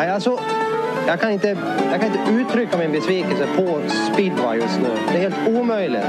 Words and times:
Nej, 0.00 0.10
alltså, 0.10 0.38
jag, 1.06 1.20
kan 1.20 1.30
inte, 1.30 1.48
jag 1.90 2.00
kan 2.00 2.12
inte 2.12 2.32
uttrycka 2.32 2.78
min 2.78 2.92
besvikelse 2.92 3.46
på 3.56 3.82
speedway 4.12 4.58
just 4.58 4.80
nu. 4.80 4.88
Det 5.08 5.24
är 5.24 5.30
helt 5.30 5.48
omöjligt. 5.48 6.02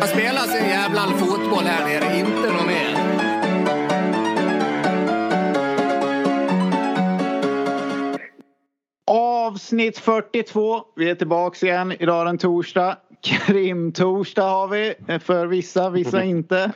Det 0.00 0.06
spelas 0.06 0.54
en 0.60 0.68
jävla 0.68 1.00
fotboll 1.00 1.64
här 1.64 1.86
nere, 1.86 2.18
inte 2.18 2.52
något 2.52 2.66
mer. 2.66 2.96
Avsnitt 9.06 9.98
42. 9.98 10.82
Vi 10.96 11.10
är 11.10 11.14
tillbaka 11.14 11.66
igen. 11.66 11.92
Idag 11.92 12.20
är 12.20 12.24
den 12.24 12.38
torsdag. 12.38 12.96
Krimtorsdag 13.22 14.48
har 14.48 14.68
vi 14.68 14.94
för 15.18 15.46
vissa, 15.46 15.90
vissa 15.90 16.24
inte. 16.24 16.72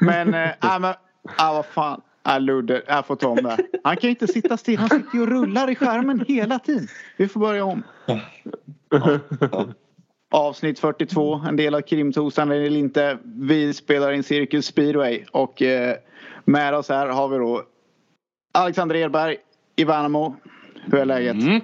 Men, 0.00 0.34
äh, 0.34 0.50
men 0.60 0.84
äh, 0.84 0.94
vad 1.38 1.66
fan. 1.66 2.00
Äh, 2.28 2.40
Ludde, 2.40 2.82
jag 2.86 3.06
får 3.06 3.16
ta 3.16 3.28
om 3.28 3.36
det. 3.36 3.58
Han 3.84 3.96
kan 3.96 4.08
ju 4.08 4.10
inte 4.10 4.26
sitta 4.26 4.56
still. 4.56 4.78
Han 4.78 4.88
sitter 4.88 5.14
ju 5.14 5.22
och 5.22 5.28
rullar 5.28 5.70
i 5.70 5.74
skärmen 5.74 6.24
hela 6.28 6.58
tiden. 6.58 6.88
Vi 7.16 7.28
får 7.28 7.40
börja 7.40 7.64
om. 7.64 7.82
Ja. 8.06 8.20
Avsnitt 10.30 10.78
42, 10.78 11.34
en 11.48 11.56
del 11.56 11.74
av 11.74 11.80
krimtorsdagen 11.80 12.52
eller 12.52 12.78
inte. 12.78 13.18
Vi 13.24 13.74
spelar 13.74 14.12
in 14.12 14.22
Cirkus 14.22 14.66
Speedway 14.66 15.24
och 15.32 15.62
eh, 15.62 15.96
med 16.44 16.74
oss 16.74 16.88
här 16.88 17.06
har 17.06 17.28
vi 17.28 17.38
då 17.38 17.62
Alexander 18.54 18.96
Edberg 18.96 19.36
i 19.76 19.84
Värnamo. 19.84 20.36
Hur 20.84 20.98
är 20.98 21.04
läget? 21.04 21.34
Mm. 21.34 21.60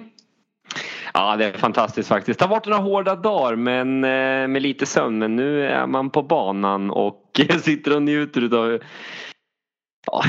Ja, 1.13 1.35
det 1.35 1.45
är 1.45 1.51
fantastiskt 1.51 2.09
faktiskt. 2.09 2.39
Det 2.39 2.45
har 2.45 2.49
varit 2.49 2.65
några 2.65 2.81
hårda 2.81 3.15
dagar 3.15 3.55
men, 3.55 4.03
eh, 4.03 4.47
med 4.47 4.61
lite 4.61 4.85
sömn. 4.85 5.19
Men 5.19 5.35
nu 5.35 5.67
är 5.67 5.87
man 5.87 6.09
på 6.09 6.23
banan 6.23 6.91
och 6.91 7.41
sitter 7.61 7.95
och 7.95 8.01
njuter 8.01 8.55
av 8.55 8.79
Ja, 10.07 10.23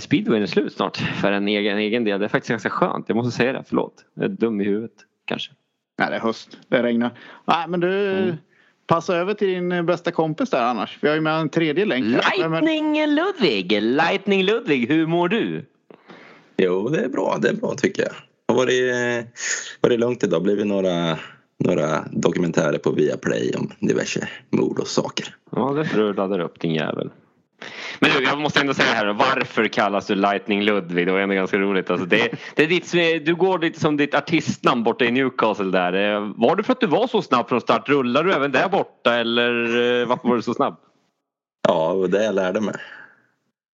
speedwayen 0.00 0.42
är 0.42 0.46
slut 0.46 0.72
snart 0.72 0.96
för 0.96 1.32
en 1.32 1.48
egen, 1.48 1.78
egen 1.78 2.04
del. 2.04 2.20
Det 2.20 2.26
är 2.26 2.28
faktiskt 2.28 2.50
ganska 2.50 2.70
skönt. 2.70 3.08
Jag 3.08 3.16
måste 3.16 3.36
säga 3.36 3.52
det. 3.52 3.64
Förlåt. 3.68 4.04
Jag 4.14 4.24
är 4.24 4.28
dum 4.28 4.60
i 4.60 4.64
huvudet 4.64 4.96
kanske. 5.24 5.52
Nej, 5.98 6.10
det 6.10 6.16
är 6.16 6.20
höst. 6.20 6.58
Det 6.68 6.82
regnar. 6.82 7.10
Nej, 7.44 7.68
men 7.68 7.80
du. 7.80 8.12
Mm. 8.12 8.36
Passa 8.86 9.16
över 9.16 9.34
till 9.34 9.48
din 9.48 9.86
bästa 9.86 10.10
kompis 10.10 10.50
där 10.50 10.62
annars. 10.62 10.98
Vi 11.00 11.08
har 11.08 11.14
ju 11.14 11.20
med 11.20 11.40
en 11.40 11.48
tredje 11.48 11.84
länk. 11.84 12.04
Lightning 12.04 13.06
Ludvig! 13.06 13.82
Lightning 13.82 14.42
Ludvig, 14.42 14.88
hur 14.88 15.06
mår 15.06 15.28
du? 15.28 15.64
Jo, 16.56 16.88
det 16.88 17.04
är 17.04 17.08
bra. 17.08 17.38
Det 17.42 17.48
är 17.48 17.54
bra 17.54 17.74
tycker 17.74 18.02
jag 18.02 18.12
har 18.52 18.56
varit, 18.56 19.26
varit 19.80 20.00
lugnt 20.00 20.24
idag. 20.24 20.42
blivit 20.42 20.66
några, 20.66 21.18
några 21.64 22.04
dokumentärer 22.10 22.78
på 22.78 22.90
Viaplay 22.90 23.52
om 23.58 23.70
diverse 23.80 24.28
mord 24.50 24.78
och 24.78 24.86
saker. 24.86 25.36
Ja, 25.50 25.72
det 25.72 25.88
du 25.94 26.12
ladda 26.12 26.42
upp 26.42 26.60
din 26.60 26.74
jävel. 26.74 27.10
Men 27.98 28.10
du, 28.10 28.24
jag 28.24 28.38
måste 28.38 28.60
ändå 28.60 28.74
säga 28.74 28.92
här 28.92 29.12
varför 29.12 29.68
kallas 29.68 30.06
du 30.06 30.14
Lightning 30.14 30.62
Ludvig? 30.62 31.06
Det 31.06 31.12
var 31.12 31.20
ändå 31.20 31.34
ganska 31.34 31.58
roligt. 31.58 31.90
Alltså 31.90 32.06
det, 32.06 32.32
det 32.54 32.62
är 32.62 32.66
ditt, 32.66 32.92
du 33.26 33.34
går 33.34 33.58
lite 33.58 33.80
som 33.80 33.96
ditt 33.96 34.14
artistnamn 34.14 34.82
borta 34.82 35.04
i 35.04 35.10
Newcastle 35.10 35.70
där. 35.70 35.92
Var 36.40 36.56
det 36.56 36.62
för 36.62 36.72
att 36.72 36.80
du 36.80 36.86
var 36.86 37.06
så 37.06 37.22
snabb 37.22 37.48
från 37.48 37.60
start? 37.60 37.88
Rullar 37.88 38.24
du 38.24 38.32
även 38.32 38.52
där 38.52 38.68
borta 38.68 39.14
eller 39.14 39.50
eh, 40.00 40.06
varför 40.06 40.28
var 40.28 40.36
du 40.36 40.42
så 40.42 40.54
snabb? 40.54 40.76
Ja, 41.68 41.92
det 41.92 41.98
var 41.98 42.08
det 42.08 42.24
jag 42.24 42.34
lärde 42.34 42.60
mig. 42.60 42.74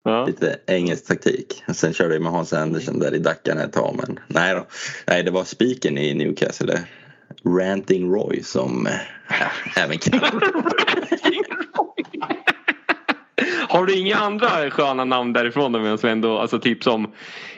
Ja. 0.03 0.25
Lite 0.25 0.59
engelsk 0.67 1.07
taktik. 1.07 1.63
Sen 1.73 1.93
körde 1.93 2.13
jag 2.13 2.23
med 2.23 2.31
Hans 2.31 2.53
Andersson 2.53 2.99
där 2.99 3.13
i 3.13 3.17
Dackarna 3.17 3.63
ett 3.63 3.73
tag. 3.73 3.95
Men 3.97 4.19
nej, 4.27 4.55
då. 4.55 4.65
nej 5.07 5.23
det 5.23 5.31
var 5.31 5.43
spiken 5.43 5.97
i 5.97 6.13
Newcastle. 6.13 6.79
Ranting 7.45 8.13
Roy 8.13 8.43
som 8.43 8.87
ja, 9.29 9.35
även 9.83 9.97
Har 13.69 13.85
du 13.85 13.99
inga 13.99 14.15
andra 14.15 14.47
sköna 14.69 15.05
namn 15.05 15.33
därifrån 15.33 15.71
då 15.71 15.79
medan 15.79 15.97
ändå, 16.03 16.39
alltså 16.39 16.59
typ 16.59 16.83
som 16.83 17.13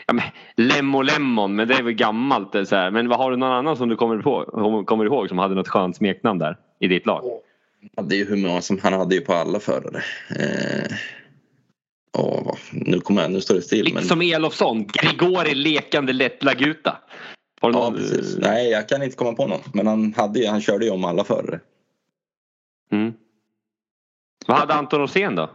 ja, 0.07 0.13
men, 0.13 0.23
Lemmo 0.67 1.02
Lemon, 1.02 1.55
men 1.55 1.67
det 1.67 1.73
är 1.73 1.83
väl 1.83 1.93
gammalt 1.93 2.67
så 2.67 2.75
här. 2.75 2.91
Men 2.91 3.09
vad 3.09 3.17
har 3.17 3.31
du 3.31 3.38
någon 3.38 3.52
annan 3.52 3.77
som 3.77 3.89
du 3.89 3.95
kommer, 3.95 4.17
på, 4.17 4.83
kommer 4.85 5.05
ihåg 5.05 5.30
som 5.30 5.37
hade 5.37 5.55
något 5.55 5.67
skönt 5.67 5.95
smeknamn 5.95 6.39
där 6.39 6.58
i 6.80 6.87
ditt 6.87 7.05
lag? 7.05 7.21
Han 7.23 8.05
hade 8.05 8.15
ju 8.15 8.25
hur 8.25 8.37
många 8.37 8.61
som 8.61 8.80
han 8.83 8.93
hade 8.93 9.15
ju 9.15 9.21
på 9.21 9.33
alla 9.33 9.59
förare. 9.59 10.02
Eh, 10.30 10.95
Åh, 12.17 12.55
nu, 12.71 12.99
kommer 12.99 13.21
jag, 13.21 13.31
nu 13.31 13.42
står 13.42 13.55
det 13.55 13.61
still. 13.61 13.86
Lite 13.86 13.95
men... 13.95 14.04
som 14.04 14.21
Elofsson, 14.21 14.87
Grigori 14.87 15.55
lekande 15.55 16.14
lätt 16.14 16.43
laguta. 16.43 16.98
Har 17.61 17.71
ja, 17.71 17.80
någon... 17.80 17.95
precis. 17.95 18.37
Nej, 18.37 18.69
jag 18.69 18.89
kan 18.89 19.04
inte 19.04 19.15
komma 19.15 19.33
på 19.33 19.48
någon. 19.48 19.59
Men 19.73 19.87
han, 19.87 20.14
hade, 20.17 20.49
han 20.49 20.61
körde 20.61 20.86
ju 20.86 20.92
om 20.92 21.05
alla 21.05 21.23
förare. 21.23 21.59
Mm. 22.92 23.14
Vad 24.48 24.58
hade 24.58 24.73
Anton 24.73 24.99
Rosén 24.99 25.36
då? 25.36 25.49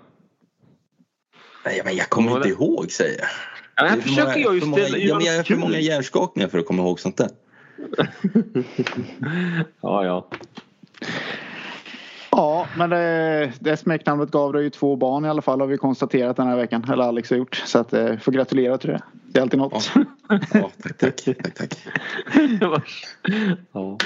Nej, 1.64 1.82
men 1.84 1.96
jag 1.96 2.10
kommer 2.10 2.36
inte 2.36 2.48
ihåg 2.48 2.90
säger 2.90 3.18
jag. 3.18 3.28
Ja, 3.76 3.86
jag 3.86 4.02
försöker 4.02 4.52
ju 4.52 4.60
ställa... 4.60 4.98
Ja, 4.98 5.20
jag 5.20 5.36
har 5.36 5.42
för 5.42 5.56
många 5.56 5.78
hjärnskakningar 5.78 6.48
för 6.48 6.58
att 6.58 6.66
komma 6.66 6.82
ihåg 6.82 7.00
sånt 7.00 7.16
där. 7.16 7.28
ja, 9.80 10.04
ja. 10.04 10.28
Ja, 12.30 12.66
men 12.76 12.90
det, 12.90 13.52
det 13.60 13.76
smeknamnet 13.76 14.30
gav 14.30 14.52
dig 14.52 14.62
ju 14.62 14.70
två 14.70 14.96
barn 14.96 15.24
i 15.24 15.28
alla 15.28 15.42
fall 15.42 15.60
har 15.60 15.66
vi 15.66 15.76
konstaterat 15.76 16.36
den 16.36 16.46
här 16.46 16.56
veckan. 16.56 16.86
Eller 16.92 17.04
Alex 17.04 17.30
har 17.30 17.36
gjort. 17.36 17.62
Så 17.66 17.78
att, 17.78 17.92
eh, 17.92 18.18
får 18.18 18.32
gratulera 18.32 18.78
till 18.78 18.90
det. 18.90 19.02
Det 19.12 19.38
är 19.38 19.42
alltid 19.42 19.58
något. 19.58 19.92
Ja, 19.94 20.04
ja 20.52 20.70
tack, 20.82 20.98
tack. 20.98 21.24
tack, 21.24 21.54
tack. 21.54 21.78
ja. 23.72 23.98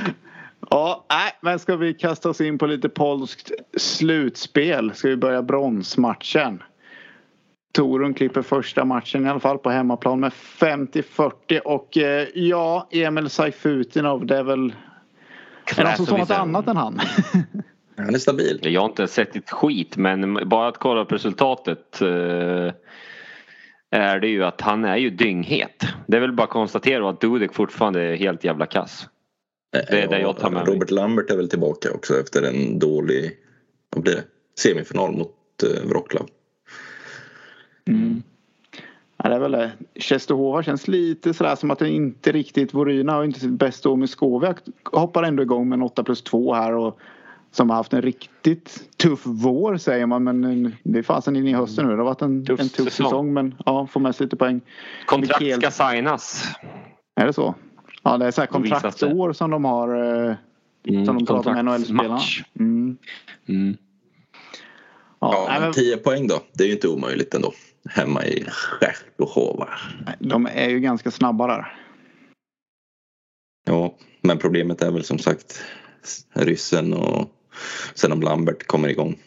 Ja, 0.71 1.07
nej, 1.11 1.33
men 1.41 1.59
ska 1.59 1.77
vi 1.77 1.95
kasta 1.95 2.31
oss 2.31 2.41
in 2.41 2.59
på 2.59 2.67
lite 2.67 2.89
polskt 2.89 3.51
slutspel? 3.77 4.93
Ska 4.95 5.09
vi 5.09 5.17
börja 5.17 5.43
bronsmatchen? 5.43 6.63
Torun 7.73 8.15
klipper 8.15 8.43
första 8.43 8.85
matchen 8.85 9.27
i 9.27 9.29
alla 9.29 9.41
fall 9.41 9.59
på 9.59 9.71
hemmaplan 9.71 10.21
med 10.21 10.33
50-40 10.33 11.59
och 11.59 11.97
eh, 11.97 12.29
ja, 12.35 12.89
Emil 12.91 13.31
Saifutinov 13.31 14.27
det 14.27 14.37
är 14.37 14.43
väl... 14.43 14.75
Är 15.77 15.85
det 15.85 15.97
som 15.97 16.07
sa 16.07 16.17
något 16.17 16.31
annat 16.31 16.69
än 16.69 16.77
han? 16.77 17.01
Han 17.97 18.15
är 18.15 18.19
stabil. 18.19 18.61
Jag 18.63 18.81
har 18.81 18.89
inte 18.89 19.09
sett 19.09 19.37
ett 19.37 19.51
skit 19.51 19.97
men 19.97 20.49
bara 20.49 20.69
att 20.69 20.79
kolla 20.79 21.05
på 21.05 21.15
resultatet 21.15 22.01
eh, 22.03 22.73
är 23.91 24.21
det 24.21 24.29
ju 24.29 24.45
att 24.45 24.61
han 24.61 24.85
är 24.85 24.97
ju 24.97 25.11
dynghet. 25.11 25.87
Det 26.07 26.17
är 26.17 26.21
väl 26.21 26.33
bara 26.33 26.45
att 26.45 26.51
konstatera 26.51 27.11
att 27.11 27.21
Dudek 27.21 27.55
fortfarande 27.55 28.03
är 28.03 28.17
helt 28.17 28.45
jävla 28.45 28.67
kass. 28.67 29.09
Det 29.73 29.93
är 29.93 30.03
ja, 30.03 30.09
det 30.09 30.21
jag 30.21 30.39
tar 30.39 30.51
med 30.51 30.67
Robert 30.67 30.91
mig. 30.91 31.01
Lambert 31.01 31.31
är 31.31 31.37
väl 31.37 31.49
tillbaka 31.49 31.93
också 31.93 32.21
efter 32.21 32.43
en 32.43 32.79
dålig 32.79 33.33
vad 33.95 34.03
blir 34.03 34.15
det? 34.15 34.25
semifinal 34.59 35.13
mot 35.13 35.35
eh, 35.63 35.89
Wroclaw. 35.89 36.31
Mm. 37.89 38.23
Ja, 39.17 39.29
det 39.29 39.35
är 39.35 39.41
väl 39.41 39.53
det. 39.53 39.73
Czestochowa 40.01 40.63
känns 40.63 40.89
lite 40.89 41.35
sådär 41.35 41.57
som 41.57 41.71
att 41.71 41.79
det 41.79 41.89
inte 41.89 42.33
riktigt 42.33 42.75
Voryna 42.75 43.13
har 43.13 43.25
inte 43.25 43.41
sitt 43.41 43.51
bästa 43.51 43.89
år 43.89 43.97
med 43.97 44.11
Skoviak 44.11 44.57
hoppar 44.85 45.23
ändå 45.23 45.43
igång 45.43 45.69
med 45.69 45.77
en 45.77 45.83
8 45.83 46.05
plus 46.05 46.23
2 46.23 46.55
här 46.55 46.73
och 46.73 46.99
som 47.51 47.71
har 47.71 47.77
haft 47.77 47.93
en 47.93 48.03
riktigt 48.03 48.89
tuff 48.97 49.21
vår 49.25 49.77
säger 49.77 50.07
man 50.07 50.25
men 50.25 50.73
det 50.83 50.99
är 50.99 51.03
fasen 51.03 51.37
in 51.37 51.47
i 51.47 51.53
hösten 51.53 51.87
nu. 51.87 51.91
Det 51.93 51.97
har 51.97 52.05
varit 52.05 52.23
en 52.23 52.47
tuff, 52.47 52.61
en 52.61 52.69
tuff 52.69 52.93
säsong. 52.93 53.07
säsong 53.07 53.33
men 53.33 53.55
ja, 53.67 53.87
får 53.87 54.01
med 54.01 54.15
sig 54.15 54.27
lite 54.27 54.37
poäng. 54.37 54.61
Kontrakt 55.07 55.41
Mikael... 55.41 55.73
ska 55.73 55.91
signas. 55.91 56.45
Är 57.15 57.27
det 57.27 57.33
så? 57.33 57.55
Ja 58.03 58.19
det 58.19 58.27
är 58.27 58.31
så 58.31 58.41
här 58.41 58.47
kontraktsår 58.47 59.33
som 59.33 59.51
de 59.51 59.65
har. 59.65 59.89
Eh, 60.29 60.37
mm, 60.89 61.07
som 61.07 61.19
de 61.19 61.27
pratar 61.27 61.55
med 61.55 61.65
NHL-spelarna. 61.65 62.21
Mm. 62.59 62.97
Mm. 63.49 63.77
Ja, 65.21 65.47
ja 65.49 65.61
men 65.61 65.73
10 65.73 65.97
poäng 65.97 66.27
då. 66.27 66.41
Det 66.53 66.65
är 66.65 66.69
ju 66.69 66.75
inte 66.75 66.89
omöjligt 66.89 67.35
ändå. 67.35 67.53
Hemma 67.89 68.25
i 68.25 68.47
Czechoslovakia. 68.81 69.79
De 70.19 70.47
är 70.47 70.69
ju 70.69 70.81
ganska 70.81 71.11
snabba 71.11 71.47
där. 71.47 71.73
Ja, 73.65 73.95
men 74.21 74.39
problemet 74.39 74.83
är 74.83 74.91
väl 74.91 75.05
som 75.05 75.19
sagt 75.19 75.63
ryssen 76.33 76.95
och 76.95 77.31
sen 77.95 78.13
om 78.13 78.21
Lambert 78.21 78.67
kommer 78.67 78.89
igång. 78.89 79.19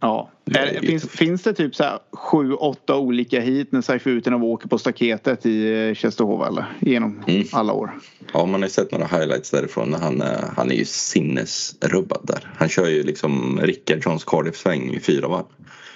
Ja, 0.00 0.30
är, 0.44 0.80
finns, 0.80 1.08
finns 1.08 1.42
det 1.42 1.54
typ 1.54 1.74
så 1.74 1.84
här 1.84 1.98
sju, 2.12 2.52
åtta 2.52 2.96
olika 2.96 3.40
hit 3.40 3.72
när 3.72 3.80
Saifutinov 3.80 4.44
åker 4.44 4.68
på 4.68 4.78
staketet 4.78 5.46
i 5.46 5.94
Tjestehov 5.96 6.44
eller? 6.46 6.64
Genom 6.80 7.24
mm. 7.26 7.44
alla 7.52 7.72
år. 7.72 7.90
Ja, 8.32 8.46
man 8.46 8.62
har 8.62 8.68
sett 8.68 8.92
några 8.92 9.06
highlights 9.06 9.50
därifrån. 9.50 9.94
Han, 9.94 10.22
han 10.56 10.70
är 10.70 10.74
ju 10.74 10.84
sinnesrubbad 10.84 12.20
där. 12.22 12.52
Han 12.56 12.68
kör 12.68 12.88
ju 12.88 13.02
liksom 13.02 13.60
Rickardsons 13.62 14.24
Cardiff-sväng 14.24 14.94
i 14.94 15.00
fyra 15.00 15.28
varv. 15.28 15.44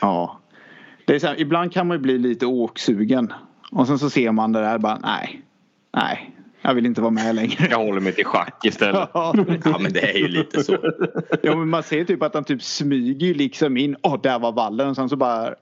Ja. 0.00 0.42
Det 1.04 1.14
är 1.14 1.19
så 1.19 1.26
här, 1.26 1.40
ibland 1.40 1.72
kan 1.72 1.87
man 1.87 1.96
ju 1.96 2.00
bli 2.02 2.19
lite 2.19 2.46
åksugen. 2.46 3.32
Och 3.72 3.87
sen 3.87 3.99
så 3.99 4.10
ser 4.10 4.32
man 4.32 4.52
det 4.52 4.60
där 4.60 4.78
bara 4.78 4.99
nej. 4.99 5.43
Nej, 5.96 6.37
jag 6.62 6.75
vill 6.75 6.87
inte 6.87 7.00
vara 7.00 7.10
med 7.10 7.34
längre. 7.34 7.69
Jag 7.70 7.78
håller 7.78 8.00
mig 8.00 8.12
till 8.12 8.25
schack 8.25 8.64
istället. 8.64 9.08
ja 9.14 9.78
men 9.81 9.93
det 9.93 10.14
är 10.14 10.19
ju 10.19 10.28
lite 10.28 10.64
så. 10.64 10.78
ja 11.43 11.56
men 11.56 11.69
man 11.69 11.82
ser 11.82 12.04
typ 12.04 12.22
att 12.22 12.34
han 12.34 12.44
typ 12.44 12.62
smyger 12.62 13.34
liksom 13.34 13.76
in. 13.76 13.96
Åh 14.02 14.14
oh, 14.14 14.20
där 14.22 14.38
var 14.38 14.52
vallen. 14.52 14.88
Och 14.88 14.96
sen 14.96 15.08
så 15.08 15.16
bara. 15.16 15.54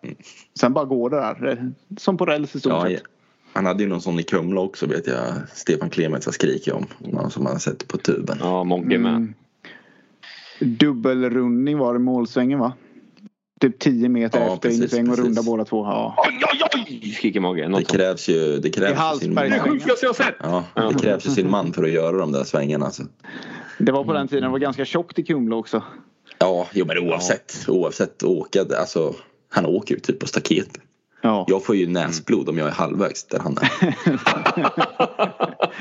Sen 0.61 0.73
bara 0.73 0.85
går 0.85 1.11
det 1.11 1.17
där. 1.17 1.73
Som 1.97 2.17
på 2.17 2.27
räls 2.27 2.57
i 2.57 2.61
stort 2.61 2.73
ja, 2.73 2.87
sett. 2.89 3.03
Han 3.53 3.67
hade 3.67 3.83
ju 3.83 3.89
någon 3.89 4.01
sån 4.01 4.21
i 4.21 4.23
Kumla 4.23 4.61
också 4.61 4.87
vet 4.87 5.07
jag. 5.07 5.35
Stefan 5.53 5.91
Klemets 5.91 6.27
har 6.27 6.33
skrikit 6.33 6.75
om. 6.75 6.87
Någon 6.99 7.31
som 7.31 7.45
man 7.45 7.53
har 7.53 7.59
sett 7.59 7.89
på 7.89 7.99
tuben. 7.99 8.37
Ja, 8.41 8.65
Mogge 8.65 8.99
med. 8.99 9.13
Mm. 9.13 9.35
Dubbelrundning 10.61 11.79
var 11.79 11.93
det 11.93 11.99
målsvängen 11.99 12.59
va? 12.59 12.73
Typ 13.61 13.79
10 13.79 14.09
meter 14.09 14.41
Ja, 14.41 14.55
efter 14.55 14.69
precis, 14.69 14.93
och 14.93 15.19
runda 15.19 15.43
båda 15.43 15.65
två. 15.65 15.85
Ja. 15.85 16.15
Oj, 16.29 16.45
oj, 16.53 16.85
oj! 16.89 17.13
Skriker 17.13 17.41
Mogge. 17.41 17.63
Det 17.63 17.69
Något 17.69 17.79
sånt. 17.79 17.93
krävs 17.93 18.29
ju, 18.29 18.59
det 18.59 18.69
I 18.69 18.73
krävs 18.73 19.21
sin. 19.21 19.35
Det 19.35 19.41
är 19.41 19.51
man. 19.51 19.61
sjukaste 19.61 20.07
jag 20.07 20.17
sett! 20.17 20.35
Ja, 20.43 20.65
det 20.75 20.99
krävs 20.99 21.27
ju 21.27 21.31
sin 21.31 21.51
man 21.51 21.73
för 21.73 21.85
att 21.85 21.91
göra 21.91 22.17
de 22.17 22.33
där 22.33 22.45
svängarna. 22.45 22.87
Alltså. 22.87 23.03
Det 23.79 23.93
var 23.93 24.05
på 24.05 24.13
den 24.13 24.29
tiden 24.29 24.45
det 24.45 24.51
var 24.51 24.59
ganska 24.59 24.85
tjockt 24.85 25.19
i 25.19 25.23
Kumla 25.23 25.57
också. 25.57 25.83
Ja, 26.39 26.69
jo, 26.73 26.85
men 26.87 26.99
oavsett. 26.99 27.65
Oavsett 27.69 28.23
åka, 28.23 28.61
alltså, 28.81 29.15
han 29.49 29.67
åker 29.67 29.95
ju 29.95 30.01
typ 30.01 30.19
på 30.19 30.27
staket. 30.27 30.69
Ja. 31.23 31.45
Jag 31.49 31.65
får 31.65 31.77
ju 31.77 31.87
näsblod 31.87 32.49
om 32.49 32.59
jag 32.59 32.69
är 32.69 32.73
halvvägs 32.73 33.25
där 33.25 33.39
han 33.39 33.57
är. 33.59 33.95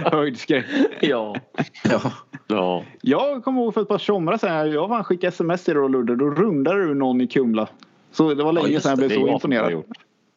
Höjdskräck. 0.12 0.66
Ja. 1.02 1.36
Ja, 1.84 2.12
ja. 2.48 2.84
Jag 3.02 3.44
kommer 3.44 3.62
ihåg 3.62 3.74
för 3.74 3.82
ett 3.82 3.88
par 3.88 3.98
somrar 3.98 4.38
sedan. 4.38 4.72
Jag 4.72 4.88
var 4.88 5.04
skickade 5.04 5.28
sms 5.28 5.64
till 5.64 5.74
dig 5.74 5.84
och 5.84 5.90
Ludde. 5.90 6.16
Då 6.16 6.26
rundade 6.30 6.88
du 6.88 6.94
någon 6.96 7.22
i 7.22 7.28
Kumla. 7.28 7.68
Så 8.12 8.34
det 8.34 8.44
var 8.44 8.54
länge 8.54 8.68
just 8.68 8.84
sedan 8.86 8.90
jag 8.90 9.00
det. 9.00 9.08
blev 9.08 9.28
så 9.28 9.28
imponerad. 9.28 9.84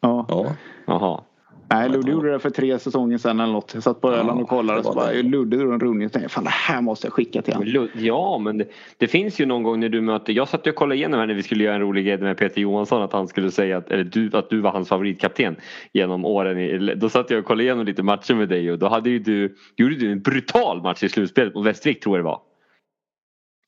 Ja. 0.01 0.25
ja. 0.29 0.55
Jaha. 0.85 1.21
Nej, 1.69 1.89
Ludde 1.89 2.11
gjorde 2.11 2.31
det 2.31 2.39
för 2.39 2.49
tre 2.49 2.79
säsonger 2.79 3.17
sedan 3.17 3.39
eller 3.39 3.53
något. 3.53 3.71
Jag 3.73 3.83
satt 3.83 4.01
på 4.01 4.11
Öland 4.11 4.41
och 4.41 4.49
kollade 4.49 4.79
det 4.79 4.83
så 4.83 4.93
var 4.93 5.05
bara. 5.05 5.21
Ludde 5.21 5.57
drog 5.57 5.73
en 5.73 5.79
rundning. 5.79 6.01
Jag 6.01 6.11
tänkte 6.11 6.29
fan 6.29 6.43
det 6.43 6.49
här 6.49 6.81
måste 6.81 7.07
jag 7.07 7.13
skicka 7.13 7.41
till 7.41 7.53
honom. 7.53 7.89
Ja, 7.93 8.37
men 8.37 8.57
det, 8.57 8.65
det 8.97 9.07
finns 9.07 9.41
ju 9.41 9.45
någon 9.45 9.63
gång 9.63 9.79
när 9.79 9.89
du 9.89 10.01
möter... 10.01 10.33
Jag 10.33 10.47
satt 10.47 10.67
och 10.67 10.75
kollade 10.75 10.95
igenom 10.95 11.19
här 11.19 11.27
när 11.27 11.33
vi 11.33 11.43
skulle 11.43 11.63
göra 11.63 11.75
en 11.75 11.81
rolig 11.81 12.05
grej 12.05 12.17
med 12.17 12.37
Peter 12.37 12.61
Johansson 12.61 13.01
att 13.01 13.13
han 13.13 13.27
skulle 13.27 13.51
säga 13.51 13.77
att, 13.77 13.91
eller 13.91 14.03
du, 14.03 14.29
att 14.33 14.49
du 14.49 14.59
var 14.59 14.71
hans 14.71 14.89
favoritkapten 14.89 15.55
genom 15.93 16.25
åren. 16.25 16.59
I, 16.59 16.95
då 16.95 17.09
satt 17.09 17.29
jag 17.29 17.39
och 17.39 17.45
kollade 17.45 17.63
igenom 17.63 17.85
lite 17.85 18.03
matcher 18.03 18.33
med 18.33 18.49
dig 18.49 18.71
och 18.71 18.79
då 18.79 18.87
hade 18.87 19.09
ju 19.09 19.19
du, 19.19 19.55
gjorde 19.75 19.95
du 19.95 20.11
en 20.11 20.21
brutal 20.21 20.81
match 20.81 21.03
i 21.03 21.09
slutspelet 21.09 21.55
mot 21.55 21.65
Västervik 21.65 22.03
tror 22.03 22.17
jag 22.17 22.25
det 22.25 22.29
var. 22.29 22.41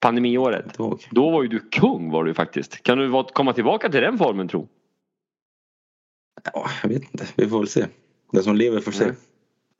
Pandemiåret. 0.01 0.77
Då. 0.77 0.97
Var 1.31 1.43
ju 1.43 1.47
du 1.47 1.59
kung 1.59 2.11
var 2.11 2.23
du 2.23 2.33
faktiskt. 2.33 2.83
Kan 2.83 2.97
du 2.97 3.23
komma 3.33 3.53
tillbaka 3.53 3.89
till 3.89 4.01
den 4.01 4.17
formen 4.17 4.47
tro? 4.47 4.67
Ja, 6.53 6.69
jag 6.81 6.89
vet 6.89 7.01
inte. 7.11 7.27
Vi 7.35 7.49
får 7.49 7.59
väl 7.59 7.67
se. 7.67 7.85
Den 8.31 8.43
som 8.43 8.55
lever 8.55 8.81
får 8.81 8.91
se. 8.91 9.11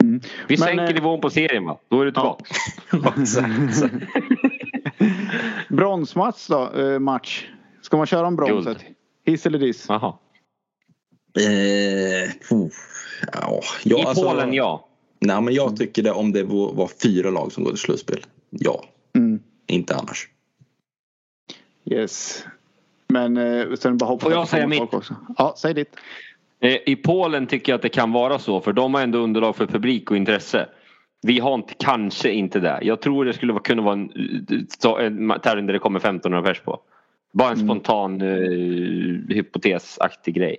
Vi 0.03 0.07
Men, 0.47 0.57
sänker 0.57 0.83
eh, 0.87 0.93
nivån 0.93 1.21
på 1.21 1.29
serien 1.29 1.65
va? 1.65 1.77
Då 1.89 2.01
är 2.01 2.05
du 2.05 2.11
tillbaka. 2.11 2.45
Ja. 2.91 3.13
Bronsmatch 5.69 6.47
då, 6.47 6.71
eh, 6.73 6.99
match. 6.99 7.45
Ska 7.81 7.97
man 7.97 8.05
köra 8.05 8.27
om 8.27 8.35
bronset? 8.35 8.77
Hiss 9.25 9.45
eller 9.45 9.59
diss? 9.59 9.85
Jaha. 9.89 10.13
Eh, 11.39 11.45
ja, 13.33 13.61
ja, 13.83 13.97
I 13.99 14.03
alltså- 14.05 14.23
Polen 14.23 14.53
ja. 14.53 14.87
Nej, 15.19 15.41
men 15.41 15.53
jag 15.53 15.77
tycker 15.77 16.03
det 16.03 16.11
om 16.11 16.31
det 16.31 16.43
var, 16.43 16.87
fyra 17.03 17.29
lag 17.29 17.51
som 17.51 17.63
går 17.63 17.71
till 17.71 17.79
slutspel. 17.79 18.25
Ja, 18.49 18.85
Mm. 19.15 19.39
inte 19.67 19.95
annars. 19.95 20.29
Yes. 21.85 22.45
Men 23.07 23.37
eh, 23.37 23.73
sen 23.75 23.97
bara 23.97 24.05
hoppas 24.05 24.23
Får 24.23 24.31
jag 24.31 24.47
säga 24.47 24.67
mitt? 24.67 24.93
Också. 24.93 25.15
Ja, 25.37 25.55
säg 25.57 25.73
ditt. 25.73 25.95
Eh, 26.59 26.77
I 26.85 26.95
Polen 26.95 27.47
tycker 27.47 27.71
jag 27.71 27.75
att 27.75 27.81
det 27.81 27.89
kan 27.89 28.11
vara 28.11 28.39
så 28.39 28.61
för 28.61 28.73
de 28.73 28.93
har 28.93 29.01
ändå 29.01 29.19
underlag 29.19 29.55
för 29.55 29.65
publik 29.65 30.11
och 30.11 30.17
intresse. 30.17 30.69
Vi 31.21 31.39
har 31.39 31.55
inte, 31.55 31.73
kanske 31.79 32.31
inte 32.31 32.59
det. 32.59 32.79
Jag 32.81 33.01
tror 33.01 33.25
det 33.25 33.33
skulle 33.33 33.53
kunna 33.63 33.81
vara 33.81 33.93
en, 33.93 34.09
så- 34.79 34.97
en 34.97 35.33
tävling 35.43 35.65
där 35.65 35.73
det 35.73 35.79
kommer 35.79 35.99
1500 35.99 36.41
pers 36.41 36.59
på. 36.61 36.79
Bara 37.33 37.47
en 37.49 37.53
Mm. 37.55 37.67
spontan 37.67 38.21
eh, 38.21 39.35
hypotesaktig 39.35 40.33
grej. 40.35 40.57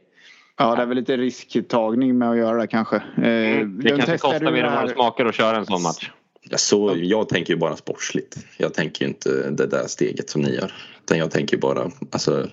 Ja, 0.58 0.74
det 0.76 0.82
är 0.82 0.86
väl 0.86 0.96
lite 0.96 1.16
risktagning 1.16 2.18
med 2.18 2.30
att 2.30 2.36
göra 2.36 2.60
det 2.60 2.66
kanske. 2.66 2.96
Eh, 2.96 3.02
Mm. 3.22 3.78
Det 3.78 3.82
de 3.82 3.88
kanske 3.96 4.18
kostar 4.18 4.52
mer 4.52 4.64
än 4.64 4.74
vad 4.74 4.84
det 4.88 4.92
smakar 4.94 5.26
att 5.26 5.34
köra 5.34 5.56
en 5.56 5.66
sån 5.66 5.82
match. 5.82 6.10
Ja, 6.50 6.56
så, 6.58 6.92
jag 6.96 7.28
tänker 7.28 7.52
ju 7.52 7.58
bara 7.58 7.76
sportsligt. 7.76 8.36
Jag 8.58 8.74
tänker 8.74 9.02
ju 9.04 9.08
inte 9.08 9.50
det 9.50 9.66
där 9.66 9.84
steget 9.86 10.30
som 10.30 10.42
ni 10.42 10.54
gör. 10.54 10.72
Utan 11.04 11.18
jag 11.18 11.30
tänker 11.30 11.56
bara 11.56 11.90
alltså, 12.12 12.46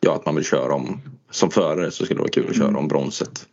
ja, 0.00 0.14
att 0.14 0.26
man 0.26 0.34
vill 0.34 0.44
köra 0.44 0.74
om. 0.74 1.00
Som 1.32 1.50
förare 1.50 1.90
så 1.90 2.04
skulle 2.04 2.18
det 2.18 2.22
vara 2.22 2.30
kul 2.30 2.46
att 2.48 2.56
köra 2.56 2.78
om 2.78 2.88
bronset. 2.88 3.48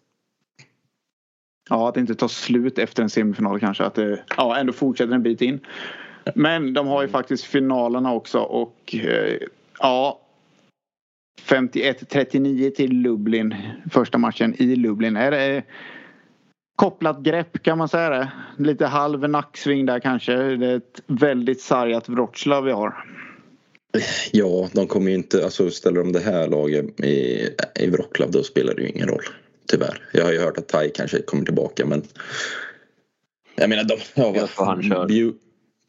Ja, 1.69 1.89
att 1.89 1.93
det 1.93 1.99
inte 1.99 2.15
tar 2.15 2.27
slut 2.27 2.77
efter 2.77 3.03
en 3.03 3.09
semifinal 3.09 3.59
kanske. 3.59 3.83
Att 3.83 3.95
det 3.95 4.23
ja, 4.37 4.57
ändå 4.57 4.73
fortsätter 4.73 5.13
en 5.13 5.23
bit 5.23 5.41
in. 5.41 5.59
Men 6.35 6.73
de 6.73 6.87
har 6.87 7.01
ju 7.01 7.07
faktiskt 7.07 7.43
finalerna 7.43 8.13
också 8.13 8.39
och 8.39 8.95
eh, 8.95 9.37
ja 9.79 10.19
51-39 11.41 12.69
till 12.69 12.91
Lublin. 12.91 13.55
Första 13.91 14.17
matchen 14.17 14.55
i 14.57 14.75
Lublin. 14.75 15.17
Är 15.17 15.31
det 15.31 15.63
kopplat 16.75 17.19
grepp 17.19 17.63
kan 17.63 17.77
man 17.77 17.89
säga 17.89 18.09
det? 18.09 18.31
Lite 18.57 18.85
halv 18.85 19.29
nacksving 19.29 19.85
där 19.85 19.99
kanske. 19.99 20.35
Det 20.35 20.67
är 20.67 20.77
ett 20.77 21.01
väldigt 21.07 21.61
sargat 21.61 22.09
Wroclaw 22.09 22.65
vi 22.65 22.71
har. 22.71 23.05
Ja, 24.31 24.69
de 24.73 24.87
kommer 24.87 25.09
ju 25.09 25.15
inte, 25.15 25.43
alltså 25.43 25.69
ställer 25.71 25.99
de 25.99 26.11
det 26.11 26.19
här 26.19 26.47
laget 26.47 26.99
i, 26.99 27.47
i 27.79 27.87
Wroclaw 27.89 28.31
då 28.37 28.43
spelar 28.43 28.73
det 28.75 28.81
ju 28.81 28.89
ingen 28.89 29.07
roll. 29.07 29.23
Tyvärr. 29.71 30.09
Jag 30.13 30.25
har 30.25 30.31
ju 30.31 30.39
hört 30.39 30.57
att 30.57 30.67
Tai 30.67 30.89
kanske 30.89 31.21
kommer 31.21 31.45
tillbaka 31.45 31.85
men 31.85 32.03
jag 33.55 33.69
menar 33.69 33.83
de, 33.83 33.97
ja, 34.13 34.33
Jag 34.35 34.49
tror 34.49 34.65
han 34.65 34.83
kör. 34.83 35.07
Bju, 35.07 35.33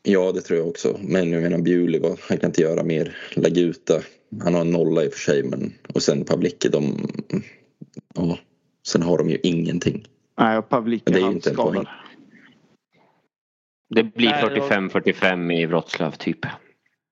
ja 0.02 0.32
det 0.32 0.40
tror 0.40 0.58
jag 0.58 0.68
också. 0.68 0.98
Men 1.02 1.32
jag 1.32 1.42
menar 1.42 1.58
Bewley, 1.58 2.00
vad- 2.00 2.18
han 2.20 2.38
kan 2.38 2.50
inte 2.50 2.62
göra 2.62 2.82
mer. 2.84 3.16
Laguta, 3.34 4.00
han 4.42 4.54
har 4.54 4.60
en 4.60 4.70
nolla 4.70 5.04
i 5.04 5.08
och 5.08 5.12
för 5.12 5.20
sig 5.20 5.42
men 5.42 5.72
och 5.94 6.02
sen 6.02 6.24
Pavlicki 6.24 6.68
de, 6.68 7.10
ja, 8.14 8.38
sen 8.86 9.02
har 9.02 9.18
de 9.18 9.30
ju 9.30 9.38
ingenting. 9.42 10.06
Nej, 10.38 10.58
och 10.58 10.68
Pavlik 10.68 11.02
Det 11.06 11.12
är 11.12 11.18
ju 11.18 11.26
inte 11.32 11.50
en 11.50 11.56
poäng. 11.56 11.84
Det 13.94 14.02
blir 14.04 14.30
Nej, 14.30 14.40
jag- 14.42 14.68
45-45 14.70 15.52
i 15.52 15.66
Wroclaw 15.66 16.16
typ. 16.16 16.38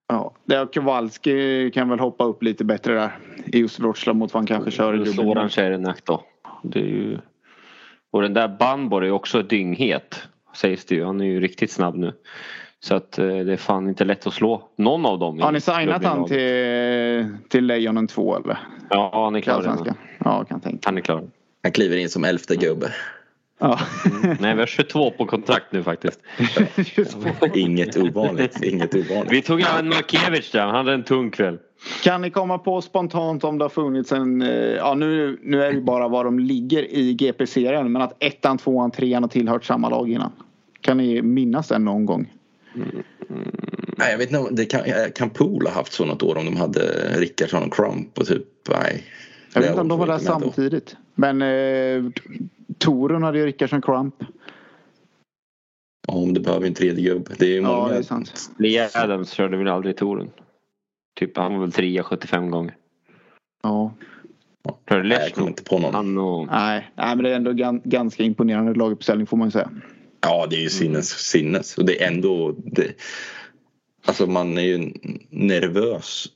Ja, 0.09 0.67
Kowalski 0.73 1.71
kan 1.75 1.89
väl 1.89 1.99
hoppa 1.99 2.25
upp 2.25 2.43
lite 2.43 2.65
bättre 2.65 2.95
där. 2.95 3.19
I 3.47 3.59
just 3.59 3.81
Wroclaw 3.81 4.19
mot 4.19 4.35
vad 4.35 4.41
han 4.41 4.47
kanske 4.47 4.71
kör 4.71 4.95
i 4.95 4.97
Lublin. 4.97 5.15
Soran 5.15 5.51
Cerenak 5.51 6.05
då. 6.05 6.23
Det 6.63 6.81
är 6.81 6.85
ju... 6.85 7.19
Och 8.11 8.23
den 8.23 8.35
där 8.35 8.49
Banborg 8.49 9.09
är 9.09 9.13
också 9.13 9.43
dynghet. 9.43 10.23
Sägs 10.57 10.85
det 10.85 10.95
ju. 10.95 11.05
Han 11.05 11.21
är 11.21 11.25
ju 11.25 11.41
riktigt 11.41 11.71
snabb 11.71 11.97
nu. 11.97 12.13
Så 12.81 12.95
att 12.95 13.19
eh, 13.19 13.27
det 13.27 13.53
är 13.53 13.57
fan 13.57 13.89
inte 13.89 14.05
lätt 14.05 14.27
att 14.27 14.35
slå 14.35 14.69
någon 14.77 15.07
av 15.07 15.19
dem. 15.19 15.41
Har 15.41 15.53
ni 15.53 15.61
signat 15.61 16.05
han 16.05 16.25
till, 16.25 17.37
till 17.49 17.67
Lejonen 17.67 18.07
2 18.07 18.37
eller? 18.37 18.59
Ja, 18.91 19.25
han 19.25 19.37
är 19.37 19.41
klar. 19.41 19.85
Ja, 20.25 20.45
kan 20.45 20.61
tänka. 20.61 20.89
Han 20.89 20.99
är 20.99 21.01
klar. 21.01 21.23
Han 21.63 21.73
kliver 21.73 21.97
in 21.97 22.09
som 22.09 22.25
elfte 22.25 22.57
gubbe. 22.57 22.93
Ja. 23.59 23.79
Nej, 24.41 24.55
vi 24.55 24.61
har 24.61 24.67
22 24.67 25.11
på 25.11 25.27
kontrakt 25.27 25.73
nu 25.73 25.83
faktiskt. 25.83 26.21
Inget 27.55 27.97
ovanligt, 27.97 28.63
inget 28.63 28.95
ovanligt. 28.95 29.33
Vi 29.33 29.43
tog 29.43 29.61
även 29.61 29.89
Markiewicz 29.89 30.51
där. 30.51 30.67
Han 30.67 30.75
hade 30.75 30.93
en 30.93 31.05
tung 31.05 31.31
kväll. 31.31 31.59
Kan 32.03 32.23
ni 32.23 32.31
komma 32.31 32.59
på 32.59 32.81
spontant 32.81 33.45
om 33.45 33.59
det 33.59 33.65
har 33.65 33.69
funnits 33.69 34.13
en, 34.13 34.43
eh, 34.43 34.49
ja 34.49 34.95
nu, 34.95 35.39
nu 35.43 35.63
är 35.63 35.73
det 35.73 35.81
bara 35.81 36.09
var 36.09 36.25
de 36.25 36.39
ligger 36.39 36.95
i 36.95 37.15
GP-serien 37.15 37.93
men 37.93 38.03
att 38.03 38.17
ettan, 38.25 38.59
tvåan, 38.59 38.91
trean 38.91 39.23
har 39.23 39.31
tillhört 39.31 39.65
samma 39.65 39.89
lag 39.89 40.11
innan. 40.11 40.33
Kan 40.81 40.97
ni 40.97 41.23
minnas 41.23 41.69
den 41.69 41.85
någon 41.85 42.07
gång? 42.07 42.33
Nej, 43.97 44.11
jag 44.11 44.19
vet 44.19 44.33
inte, 44.33 44.55
det 44.55 44.65
kan, 44.65 44.81
kan 45.15 45.31
Pool 45.31 45.67
ha 45.67 45.75
haft 45.75 45.93
så 45.93 46.05
något 46.05 46.23
år 46.23 46.39
om 46.39 46.45
de 46.45 46.57
hade 46.57 46.81
Rickardsson 47.17 47.63
och 47.63 47.75
Crump 47.75 48.19
och 48.19 48.27
typ, 48.27 48.45
nej. 48.71 49.05
Jag 49.53 49.63
Det 49.63 49.67
vet 49.67 49.71
inte 49.71 49.81
om 49.81 49.89
de 49.89 49.99
var 49.99 50.07
där 50.07 50.19
samtidigt. 50.19 50.97
Men 51.15 51.43
eh, 51.43 52.11
Torun 52.79 53.23
hade 53.23 53.39
ju 53.39 53.47
Rickardsson 53.47 53.83
Crump. 53.83 54.15
Ja, 56.07 56.15
om 56.15 56.35
du 56.35 56.41
behöver 56.41 56.67
en 56.67 56.75
tredje 56.75 57.05
gubbe. 57.05 57.35
Det 57.39 57.45
är 57.47 57.51
ju 57.51 57.57
Ja, 57.57 57.77
många. 57.77 57.89
det 57.89 57.99
är 57.99 58.03
sant. 58.03 58.51
Lee 58.59 58.89
Adams 58.95 59.31
körde 59.31 59.57
väl 59.57 59.69
aldrig 59.69 59.97
touren. 59.97 60.31
Typ, 61.21 61.37
han 61.37 61.53
var 61.55 61.61
väl 61.61 61.73
trea 61.73 62.03
75 62.03 62.51
gånger. 62.51 62.77
Ja. 63.63 63.95
För 64.89 65.03
Nej, 65.03 65.19
jag 65.21 65.33
kommer 65.35 65.49
inte 65.49 65.65
på 65.65 65.79
någon. 65.79 65.95
Han 65.95 66.19
och... 66.19 66.47
Nej, 66.47 66.91
nej, 66.97 67.17
men 67.17 67.25
det 67.25 67.31
är 67.31 67.35
ändå 67.37 67.53
gan, 67.53 67.81
ganska 67.85 68.23
imponerande 68.23 68.75
laguppställning 68.75 69.27
får 69.27 69.37
man 69.37 69.47
ju 69.49 69.53
säga. 69.53 69.71
Ja, 70.21 70.47
det 70.51 70.57
är 70.57 70.61
ju 70.61 70.69
sinnes, 70.71 71.09
sinnes. 71.09 71.79
Och 71.79 71.85
det 71.85 72.03
är 72.03 72.09
ändå... 72.09 72.55
Det, 72.65 72.93
alltså 74.07 74.27
man 74.27 74.59
är 74.59 74.63
ju 74.63 74.93
nervös 75.31 76.27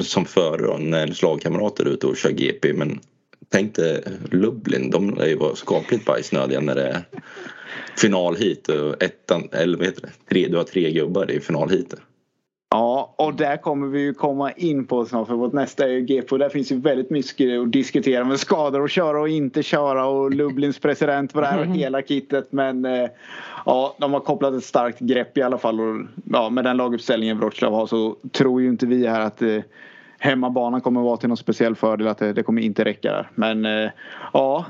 som 0.00 0.24
förare 0.24 0.78
när 0.78 0.98
ens 1.00 1.22
lagkamrater 1.22 1.84
är 1.84 1.90
ute 1.90 2.06
och 2.06 2.16
kör 2.16 2.30
GP. 2.30 2.72
Men 2.72 3.00
tänk 3.48 3.74
dig 3.74 4.02
Lublin, 4.30 4.90
de 4.90 5.20
är 5.20 5.26
ju 5.26 5.36
vara 5.36 5.56
skapligt 5.56 6.04
bajsnödiga 6.04 6.60
när 6.60 6.74
det 6.74 6.88
är 6.88 7.02
final 7.96 8.36
hit 8.36 8.68
och 8.68 9.02
ettan, 9.02 9.48
eller 9.52 9.78
vad 9.78 9.86
heter 9.86 10.02
det? 10.02 10.12
Tre, 10.28 10.48
du 10.48 10.56
har 10.56 10.64
tre 10.64 10.92
gubbar 10.92 11.30
i 11.30 11.40
final 11.40 11.70
hit. 11.70 11.94
Ja, 12.74 13.14
och 13.18 13.34
där 13.34 13.56
kommer 13.56 13.86
vi 13.86 14.00
ju 14.00 14.14
komma 14.14 14.52
in 14.52 14.86
på 14.86 15.04
snart 15.04 15.28
för 15.28 15.34
vårt 15.34 15.52
nästa 15.52 15.84
är 15.84 15.88
ju 15.88 16.00
GP 16.00 16.32
och 16.32 16.38
där 16.38 16.48
finns 16.48 16.72
ju 16.72 16.80
väldigt 16.80 17.10
mycket 17.10 17.60
att 17.60 17.72
diskutera 17.72 18.24
med 18.24 18.40
skador 18.40 18.80
och 18.80 18.90
köra 18.90 19.20
och 19.20 19.28
inte 19.28 19.62
köra 19.62 20.06
och 20.06 20.30
Lublins 20.30 20.78
president 20.78 21.32
på 21.32 21.40
det 21.40 21.46
här 21.46 21.60
och 21.60 21.66
hela 21.66 22.02
kittet 22.02 22.52
men 22.52 22.84
eh, 22.84 23.08
ja, 23.66 23.96
de 23.98 24.12
har 24.12 24.20
kopplat 24.20 24.54
ett 24.54 24.64
starkt 24.64 24.98
grepp 25.00 25.38
i 25.38 25.42
alla 25.42 25.58
fall 25.58 25.80
och 25.80 26.06
ja, 26.24 26.50
med 26.50 26.64
den 26.64 26.76
laguppställningen 26.76 27.38
Wroclaw 27.38 27.76
har 27.76 27.86
så 27.86 28.16
tror 28.32 28.62
ju 28.62 28.68
inte 28.68 28.86
vi 28.86 29.06
här 29.06 29.20
att 29.20 29.42
eh, 29.42 29.60
hemmabanan 30.24 30.80
kommer 30.80 31.00
vara 31.00 31.16
till 31.16 31.28
någon 31.28 31.36
speciell 31.36 31.74
fördel 31.74 32.08
att 32.08 32.18
det, 32.18 32.32
det 32.32 32.42
kommer 32.42 32.62
inte 32.62 32.84
räcka 32.84 33.12
där 33.12 33.30
men 33.34 33.64
eh, 33.64 33.90
ja 34.32 34.64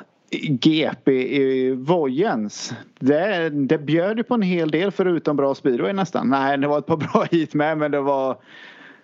GP 0.48 1.12
i 1.12 1.68
eh, 1.68 1.74
Vojens. 1.74 2.74
Det, 2.98 3.50
det 3.50 3.78
bjöd 3.78 4.18
ju 4.18 4.22
på 4.22 4.34
en 4.34 4.42
hel 4.42 4.70
del 4.70 4.90
förutom 4.90 5.36
bra 5.36 5.54
speedway 5.54 5.92
nästan. 5.92 6.28
Nej, 6.28 6.58
det 6.58 6.66
var 6.66 6.78
ett 6.78 6.86
par 6.86 6.96
bra 7.12 7.26
hit 7.30 7.54
med 7.54 7.78
men 7.78 7.90
det 7.90 8.00
var 8.00 8.36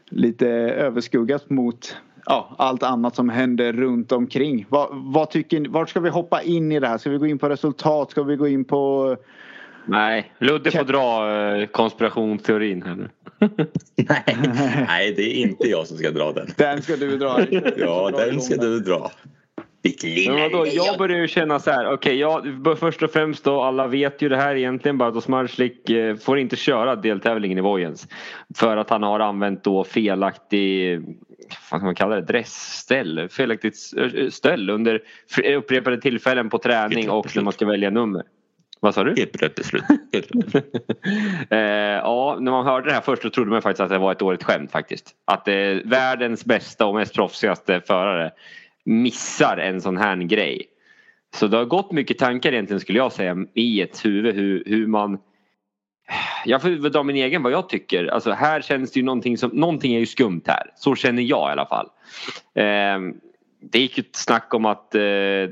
lite 0.09 0.49
överskuggat 0.49 1.50
mot 1.50 1.97
ja, 2.26 2.54
allt 2.59 2.83
annat 2.83 3.16
som 3.16 3.28
händer 3.28 3.73
runt 3.73 4.12
omkring. 4.12 4.66
Vad, 4.69 4.88
vad 4.92 5.30
tycker, 5.30 5.69
vart 5.69 5.88
ska 5.88 6.00
vi 6.00 6.11
hoppa 6.11 6.42
in 6.42 6.73
i 6.73 6.80
det 6.80 6.88
här? 6.88 6.99
Ska 6.99 7.11
vi 7.11 7.19
gå 7.19 7.26
in 7.26 7.38
på 7.38 7.49
resultat? 7.49 8.11
Ska 8.11 8.23
vi 8.23 8.37
gå 8.37 8.49
in 8.49 8.64
på 8.64 9.16
Nej, 9.90 10.32
Ludde 10.38 10.70
får 10.70 10.85
dra 10.85 11.30
eh, 11.32 11.66
konspirationsteorin 11.66 12.82
här 12.82 12.94
nu. 12.94 13.09
nej, 13.97 14.37
nej, 14.87 15.14
det 15.16 15.23
är 15.23 15.35
inte 15.35 15.68
jag 15.68 15.87
som 15.87 15.97
ska 15.97 16.11
dra 16.11 16.32
den. 16.32 16.47
Den 16.56 16.82
ska 16.82 16.97
du 16.97 17.18
dra. 17.18 17.40
ja, 17.76 18.11
den 18.11 18.40
ska 18.40 18.56
du 18.56 18.80
dra. 18.80 19.11
Men 20.28 20.40
vadå, 20.40 20.66
jag 20.66 20.99
börjar 20.99 21.18
ju 21.18 21.28
känna 21.28 21.59
så 21.59 21.70
här, 21.70 21.92
okej, 21.92 22.25
okay, 22.25 22.76
först 22.76 23.02
och 23.02 23.11
främst 23.11 23.44
då, 23.44 23.62
alla 23.62 23.87
vet 23.87 24.23
ju 24.23 24.28
det 24.28 24.37
här 24.37 24.54
egentligen 24.54 24.99
bara 24.99 25.09
att 25.09 25.25
Smarslik 25.25 25.90
eh, 25.90 26.16
får 26.16 26.38
inte 26.38 26.56
köra 26.56 26.97
deltävlingen 26.97 27.59
i 27.59 27.61
Vojens. 27.61 28.09
För 28.56 28.76
att 28.76 28.90
han 28.90 29.02
har 29.02 29.20
använt 29.20 29.64
då 29.64 29.85
felaktig, 29.85 31.00
vad 31.70 31.80
kan 31.80 31.85
man 31.85 31.94
kalla 31.94 32.16
det, 32.16 32.23
dressställ, 32.23 33.28
felaktigt 33.28 33.76
ställ 34.30 34.70
under 34.70 35.02
upprepade 35.56 36.00
tillfällen 36.00 36.50
på 36.50 36.59
träning 36.59 37.11
och 37.11 37.37
när 37.37 37.42
man 37.42 37.52
ska 37.52 37.66
välja 37.66 37.90
nummer. 37.90 38.23
Vad 38.80 38.94
sa 38.94 39.04
du? 39.04 39.14
Helt 39.16 39.42
rätt 39.42 39.54
beslut. 39.54 39.84
eh, 41.50 41.58
ja, 41.58 42.37
när 42.40 42.50
man 42.50 42.66
hörde 42.66 42.88
det 42.88 42.92
här 42.92 43.00
först 43.00 43.22
så 43.22 43.30
trodde 43.30 43.50
man 43.50 43.62
faktiskt 43.62 43.80
att 43.80 43.88
det 43.88 43.99
var 43.99 44.12
ett 44.12 44.18
dåligt 44.18 44.42
skämt 44.42 44.70
faktiskt. 44.70 45.14
Att 45.25 45.49
eh, 45.49 45.54
världens 45.84 46.44
bästa 46.44 46.87
och 46.87 46.94
mest 46.94 47.14
proffsigaste 47.14 47.80
förare 47.80 48.30
missar 48.84 49.56
en 49.56 49.80
sån 49.80 49.96
här 49.96 50.16
grej. 50.16 50.66
Så 51.34 51.46
det 51.46 51.56
har 51.56 51.64
gått 51.64 51.92
mycket 51.92 52.18
tankar 52.18 52.52
egentligen 52.52 52.80
skulle 52.80 52.99
jag 52.99 53.12
säga 53.12 53.37
i 53.54 53.80
ett 53.80 54.04
huvud 54.04 54.34
hur, 54.34 54.62
hur 54.66 54.87
man 54.87 55.18
jag 56.44 56.62
får 56.62 56.88
dra 56.88 57.02
min 57.02 57.16
egen 57.16 57.42
vad 57.42 57.52
jag 57.52 57.68
tycker. 57.68 58.06
Alltså 58.06 58.30
här 58.30 58.60
känns 58.60 58.92
det 58.92 59.00
ju 59.00 59.06
någonting 59.06 59.38
som, 59.38 59.50
någonting 59.50 59.94
är 59.94 59.99
ju 59.99 60.06
skumt 60.06 60.42
här. 60.46 60.70
Så 60.76 60.94
känner 60.94 61.22
jag 61.22 61.50
i 61.50 61.52
alla 61.52 61.66
fall. 61.66 61.87
Eh, 62.54 62.99
det 63.61 63.79
gick 63.79 63.99
ju 63.99 64.00
ett 64.00 64.17
snack 64.17 64.55
om 64.55 64.64
att 64.64 64.95
eh, 64.95 65.00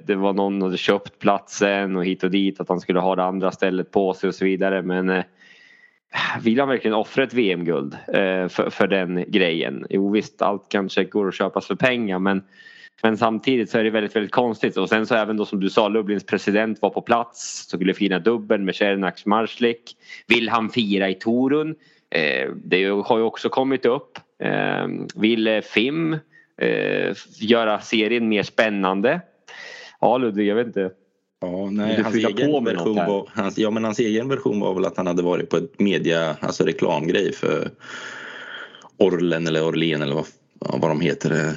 det 0.07 0.17
var 0.17 0.33
någon 0.33 0.61
som 0.61 0.63
hade 0.63 0.77
köpt 0.77 1.19
platsen 1.19 1.97
och 1.97 2.05
hit 2.05 2.25
och 2.25 2.31
dit 2.31 2.61
att 2.61 2.69
han 2.69 2.81
skulle 2.81 3.01
ha 3.01 3.17
det 3.17 3.25
andra 3.25 3.53
stället 3.53 3.91
på 3.91 4.15
sig 4.15 4.29
och 4.29 4.35
så 4.35 4.45
vidare 4.45 4.83
men 4.83 5.09
eh, 5.11 5.25
vill 6.43 6.61
han 6.61 6.69
verkligen 6.69 6.95
offra 6.95 7.23
ett 7.23 7.35
VM-guld 7.35 7.95
eh, 8.09 8.49
för, 8.49 8.71
för 8.71 8.87
den 8.87 9.25
grejen? 9.29 9.87
Jo 9.91 10.11
visst, 10.11 10.43
allt 10.43 10.69
kanske 10.69 11.05
går 11.05 11.29
att 11.29 11.35
köpas 11.35 11.67
för 11.67 11.75
pengar 11.75 12.19
men 12.19 12.43
men 13.03 13.17
samtidigt 13.17 13.71
så 13.71 13.79
är 13.79 13.85
det 13.85 13.91
väldigt, 13.91 14.17
väldigt 14.17 14.33
konstigt 14.33 14.77
och 14.77 14.89
sen 14.89 15.07
så 15.07 15.15
även 15.15 15.37
då 15.37 15.45
som 15.45 15.61
du 15.61 15.71
sa 15.71 15.89
Lublins 15.89 16.27
president 16.27 16.83
var 16.83 16.91
på 16.91 17.01
plats 17.03 17.69
skulle 17.69 17.95
fira 17.95 18.19
dubbeln 18.19 18.65
med 18.65 18.75
Cernak 18.75 19.27
Marslik. 19.27 19.97
Vill 20.27 20.49
han 20.49 20.71
fira 20.71 21.09
i 21.09 21.15
Torun? 21.15 21.75
Eh, 22.11 22.51
det 22.65 22.85
har 22.85 23.19
ju 23.19 23.25
också 23.25 23.49
kommit 23.49 23.87
upp. 23.87 24.19
Eh, 24.43 24.87
vill 25.15 25.63
Fim 25.65 26.17
eh, 26.59 27.17
göra 27.41 27.81
serien 27.81 28.29
mer 28.29 28.43
spännande? 28.43 29.21
Ja 30.01 30.19
Ludvig, 30.19 30.47
jag 30.47 30.55
vet 30.55 30.67
inte. 30.67 30.91
Ja, 31.41 31.71
nej, 31.71 32.03
hans 32.03 32.15
egen, 32.15 32.65
version 32.65 32.97
var, 32.97 33.29
hans, 33.35 33.59
ja, 33.59 33.71
men 33.71 33.85
hans 33.85 33.99
egen 33.99 34.29
version 34.29 34.61
var 34.61 34.75
väl 34.75 34.85
att 34.85 34.97
han 34.97 35.07
hade 35.07 35.23
varit 35.23 35.51
på 35.51 35.57
ett 35.57 35.81
media, 35.81 36.37
alltså 36.41 36.65
reklamgrej 36.65 37.33
för 37.33 37.71
Orlen 38.97 39.47
eller 39.47 39.69
Orlen 39.69 40.03
eller 40.03 40.15
vad, 40.15 40.27
vad 40.59 40.91
de 40.91 41.01
heter 41.01 41.53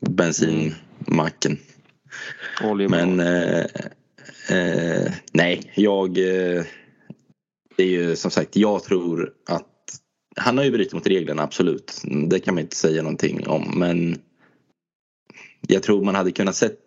bensinmacken. 0.00 1.58
Men 2.88 3.20
eh, 3.20 3.64
eh, 4.50 5.12
nej, 5.32 5.72
jag... 5.74 6.18
Eh, 6.18 6.64
det 7.76 7.82
är 7.82 7.88
ju 7.88 8.16
som 8.16 8.30
sagt, 8.30 8.56
jag 8.56 8.84
tror 8.84 9.32
att 9.48 9.66
han 10.36 10.58
har 10.58 10.64
ju 10.64 10.70
brutit 10.70 10.92
mot 10.92 11.06
reglerna, 11.06 11.42
absolut. 11.42 12.02
Det 12.28 12.40
kan 12.40 12.54
man 12.54 12.62
inte 12.62 12.76
säga 12.76 13.02
någonting 13.02 13.46
om. 13.46 13.72
Men 13.76 14.18
jag 15.68 15.82
tror 15.82 16.04
man 16.04 16.14
hade 16.14 16.32
kunnat 16.32 16.56
sett 16.56 16.78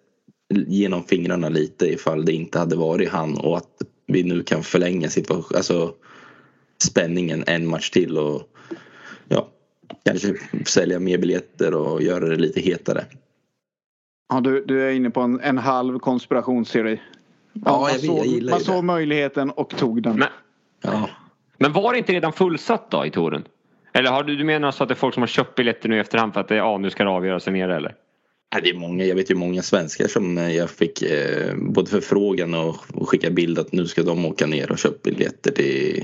genom 0.68 1.04
fingrarna 1.04 1.50
lite 1.50 1.86
ifall 1.86 2.26
det 2.26 2.34
inte 2.34 2.60
hade 2.60 2.76
varit 2.76 3.10
han 3.10 3.38
och 3.38 3.58
att 3.58 3.82
vi 4.08 4.24
nu 4.24 4.44
kan 4.44 4.64
förlänga 4.64 5.10
situation, 5.10 5.58
alltså 5.58 5.94
spänningen 6.84 7.44
en 7.48 7.68
match 7.68 7.90
till 7.90 8.18
och 8.18 8.42
ja, 9.28 9.48
kanske 10.06 10.36
sälja 10.66 11.00
mer 11.00 11.18
biljetter 11.18 11.74
och 11.74 12.02
göra 12.02 12.26
det 12.28 12.36
lite 12.36 12.62
hetare. 12.62 13.06
Ja, 14.30 14.42
du, 14.42 14.66
du 14.66 14.88
är 14.88 14.92
inne 14.92 15.10
på 15.10 15.22
en, 15.22 15.40
en 15.40 15.58
halv 15.58 16.00
konspirationsteori. 16.00 17.02
Ja, 17.54 17.90
jag, 17.92 18.00
såg, 18.00 18.18
jag 18.18 18.26
gillar 18.26 18.52
Man 18.52 18.60
såg 18.60 18.84
möjligheten 18.84 19.50
och 19.50 19.70
tog 19.70 20.04
den. 20.04 20.20
Men, 20.20 20.30
ja. 20.82 21.10
Men 21.58 21.74
var 21.74 21.92
det 21.92 21.98
inte 21.98 22.14
redan 22.14 22.34
fullsatt 22.34 22.92
då 22.92 23.06
i 23.06 23.12
touren? 23.12 23.44
Eller 23.94 24.12
har 24.12 24.24
du, 24.24 24.36
du 24.36 24.44
menar 24.44 24.72
så 24.72 24.84
att 24.84 24.90
det 24.90 24.94
är 24.94 24.96
folk 24.96 25.14
som 25.14 25.24
har 25.24 25.28
köpt 25.28 25.56
biljetter 25.56 25.90
nu 25.90 25.96
i 25.96 26.00
efterhand 26.00 26.34
för 26.34 26.42
att 26.42 26.48
det, 26.48 26.56
ja, 26.56 26.78
nu 26.78 26.90
ska 26.90 27.04
det 27.04 27.10
avgöras 27.10 27.46
här 27.46 27.54
nere 27.54 27.76
eller? 27.76 27.96
Ja, 28.56 28.62
det 28.62 28.70
är 28.70 28.74
många, 28.74 29.06
jag 29.06 29.16
vet 29.16 29.32
ju 29.32 29.36
många 29.36 29.62
svenskar 29.62 30.08
som 30.08 30.38
eh, 30.38 30.56
jag 30.56 30.70
fick 30.70 31.02
eh, 31.02 31.56
både 31.56 31.90
förfrågan 31.90 32.54
och, 32.54 32.76
och 32.94 33.10
skicka 33.10 33.30
bild 33.30 33.60
att 33.60 33.72
nu 33.72 33.88
ska 33.88 34.04
de 34.04 34.26
åka 34.26 34.46
ner 34.46 34.72
och 34.72 34.78
köpa 34.78 34.98
biljetter 35.04 35.52
till, 35.52 36.04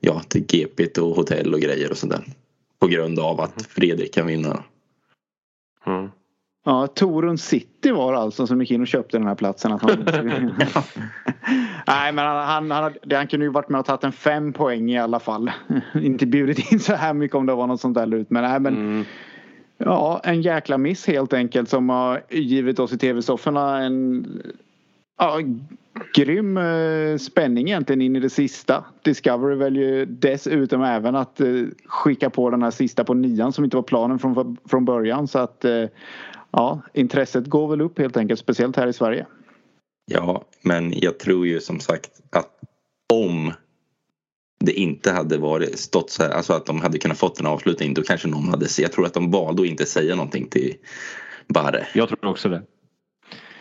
ja, 0.00 0.20
till 0.28 0.46
GP 0.46 1.00
och 1.00 1.16
hotell 1.16 1.54
och 1.54 1.60
grejer 1.60 1.90
och 1.90 1.98
sådär. 1.98 2.24
På 2.80 2.86
grund 2.86 3.18
av 3.18 3.40
att 3.40 3.56
mm. 3.56 3.64
Fredrik 3.68 4.14
kan 4.14 4.26
vinna. 4.26 4.64
Mm. 5.86 6.10
Ja, 6.64 6.86
Torun 6.86 7.38
City 7.38 7.90
var 7.90 8.14
alltså 8.14 8.46
som 8.46 8.60
gick 8.60 8.70
in 8.70 8.80
och 8.80 8.86
köpte 8.86 9.18
den 9.18 9.26
här 9.26 9.34
platsen. 9.34 9.72
Att 9.72 9.82
han... 9.82 9.90
Nej 11.86 12.12
men 12.12 12.24
han, 12.26 12.36
han, 12.46 12.70
han, 12.70 12.92
han 13.12 13.26
kunde 13.26 13.46
ju 13.46 13.52
varit 13.52 13.68
med 13.68 13.78
och 13.78 13.86
tagit 13.86 14.04
en 14.04 14.12
fem 14.12 14.52
poäng 14.52 14.90
i 14.90 14.98
alla 14.98 15.20
fall. 15.20 15.50
Inte 15.94 16.26
bjudit 16.26 16.72
in 16.72 16.80
så 16.80 16.94
här 16.94 17.14
mycket 17.14 17.36
om 17.36 17.46
det 17.46 17.54
var 17.54 17.66
något 17.66 17.80
sånt 17.80 17.94
där 17.94 18.14
ut. 18.14 18.30
Men, 18.30 18.42
nej, 18.42 18.60
men 18.60 18.74
mm. 18.76 19.04
Ja, 19.84 20.20
en 20.24 20.42
jäkla 20.42 20.78
miss 20.78 21.06
helt 21.06 21.32
enkelt 21.32 21.68
som 21.68 21.88
har 21.88 22.22
givit 22.30 22.78
oss 22.78 22.92
i 22.92 22.98
tv-sofforna 22.98 23.78
en 23.78 24.26
ja, 25.18 25.40
grym 26.14 26.56
eh, 26.56 27.16
spänning 27.16 27.68
egentligen 27.68 28.02
in 28.02 28.16
i 28.16 28.20
det 28.20 28.30
sista. 28.30 28.84
Discovery 29.02 29.56
väljer 29.56 30.06
dessutom 30.06 30.82
även 30.82 31.16
att 31.16 31.40
eh, 31.40 31.46
skicka 31.86 32.30
på 32.30 32.50
den 32.50 32.62
här 32.62 32.70
sista 32.70 33.04
på 33.04 33.14
nian 33.14 33.52
som 33.52 33.64
inte 33.64 33.76
var 33.76 33.82
planen 33.82 34.18
från, 34.18 34.56
från 34.70 34.84
början. 34.84 35.28
Så 35.28 35.38
att 35.38 35.64
eh, 35.64 35.84
ja, 36.52 36.82
intresset 36.94 37.46
går 37.46 37.68
väl 37.68 37.80
upp 37.80 37.98
helt 37.98 38.16
enkelt, 38.16 38.40
speciellt 38.40 38.76
här 38.76 38.86
i 38.86 38.92
Sverige. 38.92 39.26
Ja, 40.06 40.44
men 40.62 40.92
jag 40.96 41.18
tror 41.18 41.46
ju 41.46 41.60
som 41.60 41.80
sagt 41.80 42.10
att 42.30 42.50
om 43.12 43.52
det 44.64 44.72
inte 44.72 45.12
hade 45.12 45.38
varit 45.38 45.78
stått 45.78 46.10
så 46.10 46.22
här, 46.22 46.30
alltså 46.30 46.52
att 46.52 46.66
de 46.66 46.80
hade 46.80 46.98
kunnat 46.98 47.18
fått 47.18 47.40
en 47.40 47.46
avslutning 47.46 47.94
då 47.94 48.02
kanske 48.02 48.28
någon 48.28 48.48
hade 48.48 48.66
Jag 48.78 48.92
tror 48.92 49.06
att 49.06 49.14
de 49.14 49.30
valde 49.30 49.62
att 49.62 49.68
inte 49.68 49.86
säga 49.86 50.14
någonting 50.14 50.48
till 50.48 50.74
Barre. 51.48 51.86
Jag 51.94 52.08
tror 52.08 52.26
också 52.26 52.48
det. 52.48 52.62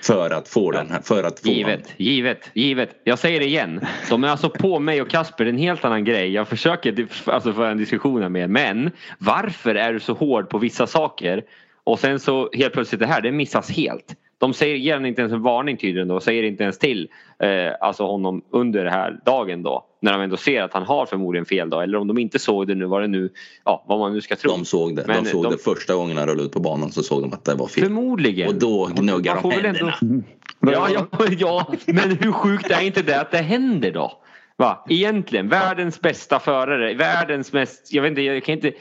För 0.04 0.30
att 0.30 0.48
få 0.48 0.72
den 0.72 0.92
här, 0.92 1.02
för 1.02 1.24
att 1.24 1.40
få 1.40 1.50
Givet, 1.50 1.80
honom. 1.80 1.92
givet, 1.98 2.50
givet. 2.54 2.90
Jag 3.04 3.20
säger 3.20 3.40
det 3.40 3.46
igen. 3.46 3.86
De 4.10 4.24
är 4.24 4.28
alltså 4.28 4.50
på 4.50 4.80
mig 4.80 5.02
och 5.02 5.10
Kasper, 5.10 5.46
en 5.46 5.58
helt 5.58 5.86
annan 5.86 6.06
grej. 6.06 6.32
Jag 6.32 6.48
försöker 6.48 7.08
alltså 7.26 7.54
föra 7.54 7.72
en 7.72 7.78
diskussion 7.78 8.32
med 8.32 8.50
Men 8.50 8.92
varför 9.18 9.76
är 9.76 9.94
du 9.94 10.00
så 10.00 10.14
hård 10.14 10.50
på 10.50 10.58
vissa 10.58 10.88
saker 10.88 11.44
och 11.84 12.00
sen 12.00 12.20
så 12.20 12.50
helt 12.54 12.74
plötsligt 12.74 13.00
det 13.00 13.08
här, 13.08 13.22
det 13.22 13.32
missas 13.32 13.72
helt. 13.72 14.16
De 14.38 14.54
säger, 14.54 14.76
ger 14.76 14.94
honom 14.94 15.06
inte 15.06 15.22
ens 15.22 15.34
en 15.34 15.42
varning 15.42 15.78
tydligen 15.78 16.08
då 16.08 16.16
och 16.16 16.24
säger 16.24 16.44
inte 16.44 16.64
ens 16.64 16.78
till 16.78 17.10
eh, 17.40 17.74
alltså 17.82 18.04
honom 18.04 18.42
under 18.52 18.84
den 18.84 18.94
här 18.94 19.20
dagen 19.26 19.64
då. 19.64 19.86
När 20.02 20.12
de 20.12 20.22
ändå 20.22 20.38
ser 20.38 20.62
att 20.62 20.74
han 20.74 20.84
har 20.84 21.06
förmodligen 21.06 21.46
fel 21.46 21.70
då. 21.70 21.80
Eller 21.80 21.98
om 21.98 22.08
de 22.08 22.18
inte 22.18 22.40
såg 22.40 22.68
det 22.68 22.76
nu, 22.76 22.86
vad 22.86 23.02
det 23.02 23.08
nu, 23.08 23.30
ja 23.66 23.86
vad 23.88 24.00
man 24.00 24.14
nu 24.14 24.22
ska 24.22 24.36
tro. 24.36 24.52
De 24.52 24.66
såg 24.66 24.96
det. 24.96 25.04
Men 25.08 25.24
de 25.24 25.30
såg 25.30 25.44
de, 25.44 25.52
det 25.52 25.58
första 25.58 25.96
gången 25.96 26.18
han 26.18 26.28
rullade 26.28 26.46
ut 26.46 26.52
på 26.52 26.60
banan 26.60 26.92
så 26.92 27.04
såg 27.04 27.22
de 27.22 27.34
att 27.34 27.46
det 27.46 27.56
var 27.56 27.68
fel. 27.68 27.84
Förmodligen. 27.84 28.48
Och 28.48 28.56
då 28.56 28.86
gnuggar 28.96 29.42
de 29.42 29.52
händerna. 29.52 29.94
Ändå, 30.02 30.24
ja, 30.60 30.90
ja, 30.90 31.08
ja, 31.38 31.74
men 31.86 32.18
hur 32.18 32.32
sjukt 32.32 32.72
är 32.72 32.82
inte 32.82 33.02
det 33.02 33.22
att 33.22 33.32
det 33.32 33.38
händer 33.38 33.92
då? 33.92 34.12
Va? 34.58 34.86
Egentligen, 34.90 35.50
världens 35.50 36.02
bästa 36.02 36.40
förare, 36.40 36.94
världens 36.94 37.54
mest, 37.54 37.94
jag 37.94 38.02
vet 38.02 38.10
inte, 38.10 38.22
jag 38.22 38.44
kan 38.44 38.56
inte, 38.56 38.72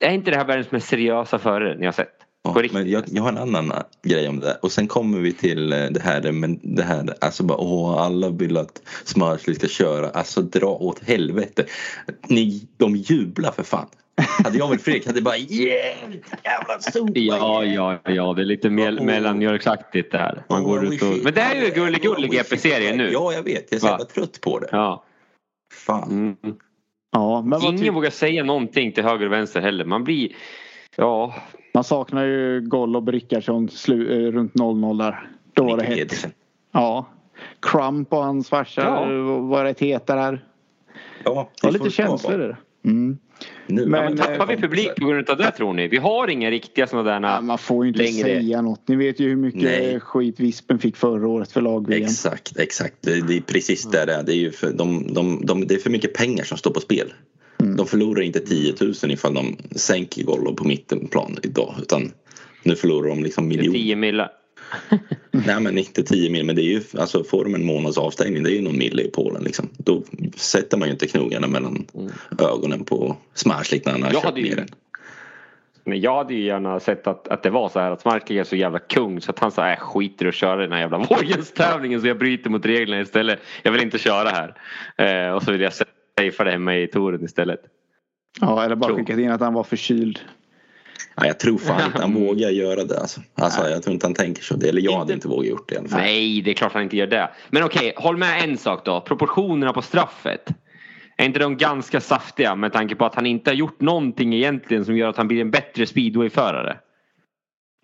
är 0.00 0.10
inte 0.10 0.30
det 0.30 0.36
här 0.36 0.44
världens 0.44 0.70
mest 0.70 0.88
seriösa 0.88 1.38
förare 1.38 1.76
ni 1.78 1.84
har 1.84 1.92
sett? 1.92 2.19
Ja, 2.42 2.62
men 2.72 2.90
jag, 2.90 3.04
jag, 3.06 3.22
har 3.22 3.28
en 3.28 3.38
annan 3.38 3.72
grej 4.02 4.28
om 4.28 4.40
det. 4.40 4.58
Och 4.62 4.72
sen 4.72 4.88
kommer 4.88 5.18
vi 5.18 5.32
till 5.32 5.72
eh, 5.72 5.84
det 5.90 6.00
här 6.02 6.32
men 6.32 6.60
det 6.62 6.82
här 6.82 7.14
alltså 7.20 7.42
bara 7.42 7.58
åh 7.58 8.02
alla 8.02 8.28
vill 8.28 8.56
att 8.56 8.82
Smarsli 9.04 9.54
ska 9.54 9.68
köra. 9.68 10.10
Alltså 10.10 10.42
dra 10.42 10.66
åt 10.66 11.04
helvete. 11.04 11.66
Ni, 12.28 12.68
de 12.76 12.96
jublar 12.96 13.52
för 13.52 13.62
fan. 13.62 13.86
Hade 14.44 14.58
jag 14.58 14.68
varit 14.68 14.82
Fredrik 14.82 15.06
hade 15.06 15.18
jag 15.18 15.24
bara 15.24 15.36
yeah! 15.36 16.10
Jävla 16.44 16.80
sopa! 16.80 17.12
Ja, 17.14 17.64
ja, 17.64 17.98
ja, 18.04 18.34
det 18.34 18.42
är 18.42 18.46
lite 18.46 18.70
mel 18.70 18.98
oh. 18.98 19.04
mellanmjölksaktigt 19.04 20.12
det 20.12 20.18
här. 20.18 20.44
Man 20.48 20.62
oh, 20.62 20.66
går 20.66 20.84
ut 20.94 21.02
och... 21.02 21.14
Men 21.24 21.34
det 21.34 21.40
är 21.40 21.64
ju 21.64 21.70
gullig 21.70 22.02
gullig 22.02 22.30
GP-serien 22.32 22.96
nu. 22.96 23.10
Ja, 23.12 23.32
jag 23.32 23.42
vet. 23.42 23.66
Jag 23.70 23.76
är 23.76 23.80
så 23.80 23.86
jävla 23.86 24.04
trött 24.04 24.40
på 24.40 24.58
det. 24.58 24.68
Ja. 24.72 25.04
Fan. 25.72 26.10
Mm. 26.10 26.56
Ja, 27.12 27.42
men 27.42 27.62
Ingen 27.62 27.94
vågar 27.94 28.10
säga 28.10 28.44
någonting 28.44 28.92
till 28.92 29.04
höger 29.04 29.26
och 29.26 29.32
vänster 29.32 29.60
heller. 29.60 29.84
Man 29.84 30.04
blir... 30.04 30.32
Ja, 30.96 31.34
man 31.74 31.84
saknar 31.84 32.24
ju 32.24 32.60
Golob 32.60 33.08
Rickardsson 33.08 33.68
slu, 33.68 34.26
eh, 34.26 34.32
runt 34.32 34.54
0-0 34.54 34.98
där. 34.98 35.30
Då 35.52 35.64
var 35.64 35.76
det 35.76 35.84
hett. 35.84 36.26
Ja. 36.72 37.06
Crump 37.60 38.12
och 38.12 38.24
hans 38.24 38.48
farsa 38.48 38.80
ja. 38.80 39.38
var 39.38 39.64
rätt 39.64 39.80
heta 39.80 40.16
där. 40.16 40.44
Ja, 41.24 41.50
det 41.60 41.66
var 41.66 41.72
lite 41.72 41.90
känslor 41.90 42.38
där. 42.38 42.56
Mm. 42.84 43.18
Nu, 43.66 43.86
Men, 43.86 44.16
ja, 44.16 44.24
Tappar 44.24 44.46
vi 44.46 44.56
publik 44.56 44.94
på 44.96 45.06
grund 45.06 45.30
av 45.30 45.36
det 45.36 45.50
tror 45.50 45.72
ni? 45.72 45.88
Vi 45.88 45.96
har 45.96 46.28
inga 46.28 46.50
riktiga 46.50 46.86
sådana 46.86 47.28
Ja, 47.28 47.34
där... 47.34 47.40
man 47.40 47.58
får 47.58 47.84
ju 47.84 47.88
inte 47.88 48.02
längre. 48.02 48.22
säga 48.22 48.62
något. 48.62 48.88
Ni 48.88 48.96
vet 48.96 49.20
ju 49.20 49.28
hur 49.28 49.36
mycket 49.36 49.62
Nej. 49.62 50.00
skit 50.00 50.40
Vispen 50.40 50.78
fick 50.78 50.96
förra 50.96 51.28
året 51.28 51.52
för 51.52 51.60
lag-VM. 51.60 52.02
Exakt, 52.02 52.58
exakt. 52.58 52.94
Det, 53.00 53.26
det 53.26 53.36
är 53.36 53.40
precis 53.40 53.90
där 53.90 54.06
det 54.06 54.14
är. 54.14 54.22
Det 54.22 54.32
är, 54.32 54.36
ju 54.36 54.50
för, 54.50 54.72
de, 54.72 55.14
de, 55.14 55.46
de, 55.46 55.66
det 55.66 55.74
är 55.74 55.78
för 55.78 55.90
mycket 55.90 56.14
pengar 56.14 56.44
som 56.44 56.58
står 56.58 56.70
på 56.70 56.80
spel. 56.80 57.12
Mm. 57.60 57.76
De 57.76 57.86
förlorar 57.86 58.22
inte 58.22 58.40
10 58.40 58.74
000 58.80 58.92
ifall 59.04 59.34
de 59.34 59.56
sänker 59.70 60.24
golv 60.24 60.54
på 60.54 60.64
mittenplan 60.64 61.38
idag. 61.42 61.74
Utan 61.82 62.12
nu 62.62 62.76
förlorar 62.76 63.08
de 63.08 63.22
liksom 63.22 63.48
miljoner. 63.48 63.78
10 63.78 63.96
millar. 63.96 64.30
Nej 65.30 65.60
men 65.60 65.78
inte 65.78 66.02
10 66.02 66.30
mil 66.30 66.46
men 66.46 66.56
det 66.56 66.62
är 66.62 66.70
ju 66.72 66.82
alltså 66.98 67.24
får 67.24 67.44
de 67.44 67.54
en 67.54 67.64
månads 67.64 67.98
avstängning 67.98 68.42
det 68.42 68.50
är 68.50 68.54
ju 68.54 68.62
någon 68.62 68.78
mille 68.78 69.02
i 69.02 69.10
Polen 69.10 69.42
liksom. 69.42 69.68
Då 69.78 70.02
sätter 70.36 70.78
man 70.78 70.88
ju 70.88 70.92
inte 70.92 71.06
knogarna 71.06 71.46
mellan 71.46 71.86
ögonen 72.38 72.84
på 72.84 73.16
Smarslik 73.34 73.84
när 73.84 73.92
han 73.92 74.02
har 74.02 74.10
Mm. 74.10 74.20
Jag 74.22 74.34
köpt 74.34 74.48
ner 74.48 74.56
den. 74.56 74.68
Men 75.84 76.00
jag 76.00 76.16
hade 76.16 76.34
ju 76.34 76.44
gärna 76.44 76.80
sett 76.80 77.06
att, 77.06 77.28
att 77.28 77.42
det 77.42 77.50
var 77.50 77.68
så 77.68 77.80
här 77.80 77.90
att 77.90 78.00
Smartling 78.00 78.38
är 78.38 78.44
så 78.44 78.56
jävla 78.56 78.78
kung 78.78 79.20
så 79.20 79.30
att 79.30 79.38
han 79.38 79.50
sa 79.50 79.70
äh, 79.70 79.78
skiter 79.78 80.26
och 80.26 80.32
köra 80.32 80.56
den 80.56 80.72
här 80.72 80.80
jävla 80.80 80.98
Vågens-tävlingen 81.10 82.00
så 82.00 82.06
jag 82.06 82.18
bryter 82.18 82.50
mot 82.50 82.66
reglerna 82.66 83.02
istället. 83.02 83.40
Jag 83.62 83.72
vill 83.72 83.82
inte 83.82 83.98
köra 83.98 84.28
här. 84.28 84.54
Eh, 85.26 85.32
och 85.32 85.42
så 85.42 85.52
vill 85.52 85.60
jag 85.60 85.72
safea 85.72 85.99
det 86.20 86.50
hemma 86.50 86.76
i 86.76 86.86
touren 86.86 87.24
istället. 87.24 87.60
Ja, 88.40 88.64
eller 88.64 88.76
bara 88.76 88.94
skickat 88.96 89.18
in 89.18 89.30
att 89.30 89.40
han 89.40 89.54
var 89.54 89.64
förkyld. 89.64 90.18
Ja, 91.16 91.26
jag 91.26 91.40
tror 91.40 91.58
fan 91.58 91.86
inte 91.86 92.00
han 92.00 92.14
vågar 92.14 92.50
göra 92.50 92.84
det 92.84 93.00
alltså. 93.00 93.20
alltså 93.34 93.68
jag 93.68 93.82
tror 93.82 93.94
inte 93.94 94.06
han 94.06 94.14
tänker 94.14 94.42
så. 94.42 94.54
Eller 94.54 94.82
jag 94.82 94.92
hade 94.92 95.02
Inte- 95.02 95.12
inte 95.12 95.28
vågat 95.28 95.46
gjort 95.50 95.68
det 95.68 95.74
i 95.74 95.78
alla 95.78 95.88
fall. 95.88 96.00
Nej, 96.00 96.42
det 96.42 96.50
är 96.50 96.54
klart 96.54 96.72
han 96.72 96.82
inte 96.82 96.96
gör 96.96 97.06
det. 97.06 97.30
Men 97.50 97.64
okej, 97.64 97.92
håll 97.96 98.16
med 98.16 98.44
en 98.44 98.56
sak 98.58 98.84
då. 98.84 99.00
Proportionerna 99.00 99.72
på 99.72 99.82
straffet. 99.82 100.48
Är 101.16 101.24
inte 101.24 101.38
de 101.38 101.56
ganska 101.56 102.00
saftiga 102.00 102.54
med 102.54 102.72
tanke 102.72 102.94
på 102.94 103.04
att 103.04 103.14
han 103.14 103.26
inte 103.26 103.50
har 103.50 103.54
gjort 103.54 103.80
någonting 103.80 104.34
egentligen 104.34 104.84
som 104.84 104.96
gör 104.96 105.08
att 105.08 105.16
han 105.16 105.28
blir 105.28 105.40
en 105.40 105.50
bättre 105.50 105.86
speedwayförare? 105.86 106.76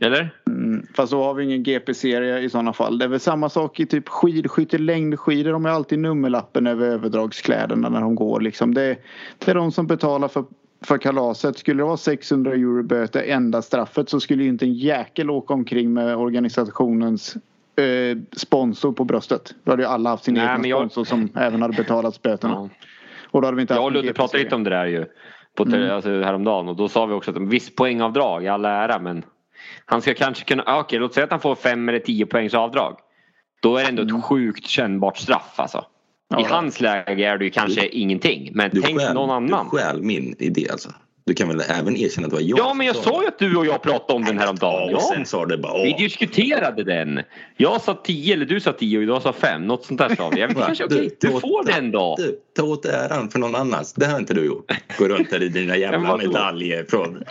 Eller? 0.01 0.31
Mm, 0.47 0.87
fast 0.95 1.13
då 1.13 1.23
har 1.23 1.35
vi 1.35 1.45
ingen 1.45 1.63
GP-serie 1.63 2.39
i 2.39 2.51
sådana 2.51 2.73
fall. 2.73 2.99
Det 2.99 3.05
är 3.05 3.09
väl 3.09 3.21
samma 3.21 3.49
sak 3.49 3.81
i 3.81 3.87
typ 3.87 4.09
skidskytte, 4.09 4.79
längdskidor. 4.79 5.53
De 5.53 5.65
har 5.65 5.73
alltid 5.73 5.99
nummerlappen 5.99 6.67
över 6.67 6.87
överdragskläderna 6.87 7.89
när 7.89 8.01
de 8.01 8.15
går. 8.15 8.41
Liksom. 8.41 8.75
Det, 8.75 8.97
det 9.39 9.51
är 9.51 9.55
de 9.55 9.73
som 9.73 9.87
betalar 9.87 10.29
för, 10.29 10.45
för 10.85 10.99
kalaset. 10.99 11.59
Skulle 11.59 11.81
det 11.83 11.87
vara 11.87 11.97
600 11.97 12.53
euro 12.53 12.83
böter 12.83 13.23
enda 13.23 13.63
straffet 13.63 14.09
så 14.09 14.21
skulle 14.21 14.43
ju 14.43 14.49
inte 14.49 14.65
en 14.65 14.75
jäkel 14.75 15.31
åka 15.31 15.55
omkring 15.55 15.93
med 15.95 16.17
organisationens 16.17 17.37
eh, 17.77 18.19
sponsor 18.37 18.93
på 18.93 19.05
bröstet. 19.05 19.55
Då 19.65 19.73
hade 19.73 19.83
ju 19.83 19.89
alla 19.89 20.11
haft 20.11 20.25
sin 20.25 20.35
Nej, 20.35 20.49
egen 20.49 20.65
jag- 20.71 20.79
sponsor 20.79 21.05
som 21.05 21.29
även 21.35 21.63
hade 21.63 21.75
betalat 21.77 22.23
böterna. 22.23 22.55
Ja. 22.55 22.69
Och 23.31 23.41
då 23.43 23.47
hade 23.47 23.57
vi 23.57 23.61
inte 23.61 23.75
Jag 23.75 23.85
och 23.85 23.93
Ludde 23.93 24.13
pratade 24.13 24.43
lite 24.43 24.55
om 24.55 24.65
det 24.65 24.71
där 24.71 24.87
ju. 24.87 25.05
På 25.55 25.63
Mm. 25.65 25.91
alltså, 25.91 26.11
häromdagen 26.11 26.69
och 26.69 26.77
då 26.77 26.89
sa 26.89 27.07
vi 27.07 27.15
också 27.15 27.31
att 27.31 27.37
en 27.37 27.49
viss 27.49 27.75
poängavdrag 27.75 28.45
i 28.45 28.49
all 28.49 28.65
ära 28.65 28.99
men 28.99 29.23
han 29.87 30.03
ska 30.03 30.15
kanske 30.15 30.45
kunna, 30.45 30.63
ja, 30.67 30.81
okej 30.81 30.99
låt 30.99 31.15
säga 31.15 31.25
att 31.25 31.31
han 31.31 31.41
får 31.41 31.55
fem 31.55 31.89
eller 31.89 31.99
tio 31.99 32.27
poängs 32.27 32.55
avdrag. 32.55 32.97
Då 33.63 33.77
är 33.77 33.83
det 33.83 33.89
ändå 33.89 34.03
Mm. 34.03 34.17
ett 34.17 34.25
sjukt 34.25 34.67
kännbart 34.67 35.19
straff 35.19 35.53
alltså. 35.57 35.79
I 35.79 35.83
Ja. 36.29 36.47
hans 36.51 36.81
läge 36.81 37.27
är 37.29 37.39
det 37.39 37.45
ju 37.45 37.51
kanske 37.51 37.87
ingenting 37.89 38.51
men 38.55 38.71
Du 38.71 38.81
tänk 38.83 39.01
stjäl, 39.01 39.15
någon 39.15 39.31
annan. 39.31 39.69
Du 39.73 39.79
stjäl 39.79 40.03
min 40.03 40.37
idé 40.39 40.67
alltså. 40.71 40.89
Du 41.27 41.35
kan 41.35 41.49
väl 41.49 41.61
även 41.69 41.97
erkänna 41.97 42.27
att 42.27 42.31
det 42.31 42.37
var 42.37 42.43
jag 42.43 42.59
Ja 42.59 42.75
men 42.75 42.87
jag 42.87 42.97
sa 42.97 43.23
ju 43.23 43.29
att 43.29 43.39
du 43.39 43.57
och 43.57 43.67
jag 43.67 43.83
pratade 43.83 44.13
om 44.13 44.25
den 44.25 44.39
här 44.39 44.51
om 44.51 44.57
dagen. 44.57 44.89
Ja, 44.91 45.01
sen 45.15 45.27
sa 45.27 45.47
det 45.47 45.59
bara 45.59 45.83
Vi 45.83 45.93
åh. 45.93 45.99
diskuterade 45.99 46.85
den. 46.85 47.21
Jag 47.57 47.81
sa 47.81 47.95
10 47.95 48.35
eller 48.35 48.45
du 48.47 48.61
sa 48.61 48.73
10 48.73 48.99
och 48.99 49.05
jag 49.05 49.23
sa 49.23 49.33
5. 49.33 49.67
Något 49.67 49.85
sånt 49.85 49.99
där 50.01 50.15
sa 50.17 50.29
vi. 50.35 50.41
Jag 50.41 50.49
vet, 50.49 50.57
kanske, 50.67 50.87
Du, 50.87 50.95
okej, 50.97 51.17
du 51.21 51.29
ta- 51.29 51.41
får 51.41 51.65
den 51.65 51.91
då. 51.91 52.15
Du, 52.19 52.39
ta 52.57 52.63
åt 52.63 52.85
äran 52.87 53.29
för 53.31 53.39
någon 53.39 53.55
annans. 53.55 53.93
Det 53.93 54.07
har 54.07 54.19
inte 54.19 54.35
du 54.35 54.45
gjort. 54.47 54.71
Gå 54.99 55.09
runt 55.09 55.31
där 55.31 55.43
i 55.43 55.49
dina 55.49 55.77
jävla 55.77 56.17
medaljer 56.19 56.85
från... 56.89 57.23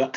Va? 0.00 0.10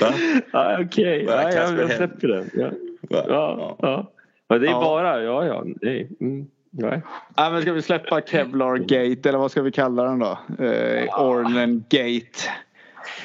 Va? 0.00 0.12
Ja, 0.52 0.78
Okej, 0.80 1.26
Va, 1.26 1.32
ja, 1.42 1.52
jag, 1.52 1.78
jag 1.78 1.92
släpper 1.92 2.28
den. 2.28 2.50
Ja. 2.54 2.70
Va? 3.10 3.24
Ja, 3.28 3.76
ja. 3.82 4.12
Men 4.48 4.60
det 4.60 4.66
är 4.66 4.70
Ja. 4.70 4.80
bara, 4.80 5.22
ja 5.22 5.46
ja. 5.46 5.64
Det 5.80 6.00
är, 6.00 6.06
mm, 6.20 6.46
ja. 6.70 7.00
Ja, 7.36 7.50
men 7.50 7.62
ska 7.62 7.72
vi 7.72 7.82
släppa 7.82 8.20
Kevlar 8.20 8.76
Gate 8.76 9.28
eller 9.28 9.38
vad 9.38 9.50
ska 9.50 9.62
vi 9.62 9.72
kalla 9.72 10.02
den 10.04 10.18
då? 10.18 10.38
Eh, 10.64 11.20
Orlen 11.20 11.84
Gate. 11.88 12.50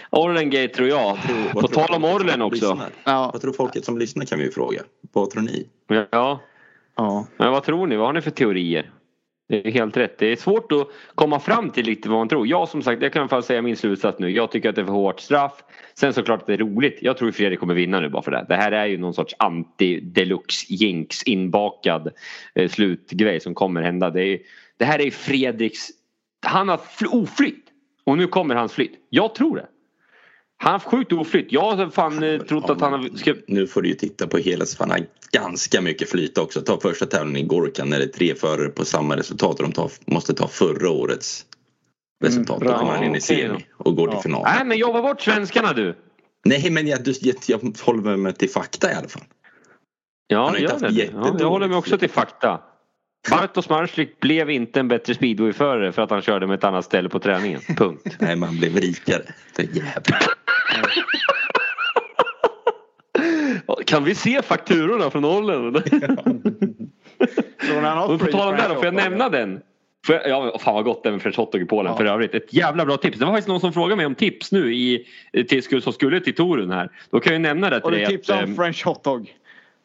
Orlengate 0.09 0.67
tror 0.67 0.87
jag. 0.87 1.17
Vad 1.53 1.61
På 1.63 1.67
tror 1.67 1.83
tal 1.85 1.95
om 1.95 2.05
Orlen 2.05 2.41
också. 2.41 2.79
Ja. 3.03 3.29
Vad 3.33 3.41
tror 3.41 3.53
folket 3.53 3.85
som 3.85 3.97
lyssnar 3.97 4.25
kan 4.25 4.39
vi 4.39 4.45
ju 4.45 4.51
fråga. 4.51 4.81
Vad 5.13 5.29
tror 5.29 5.41
ni? 5.43 5.67
Ja, 6.11 6.39
ja. 6.95 7.27
men 7.37 7.51
vad 7.51 7.63
tror 7.63 7.87
ni? 7.87 7.95
Vad 7.95 8.05
har 8.05 8.13
ni 8.13 8.21
för 8.21 8.31
teorier? 8.31 8.91
Det 9.51 9.67
är 9.67 9.71
helt 9.71 9.97
rätt. 9.97 10.17
Det 10.17 10.25
är 10.25 10.35
svårt 10.35 10.71
att 10.71 10.87
komma 11.15 11.39
fram 11.39 11.69
till 11.69 11.85
lite 11.85 12.09
vad 12.09 12.17
man 12.17 12.29
tror. 12.29 12.47
Jag 12.47 12.69
som 12.69 12.81
sagt, 12.81 13.01
jag 13.01 13.13
kan 13.13 13.19
i 13.19 13.21
alla 13.21 13.29
fall 13.29 13.43
säga 13.43 13.61
min 13.61 13.77
slutsats 13.77 14.19
nu. 14.19 14.29
Jag 14.29 14.51
tycker 14.51 14.69
att 14.69 14.75
det 14.75 14.81
är 14.81 14.85
för 14.85 14.93
hårt 14.93 15.19
straff. 15.19 15.63
Sen 15.93 16.13
såklart 16.13 16.41
att 16.41 16.47
det 16.47 16.53
är 16.53 16.57
roligt. 16.57 16.97
Jag 17.01 17.17
tror 17.17 17.31
Fredrik 17.31 17.59
kommer 17.59 17.73
vinna 17.73 17.99
nu 17.99 18.09
bara 18.09 18.21
för 18.21 18.31
det. 18.31 18.45
Det 18.49 18.55
här 18.55 18.71
är 18.71 18.85
ju 18.85 18.97
någon 18.97 19.13
sorts 19.13 19.35
anti-deluxe 19.39 20.65
jinx 20.69 21.23
inbakad 21.23 22.11
eh, 22.55 22.69
slutgrej 22.69 23.39
som 23.39 23.53
kommer 23.53 23.81
hända. 23.81 24.09
Det, 24.09 24.23
är, 24.23 24.39
det 24.77 24.85
här 24.85 25.01
är 25.01 25.11
Fredriks... 25.11 25.87
Han 26.45 26.69
har 26.69 26.79
oflytt. 27.11 27.65
Och 28.03 28.17
nu 28.17 28.27
kommer 28.27 28.55
hans 28.55 28.73
flytt. 28.73 29.07
Jag 29.09 29.35
tror 29.35 29.55
det. 29.55 29.65
Han 30.61 30.73
haft 30.73 30.85
sjukt 30.85 31.11
oflytt. 31.11 31.47
Jag 31.51 31.71
har 31.71 31.89
fan 31.89 32.23
eh, 32.23 32.39
trott 32.41 32.69
att 32.69 32.81
han 32.81 32.93
har... 32.93 33.17
Ska, 33.17 33.33
Nu 33.47 33.67
får 33.67 33.81
du 33.81 33.89
ju 33.89 33.95
titta 33.95 34.27
på 34.27 34.37
hela 34.37 34.65
så 34.65 34.83
han 34.83 34.91
har 34.91 34.99
ganska 35.31 35.81
mycket 35.81 36.09
flyt 36.09 36.37
också. 36.37 36.61
Ta 36.61 36.79
första 36.79 37.05
tävlingen 37.05 37.41
i 37.45 37.47
Gorkan 37.47 37.89
när 37.89 37.97
det 37.97 38.03
är 38.03 38.07
tre 38.07 38.35
förare 38.35 38.69
på 38.69 38.85
samma 38.85 39.17
resultat 39.17 39.59
och 39.59 39.63
de 39.65 39.71
tar, 39.71 39.91
måste 40.05 40.33
ta 40.33 40.47
förra 40.47 40.89
årets 40.89 41.45
resultat. 42.23 42.61
Mm, 42.61 42.73
Då 42.73 42.79
kommer 42.79 42.93
han 42.93 43.03
in 43.03 43.15
i 43.15 43.21
semi 43.21 43.65
och 43.77 43.95
går 43.95 44.07
till 44.07 44.15
Ja. 44.15 44.21
final. 44.21 44.43
Nej 44.43 44.65
men 44.65 44.77
jobba 44.77 45.01
bort 45.01 45.21
svenskarna 45.21 45.73
du. 45.73 45.95
Nej 46.45 46.69
men 46.71 46.87
jag, 46.87 46.99
jag, 47.21 47.35
jag 47.47 47.59
håller 47.83 48.17
mig 48.17 48.33
till 48.33 48.49
fakta 48.49 48.91
i 48.91 48.95
alla 48.95 49.07
fall. 49.07 49.23
Ja, 50.27 50.57
gör 50.57 50.79
det. 50.79 50.89
Ja, 51.13 51.35
jag 51.39 51.49
håller 51.49 51.67
mig 51.67 51.77
också 51.77 51.97
till 51.97 52.09
fakta. 52.09 52.61
Bartosz 53.29 53.69
Marslik 53.69 54.19
blev 54.19 54.49
inte 54.49 54.79
en 54.79 54.87
bättre 54.87 55.13
speedwayförare 55.15 55.91
för 55.91 56.01
att 56.01 56.09
han 56.09 56.21
körde 56.21 56.47
med 56.47 56.57
ett 56.57 56.63
annat 56.63 56.85
ställe 56.85 57.09
på 57.09 57.19
träningen. 57.19 57.61
Punkt. 57.77 58.15
Nej 58.19 58.35
man 58.35 58.57
blev 58.57 58.77
rikare. 58.77 59.23
För 59.55 59.63
jävlar. 59.63 60.19
Kan 63.85 64.03
vi 64.03 64.15
se 64.15 64.41
fakturorna 64.41 65.09
från 65.09 65.25
har 67.97 68.13
Och 68.13 68.19
på 68.19 68.25
tal 68.25 68.47
om 68.47 68.55
det 68.55 68.67
då, 68.69 68.75
får 68.75 68.85
jag 68.85 68.93
nämna 68.93 69.29
den? 69.29 69.61
Jag, 70.07 70.29
ja, 70.29 70.57
fan 70.59 70.75
vad 70.75 70.83
gott 70.83 71.03
det 71.03 71.09
är 71.09 71.11
med 71.13 71.21
French 71.21 71.37
hotdog 71.37 71.61
i 71.61 71.65
Polen 71.65 71.91
Ja. 71.91 71.97
för 71.97 72.05
övrigt. 72.05 72.35
Ett 72.35 72.53
jävla 72.53 72.85
bra 72.85 72.97
tips. 72.97 73.19
Det 73.19 73.25
var 73.25 73.31
faktiskt 73.31 73.47
någon 73.47 73.59
som 73.59 73.73
frågade 73.73 73.95
mig 73.95 74.05
om 74.05 74.15
tips 74.15 74.51
nu 74.51 74.73
i, 74.75 75.05
till, 75.49 75.81
som 75.81 75.93
skulle 75.93 76.19
till 76.19 76.35
touren 76.35 76.71
här. 76.71 76.89
Då 77.11 77.19
kan 77.19 77.33
jag 77.33 77.41
nämna 77.41 77.69
det 77.69 77.75
till 77.75 77.83
Och 77.85 77.91
du 77.91 77.97
dig. 77.97 78.05
att, 78.05 78.29
om 78.29 78.49
ehm, 78.49 78.55
French 78.55 78.85
hotdog. 78.85 79.33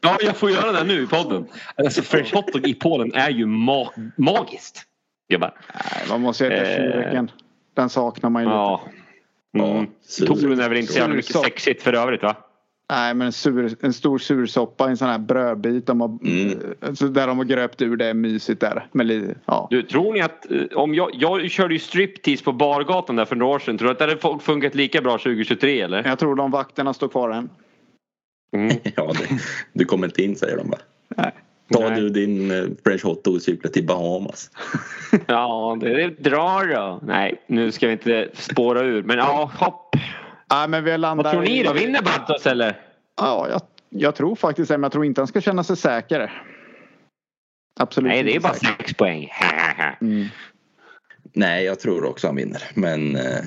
Ja, 0.01 0.17
jag 0.21 0.37
får 0.37 0.51
göra 0.51 0.73
det 0.73 0.85
nu 0.85 1.03
i 1.03 1.07
podden. 1.07 1.47
Alltså 1.77 2.03
French 2.03 2.35
hotdog 2.35 2.67
i 2.69 2.75
Polen 2.75 3.15
är 3.15 3.31
ju 3.31 3.47
ma- 3.47 4.11
magiskt. 4.17 4.83
Gubbar. 5.31 5.55
Nej, 5.75 6.05
man 6.09 6.21
måste 6.21 6.47
äta 6.47 6.55
Eh. 6.71 6.79
Schüreken. 6.79 7.29
Den 7.75 7.89
saknar 7.89 8.31
man 8.31 8.43
ju 8.43 8.49
lite. 8.49 9.06
Ja. 9.59 9.71
Mm. 9.71 9.87
sur- 10.09 10.27
Touren 10.27 10.61
är 10.61 10.69
väl 10.69 10.79
inte 10.79 10.93
så 10.93 10.99
jävla 10.99 11.15
mycket 11.17 11.37
sexigt 11.37 11.83
för 11.83 11.93
övrigt 11.93 12.23
va? 12.23 12.37
Nej 12.93 13.15
men 13.15 13.27
en, 13.27 13.33
sur, 13.33 13.77
en 13.81 13.93
stor 13.93 14.19
sursoppa 14.19 14.87
i 14.87 14.91
en 14.91 14.97
sån 14.97 15.09
här 15.09 15.19
brödbit. 15.19 15.87
De 15.87 16.01
har, 16.01 16.09
Mm. 16.25 16.59
alltså, 16.81 17.09
där 17.09 17.27
de 17.27 17.39
har 17.39 17.45
gröpt 17.45 17.83
ur 17.83 17.97
det 17.97 18.07
är 18.07 18.15
mysigt 18.15 18.61
där. 18.61 18.87
Men 18.93 19.35
ja. 19.47 19.67
Du, 19.71 19.83
tror 19.83 20.13
ni 20.13 20.21
att 20.21 20.51
eh, 20.51 20.61
om 20.75 20.95
jag, 20.95 21.11
jag 21.15 21.51
körde 21.51 21.75
ju 21.75 21.81
striptease 21.81 22.45
på 22.45 22.53
bargatan 22.53 23.17
där 23.17 23.25
för 23.25 23.37
några 23.37 23.55
år 23.55 23.59
sedan. 23.59 23.79
Tror 23.79 23.87
du 23.89 23.93
att 23.93 23.99
det 23.99 24.05
hade 24.05 24.17
fun- 24.17 24.39
funkat 24.39 24.75
lika 24.75 25.01
bra 25.03 25.19
2023 25.19 25.81
eller? 25.81 26.05
Jag 26.09 26.19
tror 26.19 26.35
de 26.35 26.51
vakterna 26.51 26.95
står 26.95 27.09
kvar 27.09 27.31
än. 27.31 27.51
Mm. 28.57 28.77
Ja, 28.97 29.13
det, 29.19 29.39
du 29.73 29.85
kommer 29.85 30.07
inte 30.07 30.23
in 30.23 30.37
säger 30.37 30.57
de 30.57 30.71
bara. 30.71 30.81
Nej. 31.17 31.33
Ta 31.73 31.89
Nej. 31.89 32.01
du 32.01 32.09
din 32.09 32.51
eh, 32.51 32.65
French 32.85 33.05
hotdog 33.05 33.35
och 33.35 33.43
cykla 33.43 33.71
till 33.71 33.87
Bahamas. 33.87 34.51
Ja, 35.27 35.79
det 35.81 36.03
är 36.03 36.11
drar 36.11 36.75
då. 36.75 37.01
Nej, 37.03 37.43
nu 37.47 37.73
ska 37.73 37.87
vi 37.87 37.93
inte 37.93 38.29
spåra 38.33 38.81
ur. 38.81 39.03
Men 39.03 39.19
ja, 39.19 39.51
hopp. 39.59 39.97
Nej 40.51 40.69
men 40.69 40.85
vi 40.85 40.99
landar 40.99 41.25
Vad 41.25 41.33
tror 41.33 41.43
ni 41.43 41.63
då? 41.63 41.73
Vinner 41.73 42.03
Bartos 42.03 42.47
eller? 42.47 42.81
Ja, 43.17 43.47
jag, 43.51 43.61
jag 43.89 44.15
tror 44.15 44.37
faktiskt 44.37 44.69
det. 44.69 44.79
Men 44.79 44.83
jag 44.83 44.93
tror 44.93 45.05
inte 45.05 45.21
han 45.21 45.29
ska 45.29 45.41
känna 45.41 45.65
sig 45.65 45.77
säker. 45.77 46.43
Absolut 47.81 48.09
Nej, 48.09 48.23
det 48.23 48.37
är 48.37 48.41
bara 48.41 48.55
säker. 48.55 48.75
sex 48.79 48.95
poäng. 48.95 49.31
Mm. 50.01 50.27
Nej, 51.33 51.65
jag 51.65 51.81
tror 51.81 52.05
också 52.05 52.27
han 52.27 52.37
vinner. 52.37 52.63
Men 52.75 53.17
eh, 53.17 53.45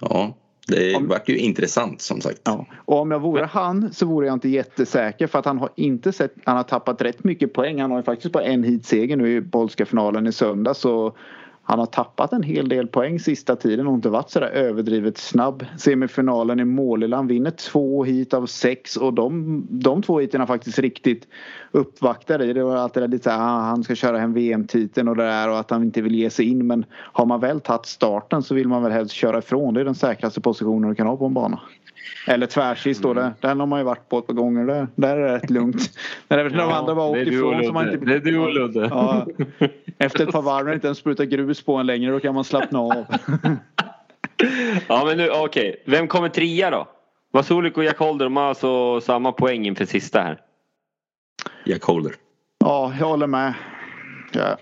ja, 0.00 0.36
det 0.66 0.94
Om- 0.94 1.08
vart 1.08 1.28
ju 1.28 1.36
intressant 1.38 2.00
som 2.00 2.20
sagt. 2.20 2.40
Ja. 2.44 2.66
Och 2.76 3.00
om 3.00 3.10
jag 3.10 3.20
vore 3.20 3.44
han 3.44 3.92
så 3.92 4.06
vore 4.06 4.26
jag 4.26 4.32
inte 4.36 4.48
jättesäker 4.48 5.26
för 5.26 5.38
att 5.38 5.44
han 5.46 5.58
har 5.58 5.70
inte 5.76 6.12
sett, 6.12 6.34
han 6.44 6.56
har 6.56 6.64
tappat 6.64 7.02
rätt 7.02 7.24
mycket 7.24 7.52
poäng. 7.52 7.80
Han 7.80 7.90
har 7.90 7.98
ju 7.98 8.04
faktiskt 8.04 8.32
bara 8.32 8.44
en 8.44 8.64
heatseger 8.64 9.16
nu 9.16 9.36
i 9.36 9.42
polska 9.42 9.86
finalen 9.86 10.26
i 10.26 10.32
söndag 10.32 10.74
så 10.74 11.16
han 11.72 11.78
har 11.78 11.86
tappat 11.86 12.32
en 12.32 12.42
hel 12.42 12.68
del 12.68 12.86
poäng 12.86 13.20
sista 13.20 13.56
tiden 13.56 13.86
och 13.86 13.94
inte 13.94 14.08
varit 14.08 14.30
sådär 14.30 14.46
överdrivet 14.46 15.18
snabb. 15.18 15.66
Semifinalen 15.78 16.60
i 16.60 16.64
Måleland 16.64 17.28
vinner 17.28 17.50
två 17.50 18.04
hit 18.04 18.34
av 18.34 18.46
sex 18.46 18.96
och 18.96 19.14
de, 19.14 19.62
de 19.70 20.02
två 20.02 20.20
hiten 20.20 20.40
har 20.40 20.46
faktiskt 20.46 20.78
riktigt 20.78 21.28
uppvaktade 21.70 22.44
i. 22.44 22.52
Det 22.52 22.64
var 22.64 22.76
alltid 22.76 23.10
lite 23.10 23.24
såhär, 23.24 23.38
ah, 23.38 23.60
han 23.60 23.84
ska 23.84 23.94
köra 23.94 24.18
hem 24.18 24.32
VM-titeln 24.32 25.08
och 25.08 25.16
det 25.16 25.22
där 25.22 25.50
och 25.50 25.58
att 25.58 25.70
han 25.70 25.82
inte 25.82 26.02
vill 26.02 26.14
ge 26.14 26.30
sig 26.30 26.46
in 26.50 26.66
men 26.66 26.84
har 26.92 27.26
man 27.26 27.40
väl 27.40 27.60
tagit 27.60 27.86
starten 27.86 28.42
så 28.42 28.54
vill 28.54 28.68
man 28.68 28.82
väl 28.82 28.92
helst 28.92 29.14
köra 29.14 29.38
ifrån. 29.38 29.74
Det 29.74 29.80
är 29.80 29.84
den 29.84 29.94
säkraste 29.94 30.40
positionen 30.40 30.88
du 30.88 30.94
kan 30.94 31.06
ha 31.06 31.16
på 31.16 31.26
en 31.26 31.34
bana. 31.34 31.60
Eller 32.26 32.46
tvärsist 32.46 33.02
då. 33.02 33.10
Mm. 33.10 33.32
Den 33.40 33.60
har 33.60 33.66
man 33.66 33.80
ju 33.80 33.84
varit 33.84 34.08
på 34.08 34.18
ett 34.18 34.26
par 34.26 34.34
gånger. 34.34 34.66
Där, 34.66 34.86
där 34.94 35.16
är 35.16 35.20
det 35.20 35.34
rätt 35.34 35.50
lugnt. 35.50 35.90
När 36.28 36.38
ja, 36.38 36.48
de 36.48 36.72
andra 36.72 36.94
bara 36.94 37.06
åkt 37.06 37.18
ifrån. 37.18 37.64
Så 37.64 37.72
man 37.72 37.92
inte... 37.92 38.06
Det 38.06 38.14
är 38.14 38.20
du 38.20 38.38
och 38.38 38.52
Ludde. 38.52 38.88
Ja, 38.90 39.26
efter 39.98 40.26
ett 40.26 40.32
par 40.32 40.42
varv 40.42 40.66
när 40.66 40.74
inte 40.74 40.86
ens 40.86 40.98
sprutar 40.98 41.24
grus 41.24 41.62
på 41.62 41.76
en 41.76 41.86
längre 41.86 42.12
då 42.12 42.20
kan 42.20 42.34
man 42.34 42.44
slappna 42.44 42.78
av. 42.78 43.04
ja 44.88 45.04
men 45.06 45.16
nu 45.16 45.30
okej. 45.30 45.70
Okay. 45.70 45.76
Vem 45.84 46.08
kommer 46.08 46.28
trea 46.28 46.70
då? 46.70 46.88
Vasulik 47.32 47.76
och 47.76 47.84
Jack 47.84 47.98
Holder 47.98 48.24
de 48.24 48.36
har 48.36 48.44
alltså 48.44 49.00
samma 49.00 49.32
poäng 49.32 49.66
inför 49.66 49.84
sista 49.84 50.20
här. 50.20 50.40
Jack 51.64 51.82
Holder. 51.82 52.12
Ja, 52.58 52.92
jag 52.98 53.06
håller 53.06 53.26
med. 53.26 53.54
Ja. 54.32 54.56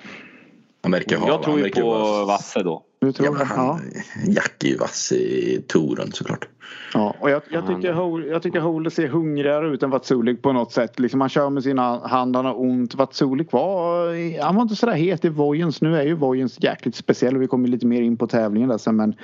Han 0.83 0.93
verkar 0.93 1.17
ha, 1.17 1.29
jag 1.29 1.43
tror 1.43 1.61
ju 1.61 1.71
på 1.71 2.25
Vasse 2.25 2.63
då. 2.63 2.85
Du 3.01 3.13
tror 3.13 3.39
ja, 3.39 3.45
han, 3.45 3.81
ja. 3.95 4.01
Jack 4.27 4.65
är 4.65 4.69
ju 4.69 4.77
vass 4.77 5.13
i 5.13 5.65
touren 5.69 6.13
såklart. 6.13 6.49
Ja, 6.95 7.15
och 7.21 7.31
jag, 7.31 7.43
jag 7.51 7.67
tycker, 7.67 7.93
Hol, 7.93 8.27
jag 8.27 8.43
tycker 8.43 8.61
Holder 8.61 8.91
ser 8.91 9.09
hungrigare 9.09 9.69
ut 9.69 9.83
än 9.83 9.91
Vatsulik 9.91 10.43
på 10.43 10.53
något 10.53 10.73
sätt. 10.73 10.99
Liksom 10.99 11.21
han 11.21 11.31
kör 11.31 11.51
med 11.51 11.63
sina 11.63 11.99
hand, 11.99 12.37
han 12.37 12.45
har 12.45 12.61
ont. 12.61 12.95
Vatsulik 12.95 13.53
var, 13.53 14.43
han 14.43 14.55
var 14.55 14.63
inte 14.63 14.77
sådär 14.77 14.93
het 14.93 15.25
i 15.25 15.29
Vojens. 15.29 15.81
Nu 15.81 15.97
är 15.97 16.03
ju 16.03 16.15
Vojens 16.15 16.63
jäkligt 16.63 16.95
speciell 16.95 17.37
och 17.37 17.43
vi 17.43 17.47
kommer 17.47 17.69
lite 17.69 17.87
mer 17.87 18.03
in 18.03 18.17
på 18.17 18.27
tävlingen 18.27 18.69
där 18.69 18.79
sen. 18.79 18.97
Men 18.97 19.15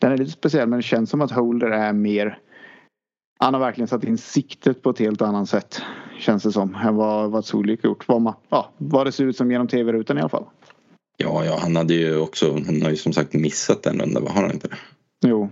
den 0.00 0.12
är 0.12 0.16
lite 0.16 0.30
speciell 0.30 0.68
men 0.68 0.78
det 0.78 0.82
känns 0.82 1.10
som 1.10 1.20
att 1.20 1.30
Holder 1.30 1.70
är 1.70 1.92
mer 1.92 2.38
han 3.44 3.54
har 3.54 3.60
verkligen 3.60 3.88
satt 3.88 4.04
in 4.04 4.18
siktet 4.18 4.82
på 4.82 4.90
ett 4.90 4.98
helt 4.98 5.22
annat 5.22 5.48
sätt. 5.48 5.82
Känns 6.18 6.42
det 6.42 6.52
som. 6.52 6.74
Än 6.74 6.96
vad 6.96 7.30
Vatsulik 7.30 7.84
gjort. 7.84 8.08
Vad, 8.08 8.22
man, 8.22 8.34
ja, 8.48 8.70
vad 8.78 9.06
det 9.06 9.12
ser 9.12 9.24
ut 9.24 9.36
som 9.36 9.50
genom 9.50 9.68
tv-rutan 9.68 10.18
i 10.18 10.20
alla 10.20 10.28
fall. 10.28 10.44
Ja, 11.16 11.44
ja, 11.44 11.58
han 11.60 11.76
hade 11.76 11.94
ju 11.94 12.16
också, 12.18 12.52
han 12.52 12.82
har 12.82 12.90
ju 12.90 12.96
som 12.96 13.12
sagt 13.12 13.32
missat 13.32 13.86
en 13.86 14.00
runda, 14.00 14.20
har 14.20 14.42
han 14.42 14.52
inte 14.52 14.68
det? 14.68 14.76
Jo. 15.20 15.50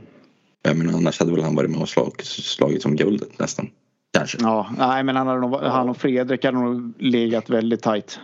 Jag 0.62 0.76
menar 0.76 0.92
annars 0.92 1.18
hade 1.18 1.32
väl 1.32 1.42
han 1.42 1.56
varit 1.56 1.70
med 1.70 1.80
och 1.80 1.88
slag, 1.88 2.22
slagit 2.22 2.82
som 2.82 2.96
guldet 2.96 3.38
nästan. 3.38 3.70
Kanske. 4.12 4.38
Ja, 4.40 4.70
nej 4.78 5.04
men 5.04 5.16
han, 5.16 5.26
hade 5.26 5.40
nog, 5.40 5.54
han 5.54 5.88
och 5.88 5.96
Fredrik 5.96 6.44
hade 6.44 6.58
nog 6.58 6.92
legat 6.98 7.50
väldigt 7.50 7.82
tajt. 7.82 8.20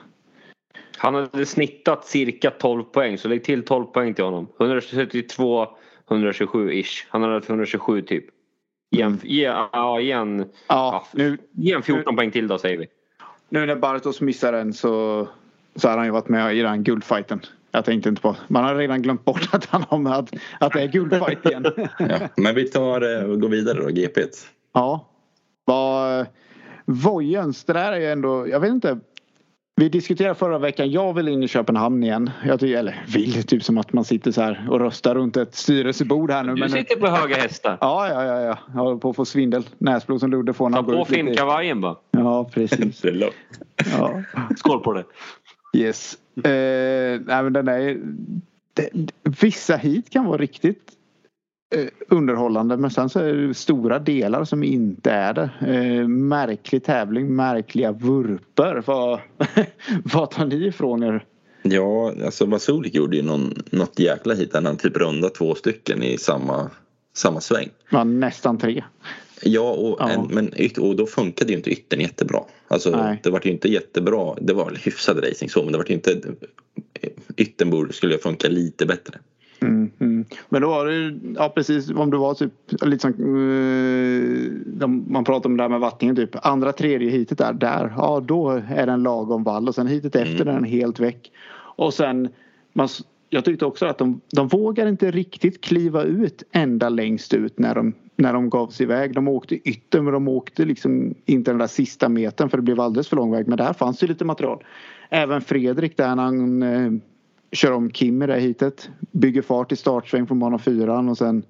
Han 0.97 1.15
hade 1.15 1.47
snittat 1.47 2.07
cirka 2.07 2.51
12 2.51 2.83
poäng 2.83 3.19
så 3.19 3.29
lägg 3.29 3.45
till 3.45 3.65
12 3.65 3.85
poäng 3.85 4.15
till 4.15 4.25
honom. 4.25 4.49
172, 4.61 5.67
127 6.11 6.73
ish. 6.73 7.07
Han 7.09 7.23
hade 7.23 7.37
127 7.37 8.03
typ. 8.03 8.25
Ge 8.91 9.03
en, 9.03 9.21
ge, 9.23 9.43
ja, 9.43 10.01
ge 10.01 10.13
en, 10.13 10.39
ja, 10.39 10.47
ja, 10.69 11.07
nu, 11.13 11.39
ge 11.53 11.73
en 11.73 11.83
14 11.83 12.05
nu, 12.07 12.17
poäng 12.17 12.31
till 12.31 12.49
då 12.49 12.59
säger 12.59 12.79
vi. 12.79 12.87
Nu 13.49 13.67
när 13.67 13.77
Bartos 13.77 14.21
missar 14.21 14.53
en 14.53 14.73
så 14.73 15.29
så 15.77 15.89
har 15.89 15.97
han 15.97 16.07
ju 16.07 16.13
varit 16.13 16.29
med 16.29 16.57
i 16.57 16.63
den 16.63 16.85
guldfighten. 16.85 17.41
Jag 17.71 17.85
tänkte 17.85 18.09
inte 18.09 18.23
på. 18.23 18.37
Man 18.49 18.65
har 18.65 18.75
redan 18.75 19.03
glömt 19.03 19.25
bort 19.25 19.49
att 19.53 19.65
han 19.65 19.83
har 19.89 19.99
med 19.99 20.13
att, 20.13 20.35
att 20.61 20.73
det 20.73 20.83
är 20.83 20.87
guldfight 20.87 21.47
igen. 21.47 21.67
ja, 21.99 22.19
men 22.37 22.55
vi 22.55 22.65
tar 22.65 23.25
och 23.25 23.41
går 23.41 23.49
vidare 23.49 23.79
då, 23.79 23.89
GP. 23.89 24.21
Ja. 24.75 25.09
Vad, 25.65 26.27
Vojens, 26.85 27.65
det 27.65 27.73
där 27.73 27.93
är 27.93 28.01
ju 28.01 28.07
ändå, 28.07 28.49
jag 28.49 28.61
vet 28.61 28.71
inte. 28.71 28.99
Vi 29.81 29.89
diskuterade 29.89 30.35
förra 30.35 30.59
veckan, 30.59 30.91
jag 30.91 31.15
vill 31.15 31.29
in 31.29 31.43
i 31.43 31.49
Köpenhamn 31.49 32.03
igen. 32.03 32.31
Jag 32.45 32.61
tycker, 32.61 32.79
eller 32.79 33.05
vill, 33.09 33.45
typ 33.45 33.63
som 33.63 33.79
att 33.79 33.93
man 33.93 34.05
sitter 34.05 34.31
så 34.31 34.43
här 34.43 34.67
och 34.71 34.81
röstar 34.81 35.15
runt 35.15 35.37
ett 35.37 35.55
styrelsebord 35.55 36.31
här 36.31 36.45
nu. 36.45 36.55
Du 36.55 36.61
men, 36.61 36.71
sitter 36.71 36.97
på 36.97 37.07
höga 37.07 37.37
hästar. 37.37 37.79
Ja, 37.81 38.09
ja, 38.09 38.25
ja. 38.25 38.41
ja. 38.41 38.59
Jag 38.75 38.81
håller 38.81 38.99
på 38.99 39.11
att 39.11 39.17
få 39.17 39.25
svindel. 39.25 39.69
Näsblod 39.79 40.21
som 40.21 40.31
Ludde 40.31 40.53
får. 40.53 40.71
Ta 40.71 40.83
på 40.83 41.05
finnkavajen 41.05 41.81
bara. 41.81 41.97
Ja, 42.11 42.51
precis. 42.53 43.05
ja. 43.99 44.23
Skål 44.57 44.81
på 44.81 44.93
det. 44.93 45.05
Yes. 45.73 46.19
Eh, 46.37 47.21
nej, 47.27 47.43
men 47.43 47.53
den 47.53 47.69
är, 47.69 48.01
det, 48.75 48.91
vissa 49.41 49.77
hit 49.77 50.11
kan 50.11 50.25
vara 50.25 50.39
riktigt 50.39 50.93
eh, 51.75 51.89
underhållande 52.09 52.77
men 52.77 52.91
sen 52.91 53.09
så 53.09 53.21
är 53.21 53.33
det 53.35 53.55
stora 53.55 53.99
delar 53.99 54.45
som 54.45 54.63
inte 54.63 55.11
är 55.11 55.35
det. 55.35 55.51
Eh, 55.61 56.09
märklig 56.09 56.85
tävling, 56.85 57.37
märkliga 57.37 57.93
vurper. 57.93 58.83
Vad, 58.87 59.21
vad 60.15 60.31
tar 60.31 60.47
ni 60.47 60.67
ifrån 60.67 61.03
er? 61.03 61.25
Ja, 61.63 62.13
alltså 62.25 62.47
Vasulik 62.47 62.95
gjorde 62.95 63.17
ju 63.17 63.23
någon, 63.23 63.55
något 63.71 63.99
jäkla 63.99 64.35
hit 64.35 64.53
där 64.53 64.63
han 64.63 64.77
typ 64.77 64.97
runda 64.97 65.29
två 65.29 65.55
stycken 65.55 66.03
i 66.03 66.19
samma, 66.19 66.71
samma 67.17 67.41
sväng. 67.41 67.69
Ja, 67.91 68.05
nästan 68.05 68.59
tre. 68.59 68.85
Ja, 69.43 69.71
och, 69.71 69.97
ja. 70.01 70.11
En, 70.11 70.27
men, 70.31 70.53
och 70.79 70.97
då 70.97 71.07
funkade 71.07 71.53
ju 71.53 71.57
inte 71.57 71.71
yttern 71.71 72.01
jättebra. 72.01 72.41
Alltså, 72.69 73.17
det 73.23 73.31
var 73.31 73.41
ju 73.45 73.51
inte 73.51 73.69
jättebra. 73.69 74.35
Det 74.41 74.53
var 74.53 74.79
hyfsad 74.85 75.25
racing 75.25 75.51
så 75.51 75.63
men 75.63 75.73
det 75.73 75.79
var 75.79 75.85
ju 75.89 75.95
inte... 75.95 76.21
Yttern 77.37 77.71
borde, 77.71 77.93
skulle 77.93 78.19
funka 78.19 78.49
lite 78.49 78.87
bättre. 78.87 79.19
Mm, 79.61 79.91
mm. 79.99 80.25
Men 80.49 80.63
då 80.63 80.69
var 80.69 80.87
det 80.87 81.19
ja 81.37 81.49
precis 81.49 81.91
om 81.91 82.11
det 82.11 82.17
var 82.17 82.35
typ 82.35 82.53
lite 82.83 83.01
som 83.01 83.37
uh, 83.39 84.89
man 84.89 85.25
pratar 85.25 85.51
om 85.51 85.57
det 85.57 85.63
där 85.63 85.69
med 85.69 85.81
vattningen 85.81 86.17
typ 86.17 86.47
andra 86.47 86.73
tredje 86.73 87.11
hitet 87.11 87.39
där, 87.39 87.53
där 87.53 87.95
ja 87.97 88.25
då 88.27 88.63
är 88.69 88.87
den 88.87 89.03
lagom 89.03 89.45
vall 89.45 89.69
och 89.69 89.75
sen 89.75 89.87
hitet 89.87 90.17
efter 90.17 90.41
mm. 90.41 90.49
är 90.49 90.53
den 90.53 90.65
helt 90.65 91.01
väck. 91.01 91.33
Och 91.77 91.95
sen 91.95 92.29
man, 92.73 92.89
jag 93.31 93.45
tyckte 93.45 93.65
också 93.65 93.87
att 93.87 93.99
de, 93.99 94.21
de 94.33 94.49
vågar 94.49 94.87
inte 94.87 95.11
riktigt 95.11 95.61
kliva 95.61 96.03
ut 96.03 96.43
ända 96.53 96.89
längst 96.89 97.35
ut 97.35 97.59
när 97.59 97.75
de, 97.75 97.95
när 98.17 98.33
de 98.33 98.51
gav 98.51 98.69
sig 98.69 98.85
iväg. 98.85 99.15
De 99.15 99.29
åkte 99.29 99.69
ytter 99.69 100.01
men 100.01 100.13
de 100.13 100.29
åkte 100.29 100.65
liksom 100.65 101.15
inte 101.25 101.51
den 101.51 101.59
där 101.59 101.67
sista 101.67 102.09
metern 102.09 102.49
för 102.49 102.59
det 102.59 102.63
blev 102.63 102.81
alldeles 102.81 103.09
för 103.09 103.17
lång 103.17 103.33
väg. 103.33 103.49
Men 103.49 103.59
där 103.59 103.73
fanns 103.73 104.03
ju 104.03 104.07
lite 104.07 104.25
material. 104.25 104.65
Även 105.09 105.41
Fredrik 105.41 105.97
där 105.97 106.17
han 106.17 106.63
eh, 106.63 106.93
kör 107.53 107.73
om 107.73 107.91
Kim 107.91 108.23
i 108.23 108.27
det 108.27 108.41
hitet. 108.41 108.91
Bygger 109.11 109.43
fart 109.43 109.73
i 109.73 109.77
startsväng 109.77 110.27
från 110.27 110.39
bana 110.39 110.59
fyran 110.59 111.09
och 111.09 111.19
sen 111.19 111.43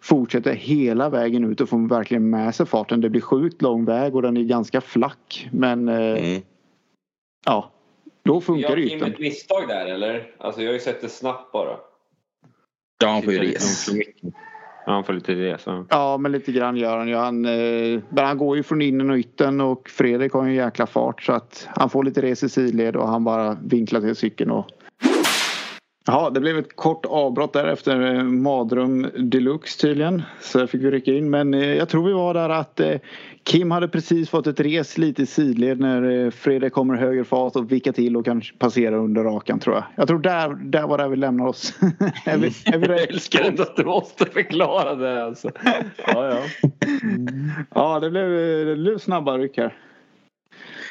fortsätter 0.00 0.54
hela 0.54 1.08
vägen 1.08 1.44
ut 1.44 1.60
och 1.60 1.68
får 1.68 1.88
verkligen 1.88 2.30
med 2.30 2.54
sig 2.54 2.66
farten. 2.66 3.00
Det 3.00 3.10
blir 3.10 3.20
sjukt 3.20 3.62
lång 3.62 3.84
väg 3.84 4.14
och 4.14 4.22
den 4.22 4.36
är 4.36 4.42
ganska 4.42 4.80
flack. 4.80 5.48
Men 5.52 5.88
eh, 5.88 5.94
mm. 5.96 6.42
ja, 7.46 7.70
då 8.26 8.40
funkar 8.40 8.76
det 8.76 8.82
ju. 8.82 9.06
ett 9.06 9.18
misstag 9.18 9.68
där 9.68 9.86
eller? 9.86 10.30
Alltså 10.38 10.62
jag 10.62 10.68
har 10.68 10.74
ju 10.74 10.80
sett 10.80 11.00
det 11.00 11.08
snabbt 11.08 11.52
bara. 11.52 11.76
Ja, 13.02 13.08
han 13.08 13.22
får 13.22 13.32
ju 13.32 13.38
res. 13.38 13.88
Ja, 14.86 14.92
han 14.92 15.04
får 15.04 15.12
lite 15.12 15.34
resa. 15.34 15.86
Ja, 15.90 16.18
men 16.18 16.32
lite 16.32 16.52
grann 16.52 16.76
gör 16.76 16.98
han 16.98 17.08
ju. 17.08 17.14
Han, 17.14 17.44
eh, 17.44 18.00
han 18.16 18.38
går 18.38 18.56
ju 18.56 18.62
från 18.62 18.82
innen 18.82 19.10
och 19.10 19.16
ytten 19.16 19.60
och 19.60 19.88
Fredrik 19.88 20.32
har 20.32 20.44
ju 20.44 20.48
en 20.48 20.54
jäkla 20.54 20.86
fart 20.86 21.22
så 21.22 21.32
att 21.32 21.68
han 21.70 21.90
får 21.90 22.04
lite 22.04 22.22
res 22.22 22.42
i 22.42 22.48
sidled 22.48 22.96
och 22.96 23.08
han 23.08 23.24
bara 23.24 23.56
vinklar 23.62 24.00
till 24.00 24.16
cykeln 24.16 24.50
och 24.50 24.66
Ja, 26.08 26.30
det 26.30 26.40
blev 26.40 26.58
ett 26.58 26.76
kort 26.76 27.06
avbrott 27.06 27.52
där 27.52 27.66
efter 27.66 28.14
eh, 28.14 28.22
Madrum 28.22 29.10
Deluxe 29.18 29.80
tydligen. 29.80 30.22
Så 30.40 30.58
där 30.58 30.66
fick 30.66 30.82
vi 30.82 30.90
rycka 30.90 31.12
in. 31.12 31.30
Men 31.30 31.54
eh, 31.54 31.74
jag 31.74 31.88
tror 31.88 32.06
vi 32.06 32.12
var 32.12 32.34
där 32.34 32.48
att 32.48 32.80
eh, 32.80 32.94
Kim 33.44 33.70
hade 33.70 33.88
precis 33.88 34.30
fått 34.30 34.46
ett 34.46 34.60
res 34.60 34.98
lite 34.98 35.22
i 35.22 35.26
sidled 35.26 35.80
när 35.80 36.30
Fredrik 36.30 36.72
kommer 36.72 36.94
höger 36.94 37.24
fart 37.24 37.56
och 37.56 37.72
vickar 37.72 37.92
till 37.92 38.16
och 38.16 38.24
kan 38.24 38.42
passera 38.58 38.96
under 38.96 39.24
rakan 39.24 39.58
tror 39.58 39.74
jag. 39.74 39.84
Jag 39.96 40.08
tror 40.08 40.18
där, 40.18 40.54
där 40.54 40.86
var 40.86 40.98
där 40.98 41.08
vi 41.08 41.16
lämnar 41.16 41.46
oss. 41.46 41.74
är 42.24 42.38
vi, 42.38 42.46
är 42.46 42.78
vi 42.78 42.86
jag 42.86 43.00
älskar 43.00 43.44
ändå 43.44 43.62
att 43.62 43.76
du 43.76 43.84
måste 43.84 44.24
förklara 44.24 44.94
det 44.94 45.24
alltså. 45.24 45.50
Ja, 46.06 46.28
ja. 46.28 46.42
ja 47.74 48.00
det, 48.00 48.10
blev, 48.10 48.30
det 48.66 48.76
blev 48.76 48.98
snabba 48.98 49.38
ryck 49.38 49.56
här. 49.56 49.74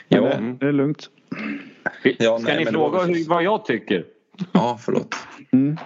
Ja. 0.07 0.21
Det, 0.21 0.55
det 0.59 0.67
är 0.67 0.71
lugnt. 0.71 1.01
Ska 1.01 2.37
nej, 2.37 2.57
ni 2.57 2.65
fråga 2.65 3.03
hur, 3.03 3.29
vad 3.29 3.43
jag 3.43 3.65
tycker? 3.65 4.14
Ja, 4.51 4.79
förlåt. 4.81 5.15
Mm. 5.51 5.77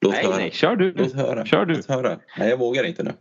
Låt 0.00 0.12
nej, 0.12 0.24
höra. 0.24 0.36
nej, 0.36 0.50
kör 0.50 0.76
du. 0.76 0.92
Låt 0.92 1.12
höra. 1.14 1.44
Kör 1.44 1.66
du. 1.66 1.74
Låt 1.74 1.86
höra. 1.88 2.18
Nej, 2.38 2.48
jag 2.48 2.56
vågar 2.56 2.84
inte 2.84 3.02
nu. 3.02 3.12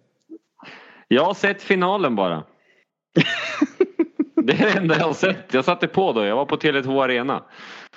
Jag 1.08 1.26
har 1.26 1.34
sett 1.34 1.62
finalen 1.62 2.16
bara. 2.16 2.44
det 4.44 4.54
är 4.54 4.58
det 4.58 4.80
enda 4.80 4.98
jag 4.98 5.06
har 5.06 5.14
sett. 5.14 5.54
Jag 5.54 5.66
satte 5.66 5.88
på 5.88 6.14
då. 6.14 6.26
Jag 6.26 6.36
var 6.36 6.46
på 6.46 6.58
Tele2 6.58 7.04
Arena. 7.04 7.44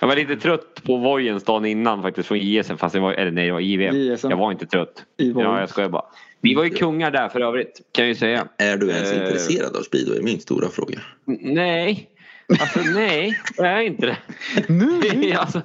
Jag 0.00 0.08
var 0.08 0.16
lite 0.16 0.36
trött 0.36 0.82
på 0.84 0.96
Vojens 0.96 1.44
dagen 1.44 1.64
innan 1.64 2.02
faktiskt 2.02 2.28
från 2.28 2.38
JSM. 2.38 2.76
Fast 2.76 2.92
det 2.92 3.00
var, 3.00 3.12
eller 3.12 3.30
nej, 3.30 3.46
det 3.46 3.52
var 3.52 3.60
IVM. 3.60 3.96
JSM. 3.96 4.30
Jag 4.30 4.36
var 4.36 4.52
inte 4.52 4.66
trött. 4.66 5.04
Ja, 5.16 5.60
jag 5.60 5.68
skojar 5.68 5.88
bara. 5.88 6.04
Vi 6.40 6.54
var 6.54 6.64
ju 6.64 6.70
kungar 6.70 7.10
där 7.10 7.28
för 7.28 7.40
övrigt 7.40 7.80
kan 7.92 8.04
jag 8.04 8.08
ju 8.08 8.14
säga. 8.14 8.48
Är 8.58 8.76
du 8.76 8.90
ens 8.90 9.12
uh, 9.12 9.18
intresserad 9.18 9.76
av 9.76 9.82
speedway? 9.82 10.22
Min 10.22 10.40
stora 10.40 10.68
fråga. 10.68 11.00
Nej, 11.40 12.08
Alltså 12.60 12.80
nej, 12.94 13.38
jag 13.56 13.66
är 13.66 13.80
inte 13.80 14.06
det. 14.06 14.16
Nu? 14.68 15.32
alltså, 15.36 15.62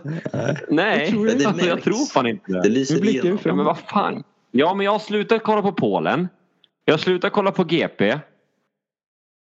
nej, 0.70 1.14
jag, 1.14 1.46
alltså, 1.46 1.68
jag 1.68 1.84
tror 1.84 2.06
fan 2.14 2.28
inte 2.28 2.52
det. 2.52 2.62
Det 2.62 2.70
lyser 2.70 3.06
igenom. 3.06 3.40
Ja, 3.44 3.56
men 3.56 3.66
vad 3.66 3.78
fan. 3.80 4.24
Ja, 4.52 4.74
men 4.74 4.86
jag 4.86 4.92
har 4.92 5.00
slutat 5.00 5.44
kolla 5.44 5.62
på 5.62 5.72
Polen. 5.72 6.28
Jag 6.86 6.94
har 6.94 6.98
slutat 7.00 7.34
kolla 7.34 7.52
på 7.52 7.64
GP. 7.64 8.20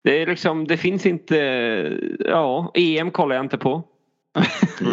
Det 0.05 0.23
är 0.23 0.27
liksom, 0.27 0.67
det 0.67 0.77
finns 0.77 1.07
inte, 1.07 1.37
ja, 2.19 2.71
EM 2.75 3.11
kollar 3.11 3.37
jag 3.37 3.45
inte 3.45 3.59
på. 3.59 3.83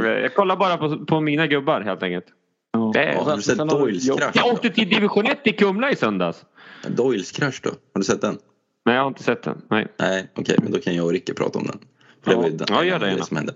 jag 0.03 0.35
kollar 0.35 0.55
bara 0.57 0.77
på, 0.77 1.05
på 1.05 1.21
mina 1.21 1.47
gubbar 1.47 1.81
helt 1.81 2.03
enkelt. 2.03 2.25
Det- 2.93 3.13
Ja, 3.13 3.23
har 3.23 3.35
du 3.35 3.41
sett 3.41 3.57
Doyles 3.57 4.05
krasch? 4.17 4.31
Jag 4.35 4.53
åkte 4.53 4.69
till 4.69 4.89
division 4.89 5.25
1 5.25 5.39
i 5.43 5.51
Kumla 5.53 5.91
i 5.91 5.95
söndags. 5.95 6.45
Doyles 6.87 7.31
krasch 7.31 7.59
då? 7.63 7.69
Har 7.69 7.99
du 7.99 8.03
sett 8.03 8.21
den? 8.21 8.37
Nej, 8.85 8.95
jag 8.95 9.01
har 9.01 9.07
inte 9.07 9.23
sett 9.23 9.43
den. 9.43 9.61
Nej. 9.69 9.87
Nej, 9.99 10.27
okej, 10.35 10.57
men 10.63 10.71
då 10.71 10.79
kan 10.79 10.95
jag 10.95 11.05
och 11.05 11.11
Ricke 11.11 11.33
prata 11.33 11.59
om 11.59 11.65
den. 11.67 11.79
Det 12.25 12.31
Ja. 12.31 12.37
var 12.37 12.45
ju 12.45 12.51
den, 12.57 12.67
Ja, 12.69 12.83
gör 12.83 12.99
det 12.99 13.09
gärna. 13.09 13.23
som 13.23 13.37
hände. 13.37 13.53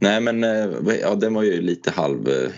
Nej, 0.00 0.20
men 0.20 0.44
eh, 0.44 0.96
ja, 1.02 1.14
den 1.14 1.34
var 1.34 1.42
ju 1.42 1.60
lite 1.62 1.90
halv... 1.90 2.28
eh, 2.28 2.50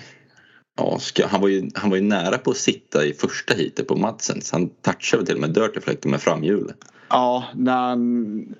Ja, 0.76 0.98
ska, 0.98 1.26
han, 1.26 1.40
var 1.40 1.48
ju, 1.48 1.70
han 1.74 1.90
var 1.90 1.96
ju 1.96 2.02
nära 2.02 2.38
på 2.38 2.50
att 2.50 2.56
sitta 2.56 3.04
i 3.04 3.12
första 3.12 3.54
heatet 3.54 3.88
på 3.88 3.96
Madsens. 3.96 4.52
Han 4.52 4.68
touchade 4.68 5.26
till 5.26 5.34
och 5.34 5.40
med 5.40 5.50
dirtyfläkten 5.50 6.10
med 6.10 6.20
framhjulet. 6.20 6.76
Ja, 7.08 7.44
när 7.54 7.72
han... 7.72 8.54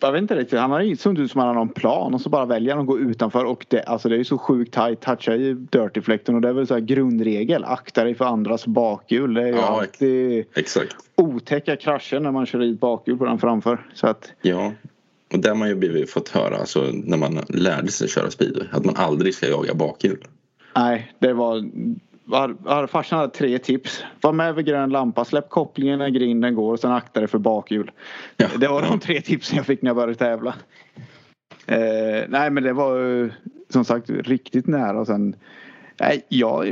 Jag 0.00 0.12
vet 0.12 0.22
inte 0.22 0.36
riktigt. 0.36 0.58
Han 0.58 0.70
har 0.70 0.80
inte 0.80 1.02
såg 1.02 1.18
ut 1.18 1.30
som 1.30 1.38
han 1.38 1.48
har 1.48 1.54
någon 1.54 1.68
plan 1.68 2.14
och 2.14 2.20
så 2.20 2.28
bara 2.28 2.44
väljer 2.46 2.72
han 2.74 2.80
att 2.80 2.86
gå 2.86 2.98
utanför 2.98 3.44
och 3.44 3.66
det, 3.68 3.82
alltså 3.82 4.08
det 4.08 4.14
är 4.14 4.18
ju 4.18 4.24
så 4.24 4.38
sjukt 4.38 4.74
tight. 4.74 5.00
Toucha 5.00 5.34
i 5.34 5.52
dirty-fläkten 5.54 6.34
och 6.34 6.40
det 6.40 6.48
är 6.48 6.52
väl 6.52 6.66
så 6.66 6.74
här 6.74 6.80
grundregel. 6.80 7.64
Akta 7.64 8.04
dig 8.04 8.14
för 8.14 8.24
andras 8.24 8.66
bakhjul. 8.66 9.34
Det 9.34 9.42
är 9.42 9.46
ju 9.46 9.52
Ja, 9.56 9.80
alltid 9.80 10.44
Exakt. 10.54 10.96
otäcka 11.16 11.76
krascher 11.76 12.20
när 12.20 12.32
man 12.32 12.46
kör 12.46 12.62
i 12.62 12.74
bakhjul 12.74 13.18
på 13.18 13.24
den 13.24 13.38
framför. 13.38 13.86
Så 13.94 14.06
att 14.06 14.32
Ja, 14.42 14.72
och 15.32 15.38
där 15.38 15.48
har 15.48 15.56
man 15.56 15.68
ju 15.68 15.74
blivit 15.74 16.10
fått 16.10 16.28
höra 16.28 16.56
alltså, 16.56 16.90
när 16.92 17.16
man 17.16 17.40
lärde 17.48 17.88
sig 17.88 18.08
köra 18.08 18.30
speedway 18.30 18.66
att 18.72 18.84
man 18.84 18.96
aldrig 18.96 19.34
ska 19.34 19.48
jaga 19.48 19.74
bakhjul. 19.74 20.24
nej, 20.76 21.12
det 21.18 21.32
var... 21.32 21.70
var, 22.24 22.56
var 22.60 22.86
farsan 22.86 23.18
hade 23.18 23.32
tre 23.32 23.58
tips. 23.58 24.04
Var 24.20 24.32
med 24.32 24.54
vid 24.54 24.66
grön 24.66 24.90
lampa, 24.90 25.24
släpp 25.24 25.48
kopplingen 25.48 25.98
när 25.98 26.08
grinden 26.08 26.54
går 26.54 26.72
och 26.72 26.80
sen 26.80 26.92
akta 26.92 27.20
dig 27.20 27.28
för 27.28 27.38
bakhjul. 27.38 27.90
Ja. 28.36 28.48
Det 28.56 28.68
var 28.68 28.82
de 28.82 29.00
tre 29.00 29.20
tipsen 29.20 29.56
jag 29.56 29.66
fick 29.66 29.82
när 29.82 29.88
jag 29.88 29.96
började 29.96 30.14
tävla. 30.14 30.54
Eh, 31.66 32.24
nej 32.28 32.50
men 32.50 32.62
det 32.62 32.72
var 32.72 33.30
som 33.68 33.84
sagt 33.84 34.10
riktigt 34.10 34.66
nära 34.66 35.00
och 35.00 35.06
sen 35.06 35.36
Nej, 36.00 36.26
ja, 36.28 36.64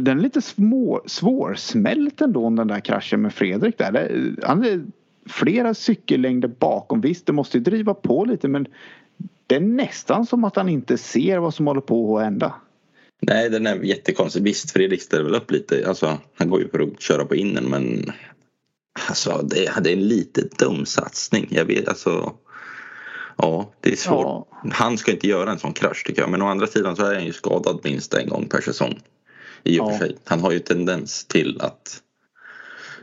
den 0.00 0.18
är 0.18 0.22
lite 0.22 0.42
små, 0.42 1.02
svårsmält 1.06 2.20
ändå 2.20 2.50
den 2.50 2.68
där 2.68 2.80
kraschen 2.80 3.22
med 3.22 3.34
Fredrik 3.34 3.78
där. 3.78 3.92
Det, 3.92 4.36
han 4.46 4.64
är 4.64 4.82
flera 5.30 5.74
cykellängder 5.74 6.48
bakom. 6.48 7.00
Visst, 7.00 7.26
det 7.26 7.32
måste 7.32 7.58
ju 7.58 7.64
driva 7.64 7.94
på 7.94 8.24
lite 8.24 8.48
men 8.48 8.66
det 9.46 9.56
är 9.56 9.60
nästan 9.60 10.26
som 10.26 10.44
att 10.44 10.56
han 10.56 10.68
inte 10.68 10.98
ser 10.98 11.38
vad 11.38 11.54
som 11.54 11.66
håller 11.66 11.80
på 11.80 12.18
att 12.18 12.24
hända. 12.24 12.54
Nej, 13.22 13.50
den 13.50 13.66
är 13.66 13.76
jättekonstig. 13.76 14.42
Visst, 14.42 14.70
Fredrik 14.70 15.02
ställer 15.02 15.24
väl 15.24 15.34
upp 15.34 15.50
lite. 15.50 15.88
Alltså, 15.88 16.18
han 16.34 16.50
går 16.50 16.60
ju 16.60 16.68
för 16.68 16.80
att 16.80 17.00
köra 17.00 17.24
på 17.24 17.34
innen 17.34 17.64
men 17.64 18.12
alltså, 19.08 19.42
det, 19.42 19.72
det 19.80 19.90
är 19.90 19.96
en 19.96 20.08
lite 20.08 20.42
dum 20.58 20.86
satsning. 20.86 21.48
Jag 21.50 21.64
vet, 21.64 21.88
alltså, 21.88 22.34
ja, 23.36 23.72
det 23.80 23.92
är 23.92 23.96
svårt. 23.96 24.24
Ja. 24.24 24.46
Han 24.72 24.98
ska 24.98 25.12
inte 25.12 25.28
göra 25.28 25.50
en 25.52 25.58
sån 25.58 25.72
krasch 25.72 26.06
tycker 26.06 26.22
jag. 26.22 26.30
Men 26.30 26.42
å 26.42 26.46
andra 26.46 26.66
sidan 26.66 26.96
så 26.96 27.04
är 27.06 27.14
han 27.14 27.24
ju 27.26 27.32
skadad 27.32 27.80
minst 27.84 28.14
en 28.14 28.28
gång 28.28 28.46
per 28.48 28.60
säsong. 28.60 29.00
I 29.62 29.80
och 29.80 29.84
Ja. 29.84 29.90
för 29.90 30.06
sig. 30.06 30.16
Han 30.24 30.40
har 30.40 30.52
ju 30.52 30.58
tendens 30.58 31.24
till 31.24 31.60
att 31.60 32.02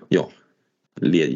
ja, 0.07 0.29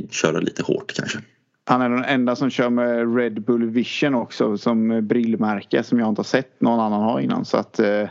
köra 0.10 0.40
lite 0.40 0.64
hårt 0.64 0.94
kanske. 0.96 1.20
Han 1.66 1.82
är 1.82 1.90
den 1.90 2.04
enda 2.04 2.36
som 2.36 2.50
kör 2.50 2.70
med 2.70 3.16
Red 3.16 3.42
Bull 3.42 3.70
Vision 3.70 4.16
också 4.16 4.58
som 4.58 5.08
brillmärke 5.08 5.84
som 5.84 6.00
jag 6.00 6.10
inte 6.10 6.20
har 6.20 6.24
sett 6.24 6.62
någon 6.62 6.80
annan 6.80 7.02
ha 7.02 7.22
innan. 7.22 7.46
Så 7.46 7.58
att 7.58 7.80
eh, 7.80 8.10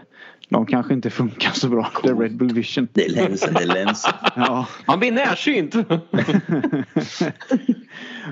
de 0.49 0.67
kanske 0.67 0.95
inte 0.95 1.11
funkar 1.11 1.51
så 1.51 1.69
bra. 1.69 1.91
Det 2.03 2.09
är 2.09 2.15
Red 2.15 2.37
Bull 2.37 2.53
Vision. 2.53 2.89
Det 2.93 3.05
är 3.05 3.11
länsen, 3.11 3.55
det 3.55 3.63
är 3.63 3.67
länsen. 3.67 4.13
Ja. 4.37 4.67
Han 4.87 4.99
blir 4.99 5.13
närsynt. 5.13 5.75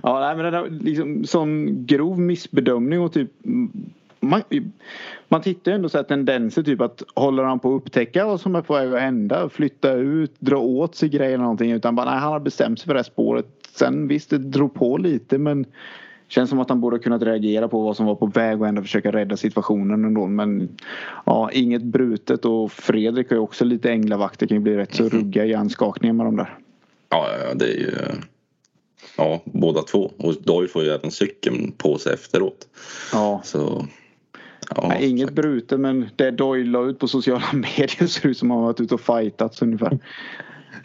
ja, 0.03 0.21
nej, 0.21 0.37
men 0.37 0.45
det 0.45 0.51
där 0.51 0.71
liksom 0.71 1.25
sån 1.25 1.87
grov 1.87 2.21
missbedömning 2.21 3.01
och 3.01 3.13
typ 3.13 3.31
man, 4.21 4.43
man 5.29 5.43
tittar 5.43 5.73
ju 5.73 5.75
ändå 5.75 5.89
så 5.89 5.99
här 5.99 6.05
tendenser 6.05 6.63
typ 6.63 6.81
att 6.81 7.03
håller 7.15 7.43
han 7.43 7.59
på 7.59 7.75
att 7.75 7.83
upptäcka 7.83 8.27
vad 8.27 8.41
som 8.41 8.55
är 8.55 8.63
på 8.63 8.75
väg 8.75 8.95
att 8.95 9.01
hända, 9.01 9.49
flytta 9.49 9.93
ut, 9.93 10.33
dra 10.39 10.59
åt 10.59 10.95
sig 10.95 11.09
grejer 11.09 11.33
eller 11.33 11.43
någonting 11.43 11.73
utan 11.73 11.95
bara 11.95 12.11
nej 12.11 12.21
han 12.21 12.33
har 12.33 12.41
bestämt 12.41 12.79
sig 12.79 12.87
för 12.87 12.95
det 12.95 12.99
här 12.99 13.05
spåret. 13.05 13.47
Sen 13.75 14.09
visst 14.09 14.31
det 14.31 14.39
drog 14.39 14.75
på 14.75 14.97
lite 14.97 15.39
men 15.39 15.67
Känns 16.29 16.51
som 16.51 16.61
att 16.61 16.69
han 16.69 16.81
borde 16.81 16.97
ha 16.97 17.03
kunnat 17.03 17.23
reagera 17.23 17.69
på 17.69 17.83
vad 17.83 17.97
som 17.97 18.07
var 18.07 18.15
på 18.15 18.27
väg 18.27 18.61
och 18.61 18.69
ändå 18.69 18.83
försöka 18.83 19.13
rädda 19.13 19.37
situationen 19.37 20.05
ändå. 20.05 20.27
Men 20.27 20.69
ja, 21.27 21.51
inget 21.53 21.83
brutet 21.83 22.45
och 22.45 22.73
Fredrik 22.73 23.31
har 23.31 23.37
ju 23.37 23.43
också 23.43 23.65
lite 23.65 23.91
änglavakt. 23.91 24.41
Det 24.41 24.47
kan 24.47 24.57
ju 24.57 24.63
bli 24.63 24.77
rätt 24.77 24.95
så 24.95 25.09
rugga 25.09 25.45
hjärnskakningar 25.45 26.15
med 26.15 26.27
de 26.27 26.37
där. 26.37 26.59
Ja, 27.09 27.29
det 27.55 27.65
är 27.65 27.77
ju 27.77 27.93
ja, 29.17 29.41
båda 29.45 29.83
två. 29.83 30.13
Och 30.17 30.35
Doyle 30.43 30.69
får 30.69 30.83
ju 30.83 30.91
även 30.91 31.11
cykeln 31.11 31.73
på 31.73 31.99
sig 31.99 32.15
efteråt. 32.15 32.69
Ja, 33.13 33.41
Så 33.45 33.87
ja, 34.77 34.89
Nej, 34.89 35.09
inget 35.11 35.33
brutet 35.33 35.81
men 35.81 36.09
det 36.17 36.31
Doyle 36.31 36.71
la 36.71 36.85
ut 36.85 36.99
på 36.99 37.09
sociala 37.09 37.45
medier 37.53 38.07
ser 38.07 38.29
ut 38.29 38.39
som 38.39 38.51
att 38.51 38.55
han 38.57 38.65
varit 38.65 38.81
ute 38.81 38.95
och 38.95 39.01
fightats 39.01 39.63
ungefär. 39.63 39.99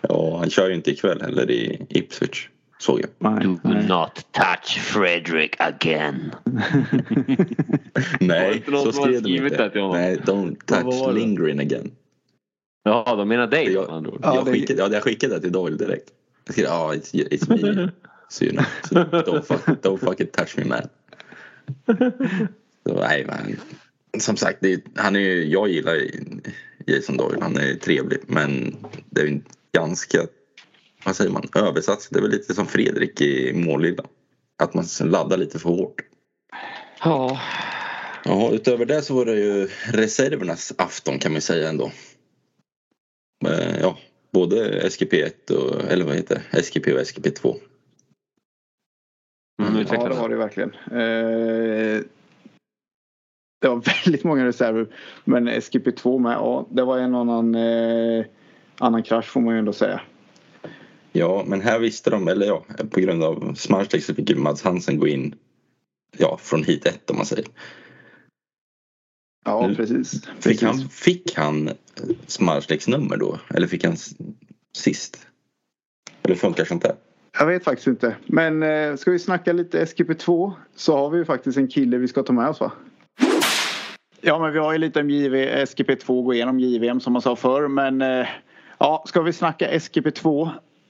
ja, 0.01 0.37
han 0.37 0.49
kör 0.49 0.69
ju 0.69 0.75
inte 0.75 0.91
ikväll 0.91 1.21
heller 1.21 1.51
i 1.51 1.85
Ipswich. 1.89 2.49
Såg 2.79 2.99
jag. 3.01 3.09
Nej, 3.31 3.43
Do 3.43 3.59
nej. 3.63 3.87
not 3.87 4.15
touch 4.31 4.79
Fredrik 4.81 5.55
again. 5.59 6.31
Nej, 8.19 8.63
så 8.67 8.91
skrev 8.91 9.21
de 9.23 9.35
inte. 9.37 9.57
det 9.57 9.69
till 9.69 9.81
honom? 9.81 9.97
Nej, 9.97 10.17
don't 10.25 10.55
touch 10.65 11.13
lingering 11.13 11.59
again. 11.59 11.91
Ja, 12.83 13.15
de 13.17 13.27
menar 13.27 13.47
dig 13.47 13.71
Jag- 13.73 14.05
jag, 14.23 14.45
det- 14.45 14.51
skickade, 14.51 14.79
ja, 14.81 14.89
jag 14.91 15.03
skickade 15.03 15.35
det 15.35 15.41
till 15.41 15.51
Doyle 15.51 15.77
direkt. 15.77 16.09
Jag 16.45 16.53
skrev 16.53 16.65
ja, 16.65 16.93
it's, 16.93 17.13
it's 17.29 17.49
me. 17.75 17.89
So, 18.29 18.43
you 18.45 18.51
know, 18.53 18.65
so 18.89 18.95
don't, 18.95 19.41
fuck, 19.41 19.67
don't 19.83 19.97
fucking 19.97 20.27
touch 20.27 20.57
me 20.57 20.65
man. 20.65 20.87
Så, 22.85 22.93
nej, 22.99 23.25
men, 23.25 23.59
som 24.21 24.37
sagt, 24.37 24.57
det, 24.61 24.83
han 24.95 25.15
är, 25.15 25.19
ju- 25.19 25.45
jag 25.45 25.69
gillar 25.69 26.01
Jason 26.85 27.17
Doyle. 27.17 27.41
Han 27.41 27.57
är 27.57 27.75
trevlig. 27.75 28.19
Men 28.27 28.75
det 29.09 29.21
är 29.21 29.41
ganska, 29.77 30.27
vad 31.05 31.15
säger 31.15 31.31
man, 31.31 31.47
översatt. 31.55 32.07
Det 32.11 32.17
är 32.19 32.21
väl 32.21 32.31
lite 32.31 32.53
som 32.53 32.67
Fredrik 32.67 33.21
i 33.21 33.53
Målilla. 33.53 34.03
Att 34.63 34.73
man 34.73 34.85
laddar 35.01 35.37
lite 35.37 35.59
för 35.59 35.69
hårt. 35.69 36.01
Ja. 37.03 37.41
Ja, 38.25 38.51
utöver 38.53 38.85
det 38.85 39.01
så 39.01 39.15
var 39.15 39.25
det 39.25 39.35
ju 39.39 39.67
reservernas 39.85 40.73
afton 40.77 41.19
kan 41.19 41.31
man 41.31 41.37
ju 41.37 41.41
säga 41.41 41.69
ändå. 41.69 41.91
Eh, 43.47 43.79
Ja, 43.81 43.97
både 44.31 44.81
SGP1 44.89 45.51
och, 45.51 45.91
eller 45.91 46.05
vad 46.05 46.15
heter 46.15 46.41
det, 46.51 46.63
SGP 46.63 46.93
och 46.93 46.99
SGP2. 46.99 47.55
Mm, 49.61 49.85
Ja 49.91 50.07
det 50.09 50.15
var 50.15 50.29
det. 50.29 50.35
det 50.35 50.39
verkligen. 50.39 50.73
Eh, 50.73 52.01
det 53.63 53.69
var 53.69 53.83
väldigt 54.05 54.23
många 54.23 54.45
reserver. 54.45 54.87
Men 55.23 55.49
SGP2 55.49 56.19
med. 56.19 56.33
Ja, 56.33 56.67
det 56.71 56.83
var 56.83 56.97
en 56.97 57.15
annan, 57.15 57.55
eh, 57.55 58.25
annan 58.77 59.03
krasch 59.03 59.25
får 59.25 59.41
man 59.41 59.53
ju 59.53 59.59
ändå 59.59 59.73
säga. 59.73 60.01
Ja, 61.11 61.43
men 61.47 61.61
här 61.61 61.79
visste 61.79 62.09
de, 62.09 62.27
eller 62.27 62.45
ja, 62.45 62.65
på 62.89 62.99
grund 62.99 63.23
av 63.23 63.53
Smartlex 63.55 64.05
så 64.05 64.15
fick 64.15 64.29
ju 64.29 64.35
Mads 64.35 64.63
Hansen 64.63 64.99
gå 64.99 65.07
in 65.07 65.35
ja, 66.17 66.37
från 66.41 66.63
hit 66.63 66.85
ett 66.85 67.09
om 67.09 67.17
man 67.17 67.25
säger. 67.25 67.45
Ja 69.45 69.67
Nu 69.67 69.75
precis. 69.75 70.25
Fick 70.25 70.43
precis. 70.43 70.61
han, 70.61 70.89
fick 70.89 71.37
han 71.37 71.69
nummer 72.87 73.17
då? 73.17 73.39
Eller 73.49 73.67
fick 73.67 73.83
han 73.83 73.95
sist? 74.75 75.27
Eller 76.23 76.35
funkar 76.35 76.65
sånt 76.65 76.83
där? 76.83 76.95
Jag 77.39 77.47
vet 77.47 77.63
faktiskt 77.63 77.87
inte. 77.87 78.15
Men 78.25 78.63
eh, 78.63 78.95
ska 78.95 79.11
vi 79.11 79.19
snacka 79.19 79.53
lite 79.53 79.85
SGP2 79.85 80.53
så 80.75 80.97
har 80.97 81.09
vi 81.09 81.17
ju 81.17 81.25
faktiskt 81.25 81.57
en 81.57 81.67
kille 81.67 81.97
vi 81.97 82.07
ska 82.07 82.23
ta 82.23 82.33
med 82.33 82.49
oss 82.49 82.59
va? 82.59 82.71
Ja 84.25 84.39
men 84.39 84.53
vi 84.53 84.59
har 84.59 84.71
ju 84.71 84.77
lite 84.77 84.99
om 84.99 85.09
JV, 85.09 85.35
SGP2 85.65 86.23
gå 86.23 86.33
igenom 86.33 86.59
JVM 86.59 86.99
som 86.99 87.13
man 87.13 87.21
sa 87.21 87.35
förr 87.35 87.67
men 87.67 88.01
eh, 88.01 88.27
ja 88.77 89.03
ska 89.07 89.21
vi 89.21 89.33
snacka 89.33 89.71
SGP2 89.71 90.49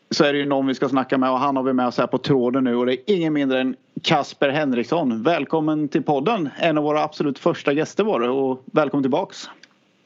så 0.09 0.23
är 0.23 0.33
det 0.33 0.39
ju 0.39 0.45
någon 0.45 0.67
vi 0.67 0.75
ska 0.75 0.89
snacka 0.89 1.17
med 1.17 1.29
och 1.31 1.39
han 1.39 1.55
har 1.55 1.63
vi 1.63 1.73
med 1.73 1.87
oss 1.87 1.97
här 1.97 2.07
på 2.07 2.17
tråden 2.17 2.63
nu 2.63 2.75
och 2.75 2.85
det 2.85 2.93
är 2.93 2.99
ingen 3.05 3.33
mindre 3.33 3.61
än 3.61 3.75
Kasper 4.03 4.49
Henriksson. 4.49 5.23
Välkommen 5.23 5.87
till 5.87 6.03
podden! 6.03 6.49
En 6.59 6.77
av 6.77 6.83
våra 6.83 7.03
absolut 7.03 7.39
första 7.39 7.73
gäster 7.73 8.03
var 8.03 8.19
det 8.19 8.29
och 8.29 8.63
välkommen 8.65 9.03
tillbaks! 9.03 9.49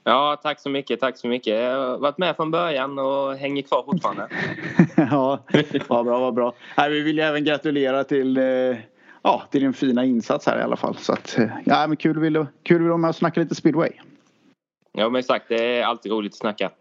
Ja, 0.04 0.40
tack 0.44 0.60
så 0.60 0.70
mycket. 0.70 1.00
Tack 1.00 1.18
så 1.18 1.28
mycket. 1.28 1.54
Jag 1.64 1.80
har 1.80 1.98
varit 1.98 2.18
med 2.18 2.36
från 2.36 2.52
början 2.52 3.00
och 3.00 3.36
hänger 3.36 3.62
kvar 3.62 3.84
fortfarande. 3.84 4.28
ja, 4.96 5.40
vad 5.88 6.06
bra, 6.06 6.20
vad 6.20 6.34
bra. 6.34 6.54
Nej, 6.78 6.90
vi 6.90 7.02
vill 7.02 7.18
ju 7.18 7.24
även 7.24 7.44
gratulera 7.44 8.04
till, 8.04 8.38
eh, 8.38 8.44
ja, 9.28 9.44
till 9.52 9.62
din 9.62 9.74
fina 9.74 10.06
insats 10.06 10.46
här 10.46 10.60
i 10.60 10.62
alla 10.62 10.76
fall. 10.76 10.98
Så 10.98 11.14
att, 11.14 11.38
eh, 11.38 11.50
ja, 11.66 11.88
men 11.88 11.98
kul, 11.98 12.20
vill, 12.20 12.46
kul 12.64 12.84
vill 12.84 12.98
med 12.98 13.10
att 13.10 13.16
snacka 13.16 13.40
lite 13.40 13.56
speedway. 13.56 13.90
Ja, 14.92 15.10
men 15.10 15.20
exakt. 15.20 15.46
Det 15.50 15.78
är 15.80 15.84
alltid 15.84 16.12
roligt 16.12 16.32
att 16.34 16.38
snacka. 16.38 16.72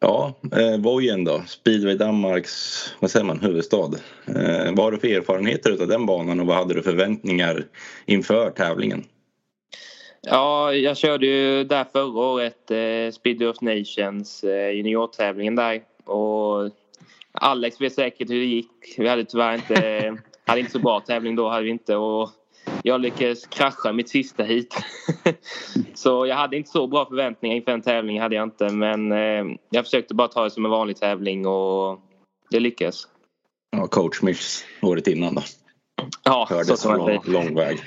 Ja, 0.00 0.34
eh, 0.52 0.80
Vojen 0.80 1.24
då, 1.24 1.42
Speedway 1.46 1.94
Danmarks, 1.94 2.94
vad 3.00 3.10
säger 3.10 3.26
man, 3.26 3.40
huvudstad. 3.40 3.90
Eh, 4.26 4.74
vad 4.74 4.78
har 4.78 4.92
du 4.92 4.98
för 4.98 5.08
erfarenheter 5.08 5.82
av 5.82 5.88
den 5.88 6.06
banan 6.06 6.40
och 6.40 6.46
vad 6.46 6.56
hade 6.56 6.74
du 6.74 6.82
för 6.82 6.90
förväntningar 6.90 7.64
inför 8.06 8.50
tävlingen? 8.50 9.04
Ja, 10.20 10.72
jag 10.72 10.96
körde 10.96 11.26
ju 11.26 11.64
där 11.64 11.84
förra 11.92 12.20
året, 12.20 12.70
eh, 12.70 13.12
Speedway 13.12 13.48
of 13.48 13.60
Nations, 13.60 14.44
eh, 14.44 14.70
juniortävlingen 14.70 15.56
där. 15.56 15.80
Och 16.04 16.70
Alex 17.32 17.80
vet 17.80 17.92
säkert 17.92 18.30
hur 18.30 18.40
det 18.40 18.46
gick. 18.46 18.94
Vi 18.98 19.08
hade 19.08 19.24
tyvärr 19.24 19.54
inte, 19.54 20.16
hade 20.48 20.60
inte 20.60 20.72
så 20.72 20.78
bra 20.78 21.00
tävling 21.00 21.36
då, 21.36 21.48
hade 21.48 21.64
vi 21.64 21.70
inte. 21.70 21.96
Och 21.96 22.30
jag 22.82 23.00
lyckades 23.00 23.46
krascha 23.46 23.92
mitt 23.92 24.08
sista 24.08 24.42
hit. 24.42 24.74
så 25.94 26.26
jag 26.26 26.36
hade 26.36 26.56
inte 26.56 26.70
så 26.70 26.86
bra 26.86 27.06
förväntningar 27.06 27.56
inför 27.56 27.72
en 27.72 27.82
tävling 27.82 28.20
hade 28.20 28.34
jag 28.34 28.44
inte 28.44 28.68
men 28.68 29.12
eh, 29.12 29.56
jag 29.70 29.84
försökte 29.84 30.14
bara 30.14 30.28
ta 30.28 30.44
det 30.44 30.50
som 30.50 30.64
en 30.64 30.70
vanlig 30.70 30.96
tävling 30.96 31.46
och 31.46 32.00
det 32.50 32.60
lyckades. 32.60 33.02
Ja, 33.70 33.86
coach 33.86 34.22
miss 34.22 34.64
året 34.82 35.06
innan 35.06 35.34
då. 35.34 35.42
Ja, 36.24 36.46
Hördes 36.50 36.80
så 36.80 36.96
lång, 36.96 37.20
lång 37.24 37.54
väg. 37.54 37.78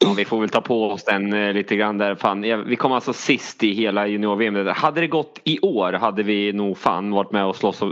Ja, 0.00 0.14
vi 0.16 0.24
får 0.24 0.40
väl 0.40 0.48
ta 0.48 0.60
på 0.60 0.90
oss 0.90 1.04
den 1.04 1.32
eh, 1.32 1.52
lite 1.52 1.76
grann 1.76 1.98
där. 1.98 2.14
Fan, 2.14 2.64
vi 2.66 2.76
kom 2.76 2.92
alltså 2.92 3.12
sist 3.12 3.62
i 3.62 3.72
hela 3.72 4.06
junior-VM. 4.06 4.66
Hade 4.66 5.00
det 5.00 5.06
gått 5.06 5.40
i 5.44 5.60
år 5.60 5.92
hade 5.92 6.22
vi 6.22 6.52
nog 6.52 6.78
fan 6.78 7.10
varit 7.10 7.32
med 7.32 7.44
och 7.44 7.56
slåss 7.56 7.82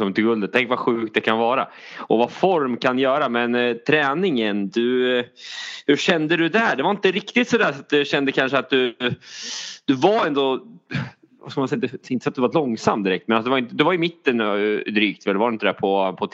om 0.00 0.14
till 0.14 0.24
guldet. 0.24 0.50
Tänk 0.52 0.68
vad 0.68 0.78
sjukt 0.78 1.14
det 1.14 1.20
kan 1.20 1.38
vara. 1.38 1.68
Och 1.98 2.18
vad 2.18 2.30
form 2.30 2.76
kan 2.76 2.98
göra. 2.98 3.28
Men 3.28 3.54
eh, 3.54 3.74
träningen, 3.74 4.68
du, 4.68 5.18
eh, 5.18 5.24
hur 5.86 5.96
kände 5.96 6.36
du 6.36 6.48
där? 6.48 6.76
Det 6.76 6.82
var 6.82 6.90
inte 6.90 7.10
riktigt 7.10 7.48
sådär 7.48 7.68
att 7.68 7.88
du 7.88 8.04
kände 8.04 8.32
kanske 8.32 8.58
att 8.58 8.70
du, 8.70 8.96
du 9.84 9.94
var 9.94 10.26
ändå 10.26 10.60
vad 11.42 11.52
ska 11.52 11.60
man 11.60 11.68
säga, 11.68 11.88
inte 12.08 12.24
så 12.24 12.28
att 12.28 12.34
du 12.34 12.40
var 12.40 12.52
långsam 12.52 13.02
direkt 13.02 13.28
men 13.28 13.36
alltså 13.36 13.54
det, 13.54 13.60
var, 13.60 13.68
det 13.70 13.84
var 13.84 13.94
i 13.94 13.98
mitten 13.98 14.40
eh, 14.40 14.92
drygt 14.92 15.26
väl, 15.26 15.36
var 15.36 15.50
det 15.50 15.54
inte 15.54 15.66
det 15.66 15.72
på, 15.72 16.16
på 16.18 16.26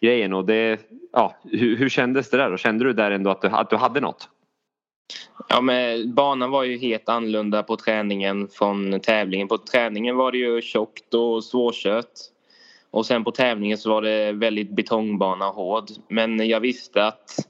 grejen 0.00 0.32
och 0.32 0.44
det, 0.44 0.80
ja, 1.12 1.36
hur, 1.44 1.76
hur 1.76 1.88
kändes 1.88 2.30
det 2.30 2.36
där? 2.36 2.52
Och 2.52 2.58
kände 2.58 2.84
du 2.84 2.92
där 2.92 3.10
ändå 3.10 3.30
att 3.30 3.42
du, 3.42 3.48
att 3.48 3.70
du 3.70 3.76
hade 3.76 4.00
något? 4.00 4.28
Ja, 5.48 5.60
men 5.60 6.14
banan 6.14 6.50
var 6.50 6.64
ju 6.64 6.78
helt 6.78 7.08
annorlunda 7.08 7.62
på 7.62 7.76
träningen 7.76 8.48
från 8.48 9.00
tävlingen. 9.00 9.48
På 9.48 9.58
träningen 9.58 10.16
var 10.16 10.32
det 10.32 10.38
ju 10.38 10.62
tjockt 10.62 11.14
och 11.14 11.44
svårkört. 11.44 12.12
Och 12.90 13.06
sen 13.06 13.24
på 13.24 13.30
tävlingen 13.30 13.78
så 13.78 13.90
var 13.90 14.02
det 14.02 14.32
väldigt 14.32 14.70
betongbana 14.70 15.48
och 15.48 15.54
hård. 15.54 15.84
Men 16.08 16.48
jag 16.48 16.60
visste 16.60 17.06
att 17.06 17.48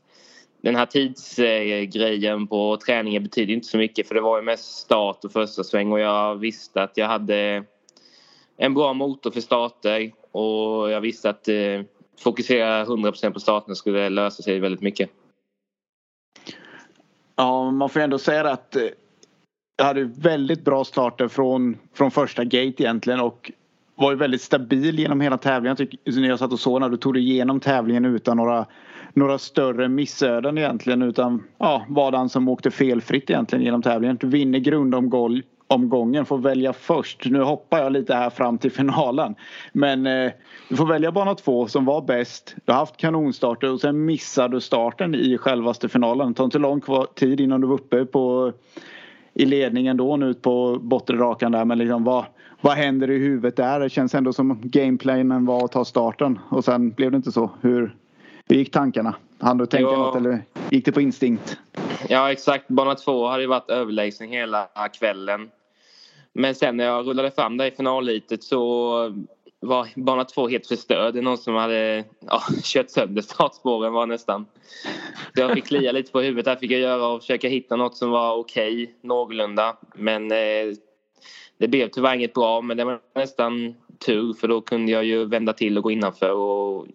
den 0.62 0.76
här 0.76 0.86
tidsgrejen 0.86 2.46
på 2.46 2.76
träningen 2.76 3.22
betyder 3.22 3.54
inte 3.54 3.66
så 3.66 3.78
mycket 3.78 4.08
för 4.08 4.14
det 4.14 4.20
var 4.20 4.38
ju 4.38 4.44
mest 4.44 4.78
start 4.78 5.24
och 5.24 5.32
första 5.32 5.64
sväng 5.64 5.92
och 5.92 6.00
jag 6.00 6.36
visste 6.36 6.82
att 6.82 6.96
jag 6.96 7.06
hade 7.06 7.64
en 8.56 8.74
bra 8.74 8.92
motor 8.92 9.30
för 9.30 9.40
starter 9.40 10.12
och 10.30 10.90
jag 10.90 11.00
visste 11.00 11.30
att 11.30 11.48
eh, 11.48 11.80
fokusera 12.18 12.84
100% 12.84 13.30
på 13.32 13.40
starten 13.40 13.76
skulle 13.76 14.08
lösa 14.08 14.42
sig 14.42 14.60
väldigt 14.60 14.82
mycket. 14.82 15.10
Ja, 17.36 17.70
man 17.70 17.88
får 17.88 18.00
ändå 18.00 18.18
säga 18.18 18.50
att 18.50 18.76
eh, 18.76 18.82
jag 19.76 19.84
hade 19.84 20.04
väldigt 20.04 20.64
bra 20.64 20.84
starter 20.84 21.28
från, 21.28 21.76
från 21.94 22.10
första 22.10 22.44
gate 22.44 22.82
egentligen 22.82 23.20
och 23.20 23.52
var 23.94 24.10
ju 24.10 24.16
väldigt 24.16 24.42
stabil 24.42 24.98
genom 24.98 25.20
hela 25.20 25.38
tävlingen. 25.38 25.76
Jag 25.78 25.90
tycker, 25.90 26.20
när 26.20 26.28
jag 26.28 26.38
satt 26.38 26.52
och 26.52 26.60
såg 26.60 26.80
när 26.80 26.88
du 26.88 26.96
tog 26.96 27.14
dig 27.14 27.22
igenom 27.22 27.60
tävlingen 27.60 28.04
utan 28.04 28.36
några, 28.36 28.66
några 29.12 29.38
större 29.38 29.88
missöden 29.88 30.58
egentligen 30.58 31.02
utan 31.02 31.44
ja, 31.58 31.86
var 31.88 32.12
den 32.12 32.28
som 32.28 32.48
åkte 32.48 32.70
felfritt 32.70 33.30
egentligen 33.30 33.64
genom 33.64 33.82
tävlingen. 33.82 34.16
Du 34.16 34.26
vinner 34.26 34.58
grundomgång 34.58 35.42
grundomgången, 35.68 36.26
får 36.26 36.38
välja 36.38 36.72
först. 36.72 37.24
Nu 37.24 37.42
hoppar 37.42 37.78
jag 37.78 37.92
lite 37.92 38.14
här 38.14 38.30
fram 38.30 38.58
till 38.58 38.70
finalen. 38.72 39.34
Men 39.72 40.06
eh, 40.06 40.32
du 40.68 40.76
får 40.76 40.86
välja 40.86 41.12
bana 41.12 41.34
två 41.34 41.66
som 41.66 41.84
var 41.84 42.02
bäst. 42.02 42.54
Du 42.64 42.72
har 42.72 42.78
haft 42.78 42.96
kanonstarter 42.96 43.72
och 43.72 43.80
sen 43.80 44.04
missar 44.04 44.48
du 44.48 44.60
starten 44.60 45.14
i 45.14 45.38
självaste 45.38 45.88
finalen. 45.88 46.28
Det 46.28 46.34
tar 46.34 46.44
inte 46.44 46.58
lång 46.58 46.82
tid 47.14 47.40
innan 47.40 47.60
du 47.60 47.66
var 47.66 47.74
uppe 47.74 48.04
på 48.04 48.52
i 49.34 49.44
ledningen 49.44 49.96
då 49.96 50.16
nu 50.16 50.34
på 50.34 50.78
bortre 50.80 51.16
rakan 51.16 51.52
där 51.52 51.64
men 51.64 51.78
liksom 51.78 52.04
vad, 52.04 52.24
vad 52.60 52.76
händer 52.76 53.10
i 53.10 53.18
huvudet 53.18 53.56
där? 53.56 53.80
Det 53.80 53.90
känns 53.90 54.14
ändå 54.14 54.32
som 54.32 54.60
gameplanen 54.62 55.46
var 55.46 55.64
att 55.64 55.72
ta 55.72 55.84
starten 55.84 56.38
och 56.50 56.64
sen 56.64 56.90
blev 56.90 57.10
det 57.10 57.16
inte 57.16 57.32
så. 57.32 57.50
Hur, 57.60 57.96
hur 58.48 58.56
gick 58.56 58.70
tankarna? 58.70 59.14
Hann 59.40 59.58
du 59.58 59.66
tänka 59.66 59.90
ja. 59.90 59.96
något 59.96 60.16
eller 60.16 60.42
gick 60.70 60.84
det 60.84 60.92
på 60.92 61.00
instinkt? 61.00 61.58
Ja 62.08 62.32
exakt, 62.32 62.68
bana 62.68 62.94
två 62.94 63.26
hade 63.26 63.42
ju 63.42 63.48
varit 63.48 63.70
överlägsen 63.70 64.28
hela 64.28 64.68
kvällen. 64.98 65.50
Men 66.32 66.54
sen 66.54 66.76
när 66.76 66.84
jag 66.84 67.06
rullade 67.06 67.30
fram 67.30 67.56
där 67.56 67.66
i 67.66 67.70
finallitet 67.70 68.44
så 68.44 68.92
var 69.60 69.88
bana 69.94 70.24
två 70.24 70.48
helt 70.48 70.66
förstörd. 70.66 71.14
Det 71.14 71.20
är 71.20 71.22
någon 71.22 71.38
som 71.38 71.54
hade 71.54 72.04
ja, 72.20 72.42
kört 72.62 72.90
sönder 72.90 73.22
startspåren 73.22 73.92
var 73.92 74.06
nästan. 74.06 74.46
Så 75.34 75.40
jag 75.40 75.54
fick 75.54 75.66
klia 75.66 75.92
lite 75.92 76.12
på 76.12 76.20
huvudet 76.20 76.44
där 76.44 76.56
fick 76.56 76.70
jag 76.70 76.80
göra 76.80 77.06
och 77.06 77.20
försöka 77.20 77.48
hitta 77.48 77.76
något 77.76 77.96
som 77.96 78.10
var 78.10 78.36
okej, 78.36 78.82
okay, 78.82 78.94
någorlunda. 79.02 79.76
Men 79.94 80.32
eh, 80.32 80.74
det 81.58 81.68
blev 81.68 81.88
tyvärr 81.88 82.14
inget 82.14 82.34
bra 82.34 82.60
men 82.60 82.76
det 82.76 82.84
var 82.84 83.00
nästan 83.14 83.74
tur 84.06 84.32
för 84.34 84.48
då 84.48 84.60
kunde 84.60 84.92
jag 84.92 85.04
ju 85.04 85.24
vända 85.24 85.52
till 85.52 85.76
och 85.76 85.82
gå 85.84 85.90
innanför 85.90 86.32
och 86.32 86.86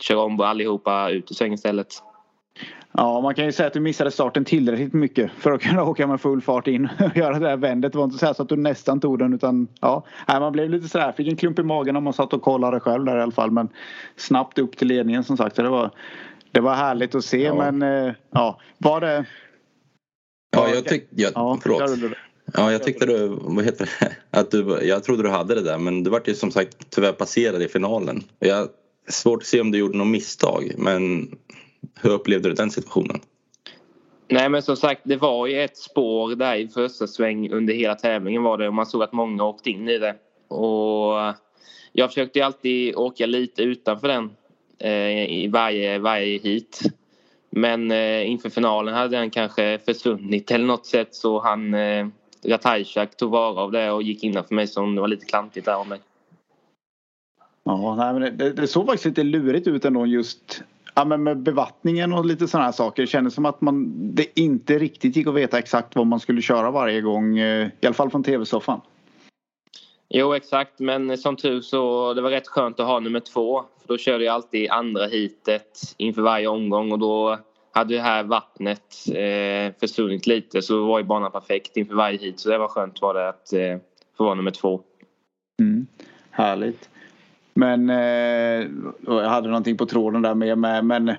köra 0.00 0.20
om 0.20 0.40
allihopa 0.40 1.10
ut 1.10 1.30
ur 1.30 1.34
svängen 1.34 1.54
istället. 1.54 1.94
Ja, 2.98 3.20
man 3.20 3.34
kan 3.34 3.44
ju 3.44 3.52
säga 3.52 3.66
att 3.66 3.72
du 3.72 3.80
missade 3.80 4.10
starten 4.10 4.44
tillräckligt 4.44 4.92
mycket 4.92 5.30
för 5.38 5.52
att 5.52 5.60
kunna 5.62 5.84
åka 5.84 6.06
med 6.06 6.20
full 6.20 6.42
fart 6.42 6.66
in 6.66 6.88
och 7.00 7.16
göra 7.16 7.38
det 7.38 7.48
här 7.48 7.56
vändet. 7.56 7.92
Det 7.92 7.98
var 7.98 8.04
inte 8.04 8.18
så 8.18 8.42
att 8.42 8.48
du 8.48 8.56
nästan 8.56 9.00
tog 9.00 9.18
den 9.18 9.34
utan 9.34 9.68
ja, 9.80 10.04
man 10.26 10.52
blev 10.52 10.70
lite 10.70 10.88
sådär, 10.88 11.12
fick 11.12 11.28
en 11.28 11.36
klump 11.36 11.58
i 11.58 11.62
magen 11.62 11.96
om 11.96 12.04
man 12.04 12.12
satt 12.12 12.32
och 12.32 12.42
kollade 12.42 12.80
själv 12.80 13.04
där 13.04 13.18
i 13.18 13.22
alla 13.22 13.32
fall. 13.32 13.50
Men 13.50 13.68
snabbt 14.16 14.58
upp 14.58 14.76
till 14.76 14.88
ledningen 14.88 15.24
som 15.24 15.36
sagt. 15.36 15.56
Så 15.56 15.62
det 15.62 15.68
var, 15.68 15.90
det 16.52 16.60
var 16.60 16.74
härligt 16.74 17.14
att 17.14 17.24
se 17.24 17.42
ja. 17.42 17.70
men 17.70 17.82
eh, 17.82 18.14
ja, 18.30 18.60
var 18.78 19.00
det... 19.00 19.24
Ja, 20.50 20.68
jag 20.74 20.84
tyckte... 20.84 21.16
Ja, 21.34 21.58
förlåt. 21.62 22.14
Ja, 22.54 22.72
jag 22.72 22.82
tyckte 22.82 23.06
du, 23.06 23.38
vad 23.40 23.64
heter 23.64 23.90
det, 24.00 24.16
att 24.38 24.50
du, 24.50 24.78
jag 24.82 25.04
trodde 25.04 25.22
du 25.22 25.28
hade 25.28 25.54
det 25.54 25.62
där 25.62 25.78
men 25.78 26.04
du 26.04 26.10
vart 26.10 26.28
ju 26.28 26.34
som 26.34 26.50
sagt 26.50 26.76
tyvärr 26.90 27.12
passerad 27.12 27.62
i 27.62 27.68
finalen. 27.68 28.22
Jag 28.38 28.68
svårt 29.08 29.42
att 29.42 29.46
se 29.46 29.60
om 29.60 29.70
du 29.70 29.78
gjorde 29.78 29.98
något 29.98 30.06
misstag 30.06 30.72
men 30.78 31.28
hur 32.02 32.10
upplevde 32.10 32.48
du 32.48 32.54
den 32.54 32.70
situationen? 32.70 33.20
Nej 34.28 34.48
men 34.48 34.62
som 34.62 34.76
sagt 34.76 35.00
det 35.04 35.16
var 35.16 35.46
ju 35.46 35.62
ett 35.62 35.76
spår 35.76 36.34
där 36.34 36.54
i 36.56 36.68
första 36.68 37.06
sväng 37.06 37.50
under 37.50 37.74
hela 37.74 37.94
tävlingen 37.94 38.42
var 38.42 38.58
det 38.58 38.68
och 38.68 38.74
man 38.74 38.86
såg 38.86 39.02
att 39.02 39.12
många 39.12 39.44
åkte 39.44 39.70
in 39.70 39.88
i 39.88 39.98
det. 39.98 40.14
Och 40.48 41.34
jag 41.92 42.08
försökte 42.08 42.46
alltid 42.46 42.96
åka 42.96 43.26
lite 43.26 43.62
utanför 43.62 44.08
den 44.08 44.30
eh, 44.78 45.32
i 45.32 45.48
varje, 45.52 45.98
varje 45.98 46.38
hit. 46.38 46.80
Men 47.50 47.90
eh, 47.90 48.30
inför 48.30 48.50
finalen 48.50 48.94
hade 48.94 49.16
den 49.16 49.30
kanske 49.30 49.78
försvunnit 49.78 50.50
eller 50.50 50.66
något 50.66 50.86
sätt 50.86 51.14
så 51.14 51.40
han 51.40 51.74
eh, 51.74 52.06
Ratajczak 52.44 53.16
tog 53.16 53.30
vara 53.30 53.60
av 53.60 53.72
det 53.72 53.90
och 53.90 54.02
gick 54.02 54.24
innanför 54.24 54.54
mig 54.54 54.66
som 54.66 54.94
det 54.94 55.00
var 55.00 55.08
lite 55.08 55.26
klantigt 55.26 55.66
där 55.66 55.74
av 55.74 55.88
mig. 55.88 56.00
Ja, 57.64 57.94
nej, 57.94 58.12
men 58.12 58.38
det, 58.38 58.52
det 58.52 58.66
såg 58.66 58.86
faktiskt 58.86 59.04
lite 59.04 59.22
lurigt 59.22 59.66
ut 59.66 59.84
ändå 59.84 60.06
just 60.06 60.62
ja, 60.98 61.04
men 61.04 61.22
med 61.22 61.42
bevattningen 61.42 62.12
och 62.12 62.24
lite 62.24 62.48
sådana 62.48 62.64
här 62.64 62.72
saker. 62.72 63.02
Det 63.02 63.06
kändes 63.06 63.34
som 63.34 63.46
att 63.46 63.60
man, 63.60 63.94
det 64.14 64.40
inte 64.40 64.78
riktigt 64.78 65.16
gick 65.16 65.26
att 65.26 65.34
veta 65.34 65.58
exakt 65.58 65.96
vad 65.96 66.06
man 66.06 66.20
skulle 66.20 66.42
köra 66.42 66.70
varje 66.70 67.00
gång. 67.00 67.38
Eh, 67.38 67.68
I 67.80 67.86
alla 67.86 67.94
fall 67.94 68.10
från 68.10 68.22
tv-soffan. 68.22 68.80
Jo 70.08 70.34
exakt 70.34 70.78
men 70.78 71.18
som 71.18 71.36
tur 71.36 71.60
så 71.60 72.14
det 72.14 72.20
var 72.22 72.30
rätt 72.30 72.48
skönt 72.48 72.80
att 72.80 72.86
ha 72.86 73.00
nummer 73.00 73.20
två. 73.20 73.62
För 73.80 73.88
då 73.88 73.98
körde 73.98 74.24
jag 74.24 74.34
alltid 74.34 74.70
andra 74.70 75.06
hitet 75.06 75.94
inför 75.96 76.22
varje 76.22 76.48
omgång 76.48 76.92
och 76.92 76.98
då 76.98 77.38
hade 77.72 77.94
det 77.94 78.00
här 78.00 78.22
vattnet 78.22 78.94
eh, 79.08 79.80
försvunnit 79.80 80.26
lite 80.26 80.62
så 80.62 80.86
var 80.86 80.98
ju 80.98 81.04
banan 81.04 81.32
perfekt 81.32 81.76
inför 81.76 81.94
varje 81.94 82.18
hit. 82.18 82.40
Så 82.40 82.48
det 82.48 82.58
var 82.58 82.68
skönt 82.68 83.02
var 83.02 83.14
det 83.14 83.28
att 83.28 83.52
eh, 83.52 83.78
få 84.16 84.24
vara 84.24 84.34
nummer 84.34 84.50
två. 84.50 84.80
Mm. 85.60 85.86
Härligt. 86.30 86.88
Men 87.58 87.90
eh, 87.90 88.66
jag 89.06 89.28
hade 89.28 89.48
någonting 89.48 89.76
på 89.76 89.86
tråden 89.86 90.22
där 90.22 90.34
med, 90.34 90.58
med 90.58 90.84
men 90.84 91.16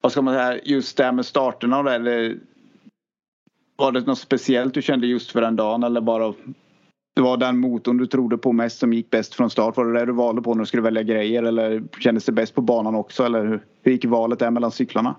vad 0.00 0.12
ska 0.12 0.22
man 0.22 0.34
säga, 0.34 0.60
just 0.64 0.96
det 0.96 1.04
här 1.04 1.12
med 1.12 1.26
starterna 1.26 1.78
och 1.78 1.84
det, 1.84 1.94
eller, 1.94 2.38
var 3.76 3.92
det 3.92 4.06
något 4.06 4.18
speciellt 4.18 4.74
du 4.74 4.82
kände 4.82 5.06
just 5.06 5.30
för 5.30 5.40
den 5.40 5.56
dagen 5.56 5.82
eller 5.82 6.00
bara 6.00 6.34
det 7.16 7.22
var 7.22 7.36
den 7.36 7.58
motorn 7.58 7.96
du 7.96 8.06
trodde 8.06 8.38
på 8.38 8.52
mest 8.52 8.78
som 8.78 8.92
gick 8.92 9.10
bäst 9.10 9.34
från 9.34 9.50
start? 9.50 9.76
Var 9.76 9.84
det 9.84 9.98
det 10.00 10.06
du 10.06 10.12
valde 10.12 10.42
på 10.42 10.54
när 10.54 10.60
du 10.60 10.66
skulle 10.66 10.82
välja 10.82 11.02
grejer 11.02 11.42
eller 11.42 11.82
kändes 12.00 12.24
det 12.24 12.32
bäst 12.32 12.54
på 12.54 12.60
banan 12.60 12.94
också 12.94 13.24
eller 13.24 13.46
hur, 13.46 13.64
hur 13.82 13.92
gick 13.92 14.04
valet 14.04 14.38
där 14.38 14.50
mellan 14.50 14.70
cyklarna? 14.70 15.14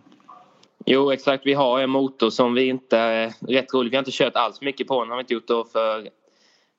Jo 0.86 1.12
exakt, 1.12 1.46
vi 1.46 1.54
har 1.54 1.80
en 1.80 1.89
motor 1.89 2.30
som 2.30 2.54
vi 2.54 2.68
inte, 2.68 3.26
rätt 3.26 3.74
roligt, 3.74 3.92
vi 3.94 3.96
har 3.96 4.02
inte 4.02 4.12
kört 4.12 4.36
alls 4.36 4.62
mycket 4.62 4.88
på 4.88 5.02
den 5.02 5.10
har 5.10 5.18
vi 5.18 5.22
inte 5.22 5.34
gjort 5.34 5.48
då 5.48 5.63
för 5.63 6.18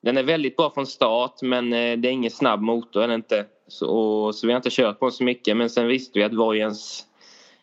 den 0.02 0.16
är 0.16 0.22
väldigt 0.22 0.56
bra 0.56 0.70
från 0.74 0.86
start 0.86 1.42
men 1.42 1.72
eh, 1.72 1.98
det 1.98 2.08
är 2.08 2.12
ingen 2.12 2.30
snabb 2.30 2.60
motor 2.60 3.02
är 3.02 3.14
inte. 3.14 3.46
Så, 3.68 4.32
så 4.32 4.46
vi 4.46 4.52
har 4.52 4.58
inte 4.58 4.70
kört 4.70 4.98
på 4.98 5.06
den 5.06 5.12
så 5.12 5.24
mycket 5.24 5.56
men 5.56 5.70
sen 5.70 5.86
visste 5.86 6.18
vi 6.18 6.24
att 6.24 6.34
Vojens 6.34 7.06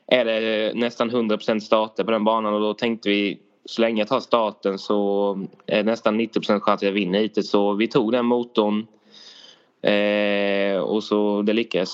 är 0.08 0.26
det 0.26 0.72
nästan 0.76 1.12
100% 1.12 1.60
starter 1.60 2.04
på 2.04 2.12
den 2.12 2.24
banan 2.24 2.54
och 2.54 2.62
då 2.62 2.74
tänkte 2.74 3.10
vi 3.10 3.40
så 3.66 3.82
länge 3.82 4.02
jag 4.02 4.08
tar 4.08 4.20
starten 4.20 4.80
så 4.80 5.32
är 5.66 5.78
det 5.78 5.84
nästan 5.84 6.20
90% 6.20 6.60
chans 6.60 6.78
att 6.78 6.82
jag 6.82 6.92
vinner 6.92 7.20
hittills 7.20 7.50
så 7.50 7.74
vi 7.74 7.88
tog 7.88 8.12
den 8.12 8.26
motorn 8.26 8.88
eh, 9.82 10.80
och 10.80 11.04
så 11.04 11.42
det 11.42 11.54
lyckades. 11.54 11.90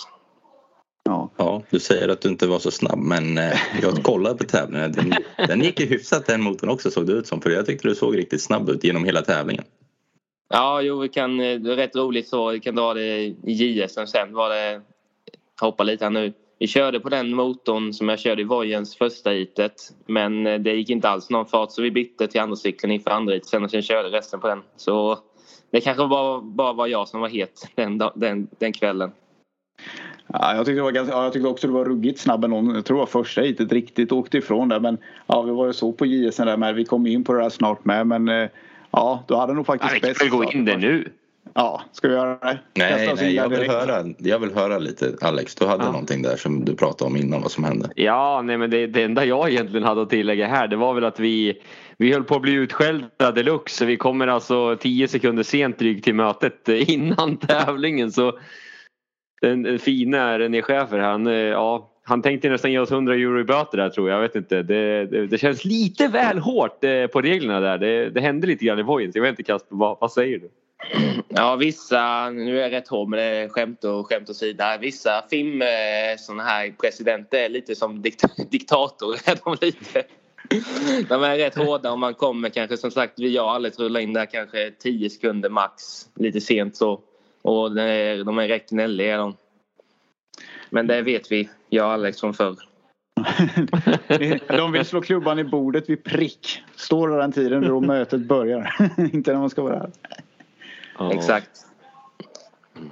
Ja. 1.04 1.32
ja, 1.38 1.62
du 1.70 1.80
säger 1.80 2.10
att 2.10 2.22
du 2.22 2.30
inte 2.30 2.48
var 2.48 2.60
så 2.60 2.72
snabb 2.72 3.00
men 3.00 3.38
eh, 3.38 3.60
jag 3.82 4.04
kollade 4.04 4.38
på 4.38 4.44
tävlingen. 4.44 4.92
Den, 4.92 5.14
den 5.48 5.62
gick 5.62 5.80
ju 5.80 5.86
hyfsat 5.86 6.26
den 6.26 6.42
motorn 6.42 6.70
också 6.70 6.92
såg 6.92 7.08
det 7.08 7.14
ut 7.14 7.28
som 7.28 7.42
för 7.42 7.50
jag 7.50 7.66
tyckte 7.66 7.88
du 7.88 7.96
såg 7.96 8.18
riktigt 8.18 8.42
snabb 8.42 8.70
ut 8.70 8.84
genom 8.84 9.06
hela 9.06 9.22
tävlingen. 9.22 9.64
Ja, 10.56 10.82
jo, 10.82 11.00
vi 11.00 11.10
kan, 11.10 11.40
eh, 11.40 11.60
det 11.60 11.72
är 11.72 11.76
rätt 11.76 11.96
roligt 11.96 12.28
så. 12.28 12.52
Vi 12.52 12.60
kan 12.60 12.76
dra 12.76 12.94
det 12.94 13.18
i 13.26 13.36
JSM 13.44 14.06
sen. 14.06 14.34
Var 14.34 14.50
det, 14.50 14.82
hoppa 15.62 15.84
lite 15.84 16.06
här 16.06 16.10
nu. 16.10 16.34
vi 16.60 16.68
körde 16.68 17.00
på 17.00 17.10
den 17.10 17.36
motorn 17.36 17.94
som 17.94 18.10
jag 18.10 18.20
körde 18.20 18.42
i 18.42 18.46
Vojens 18.46 18.96
första 18.96 19.30
heatet. 19.30 19.74
Men 20.06 20.48
eh, 20.48 20.60
det 20.60 20.74
gick 20.74 20.90
inte 20.90 21.10
alls 21.10 21.30
någon 21.30 21.46
fart 21.46 21.72
så 21.72 21.82
vi 21.82 21.92
bytte 21.92 22.28
till 22.28 22.42
andra 22.42 22.56
cykeln 22.56 22.92
inför 22.92 23.12
andra 23.12 23.34
heatet 23.34 23.50
sen 23.50 23.64
och 23.64 23.72
sen 23.72 23.82
körde 23.82 24.10
resten 24.10 24.40
på 24.40 24.48
den. 24.48 24.62
Så 24.76 25.20
det 25.72 25.82
kanske 25.82 26.08
bara, 26.08 26.42
bara 26.42 26.74
var 26.74 26.88
jag 26.88 27.08
som 27.08 27.22
var 27.22 27.30
het 27.30 27.68
den, 27.76 28.02
den, 28.16 28.48
den 28.60 28.74
kvällen. 28.74 29.12
Ja, 30.28 30.56
jag, 30.56 30.66
tyckte 30.66 30.80
det 30.80 30.84
var 30.84 30.92
ganska, 30.92 31.16
ja, 31.16 31.24
jag 31.24 31.34
tyckte 31.34 31.50
också 31.50 31.68
det 31.68 31.74
var 31.74 31.86
ruggigt 31.86 32.20
snabb 32.20 32.50
någon. 32.50 32.76
Jag 32.76 32.86
tror 32.86 32.98
det 32.98 33.02
var 33.02 33.24
första 33.24 33.42
heatet 33.42 33.72
riktigt 33.72 34.12
åkte 34.12 34.38
ifrån 34.38 34.70
där. 34.70 34.80
Men 34.80 34.98
ja, 35.28 35.42
vi 35.42 35.52
var 35.52 35.68
ju 35.68 35.74
så 35.74 35.92
på 35.92 36.06
JSN 36.06 36.46
där 36.46 36.58
med. 36.58 36.76
Vi 36.76 36.86
kom 36.86 37.08
in 37.08 37.24
på 37.24 37.34
det 37.34 37.42
där 37.42 37.50
snart 37.50 37.86
med. 37.86 38.08
Men 38.08 38.30
eh, 38.30 38.50
ja, 38.94 39.24
du 39.28 39.36
hade 39.36 39.54
nog 39.54 39.66
faktiskt 39.66 39.94
ja, 39.94 40.00
Vi 40.02 40.14
kan 40.14 40.30
väl 40.30 40.38
gå 40.38 40.52
in 40.52 40.66
det 40.66 40.78
nu. 40.78 41.12
Ja, 41.54 41.82
ska 41.92 42.08
vi 42.08 42.14
göra 42.14 42.30
det? 42.30 42.60
Nej, 42.74 43.16
nej 43.16 43.36
jag, 43.36 43.50
vill 43.50 43.70
höra, 43.70 44.04
jag 44.18 44.40
vill 44.40 44.54
höra 44.54 44.78
lite. 44.78 45.18
Alex, 45.22 45.56
du 45.56 45.66
hade 45.66 45.84
ja. 45.84 45.92
någonting 45.92 46.22
där 46.22 46.36
som 46.36 46.66
du 46.66 46.76
pratade 46.76 47.10
om 47.10 47.18
innan 47.18 47.42
vad 47.42 47.52
som 47.52 47.64
hände. 47.64 47.90
Ja, 47.96 48.42
nej 48.42 48.58
men 48.58 48.70
det, 48.70 48.88
det 48.88 49.04
enda 49.04 49.26
jag 49.26 49.52
egentligen 49.52 49.84
hade 49.84 50.02
att 50.02 50.10
tillägga 50.10 50.48
här 50.48 50.68
det 50.68 50.76
var 50.76 50.94
väl 50.94 51.04
att 51.04 51.20
vi 51.20 51.62
vi 51.98 52.14
höll 52.14 52.24
på 52.24 52.36
att 52.36 52.42
bli 52.42 52.54
utskällda 52.54 53.32
deluxe. 53.32 53.86
Vi 53.86 53.98
kommer 53.98 54.28
alltså 54.28 54.76
10 54.76 55.08
sekunder 55.08 55.44
sent 55.44 55.80
drygt 55.80 56.04
till 56.04 56.16
mötet 56.16 56.70
innan 56.70 57.38
tävlingen. 57.48 58.12
Så 58.12 58.40
den 59.42 59.80
fina 59.80 60.40
René 60.40 60.62
Schäfer 60.62 61.00
han, 61.00 61.26
ja, 61.26 61.93
han 62.06 62.22
tänkte 62.22 62.50
nästan 62.50 62.72
ge 62.72 62.80
oss 62.80 62.92
100 62.92 63.14
euro 63.14 63.40
i 63.40 63.44
böter 63.44 63.78
där 63.78 63.90
tror 63.90 64.10
jag. 64.10 64.18
Jag 64.18 64.22
vet 64.22 64.36
inte. 64.36 64.64
Det, 64.64 65.06
det, 65.06 65.28
det 65.28 65.38
känns 65.38 65.66
lite 65.66 66.08
väl 66.08 66.38
hårt 66.38 66.84
eh, 66.84 67.08
på 67.08 67.22
reglerna 67.22 67.60
där. 67.60 67.78
Det, 67.78 68.10
det 68.10 68.22
hände 68.22 68.48
lite 68.48 68.66
grann 68.66 68.80
i 68.80 68.84
Vojens. 68.84 69.16
Jag 69.16 69.22
vet 69.22 69.30
inte 69.30 69.44
Kasper, 69.44 69.76
vad, 69.76 69.98
vad 70.02 70.12
säger 70.12 70.40
du? 70.40 70.50
Ja, 71.36 71.56
vissa, 71.56 72.30
nu 72.30 72.58
är 72.58 72.62
jag 72.62 72.72
rätt 72.72 72.88
hård 72.88 73.10
med 73.10 73.20
det, 73.20 73.50
skämt 73.50 73.84
och 73.84 74.08
skämt 74.08 74.30
åsida. 74.30 74.78
Vissa 74.78 75.24
film 75.30 75.62
eh, 75.62 75.68
sådana 76.18 76.44
här 76.44 76.74
presidenter 76.82 77.38
är 77.38 77.50
lite 77.50 77.76
som 77.76 78.02
dikt 78.02 78.24
diktatorer. 78.52 79.40
de, 79.44 79.58
lite. 79.66 80.04
de 81.10 81.24
är 81.24 81.38
rätt 81.38 81.56
hårda 81.56 81.92
om 81.92 82.00
man 82.00 82.14
kommer 82.14 82.50
kanske 82.50 82.78
som 82.78 82.92
sagt, 82.92 83.20
vi 83.20 83.38
har 83.38 83.50
aldrig 83.50 83.80
rullat 83.80 84.02
in 84.02 84.14
där 84.14 84.26
kanske 84.26 84.72
10 84.72 85.10
sekunder 85.10 85.50
max. 85.50 86.08
Lite 86.16 86.42
sent 86.42 86.76
så. 86.76 87.02
Och 87.42 87.76
de 87.76 87.82
är, 87.82 88.24
de 88.24 88.38
är 88.38 88.48
rätt 88.48 88.70
gnälliga 88.70 89.18
de. 89.18 89.36
Men 90.70 90.88
det 90.88 91.02
vet 91.02 91.32
vi, 91.32 91.50
jag 91.74 91.86
och 91.86 91.92
Alex 91.92 92.20
från 92.20 92.34
förr. 92.34 92.56
de 94.58 94.72
vill 94.72 94.86
slå 94.86 95.02
klubban 95.02 95.40
i 95.40 95.44
bordet 95.44 95.90
vid 95.90 96.04
prick. 96.04 96.64
Står 96.76 97.10
där 97.10 97.18
den 97.18 97.32
tiden 97.32 97.62
då 97.62 97.82
mötet 97.82 98.22
börjar. 98.22 98.76
Inte 99.14 99.34
när 99.34 99.40
man 99.40 99.50
ska 99.50 99.62
vara 99.62 99.78
här. 99.78 99.92
Ja. 100.98 101.14
Exakt. 101.14 101.50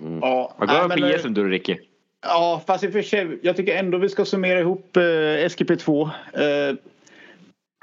Mm. 0.01 0.19
Ja, 0.21 0.55
Vad 0.57 0.69
går 0.69 0.89
på 0.89 1.07
ISM 1.07 1.33
du 1.33 1.49
Ricky? 1.49 1.77
Ja, 2.21 2.63
fast 2.67 2.83
i 2.83 2.87
och 2.87 2.91
för 2.91 3.01
sig, 3.01 3.39
jag 3.41 3.55
tycker 3.55 3.75
ändå 3.77 3.97
vi 3.97 4.09
ska 4.09 4.25
summera 4.25 4.59
ihop 4.59 4.97
eh, 4.97 5.01
SGP2. 5.01 6.09
Eh, 6.33 6.75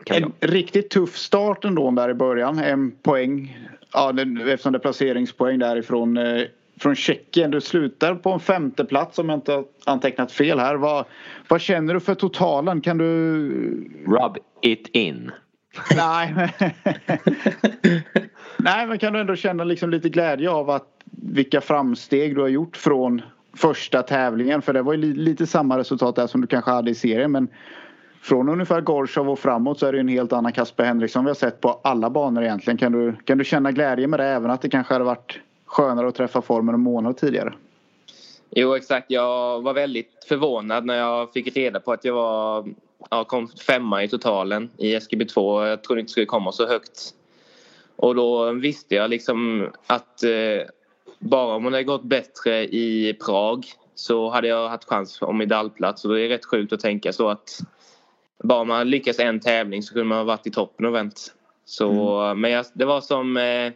en 0.07 0.33
riktigt 0.41 0.91
tuff 0.91 1.17
start 1.17 1.65
ändå 1.65 1.91
där 1.91 2.09
i 2.11 2.15
början. 2.15 2.59
En 2.59 2.91
poäng. 2.91 3.59
Ja, 3.93 4.11
eftersom 4.47 4.73
det 4.73 4.77
är 4.77 4.81
placeringspoäng 4.81 5.59
därifrån 5.59 6.17
eh, 6.17 6.43
från 6.81 6.95
Tjeckien. 6.95 7.51
Du 7.51 7.61
slutar 7.61 8.15
på 8.15 8.31
en 8.31 8.41
femte 8.41 8.85
plats 8.85 9.19
om 9.19 9.29
jag 9.29 9.37
inte 9.37 9.53
har 9.53 9.65
antecknat 9.87 10.33
fel 10.33 10.59
här. 10.59 10.75
Vad, 10.75 11.05
vad 11.49 11.61
känner 11.61 11.95
du 11.95 12.01
för 12.01 12.15
totalen? 12.15 12.81
Kan 12.81 12.99
du... 12.99 13.05
Rub 14.07 14.37
it 14.63 14.89
in. 14.93 15.31
Nej. 15.97 16.35
Nej 18.57 18.87
men 18.87 18.99
kan 18.99 19.13
du 19.13 19.21
ändå 19.21 19.37
känna 19.37 19.65
liksom 19.65 19.91
lite 19.91 20.09
glädje 20.09 20.51
av 20.51 20.71
att 20.71 20.87
vilka 21.11 21.61
framsteg 21.61 22.35
du 22.35 22.41
har 22.41 22.49
gjort 22.49 22.77
från 22.77 23.23
första 23.57 24.03
tävlingen. 24.03 24.63
För 24.63 24.73
det 24.73 24.83
var 24.83 24.95
ju 24.95 25.15
lite 25.15 25.47
samma 25.47 25.79
resultat 25.79 26.17
där 26.17 26.27
som 26.27 26.41
du 26.41 26.47
kanske 26.47 26.71
hade 26.71 26.91
i 26.91 26.95
serien. 26.95 27.33
Men 27.33 27.49
från 28.23 28.49
ungefär 28.49 28.81
Gorshov 28.81 29.31
och 29.31 29.39
framåt 29.39 29.79
så 29.79 29.87
är 29.87 29.93
det 29.93 30.01
en 30.01 30.09
helt 30.09 30.33
annan 30.33 30.53
Kasper 30.53 30.85
Henriksson 30.85 31.25
vi 31.25 31.31
har 31.31 31.35
sett 31.35 31.61
på 31.61 31.81
alla 31.85 32.11
banor 32.11 32.43
egentligen. 32.43 32.79
Kan 32.79 32.93
du, 32.93 33.17
kan 33.25 33.39
du 33.39 33.45
känna 33.45 33.73
glädje 33.73 34.07
med 34.07 34.21
det 34.21 34.27
även 34.27 34.51
att 34.51 34.63
det 34.63 34.69
kanske 34.69 34.95
hade 34.95 35.05
varit 35.05 35.41
skönare 35.69 36.09
att 36.09 36.15
träffa 36.15 36.43
formen 36.43 36.75
en 36.75 36.81
månad 36.81 37.17
tidigare? 37.17 37.53
Jo 38.51 38.75
exakt. 38.75 39.11
Jag 39.11 39.63
var 39.63 39.75
väldigt 39.75 40.25
förvånad 40.29 40.85
när 40.85 40.99
jag 40.99 41.33
fick 41.33 41.57
reda 41.57 41.81
på 41.81 41.93
att 41.93 42.05
jag 42.05 42.15
var, 42.15 42.69
ja, 43.11 43.25
kom 43.25 43.49
femma 43.49 44.05
i 44.05 44.09
totalen 44.09 44.71
i 44.77 44.97
SGB2. 44.97 45.67
Jag 45.67 45.83
trodde 45.83 46.01
inte 46.01 46.09
det 46.09 46.13
skulle 46.13 46.27
komma 46.27 46.53
så 46.53 46.67
högt. 46.67 47.15
Och 47.97 48.15
då 48.15 48.53
visste 48.53 48.95
jag 48.95 49.11
liksom 49.11 49.69
att 49.87 50.23
eh, 50.23 50.67
bara 51.19 51.55
om 51.55 51.65
det 51.65 51.71
hade 51.71 51.85
gått 51.85 52.05
bättre 52.05 52.65
i 52.65 53.17
Prag 53.27 53.67
så 53.95 54.31
hade 54.31 54.49
jag 54.49 54.69
haft 54.69 54.85
chans 54.85 55.23
om 55.23 55.39
medaljplats. 55.39 56.05
Och 56.05 56.15
det 56.15 56.21
är 56.21 56.29
rätt 56.29 56.45
sjukt 56.45 56.73
att 56.73 56.81
tänka 56.81 57.13
så 57.13 57.29
att 57.29 57.59
bara 58.43 58.65
man 58.65 58.91
lyckas 58.91 59.19
en 59.19 59.41
tävling 59.41 59.83
så 59.83 59.93
kunde 59.93 60.09
man 60.09 60.19
ha 60.19 60.25
varit 60.25 60.47
i 60.47 60.51
toppen 60.51 60.87
och 60.87 60.95
vänt. 60.95 61.35
Så, 61.65 62.21
mm. 62.21 62.41
Men 62.41 62.51
jag, 62.51 62.67
det 62.73 62.85
var 62.85 63.01
som 63.01 63.37
eh, 63.37 63.73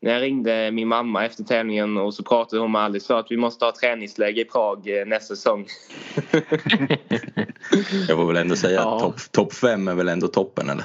när 0.00 0.12
jag 0.12 0.22
ringde 0.22 0.70
min 0.70 0.88
mamma 0.88 1.24
efter 1.24 1.44
tävlingen 1.44 1.96
och 1.96 2.14
så 2.14 2.22
pratade 2.22 2.62
hon 2.62 2.72
med 2.72 2.82
Alice 2.82 3.06
sa 3.06 3.18
att 3.18 3.30
vi 3.30 3.36
måste 3.36 3.64
ha 3.64 3.72
träningsläge 3.72 4.40
i 4.40 4.44
Prag 4.44 5.00
eh, 5.00 5.06
nästa 5.06 5.36
säsong. 5.36 5.66
jag 8.08 8.16
får 8.16 8.26
väl 8.26 8.36
ändå 8.36 8.56
säga 8.56 8.80
ja. 8.80 8.96
att 8.96 9.02
topp 9.02 9.32
top 9.32 9.54
fem 9.54 9.88
är 9.88 9.94
väl 9.94 10.08
ändå 10.08 10.28
toppen 10.28 10.68
eller? 10.68 10.84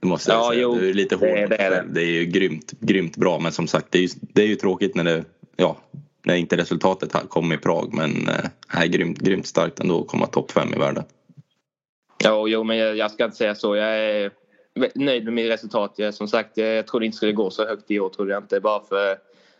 Det 0.00 0.06
måste 0.06 0.32
jag 0.32 0.40
ja, 0.40 0.48
säga. 0.50 0.62
Jo, 0.62 0.74
du 0.74 0.90
är 0.90 0.94
lite 0.94 1.14
hård. 1.14 1.28
Det, 1.28 1.46
det, 1.46 1.56
är 1.56 1.70
det. 1.70 1.84
det 1.88 2.02
är 2.02 2.10
ju 2.10 2.24
grymt, 2.24 2.72
grymt 2.80 3.16
bra 3.16 3.38
men 3.38 3.52
som 3.52 3.66
sagt 3.66 3.86
det 3.90 3.98
är 3.98 4.02
ju, 4.02 4.08
det 4.20 4.42
är 4.42 4.46
ju 4.46 4.56
tråkigt 4.56 4.94
när 4.94 5.04
det, 5.04 5.24
ja, 5.56 5.76
när 6.24 6.34
inte 6.34 6.56
resultatet 6.56 7.28
kom 7.28 7.52
i 7.52 7.58
Prag 7.58 7.94
men 7.94 8.28
äh, 8.28 8.80
är 8.82 8.86
grymt, 8.86 9.18
grymt 9.18 9.46
starkt 9.46 9.80
ändå 9.80 10.00
att 10.00 10.06
komma 10.06 10.26
topp 10.26 10.50
fem 10.50 10.74
i 10.74 10.78
världen. 10.78 11.04
Ja, 12.24 12.48
jo, 12.48 12.64
men 12.64 12.76
jag, 12.76 12.96
jag, 12.96 13.10
ska 13.10 13.24
inte 13.24 13.36
säga 13.36 13.54
så. 13.54 13.76
Jag 13.76 13.98
är 13.98 14.30
nöjd 14.94 15.24
med 15.24 15.32
mitt 15.32 15.50
resultat. 15.50 15.94
Jag, 15.96 16.14
som 16.14 16.28
sagt, 16.28 16.56
jag 16.56 16.86
trodde 16.86 17.06
inte 17.06 17.14
det 17.14 17.16
skulle 17.16 17.32
gå 17.32 17.50
så 17.50 17.66
högt 17.66 17.90
i 17.90 18.00
år. 18.00 18.08
Trodde 18.08 18.32
jag 18.32 18.42
inte. 18.42 18.60
Bara 18.60 18.80
för, 18.80 19.16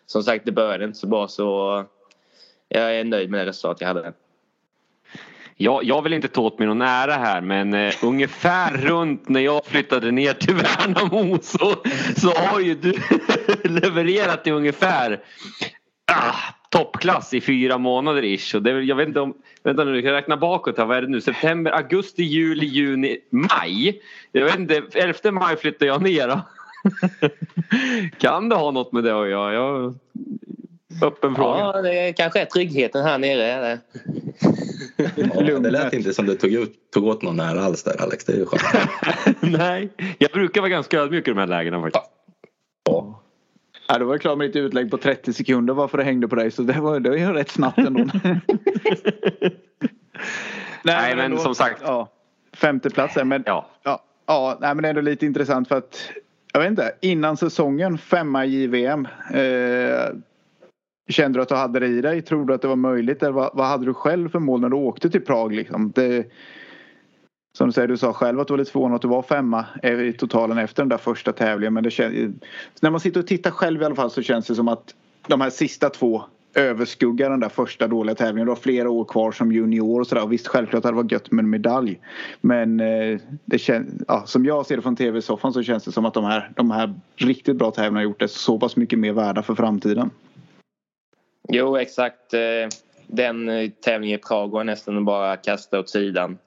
som 0.06 0.22
sagt, 0.22 0.44
det 0.44 0.52
började 0.52 0.84
inte 0.84 0.98
så 0.98 1.06
bra. 1.06 1.28
Så 1.28 1.84
jag 2.68 2.96
är 2.96 3.04
nöjd 3.04 3.30
med 3.30 3.40
det 3.40 3.46
resultat 3.46 3.80
jag 3.80 3.88
hade. 3.88 4.12
Jag, 5.56 5.84
jag 5.84 6.02
vill 6.02 6.12
inte 6.12 6.28
ta 6.28 6.40
åt 6.40 6.58
mig 6.58 6.68
någon 6.68 6.82
ära 6.82 7.12
här 7.12 7.40
men 7.40 7.74
eh, 7.74 7.94
ungefär 8.02 8.76
runt 8.76 9.28
när 9.28 9.40
jag 9.40 9.66
flyttade 9.66 10.10
ner 10.10 10.32
till 10.32 10.54
Värnamo 10.62 11.38
så, 11.42 11.74
så 12.16 12.30
har 12.30 12.60
ju 12.60 12.74
du 12.74 12.94
levererat 13.64 14.46
i 14.46 14.50
ungefär 14.50 15.24
ah, 16.12 16.34
toppklass 16.72 17.34
i 17.34 17.40
fyra 17.40 17.78
månader 17.78 18.22
ish. 18.24 18.54
Och 18.54 18.62
det, 18.62 18.82
jag 18.82 18.96
vet 18.96 19.08
inte 19.08 19.20
om, 19.20 19.34
vänta 19.62 19.84
nu, 19.84 19.94
jag 19.94 20.04
kan 20.04 20.12
räkna 20.12 20.36
bakåt 20.36 20.78
här. 20.78 20.84
Vad 20.84 20.96
är 20.96 21.02
det 21.02 21.08
nu? 21.08 21.20
September, 21.20 21.70
augusti, 21.70 22.22
juli, 22.22 22.66
juni, 22.66 23.18
maj. 23.30 24.02
Jag 24.32 24.44
vet 24.44 24.58
inte, 24.58 24.82
11 24.92 25.30
maj 25.30 25.56
flyttar 25.56 25.86
jag 25.86 26.02
ner 26.02 26.28
då. 26.28 26.40
kan 28.18 28.48
det 28.48 28.56
ha 28.56 28.70
något 28.70 28.92
med 28.92 29.04
det 29.04 29.22
att 29.22 29.28
göra? 29.28 29.54
Jag, 29.54 29.94
öppen 31.02 31.34
fråga. 31.34 31.58
Ja, 31.58 31.82
det 31.82 32.12
kanske 32.12 32.40
är 32.40 32.44
tryggheten 32.44 33.04
här 33.04 33.18
nere. 33.18 33.78
Ja, 34.96 35.58
det 35.58 35.70
lät 35.70 35.92
inte 35.92 36.14
som 36.14 36.26
du 36.26 36.34
tog, 36.34 36.52
ut, 36.52 36.90
tog 36.94 37.04
åt 37.04 37.22
någon 37.22 37.36
nära 37.36 37.64
alls 37.64 37.82
där 37.82 38.02
Alex. 38.02 38.24
Det 38.24 38.32
är 38.32 38.36
ju 38.36 38.46
skönt. 38.46 38.62
Nej, 39.40 39.88
jag 40.18 40.30
brukar 40.30 40.60
vara 40.60 40.70
ganska 40.70 40.98
ödmjuk 40.98 41.28
i 41.28 41.30
de 41.30 41.38
här 41.38 41.46
lägena 41.46 41.80
faktiskt. 41.80 42.21
Ja. 43.92 43.98
Då 43.98 44.04
var 44.04 44.14
jag 44.14 44.20
klar 44.20 44.36
med 44.36 44.48
ditt 44.48 44.56
utlägg 44.56 44.90
på 44.90 44.98
30 44.98 45.32
sekunder 45.32 45.74
varför 45.74 45.98
det 45.98 46.04
hängde 46.04 46.28
på 46.28 46.34
dig 46.34 46.50
så 46.50 46.62
det 46.62 46.80
var, 46.80 47.00
det 47.00 47.10
var 47.10 47.34
rätt 47.34 47.50
snabbt 47.50 47.78
ändå. 47.78 48.04
nej, 48.24 48.40
nej, 50.84 51.16
men, 51.16 51.24
ändå, 51.24 51.38
som 51.38 51.54
sagt. 51.54 51.82
Ja, 51.84 52.08
femte 52.52 52.90
plats 52.90 53.16
men, 53.24 53.42
ja. 53.46 53.66
Ja, 53.82 54.02
ja, 54.26 54.58
nej, 54.60 54.74
men 54.74 54.82
det 54.82 54.88
är 54.88 54.90
ändå 54.90 55.00
lite 55.00 55.26
intressant 55.26 55.68
för 55.68 55.76
att 55.76 56.10
jag 56.52 56.60
vet 56.60 56.70
inte, 56.70 56.92
innan 57.00 57.36
säsongen 57.36 57.98
femma 57.98 58.44
i 58.44 58.62
JVM. 58.62 59.08
Eh, 59.34 60.08
kände 61.08 61.38
du 61.38 61.42
att 61.42 61.48
du 61.48 61.54
hade 61.54 61.80
det 61.80 61.86
i 61.86 62.00
dig? 62.00 62.22
Tror 62.22 62.46
du 62.46 62.54
att 62.54 62.62
det 62.62 62.68
var 62.68 62.76
möjligt? 62.76 63.22
Eller 63.22 63.32
vad, 63.32 63.50
vad 63.54 63.66
hade 63.66 63.84
du 63.84 63.94
själv 63.94 64.28
för 64.28 64.38
mål 64.38 64.60
när 64.60 64.68
du 64.68 64.76
åkte 64.76 65.10
till 65.10 65.24
Prag? 65.24 65.54
Liksom? 65.54 65.92
Det, 65.94 66.26
som 67.58 67.66
du 67.66 67.72
säger, 67.72 67.88
du 67.88 67.96
sa 67.96 68.12
själv 68.12 68.40
att 68.40 68.46
du 68.48 68.52
var 68.52 68.58
lite 68.58 68.70
förvånad 68.70 68.96
att 68.96 69.02
du 69.02 69.08
var 69.08 69.22
femma 69.22 69.66
eh, 69.82 70.00
i 70.00 70.12
totalen 70.12 70.58
efter 70.58 70.82
den 70.82 70.88
där 70.88 70.98
första 70.98 71.32
tävlingen. 71.32 71.74
Men 71.74 71.84
det 71.84 71.90
känns, 71.90 72.14
när 72.80 72.90
man 72.90 73.00
sitter 73.00 73.20
och 73.20 73.26
tittar 73.26 73.50
själv 73.50 73.82
i 73.82 73.84
alla 73.84 73.94
fall 73.94 74.10
så 74.10 74.22
känns 74.22 74.46
det 74.46 74.54
som 74.54 74.68
att 74.68 74.94
de 75.26 75.40
här 75.40 75.50
sista 75.50 75.90
två 75.90 76.22
överskuggar 76.54 77.30
den 77.30 77.40
där 77.40 77.48
första 77.48 77.88
dåliga 77.88 78.14
tävlingen. 78.14 78.46
Du 78.46 78.50
har 78.50 78.56
flera 78.56 78.90
år 78.90 79.04
kvar 79.04 79.32
som 79.32 79.52
junior 79.52 80.00
och 80.00 80.06
sådär. 80.06 80.26
Visst, 80.26 80.46
självklart 80.46 80.84
hade 80.84 80.96
det 80.96 81.02
varit 81.02 81.12
gött 81.12 81.30
med 81.30 81.42
en 81.42 81.50
medalj. 81.50 81.98
Men 82.40 82.80
eh, 82.80 83.20
det 83.44 83.58
kän, 83.58 84.04
ja, 84.08 84.22
som 84.26 84.44
jag 84.44 84.66
ser 84.66 84.76
det 84.76 84.82
från 84.82 84.96
tv-soffan 84.96 85.52
så 85.52 85.62
känns 85.62 85.84
det 85.84 85.92
som 85.92 86.04
att 86.04 86.14
de 86.14 86.24
här, 86.24 86.50
de 86.56 86.70
här 86.70 86.94
riktigt 87.16 87.56
bra 87.56 87.70
tävlingarna 87.70 87.98
har 87.98 88.04
gjort 88.04 88.20
det 88.20 88.28
så 88.28 88.58
pass 88.58 88.76
mycket 88.76 88.98
mer 88.98 89.12
värda 89.12 89.42
för 89.42 89.54
framtiden. 89.54 90.10
Jo, 91.48 91.76
exakt. 91.76 92.34
Eh, 92.34 92.40
den 93.06 93.50
tävlingen 93.84 94.18
i 94.18 94.22
Prag 94.22 94.50
var 94.50 94.64
nästan 94.64 95.04
bara 95.04 95.36
kasta 95.36 95.80
åt 95.80 95.90
sidan. 95.90 96.38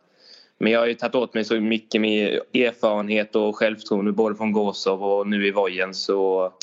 Men 0.57 0.71
jag 0.71 0.79
har 0.79 0.87
ju 0.87 0.93
tagit 0.93 1.15
åt 1.15 1.33
mig 1.33 1.43
så 1.43 1.59
mycket 1.59 2.01
med 2.01 2.39
erfarenhet 2.53 3.35
och 3.35 3.55
självförtroende 3.55 4.11
både 4.11 4.35
från 4.35 4.51
Gåsov 4.51 5.03
och 5.03 5.27
nu 5.27 5.47
i 5.47 5.51
Vojen 5.51 5.93
så 5.93 6.53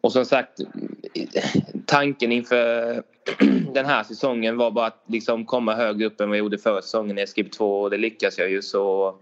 Och 0.00 0.12
som 0.12 0.24
sagt, 0.24 0.60
tanken 1.86 2.32
inför 2.32 3.02
den 3.74 3.86
här 3.86 4.02
säsongen 4.02 4.56
var 4.56 4.70
bara 4.70 4.86
att 4.86 5.04
liksom 5.06 5.46
komma 5.46 5.74
högre 5.74 6.06
upp 6.06 6.20
än 6.20 6.28
vad 6.28 6.38
jag 6.38 6.44
gjorde 6.44 6.58
förra 6.58 6.82
säsongen 6.82 7.18
i 7.18 7.24
SGP2 7.24 7.82
och 7.82 7.90
det 7.90 7.96
lyckas 7.96 8.38
jag 8.38 8.50
ju 8.50 8.62
så... 8.62 9.14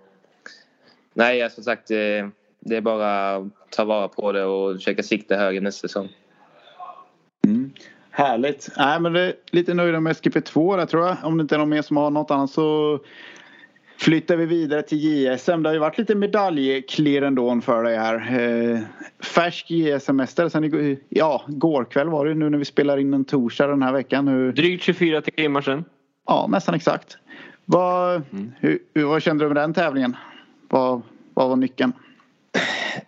Nej, 1.14 1.50
som 1.50 1.64
sagt, 1.64 1.90
eh, 1.90 2.28
det 2.60 2.76
är 2.76 2.80
bara 2.80 3.36
att 3.36 3.44
ta 3.70 3.84
vara 3.84 4.08
på 4.08 4.32
det 4.32 4.44
och 4.44 4.76
försöka 4.76 5.02
sikta 5.02 5.36
högre 5.36 5.60
nästa 5.60 5.88
säsong. 5.88 6.08
Mm. 7.44 7.72
Härligt. 8.10 8.68
Nej, 8.76 9.00
men 9.00 9.12
det 9.12 9.20
är 9.20 9.34
lite 9.50 9.74
nöjda 9.74 10.00
med 10.00 10.16
SGP2 10.16 10.76
där 10.76 10.86
tror 10.86 11.06
jag. 11.06 11.16
Om 11.22 11.38
det 11.38 11.42
inte 11.42 11.54
är 11.54 11.58
någon 11.58 11.68
mer 11.68 11.82
som 11.82 11.96
har 11.96 12.10
något 12.10 12.30
annat 12.30 12.50
så 12.50 13.00
flyttar 14.02 14.36
vi 14.36 14.46
vidare 14.46 14.82
till 14.82 14.98
JSM. 14.98 15.62
Det 15.62 15.68
har 15.68 15.74
ju 15.74 15.80
varit 15.80 15.98
lite 15.98 16.14
medaljklirr 16.14 17.22
ändå 17.22 17.60
för 17.60 17.82
dig 17.82 17.96
här. 17.96 18.14
Eh, 18.14 18.80
färsk 19.24 19.70
JSM-mästare 19.70 20.50
sen 20.50 20.98
ja, 21.08 21.42
går 21.46 21.84
kväll 21.84 22.08
var 22.08 22.26
det 22.26 22.34
nu 22.34 22.50
när 22.50 22.58
vi 22.58 22.64
spelar 22.64 22.98
in 22.98 23.14
en 23.14 23.24
torsdag 23.24 23.66
den 23.66 23.82
här 23.82 23.92
veckan. 23.92 24.28
Hur... 24.28 24.52
Drygt 24.52 24.82
24 24.82 25.22
timmar 25.22 25.60
sedan. 25.60 25.84
Ja, 26.26 26.46
nästan 26.48 26.74
exakt. 26.74 27.18
Vad, 27.64 28.14
mm. 28.14 28.52
hur, 28.60 29.04
vad 29.04 29.22
kände 29.22 29.44
du 29.44 29.48
med 29.48 29.56
den 29.56 29.74
tävlingen? 29.74 30.16
Vad, 30.68 31.02
vad 31.34 31.48
var 31.48 31.56
nyckeln? 31.56 31.92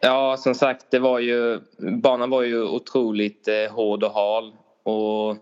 Ja, 0.01 0.37
som 0.39 0.55
sagt, 0.55 0.87
det 0.91 0.99
var 0.99 1.19
ju, 1.19 1.61
banan 1.79 2.31
var 2.31 2.43
ju 2.43 2.63
otroligt 2.63 3.49
eh, 3.49 3.75
hård 3.75 4.03
och 4.03 4.13
hal. 4.13 4.53
Och 4.83 5.37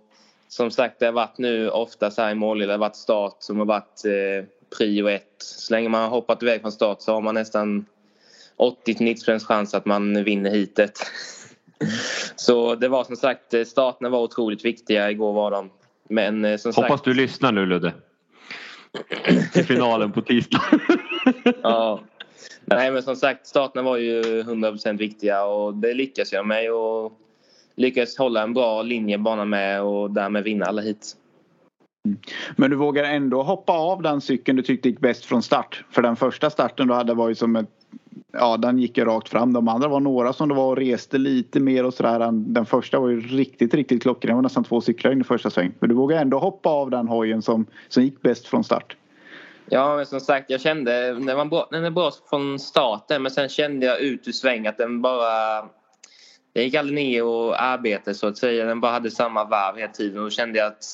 som 0.48 0.70
sagt, 0.70 0.98
det 0.98 1.06
har 1.06 1.12
varit 1.12 1.38
nu 1.38 1.70
ofta 1.70 2.10
så 2.10 2.22
här 2.22 2.30
i 2.30 2.34
mål, 2.34 2.58
det 2.58 2.72
har 2.72 2.78
varit 2.78 2.96
start 2.96 3.36
som 3.38 3.58
har 3.58 3.66
varit 3.66 4.04
eh, 4.04 4.44
prio 4.78 5.08
ett. 5.08 5.34
Så 5.38 5.74
länge 5.74 5.88
man 5.88 6.02
har 6.02 6.08
hoppat 6.08 6.42
iväg 6.42 6.60
från 6.60 6.72
start 6.72 7.00
så 7.00 7.12
har 7.12 7.20
man 7.20 7.34
nästan 7.34 7.86
80-90 8.86 9.44
chans 9.44 9.74
att 9.74 9.86
man 9.86 10.24
vinner 10.24 10.50
hitet. 10.50 11.00
Så 12.36 12.74
det 12.74 12.88
var 12.88 13.04
som 13.04 13.16
sagt, 13.16 13.54
eh, 13.54 13.64
starterna 13.64 14.08
var 14.08 14.20
otroligt 14.20 14.64
viktiga. 14.64 15.10
Igår 15.10 15.32
var 15.32 15.50
de. 15.50 15.70
Men 16.08 16.44
eh, 16.44 16.56
som 16.56 16.72
Hoppas 16.76 16.90
sagt... 16.90 17.04
du 17.04 17.14
lyssnar 17.14 17.52
nu 17.52 17.66
Ludde. 17.66 17.92
Till 19.52 19.64
finalen 19.64 20.12
på 20.12 20.22
tisdag. 20.22 20.62
ja. 21.62 22.00
Nej 22.64 22.90
men 22.90 23.02
som 23.02 23.16
sagt, 23.16 23.46
starterna 23.46 23.82
var 23.82 23.96
ju 23.96 24.42
100% 24.42 24.98
viktiga 24.98 25.44
och 25.44 25.74
det 25.74 25.94
lyckas 25.94 26.32
jag 26.32 26.46
med. 26.46 26.72
Och 26.72 27.12
lyckades 27.74 28.18
hålla 28.18 28.42
en 28.42 28.54
bra 28.54 28.82
linje 28.82 29.18
bara 29.18 29.44
med 29.44 29.82
och 29.82 30.10
därmed 30.10 30.44
vinna 30.44 30.66
alla 30.66 30.82
hit. 30.82 31.16
Mm. 32.04 32.18
Men 32.56 32.70
du 32.70 32.76
vågar 32.76 33.04
ändå 33.04 33.42
hoppa 33.42 33.72
av 33.72 34.02
den 34.02 34.20
cykeln 34.20 34.56
du 34.56 34.62
tyckte 34.62 34.88
gick 34.88 35.00
bäst 35.00 35.24
från 35.24 35.42
start? 35.42 35.84
För 35.90 36.02
den 36.02 36.16
första 36.16 36.50
starten 36.50 36.88
du 36.88 36.94
hade 36.94 37.14
var 37.14 37.28
ju 37.28 37.34
som 37.34 37.56
ett 37.56 37.68
Ja, 38.32 38.56
den 38.56 38.78
gick 38.78 38.98
ju 38.98 39.04
rakt 39.04 39.28
fram. 39.28 39.52
De 39.52 39.68
andra 39.68 39.88
var 39.88 40.00
några 40.00 40.32
som 40.32 40.48
det 40.48 40.54
var 40.54 40.66
och 40.66 40.76
reste 40.76 41.18
lite 41.18 41.60
mer 41.60 41.86
och 41.86 41.94
sådär. 41.94 42.32
Den 42.32 42.66
första 42.66 43.00
var 43.00 43.08
ju 43.08 43.20
riktigt, 43.20 43.74
riktigt 43.74 44.02
klockren. 44.02 44.28
Det 44.28 44.34
var 44.34 44.42
nästan 44.42 44.64
två 44.64 44.80
cyklar 44.80 45.12
in 45.12 45.20
i 45.20 45.24
första 45.24 45.50
sväng. 45.50 45.72
Men 45.78 45.88
du 45.88 45.94
vågar 45.94 46.20
ändå 46.20 46.38
hoppa 46.38 46.68
av 46.68 46.90
den 46.90 47.08
hojen 47.08 47.42
som, 47.42 47.66
som 47.88 48.02
gick 48.02 48.22
bäst 48.22 48.46
från 48.46 48.64
start. 48.64 48.96
Ja, 49.66 49.96
men 49.96 50.06
som 50.06 50.20
sagt, 50.20 50.50
jag 50.50 50.60
kände 50.60 51.12
den 51.12 51.36
var 51.36 51.44
bra, 51.44 51.68
den 51.70 51.84
är 51.84 51.90
bra 51.90 52.10
från 52.30 52.58
starten 52.58 53.22
men 53.22 53.30
sen 53.30 53.48
kände 53.48 53.86
jag 53.86 54.00
ut 54.00 54.28
ur 54.28 54.32
sväng 54.32 54.66
att 54.66 54.78
den 54.78 55.02
bara 55.02 55.60
den 56.52 56.64
gick 56.64 56.74
aldrig 56.74 56.94
ner 56.94 57.24
och 57.24 57.62
arbetade 57.62 58.14
så 58.14 58.26
att 58.26 58.38
säga. 58.38 58.64
Den 58.64 58.80
bara 58.80 58.92
hade 58.92 59.10
samma 59.10 59.44
varv 59.44 59.76
hela 59.76 59.92
tiden 59.92 60.18
och 60.18 60.24
då 60.24 60.30
kände 60.30 60.58
jag 60.58 60.66
att 60.66 60.84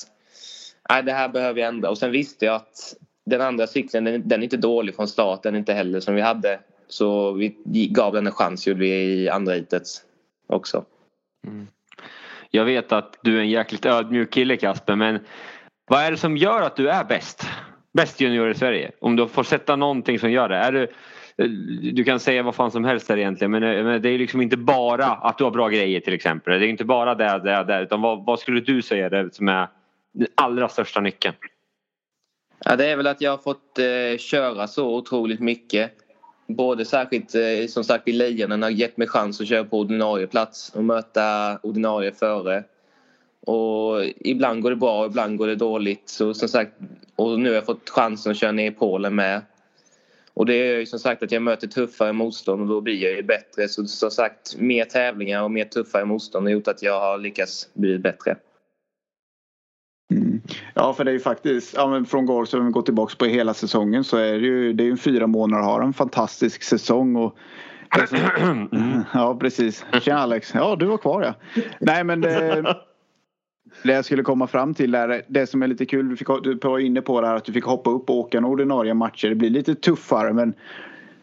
nej, 0.89 1.03
det 1.03 1.11
här 1.11 1.29
behöver 1.29 1.59
jag 1.59 1.67
ändra. 1.67 1.89
Och 1.89 1.97
sen 1.97 2.11
visste 2.11 2.45
jag 2.45 2.55
att 2.55 2.95
den 3.25 3.41
andra 3.41 3.67
cykeln 3.67 4.05
den, 4.05 4.27
den 4.27 4.39
är 4.39 4.43
inte 4.43 4.57
dålig 4.57 4.95
från 4.95 5.07
starten 5.07 5.55
inte 5.55 5.73
heller 5.73 5.99
som 5.99 6.15
vi 6.15 6.21
hade. 6.21 6.59
Så 6.87 7.31
vi 7.31 7.87
gav 7.91 8.13
den 8.13 8.27
en 8.27 8.33
chans 8.33 8.67
gjorde 8.67 8.79
vi 8.79 8.89
i 8.89 9.29
andra 9.29 9.53
hitet 9.53 9.83
också. 10.47 10.85
Mm. 11.47 11.67
Jag 12.51 12.65
vet 12.65 12.91
att 12.91 13.17
du 13.21 13.37
är 13.37 13.41
en 13.41 13.49
jäkligt 13.49 13.85
ödmjuk 13.85 14.31
kille 14.31 14.57
Kasper 14.57 14.95
men 14.95 15.19
vad 15.89 16.01
är 16.01 16.11
det 16.11 16.17
som 16.17 16.37
gör 16.37 16.61
att 16.61 16.75
du 16.75 16.89
är 16.89 17.03
bäst? 17.03 17.47
Bäst 17.93 18.21
junior 18.21 18.49
i 18.49 18.55
Sverige? 18.55 18.91
Om 19.01 19.15
du 19.15 19.27
får 19.27 19.43
sätta 19.43 19.75
någonting 19.75 20.19
som 20.19 20.31
gör 20.31 20.49
det. 20.49 20.55
Är 20.55 20.71
du, 20.71 20.83
eh, 21.37 21.49
du 21.93 22.03
kan 22.03 22.19
säga 22.19 22.43
vad 22.43 22.55
fan 22.55 22.71
som 22.71 22.85
helst 22.85 23.07
där 23.07 23.17
egentligen 23.17 23.51
men, 23.51 23.63
eh, 23.63 23.83
men 23.83 24.01
det 24.01 24.09
är 24.09 24.17
liksom 24.17 24.41
inte 24.41 24.57
bara 24.57 25.05
att 25.05 25.37
du 25.37 25.43
har 25.43 25.51
bra 25.51 25.69
grejer 25.69 25.99
till 25.99 26.13
exempel. 26.13 26.59
Det 26.59 26.67
är 26.67 26.69
inte 26.69 26.85
bara 26.85 27.15
det, 27.15 27.39
det, 27.43 27.63
det 27.63 27.81
utan 27.81 28.01
vad, 28.01 28.25
vad 28.25 28.39
skulle 28.39 28.61
du 28.61 28.81
säga 28.81 29.09
det 29.09 29.33
som 29.33 29.47
är 29.47 29.67
den 30.13 30.27
allra 30.35 30.69
största 30.69 31.01
nyckeln? 31.01 31.35
Ja, 32.65 32.75
det 32.75 32.85
är 32.85 32.97
väl 32.97 33.07
att 33.07 33.21
jag 33.21 33.31
har 33.31 33.37
fått 33.37 33.79
eh, 33.79 34.17
köra 34.17 34.67
så 34.67 34.95
otroligt 34.95 35.39
mycket. 35.39 35.91
Både 36.47 36.85
särskilt 36.85 37.35
eh, 37.35 37.67
som 37.67 37.83
sagt 37.83 38.07
i 38.07 38.11
Lejonen 38.11 38.63
har 38.63 38.69
gett 38.69 38.97
mig 38.97 39.07
chans 39.07 39.41
att 39.41 39.47
köra 39.47 39.63
på 39.63 39.79
ordinarie 39.79 40.27
plats 40.27 40.71
och 40.75 40.83
möta 40.83 41.57
ordinarie 41.63 42.11
före. 42.11 42.63
Och 43.41 44.05
ibland 44.05 44.61
går 44.61 44.69
det 44.69 44.75
bra 44.75 44.99
och 44.99 45.05
ibland 45.05 45.37
går 45.37 45.47
det 45.47 45.55
dåligt. 45.55 46.09
Så 46.09 46.33
som 46.33 46.49
sagt, 46.49 46.71
och 47.15 47.39
nu 47.39 47.49
har 47.49 47.55
jag 47.55 47.65
fått 47.65 47.89
chansen 47.89 48.31
att 48.31 48.37
köra 48.37 48.51
ner 48.51 48.71
i 48.71 48.73
Polen 48.73 49.15
med. 49.15 49.41
Och 50.33 50.45
det 50.45 50.53
är 50.53 50.79
ju 50.79 50.85
som 50.85 50.99
sagt 50.99 51.23
att 51.23 51.31
jag 51.31 51.41
möter 51.41 51.67
tuffare 51.67 52.13
motstånd 52.13 52.61
och 52.61 52.67
då 52.67 52.81
blir 52.81 53.03
jag 53.03 53.11
ju 53.11 53.23
bättre. 53.23 53.67
Så 53.67 53.85
som 53.85 54.11
sagt, 54.11 54.55
mer 54.57 54.85
tävlingar 54.85 55.43
och 55.43 55.51
mer 55.51 55.65
tuffare 55.65 56.05
motstånd 56.05 56.45
har 56.45 56.51
gjort 56.51 56.67
att 56.67 56.83
jag 56.83 56.99
har 56.99 57.17
lyckats 57.17 57.69
bli 57.73 57.99
bättre. 57.99 58.35
Ja 60.73 60.93
för 60.93 61.03
det 61.03 61.11
är 61.11 61.13
ju 61.13 61.19
faktiskt, 61.19 61.73
ja, 61.75 61.87
men 61.87 62.05
från 62.05 62.25
Gals 62.25 62.53
om 62.53 62.65
vi 62.65 62.71
går 62.71 62.81
tillbaka 62.81 63.15
på 63.17 63.25
hela 63.25 63.53
säsongen 63.53 64.03
så 64.03 64.17
är 64.17 64.31
det 64.31 64.47
ju 64.47 64.73
det 64.73 64.83
är 64.83 64.85
ju 64.85 64.97
fyra 64.97 65.27
månader 65.27 65.63
har 65.63 65.81
en 65.81 65.93
fantastisk 65.93 66.63
säsong. 66.63 67.15
Och 67.15 67.37
som, 68.07 68.17
mm. 68.71 69.03
Ja 69.13 69.37
precis. 69.39 69.85
Tjena 70.01 70.19
Alex. 70.19 70.51
Ja 70.53 70.75
du 70.75 70.85
var 70.85 70.97
kvar 70.97 71.23
ja. 71.23 71.61
Nej 71.79 72.03
men 72.03 72.21
det, 72.21 72.61
det 73.83 73.93
jag 73.93 74.05
skulle 74.05 74.23
komma 74.23 74.47
fram 74.47 74.73
till 74.73 74.95
är 74.95 75.21
det 75.27 75.47
som 75.47 75.63
är 75.63 75.67
lite 75.67 75.85
kul. 75.85 76.09
Du, 76.09 76.17
fick, 76.17 76.27
du 76.43 76.59
var 76.63 76.79
inne 76.79 77.01
på 77.01 77.21
det 77.21 77.27
här 77.27 77.35
att 77.35 77.45
du 77.45 77.53
fick 77.53 77.65
hoppa 77.65 77.89
upp 77.89 78.09
och 78.09 78.17
åka 78.17 78.39
några 78.39 78.53
ordinarie 78.53 78.93
matcher. 78.93 79.29
Det 79.29 79.35
blir 79.35 79.49
lite 79.49 79.75
tuffare 79.75 80.33
men 80.33 80.53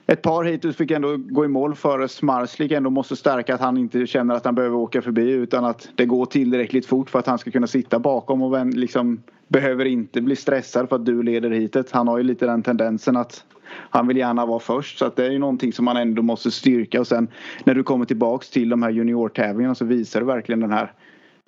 ett 0.06 0.22
par 0.22 0.44
hittills 0.44 0.76
fick 0.76 0.90
ändå 0.90 1.16
gå 1.16 1.44
i 1.44 1.48
mål 1.48 1.74
före 1.74 2.08
Smarslik 2.08 2.72
ändå 2.72 2.90
måste 2.90 3.16
stärka 3.16 3.54
att 3.54 3.60
han 3.60 3.76
inte 3.76 4.06
känner 4.06 4.34
att 4.34 4.44
han 4.44 4.54
behöver 4.54 4.76
åka 4.76 5.02
förbi 5.02 5.30
utan 5.30 5.64
att 5.64 5.88
det 5.94 6.06
går 6.06 6.26
tillräckligt 6.26 6.86
fort 6.86 7.10
för 7.10 7.18
att 7.18 7.26
han 7.26 7.38
ska 7.38 7.50
kunna 7.50 7.66
sitta 7.66 7.98
bakom 7.98 8.42
och 8.42 8.66
liksom 8.66 9.22
behöver 9.48 9.84
inte 9.84 10.20
bli 10.20 10.36
stressad 10.36 10.88
för 10.88 10.96
att 10.96 11.06
du 11.06 11.22
leder 11.22 11.50
hitet. 11.50 11.90
Han 11.90 12.08
har 12.08 12.18
ju 12.18 12.24
lite 12.24 12.46
den 12.46 12.62
tendensen 12.62 13.16
att 13.16 13.44
han 13.68 14.06
vill 14.06 14.16
gärna 14.16 14.46
vara 14.46 14.58
först 14.58 14.98
så 14.98 15.04
att 15.04 15.16
det 15.16 15.26
är 15.26 15.30
ju 15.30 15.38
någonting 15.38 15.72
som 15.72 15.84
man 15.84 15.96
ändå 15.96 16.22
måste 16.22 16.50
styrka 16.50 17.00
och 17.00 17.06
sen 17.06 17.28
när 17.64 17.74
du 17.74 17.82
kommer 17.82 18.04
tillbaks 18.04 18.50
till 18.50 18.68
de 18.68 18.82
här 18.82 18.90
juniortävlingarna 18.90 19.74
så 19.74 19.84
visar 19.84 20.20
du 20.20 20.26
verkligen 20.26 20.60
den 20.60 20.72
här 20.72 20.92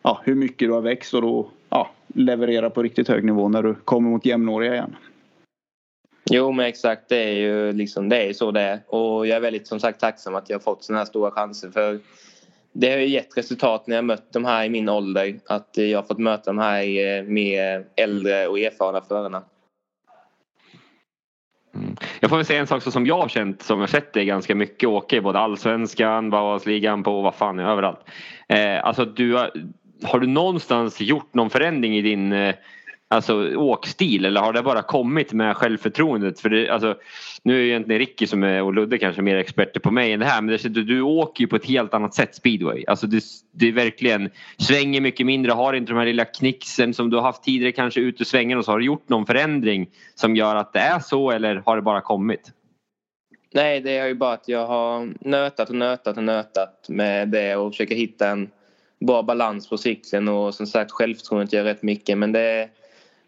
ja, 0.03 0.21
hur 0.25 0.35
mycket 0.35 0.69
du 0.69 0.73
har 0.73 0.81
växt 0.81 1.15
och 1.15 1.23
då 1.23 1.49
ja, 1.71 1.91
leverera 2.07 2.71
på 2.71 2.83
riktigt 2.83 3.09
hög 3.09 3.25
nivå 3.25 3.49
när 3.49 3.63
du 3.63 3.75
kommer 3.75 4.11
mot 4.11 4.27
jämnåriga 4.27 4.75
igen. 4.75 4.97
Jo 6.31 6.53
men 6.53 6.67
exakt 6.67 7.09
det 7.09 7.17
är 7.17 7.33
ju 7.33 7.73
liksom, 7.73 8.09
det 8.09 8.17
är 8.17 8.33
så 8.33 8.51
det 8.51 8.61
är 8.61 8.81
och 8.87 9.27
jag 9.27 9.37
är 9.37 9.41
väldigt 9.41 9.67
som 9.67 9.81
sagt 9.81 10.01
tacksam 10.01 10.35
att 10.35 10.51
jag 10.51 10.59
har 10.59 10.63
fått 10.63 10.85
sådana 10.85 11.01
här 11.01 11.07
stora 11.07 11.31
chanser 11.31 11.71
för 11.71 12.01
det 12.73 12.91
har 12.91 12.99
ju 12.99 13.07
gett 13.07 13.37
resultat 13.37 13.87
när 13.87 13.97
jag 13.97 14.05
mött 14.05 14.33
de 14.33 14.45
här 14.45 14.65
i 14.65 14.69
min 14.69 14.89
ålder 14.89 15.41
att 15.47 15.71
jag 15.75 15.99
har 15.99 16.07
fått 16.07 16.19
möta 16.19 16.51
de 16.51 16.59
här 16.59 16.83
eh, 16.83 17.25
med 17.25 17.85
äldre 17.97 18.49
och 18.49 18.59
erfarna 18.59 19.01
förarna. 19.01 19.43
Mm. 21.75 21.97
Jag 22.21 22.31
får 22.31 22.37
väl 22.37 22.47
säga 22.47 22.61
en 22.61 22.67
sak 22.67 22.83
som 22.83 23.07
jag 23.07 23.19
har 23.19 23.29
känt 23.29 23.63
som 23.63 23.81
jag 23.81 23.89
sett 23.89 24.13
dig 24.13 24.25
ganska 24.25 24.55
mycket 24.55 24.89
åka 24.89 25.17
i 25.17 25.21
både 25.21 25.39
allsvenskan, 25.39 26.31
Bauhausligan 26.31 27.03
på 27.03 27.21
vad 27.21 27.35
fan 27.35 27.59
överallt. 27.59 28.01
Eh, 28.49 28.85
alltså 28.85 29.05
du 29.05 29.35
har, 29.35 29.51
har 30.03 30.19
du 30.19 30.27
någonstans 30.27 31.01
gjort 31.01 31.35
någon 31.35 31.51
förändring 31.51 31.97
i 31.97 32.03
din 32.03 32.33
eh, 32.33 32.55
alltså, 33.09 33.57
åkstil 33.57 34.25
eller 34.25 34.41
har 34.41 34.53
det 34.53 34.63
bara 34.63 34.83
kommit 34.83 35.33
med 35.33 35.57
självförtroendet? 35.57 36.41
För 36.41 36.51
det, 36.51 36.69
alltså, 36.69 36.97
nu 37.43 37.57
är 37.57 37.61
ju 37.61 37.69
egentligen 37.69 37.99
Ricky 37.99 38.27
som 38.27 38.43
är, 38.43 38.63
och 38.63 38.75
Ludde 38.75 38.99
kanske 38.99 39.23
mer 39.23 39.37
experter 39.37 39.81
på 39.81 39.91
mig 39.91 40.13
än 40.13 40.21
det 40.21 40.27
här 40.27 40.43
men 40.43 40.57
det, 40.57 40.69
du, 40.69 40.85
du 40.85 41.03
åker 41.03 41.45
ju 41.45 41.49
på 41.49 41.57
ett 41.57 41.67
helt 41.67 41.95
annat 41.95 42.15
sätt 42.15 42.35
speedway. 42.35 42.85
Alltså 42.87 43.07
det, 43.07 43.25
det 43.53 43.73
verkligen 43.73 44.31
svänger 44.59 45.01
mycket 45.01 45.27
mindre, 45.27 45.53
har 45.53 45.73
inte 45.73 45.93
de 45.93 45.99
här 45.99 46.07
lilla 46.07 46.25
knixen 46.25 46.95
som 46.95 47.11
du 47.11 47.17
har 47.17 47.23
haft 47.23 47.43
tidigare 47.43 47.73
kanske 47.73 48.01
ut 48.01 48.21
ur 48.21 48.25
svängen 48.25 48.59
och 48.59 48.65
så 48.65 48.71
har 48.71 48.79
du 48.79 48.85
gjort 48.85 49.09
någon 49.09 49.27
förändring 49.27 49.91
som 50.15 50.37
gör 50.37 50.57
att 50.57 50.73
det 50.73 50.79
är 50.79 50.99
så 50.99 51.31
eller 51.31 51.63
har 51.67 51.77
det 51.77 51.83
bara 51.83 52.01
kommit? 52.01 52.53
Nej, 53.55 53.81
det 53.81 53.97
är 53.97 54.07
ju 54.07 54.15
bara 54.15 54.33
att 54.33 54.49
jag 54.49 54.67
har 54.67 55.15
nötat 55.21 55.69
och 55.69 55.75
nötat 55.75 56.17
och 56.17 56.25
nötat 56.25 56.87
med 56.89 57.29
det 57.29 57.57
och 57.57 57.73
försöker 57.73 57.95
hitta 57.95 58.29
en 58.29 58.51
bra 59.01 59.23
balans 59.23 59.69
på 59.69 59.79
cykeln 59.79 60.29
och 60.29 60.55
som 60.55 60.67
sagt 60.67 60.91
självförtroendet 60.91 61.53
gör 61.53 61.65
rätt 61.65 61.83
mycket 61.83 62.19
men 62.19 62.33
det 62.33 62.41
är 62.41 62.69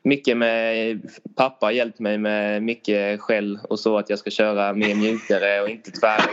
mycket 0.02 0.36
med 0.36 1.00
pappa 1.36 1.66
har 1.66 1.70
hjälpt 1.70 1.98
mig 1.98 2.18
med 2.18 2.62
mycket 2.62 3.20
skäll 3.20 3.58
och 3.62 3.78
så 3.78 3.98
att 3.98 4.10
jag 4.10 4.18
ska 4.18 4.30
köra 4.30 4.72
mer 4.72 4.94
mjukare 4.94 5.62
och 5.62 5.68
inte 5.68 5.90
tvära 5.90 6.22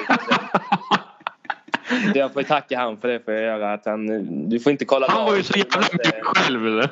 Jag 2.15 2.33
får 2.33 2.43
tacka 2.43 2.79
han 2.79 2.97
för 2.97 3.07
det 3.07 3.19
får 3.19 3.33
jag 3.33 3.43
göra. 3.43 3.73
Att 3.73 3.85
han, 3.85 4.07
du 4.49 4.59
får 4.59 4.71
inte 4.71 4.85
kolla 4.85 5.07
Han 5.09 5.25
var 5.25 5.35
ju 5.35 5.43
så 5.43 5.57
jävla 5.57 5.79
mjuk 5.79 6.23
själv. 6.23 6.67
Eller? 6.67 6.87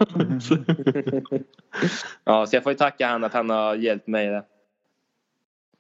ja, 2.26 2.46
så 2.46 2.56
jag 2.56 2.64
får 2.64 2.74
tacka 2.74 3.08
han 3.08 3.24
att 3.24 3.34
han 3.34 3.50
har 3.50 3.76
hjälpt 3.76 4.08
mig 4.08 4.28
där. 4.28 4.44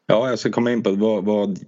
Ja, 0.08 0.30
jag 0.30 0.39
ska 0.39 0.52
komma 0.52 0.72
in 0.72 0.84
på 0.84 0.91
vad, 0.91 1.26
vad, 1.26 1.60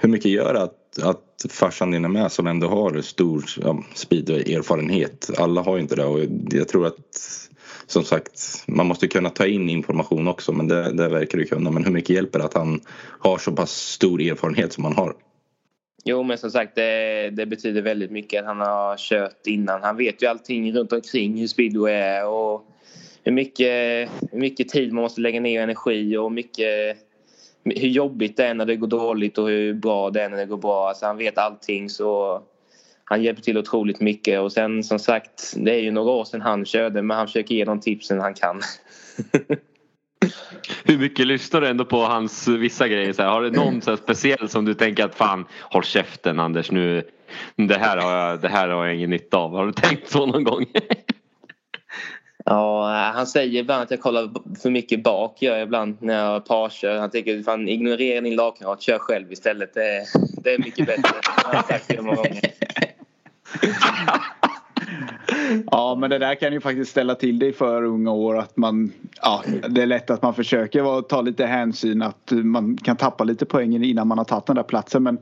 hur 0.00 0.08
mycket 0.08 0.30
gör 0.30 0.54
att 0.54 0.78
att, 1.02 1.46
farsan 1.50 1.90
din 1.90 2.04
är 2.04 2.08
med 2.08 2.32
som 2.32 2.46
ändå 2.46 2.68
har 2.68 3.00
stor 3.00 3.44
ja, 3.62 3.84
speedway-erfarenhet. 3.94 5.30
Alla 5.38 5.62
har 5.62 5.76
ju 5.76 5.82
inte 5.82 5.96
det 5.96 6.04
och 6.04 6.20
jag 6.50 6.68
tror 6.68 6.86
att 6.86 7.48
som 7.92 8.04
sagt 8.04 8.64
man 8.66 8.86
måste 8.86 9.08
kunna 9.08 9.30
ta 9.30 9.46
in 9.46 9.68
information 9.68 10.28
också 10.28 10.52
men 10.52 10.68
det, 10.68 10.92
det 10.92 11.08
verkar 11.08 11.38
du 11.38 11.44
kunna. 11.44 11.70
Men 11.70 11.84
hur 11.84 11.92
mycket 11.92 12.10
hjälper 12.10 12.38
det 12.38 12.44
att 12.44 12.54
han 12.54 12.80
har 13.18 13.38
så 13.38 13.52
pass 13.52 13.70
stor 13.70 14.20
erfarenhet 14.20 14.72
som 14.72 14.84
han 14.84 14.96
har? 14.96 15.14
Jo 16.04 16.22
men 16.22 16.38
som 16.38 16.50
sagt 16.50 16.74
det, 16.74 17.30
det, 17.30 17.46
betyder 17.46 17.82
väldigt 17.82 18.10
mycket 18.10 18.40
att 18.40 18.46
han 18.46 18.60
har 18.60 18.96
kört 18.96 19.46
innan. 19.46 19.82
Han 19.82 19.96
vet 19.96 20.22
ju 20.22 20.26
allting 20.26 20.72
runt 20.72 20.92
omkring 20.92 21.38
hur 21.38 21.46
speedway 21.46 21.92
är 21.92 22.26
och 22.26 22.66
hur 23.24 23.32
mycket, 23.32 24.10
hur 24.32 24.38
mycket 24.38 24.68
tid 24.68 24.92
man 24.92 25.02
måste 25.02 25.20
lägga 25.20 25.40
ner 25.40 25.62
energi 25.62 26.16
och 26.16 26.32
mycket 26.32 26.96
hur 27.64 27.88
jobbigt 27.88 28.36
det 28.36 28.44
är 28.44 28.54
när 28.54 28.66
det 28.66 28.76
går 28.76 28.86
dåligt 28.86 29.38
och 29.38 29.48
hur 29.48 29.74
bra 29.74 30.10
det 30.10 30.22
är 30.22 30.28
när 30.28 30.36
det 30.36 30.46
går 30.46 30.56
bra. 30.56 30.88
Alltså 30.88 31.06
han 31.06 31.18
vet 31.18 31.38
allting 31.38 31.90
så 31.90 32.42
han 33.04 33.22
hjälper 33.22 33.42
till 33.42 33.58
otroligt 33.58 34.00
mycket 34.00 34.40
och 34.40 34.52
sen 34.52 34.84
som 34.84 34.98
sagt 34.98 35.54
det 35.56 35.74
är 35.74 35.80
ju 35.80 35.90
några 35.90 36.10
år 36.10 36.24
sedan 36.24 36.40
han 36.40 36.64
körde 36.64 37.02
men 37.02 37.16
han 37.16 37.26
försöker 37.26 37.54
ge 37.54 37.64
de 37.64 37.80
tipsen 37.80 38.20
han 38.20 38.34
kan. 38.34 38.60
Hur 40.84 40.98
mycket 40.98 41.26
lyssnar 41.26 41.60
du 41.60 41.68
ändå 41.68 41.84
på 41.84 42.02
hans 42.02 42.48
vissa 42.48 42.88
grejer? 42.88 43.12
Så 43.12 43.22
här, 43.22 43.30
har 43.30 43.42
du 43.42 43.50
någon 43.50 43.82
så 43.82 43.96
speciell 43.96 44.48
som 44.48 44.64
du 44.64 44.74
tänker 44.74 45.04
att 45.04 45.14
fan 45.14 45.44
håll 45.60 45.84
käften 45.84 46.40
Anders 46.40 46.70
nu 46.70 47.04
det 47.56 47.78
här 47.78 47.96
har 47.96 48.12
jag, 48.12 48.40
det 48.40 48.48
här 48.48 48.68
har 48.68 48.86
jag 48.86 48.96
ingen 48.96 49.10
nytta 49.10 49.36
av. 49.36 49.50
Har 49.50 49.66
du 49.66 49.72
tänkt 49.72 50.10
så 50.10 50.26
någon 50.26 50.44
gång? 50.44 50.64
Ja, 52.44 52.88
han 53.14 53.26
säger 53.26 53.60
ibland 53.60 53.82
att 53.82 53.90
jag 53.90 54.00
kollar 54.00 54.30
för 54.62 54.70
mycket 54.70 55.02
bak 55.02 55.42
gör 55.42 55.56
jag 55.56 55.62
ibland 55.62 55.96
när 56.00 56.14
jag 56.14 56.44
parkör. 56.44 56.98
Han 56.98 57.10
tycker 57.10 57.42
fan 57.42 57.68
ignorera 57.68 58.20
din 58.20 58.36
lagkamrat, 58.36 58.82
kör 58.82 58.98
själv 58.98 59.32
istället. 59.32 59.74
Det 59.74 59.96
är, 59.96 60.06
det 60.42 60.54
är 60.54 60.58
mycket 60.58 60.86
bättre. 60.86 61.10
Har 61.24 61.62
sagt 61.62 61.88
det 61.88 62.02
många 62.02 62.16
gånger. 62.16 62.52
Ja 65.70 65.96
men 66.00 66.10
det 66.10 66.18
där 66.18 66.34
kan 66.34 66.52
ju 66.52 66.60
faktiskt 66.60 66.90
ställa 66.90 67.14
till 67.14 67.38
det 67.38 67.52
för 67.52 67.82
unga 67.82 68.10
år 68.10 68.38
att 68.38 68.56
man 68.56 68.92
ja, 69.22 69.42
Det 69.68 69.82
är 69.82 69.86
lätt 69.86 70.10
att 70.10 70.22
man 70.22 70.34
försöker 70.34 71.02
ta 71.02 71.20
lite 71.20 71.46
hänsyn 71.46 72.02
att 72.02 72.30
man 72.30 72.76
kan 72.76 72.96
tappa 72.96 73.24
lite 73.24 73.46
poängen 73.46 73.84
innan 73.84 74.08
man 74.08 74.18
har 74.18 74.24
tagit 74.24 74.46
den 74.46 74.56
där 74.56 74.62
platsen 74.62 75.02
men 75.02 75.18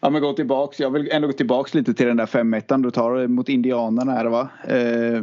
Ja 0.00 0.10
men 0.10 0.22
gå 0.22 0.32
tillbaks, 0.32 0.80
jag 0.80 0.90
vill 0.90 1.08
ändå 1.12 1.28
gå 1.28 1.32
tillbaks 1.32 1.74
lite 1.74 1.94
till 1.94 2.06
den 2.06 2.16
där 2.16 2.26
5 2.26 2.82
du 2.82 2.90
tar 2.90 3.26
mot 3.26 3.48
Indianerna 3.48 4.18
är 4.18 4.24
det 4.24 4.30
va? 4.30 4.48
Eh, 4.68 5.22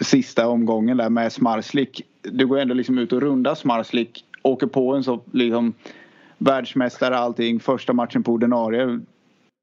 sista 0.00 0.48
omgången 0.48 0.96
där 0.96 1.10
med 1.10 1.32
Smarslik. 1.32 2.02
Du 2.22 2.46
går 2.46 2.58
ändå 2.58 2.74
liksom 2.74 2.98
ut 2.98 3.12
och 3.12 3.20
rundar 3.20 3.54
Smarslik. 3.54 4.24
Åker 4.42 4.66
på 4.66 4.94
en 4.94 5.04
så 5.04 5.20
liksom 5.32 5.74
världsmästare 6.38 7.18
allting. 7.18 7.60
Första 7.60 7.92
matchen 7.92 8.22
på 8.22 8.32
ordinarie. 8.32 9.00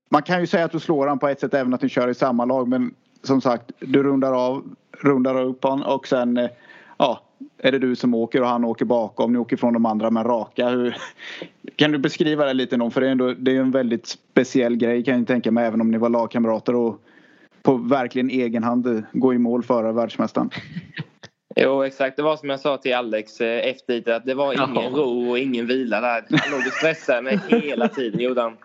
Man 0.10 0.24
kan 0.24 0.40
ju 0.40 0.48
säga 0.48 0.66
att 0.66 0.72
du 0.72 0.80
slår 0.80 1.08
han 1.08 1.20
på 1.20 1.28
ett 1.28 1.40
sätt 1.40 1.54
även 1.54 1.74
att 1.74 1.82
du 1.82 1.90
kör 1.90 2.08
i 2.08 2.14
samma 2.14 2.46
lag 2.46 2.68
men 2.68 2.94
som 3.24 3.42
sagt 3.42 3.72
du 3.80 4.04
rundar 4.04 4.34
av, 4.34 4.64
rundar 4.92 5.42
upp 5.42 5.64
han 5.64 5.84
och 5.84 6.08
sen 6.08 6.38
eh, 6.38 6.50
ja, 6.98 7.22
är 7.58 7.72
det 7.72 7.80
du 7.80 7.96
som 7.96 8.14
åker 8.14 8.42
och 8.42 8.48
han 8.48 8.66
åker 8.66 8.86
bakom. 8.86 9.34
Ni 9.34 9.40
åker 9.40 9.58
från 9.58 9.74
de 9.74 9.86
andra 9.86 10.12
men 10.12 10.24
raka. 10.24 10.70
Hur, 10.70 10.98
kan 11.76 11.92
du 11.92 11.98
beskriva 11.98 12.46
det 12.46 12.54
lite 12.54 12.78
någon? 12.78 12.92
För 12.92 13.02
det 13.02 13.08
är, 13.08 13.12
ändå, 13.12 13.34
det 13.38 13.56
är 13.56 13.60
en 13.60 13.72
väldigt 13.72 14.08
speciell 14.08 14.76
grej 14.76 15.04
kan 15.04 15.18
jag 15.18 15.28
tänka 15.28 15.52
mig 15.52 15.66
även 15.66 15.82
om 15.82 15.92
ni 15.92 15.98
var 15.98 16.10
lagkamrater 16.10 16.76
och 16.76 17.02
på 17.66 17.76
verkligen 17.76 18.30
egen 18.30 18.64
hand 18.64 19.04
gå 19.12 19.34
i 19.34 19.38
mål 19.38 19.64
före 19.64 19.92
världsmästaren. 19.92 20.50
Jo 21.58 21.84
exakt, 21.84 22.18
det 22.18 22.24
var 22.24 22.38
som 22.38 22.50
jag 22.50 22.60
sa 22.60 22.78
till 22.78 22.96
Alex 22.96 23.42
eh, 23.42 23.70
efter 23.70 24.12
att 24.12 24.26
det 24.26 24.34
var 24.34 24.54
ingen 24.54 24.76
Jaha. 24.76 24.90
ro 24.90 25.30
och 25.30 25.40
ingen 25.40 25.68
vila 25.68 26.02
där. 26.02 26.26
Han 26.30 26.52
låg 26.52 26.68
och 26.68 26.74
stressade 26.74 27.22
mig 27.22 27.40
hela 27.48 27.88
tiden 27.88 28.20
gjorde 28.20 28.42
han. 28.42 28.58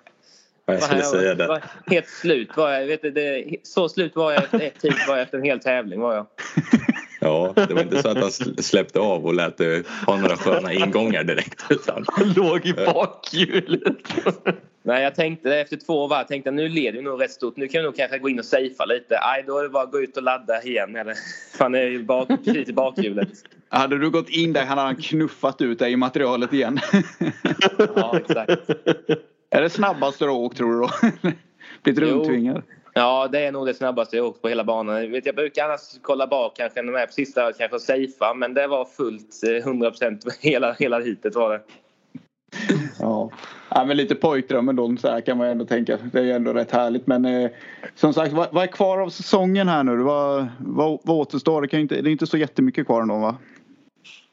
Jag 0.67 0.83
skulle 0.83 1.03
säga 1.03 1.35
det. 1.35 1.63
helt 1.87 2.09
slut 2.09 2.57
var 2.57 2.71
jag. 2.71 2.87
Vet 2.87 3.03
du, 3.03 3.11
det, 3.11 3.57
så 3.63 3.89
slut 3.89 4.17
var 4.17 4.33
jag 4.33 4.43
efter 4.43 4.61
ett 4.61 4.81
tid 4.81 4.95
var 5.09 5.15
jag 5.15 5.23
efter 5.23 5.39
en 5.39 5.45
hel 5.45 5.61
tävling 5.61 6.01
var 6.01 6.15
jag. 6.15 6.27
Ja, 7.21 7.53
det 7.55 7.75
var 7.75 7.83
inte 7.83 8.03
så 8.03 8.09
att 8.09 8.19
han 8.19 8.31
släppte 8.59 9.01
av 9.01 9.27
och 9.27 9.35
lät 9.35 9.57
det 9.57 9.87
ha 10.07 10.17
några 10.17 10.37
sköna 10.37 10.73
ingångar 10.73 11.25
direkt. 11.25 11.65
Utan... 11.71 12.05
Han 12.07 12.33
låg 12.33 12.67
i 12.67 12.73
bakhjulet. 12.73 13.97
Nej, 14.83 15.03
jag 15.03 15.15
tänkte 15.15 15.57
efter 15.57 15.77
två 15.77 16.07
varv, 16.07 16.27
tänkte 16.27 16.51
nu 16.51 16.69
leder 16.69 16.99
vi 16.99 17.05
nog 17.05 17.23
rätt 17.23 17.31
stort. 17.31 17.57
Nu 17.57 17.69
kan 17.69 17.81
vi 17.81 17.85
nog 17.85 17.97
kanske 17.97 18.19
gå 18.19 18.29
in 18.29 18.39
och 18.39 18.45
safea 18.45 18.87
lite. 18.87 19.19
Nej, 19.23 19.45
då 19.47 19.59
är 19.59 19.63
det 19.63 19.69
bara 19.69 19.83
att 19.83 19.93
gå 19.93 20.01
ut 20.01 20.17
och 20.17 20.23
ladda 20.23 20.63
igen. 20.63 20.97
Eller, 20.97 21.15
fan, 21.59 21.75
är 21.75 21.83
ju 21.83 22.03
bak, 22.03 22.31
i 22.47 22.73
bakhjulet. 22.73 23.29
Hade 23.69 23.99
du 23.99 24.11
gått 24.11 24.29
in 24.29 24.53
där 24.53 24.65
hade 24.65 24.81
han 24.81 24.97
knuffat 24.97 25.61
ut 25.61 25.79
dig 25.79 25.93
i 25.93 25.97
materialet 25.97 26.53
igen. 26.53 26.79
ja, 27.97 28.19
exakt. 28.19 28.71
Är 29.51 29.63
det 29.63 29.71
snabbaste 29.71 30.25
du 30.25 30.29
har 30.29 30.37
åkt 30.37 30.57
tror 30.57 30.73
du 30.73 30.81
då? 30.81 30.91
Blivit 31.83 32.01
rundtvingad? 32.01 32.63
Ja, 32.95 33.29
det 33.33 33.47
är 33.47 33.53
nog 33.53 33.67
det 33.67 33.75
snabbaste 33.75 34.17
jag 34.17 34.27
åkt 34.27 34.43
på 34.43 34.49
hela 34.49 34.65
banan. 34.65 35.13
Jag 35.25 35.35
brukar 35.35 35.65
annars 35.65 35.81
kolla 36.03 36.27
bak 36.27 36.57
kanske 36.57 36.83
när 36.83 36.93
de 36.93 36.99
är 36.99 37.07
på 37.07 37.13
sista 37.13 37.53
kanske 37.53 37.79
safea 37.79 38.35
men 38.35 38.55
det 38.55 38.67
var 38.67 38.85
fullt 38.85 39.31
100% 39.43 40.27
eh, 40.27 40.33
hela, 40.41 40.73
hela 40.73 41.01
hitet 41.01 41.35
var 41.35 41.51
det. 41.51 41.61
Ja. 42.99 43.31
Ja, 43.71 43.85
men 43.85 43.97
lite 43.97 44.15
pojkdrömmen 44.15 44.77
då 44.77 44.97
så 44.97 45.09
här 45.09 45.21
kan 45.21 45.39
man 45.39 45.47
ändå 45.47 45.65
tänka. 45.65 45.99
Det 46.13 46.19
är 46.19 46.25
ju 46.25 46.33
ändå 46.33 46.53
rätt 46.53 46.71
härligt 46.71 47.07
men 47.07 47.25
eh, 47.25 47.51
som 47.95 48.15
sagt 48.15 48.33
vad, 48.33 48.49
vad, 48.53 48.63
är 48.63 48.67
kvar 48.67 48.99
av 48.99 49.09
säsongen 49.09 49.69
här 49.69 49.85
nu? 49.85 49.97
Vad, 49.97 50.49
vad, 50.59 51.01
vad 51.03 51.17
återstår? 51.17 51.63
Det, 51.63 51.69
kan 51.69 51.81
inte, 51.81 52.01
det 52.01 52.11
är 52.11 52.13
inte 52.13 52.27
så 52.27 52.37
jättemycket 52.37 52.87
kvar 52.87 53.03
ändå 53.03 53.19
va? 53.19 53.37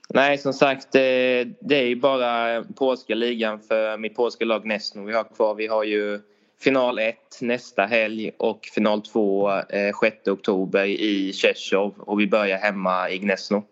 Nej, 0.10 0.38
som 0.38 0.54
sagt, 0.54 0.92
det, 0.92 1.42
eh, 1.42 1.48
det 1.60 1.76
är 1.76 1.88
ju 1.88 1.96
bara 1.96 2.64
polska 2.64 3.16
ligan 3.16 3.60
för 3.60 3.98
mitt 3.98 4.16
polska 4.16 4.46
lag 4.46 4.66
Nesno 4.66 5.06
vi 5.06 5.14
har 5.14 5.24
kvar. 5.24 5.56
Vi 5.56 5.68
har 5.68 5.84
ju 5.84 6.20
final 6.60 7.00
1 7.00 7.16
nästa 7.42 7.86
helg 7.86 8.32
och 8.38 8.70
final 8.74 9.02
2 9.02 9.52
eh, 9.52 9.96
6 10.02 10.28
oktober 10.28 10.86
i 10.86 11.34
Tjechov 11.34 11.94
och 11.98 12.20
vi 12.20 12.28
börjar 12.28 12.58
hemma 12.58 13.10
i 13.10 13.18
Gnesno. 13.18 13.64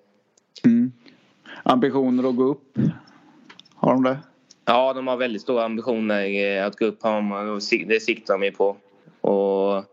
Mm. 0.65 0.91
Ambitioner 1.63 2.29
att 2.29 2.35
gå 2.35 2.43
upp? 2.43 2.77
Har 3.75 3.93
de 3.93 4.03
det? 4.03 4.17
Ja, 4.65 4.93
de 4.93 5.07
har 5.07 5.17
väldigt 5.17 5.41
stora 5.41 5.63
ambitioner 5.65 6.61
att 6.61 6.79
gå 6.79 6.85
upp. 6.85 6.99
Det 7.87 7.99
siktar 7.99 8.33
de 8.33 8.43
ju 8.43 8.51
på. 8.51 8.77
Och, 9.21 9.83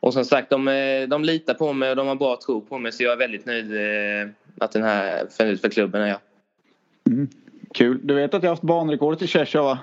och 0.00 0.12
som 0.12 0.24
sagt, 0.24 0.50
de, 0.50 0.68
eh, 0.68 1.08
de 1.08 1.24
litar 1.24 1.54
på 1.54 1.72
mig 1.72 1.90
och 1.90 1.96
de 1.96 2.06
har 2.06 2.14
bra 2.14 2.38
tro 2.46 2.60
på 2.60 2.78
mig 2.78 2.92
så 2.92 3.02
jag 3.02 3.12
är 3.12 3.16
väldigt 3.16 3.46
nöjd 3.46 3.72
eh, 3.72 4.28
att 4.58 4.72
den 4.72 4.82
här 4.82 5.26
för, 5.30 5.56
för 5.56 5.68
klubben 5.68 6.02
är 6.02 6.06
jag. 6.06 6.18
Mm. 7.06 7.28
Kul. 7.74 8.00
Du 8.02 8.14
vet 8.14 8.34
att 8.34 8.42
jag 8.42 8.50
har 8.50 8.54
haft 8.54 8.62
banrekordet 8.62 9.22
i 9.22 9.26
Cheshire 9.26 9.62
va? 9.62 9.78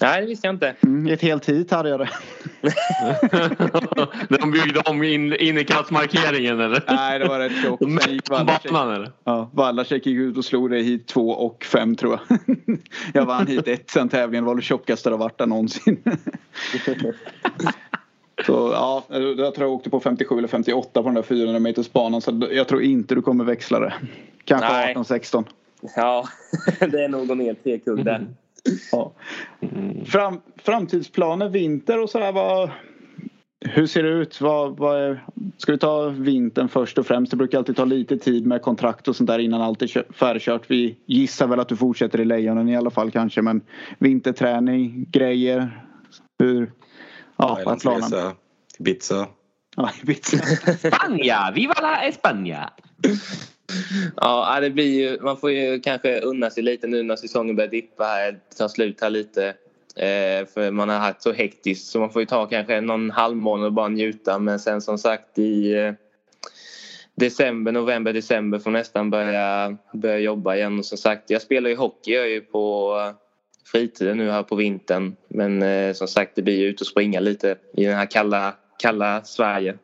Nej, 0.00 0.20
det 0.20 0.26
visste 0.26 0.46
jag 0.46 0.54
inte. 0.54 0.74
Mm, 0.82 1.12
ett 1.12 1.22
helt 1.22 1.48
hit 1.48 1.70
hade 1.70 1.88
jag 1.88 2.00
det. 2.00 2.08
De 4.38 4.50
byggde 4.50 4.80
om 4.80 5.02
in, 5.02 5.32
eller? 6.60 6.84
Nej, 6.88 7.18
det 7.18 7.28
var 7.28 7.38
rätt 7.38 7.62
tjockt. 7.62 7.82
Sen 8.02 8.12
gick 8.12 8.28
Batman 8.28 8.94
eller? 8.94 9.12
Ja, 9.24 9.50
Wallacek 9.52 10.06
gick 10.06 10.16
ut 10.16 10.36
och 10.36 10.44
slog 10.44 10.70
det 10.70 10.82
hit 10.82 11.06
två 11.06 11.30
och 11.30 11.64
fem 11.64 11.96
tror 11.96 12.18
jag. 12.28 12.46
jag 13.14 13.26
vann 13.26 13.46
hit 13.46 13.68
ett 13.68 13.90
sen 13.90 14.08
tävlingen. 14.08 14.44
Det 14.44 14.48
var 14.48 14.54
det 14.54 14.62
tjockaste 14.62 15.10
det 15.10 15.16
varit 15.16 15.38
där 15.38 15.46
någonsin. 15.46 16.02
Så 18.46 18.70
ja, 18.72 19.04
jag 19.08 19.54
tror 19.54 19.68
jag 19.68 19.72
åkte 19.72 19.90
på 19.90 20.00
57 20.00 20.38
eller 20.38 20.48
58 20.48 21.02
på 21.02 21.08
den 21.08 21.14
där 21.14 21.22
400 21.22 21.60
meters 21.60 21.92
banan. 21.92 22.20
Så 22.20 22.46
jag 22.50 22.68
tror 22.68 22.82
inte 22.82 23.14
du 23.14 23.22
kommer 23.22 23.44
växla 23.44 23.80
det. 23.80 23.94
Kanske 24.44 24.94
18-16. 24.94 25.44
Ja, 25.96 26.28
det 26.80 27.04
är 27.04 27.08
nog 27.08 27.22
att 27.22 27.28
gå 27.28 27.34
ner 27.34 27.54
tre 27.54 27.78
kugg 27.78 28.04
där. 28.04 28.16
Mm. 28.16 28.34
Ja. 28.92 29.12
Fram, 30.06 30.40
framtidsplaner, 30.56 31.48
vinter 31.48 32.02
och 32.02 32.10
sådär. 32.10 32.32
Vad, 32.32 32.70
hur 33.60 33.86
ser 33.86 34.02
det 34.02 34.08
ut? 34.08 34.40
Vad, 34.40 34.78
vad 34.78 35.02
är, 35.02 35.24
ska 35.56 35.72
vi 35.72 35.78
ta 35.78 36.08
vintern 36.08 36.68
först 36.68 36.98
och 36.98 37.06
främst? 37.06 37.30
Det 37.30 37.36
brukar 37.36 37.58
alltid 37.58 37.76
ta 37.76 37.84
lite 37.84 38.18
tid 38.18 38.46
med 38.46 38.62
kontrakt 38.62 39.08
och 39.08 39.16
sånt 39.16 39.26
där 39.26 39.38
innan 39.38 39.62
allt 39.62 39.82
är 39.82 40.12
färdigkört. 40.12 40.70
Vi 40.70 40.98
gissar 41.06 41.46
väl 41.46 41.60
att 41.60 41.68
du 41.68 41.76
fortsätter 41.76 42.20
i 42.20 42.24
Lejonen 42.24 42.68
i 42.68 42.76
alla 42.76 42.90
fall 42.90 43.10
kanske 43.10 43.42
men 43.42 43.60
vinterträning, 43.98 45.06
grejer. 45.10 45.84
Hur? 46.38 46.72
Ja, 47.36 47.60
vad 47.64 47.74
är 47.74 47.80
planen? 47.80 48.34
Ibiza. 48.78 49.28
Ja, 49.76 49.90
Ibiza. 50.02 50.36
Spania! 50.76 51.52
Viva 51.54 51.74
la 51.82 52.02
España! 52.02 52.70
Ja, 54.16 54.58
det 54.60 54.70
blir 54.70 55.00
ju, 55.00 55.20
man 55.20 55.36
får 55.36 55.50
ju 55.50 55.80
kanske 55.80 56.20
unna 56.20 56.50
sig 56.50 56.62
lite 56.62 56.86
nu 56.86 57.02
när 57.02 57.16
säsongen 57.16 57.56
börjar 57.56 57.70
dippa 57.70 58.04
här, 58.04 58.38
ta 58.58 58.68
slut 58.68 59.00
här 59.00 59.10
lite. 59.10 59.54
Eh, 59.96 60.46
för 60.54 60.70
man 60.70 60.88
har 60.88 60.98
haft 60.98 61.22
så 61.22 61.32
hektiskt 61.32 61.86
så 61.86 62.00
man 62.00 62.10
får 62.10 62.22
ju 62.22 62.26
ta 62.26 62.46
kanske 62.46 62.80
någon 62.80 63.10
halvmånad 63.10 63.66
och 63.66 63.72
bara 63.72 63.88
njuta 63.88 64.38
men 64.38 64.58
sen 64.58 64.80
som 64.80 64.98
sagt 64.98 65.38
i 65.38 65.72
eh, 65.72 65.92
december, 67.14 67.72
november, 67.72 68.12
december 68.12 68.58
får 68.58 68.70
nästan 68.70 69.10
börja, 69.10 69.76
börja 69.92 70.18
jobba 70.18 70.56
igen. 70.56 70.78
Och 70.78 70.84
som 70.84 70.98
sagt, 70.98 71.30
jag 71.30 71.42
spelar 71.42 71.70
ju 71.70 71.76
hockey 71.76 72.12
jag 72.12 72.24
är 72.24 72.30
ju 72.30 72.40
på 72.40 72.96
eh, 73.00 73.14
fritiden 73.64 74.18
nu 74.18 74.30
här 74.30 74.42
på 74.42 74.56
vintern 74.56 75.16
men 75.28 75.62
eh, 75.62 75.92
som 75.92 76.08
sagt 76.08 76.32
det 76.34 76.42
blir 76.42 76.58
ju 76.58 76.66
ut 76.66 76.80
och 76.80 76.86
springa 76.86 77.20
lite 77.20 77.56
i 77.76 77.84
den 77.84 77.96
här 77.96 78.06
kalla, 78.06 78.54
kalla 78.78 79.24
Sverige. 79.24 79.78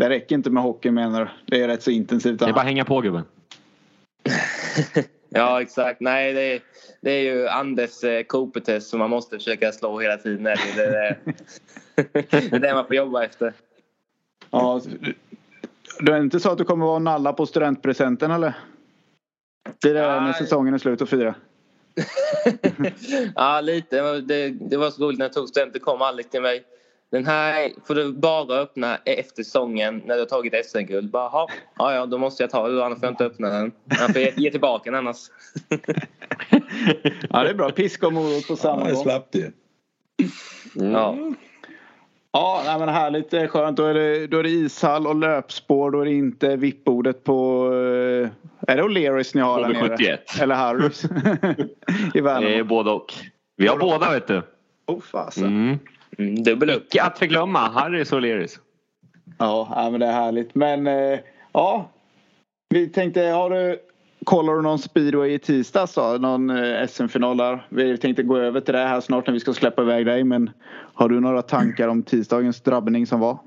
Det 0.00 0.08
räcker 0.08 0.34
inte 0.34 0.50
med 0.50 0.62
hockey 0.62 0.90
menar 0.90 1.20
du? 1.20 1.28
Det 1.46 1.62
är 1.62 1.68
rätt 1.68 1.82
så 1.82 1.90
intensivt. 1.90 2.38
Det 2.38 2.44
är 2.44 2.52
bara 2.52 2.60
att 2.60 2.66
hänga 2.66 2.84
på 2.84 3.00
gubben. 3.00 3.24
Ja, 5.32 5.62
exakt. 5.62 6.00
Nej, 6.00 6.32
det 6.32 6.40
är, 6.40 6.60
det 7.00 7.10
är 7.10 7.20
ju 7.20 7.48
Anders 7.48 8.04
eh, 8.04 8.22
Cooper-test 8.22 8.90
som 8.90 8.98
man 8.98 9.10
måste 9.10 9.38
försöka 9.38 9.72
slå 9.72 10.00
hela 10.00 10.16
tiden. 10.16 10.44
Det 10.44 10.50
är 10.50 10.56
det, 10.76 11.16
det, 12.30 12.52
är 12.52 12.58
det 12.58 12.74
man 12.74 12.86
får 12.86 12.96
jobba 12.96 13.24
efter. 13.24 13.52
Ja, 14.50 14.80
det 16.00 16.12
är 16.12 16.20
inte 16.20 16.40
så 16.40 16.50
att 16.50 16.58
du 16.58 16.64
kommer 16.64 16.86
vara 16.86 16.98
nalla 16.98 17.32
på 17.32 17.46
studentpresenten 17.46 18.30
eller? 18.30 18.52
Det 19.82 19.88
är 19.88 19.94
det 19.94 20.00
när 20.00 20.32
säsongen 20.32 20.74
är 20.74 20.78
slut 20.78 21.00
och 21.00 21.08
fira. 21.08 21.34
ja, 23.34 23.60
lite. 23.60 24.20
Det, 24.20 24.48
det 24.50 24.76
var 24.76 24.90
så 24.90 25.04
roligt 25.04 25.18
när 25.18 25.26
jag 25.26 25.32
tog 25.32 25.48
studenten. 25.48 25.80
kom 25.80 26.02
Alex 26.02 26.30
till 26.30 26.42
mig. 26.42 26.64
Den 27.10 27.26
här 27.26 27.70
får 27.84 27.94
du 27.94 28.12
bara 28.12 28.56
öppna 28.56 28.96
efter 29.04 29.42
säsongen 29.42 30.02
när 30.04 30.14
du 30.14 30.20
har 30.20 30.26
tagit 30.26 30.66
SM-guld. 30.66 31.10
ja, 31.12 31.48
ja, 31.76 32.06
då 32.06 32.18
måste 32.18 32.42
jag 32.42 32.50
ta 32.50 32.68
den 32.68 32.82
annars 32.82 32.98
får 32.98 33.06
jag 33.06 33.12
inte 33.12 33.24
öppna 33.24 33.48
den. 33.48 33.72
Jag 33.84 34.12
får 34.12 34.22
ge, 34.22 34.32
ge 34.36 34.50
tillbaka 34.50 34.90
den 34.90 34.98
annars. 34.98 35.16
ja, 37.30 37.42
det 37.42 37.50
är 37.50 37.54
bra. 37.54 37.70
Piska 37.70 38.06
och 38.06 38.12
morot 38.12 38.48
på 38.48 38.56
samma 38.56 38.76
gång. 38.76 38.88
Ja, 38.88 38.96
slapp 38.96 39.32
det. 39.32 39.52
Mm. 40.76 40.92
Ja. 40.92 41.16
Ja, 42.32 42.62
nej, 42.66 42.78
men 42.78 42.88
härligt. 42.88 43.50
Skönt. 43.50 43.76
Då 43.76 43.84
är 43.84 43.94
det, 43.94 44.26
då 44.26 44.38
är 44.38 44.42
det 44.42 44.48
ishall 44.48 45.06
och 45.06 45.16
löpspår. 45.16 45.90
Då 45.90 46.00
är 46.00 46.04
det 46.04 46.12
inte 46.12 46.56
VIP-bordet 46.56 47.24
på... 47.24 47.66
Eh, 47.66 48.28
är 48.72 48.76
det 48.76 48.82
O'Learys 48.82 49.30
ni 49.34 49.40
har 49.40 49.60
där 49.60 49.68
nere? 49.68 49.88
71. 49.88 50.20
Eller 50.40 50.54
Harrys? 50.54 51.04
I 52.14 52.20
Värnamo. 52.20 52.46
Det 52.46 52.58
är 52.58 52.64
både 52.64 52.90
och. 52.90 53.14
Vi 53.56 53.66
har 53.66 53.76
båda 53.76 54.10
vet 54.10 54.26
du. 54.26 54.42
Oh 54.86 55.00
fasen. 55.00 55.46
Mm. 55.46 55.78
Mm, 56.18 56.42
dubbel 56.42 56.70
upp. 56.70 56.86
Icke 56.86 57.02
att 57.02 57.18
förglömma. 57.18 57.58
Harrys 57.58 58.12
och 58.12 58.20
O'Learys. 58.20 58.58
Ja, 59.38 59.88
men 59.90 60.00
det 60.00 60.06
är 60.06 60.12
härligt. 60.12 60.54
Men 60.54 60.86
eh, 60.86 61.18
ja. 61.52 61.90
Vi 62.68 62.88
tänkte, 62.88 63.20
har 63.20 63.50
du 63.50 63.78
Kollar 64.24 64.54
du 64.54 64.62
någon 64.62 64.78
speedway 64.78 65.34
i 65.34 65.38
tisdags 65.38 65.94
då? 65.94 66.16
Någon 66.20 66.50
eh, 66.50 66.86
SM-final 66.86 67.36
där? 67.36 67.66
Vi 67.68 67.98
tänkte 67.98 68.22
gå 68.22 68.38
över 68.38 68.60
till 68.60 68.74
det 68.74 68.80
här 68.80 69.00
snart 69.00 69.26
när 69.26 69.34
vi 69.34 69.40
ska 69.40 69.52
släppa 69.52 69.82
iväg 69.82 70.06
dig. 70.06 70.24
Men 70.24 70.50
har 70.94 71.08
du 71.08 71.20
några 71.20 71.42
tankar 71.42 71.88
om 71.88 72.02
tisdagens 72.02 72.60
drabbning 72.60 73.06
som 73.06 73.20
var? 73.20 73.38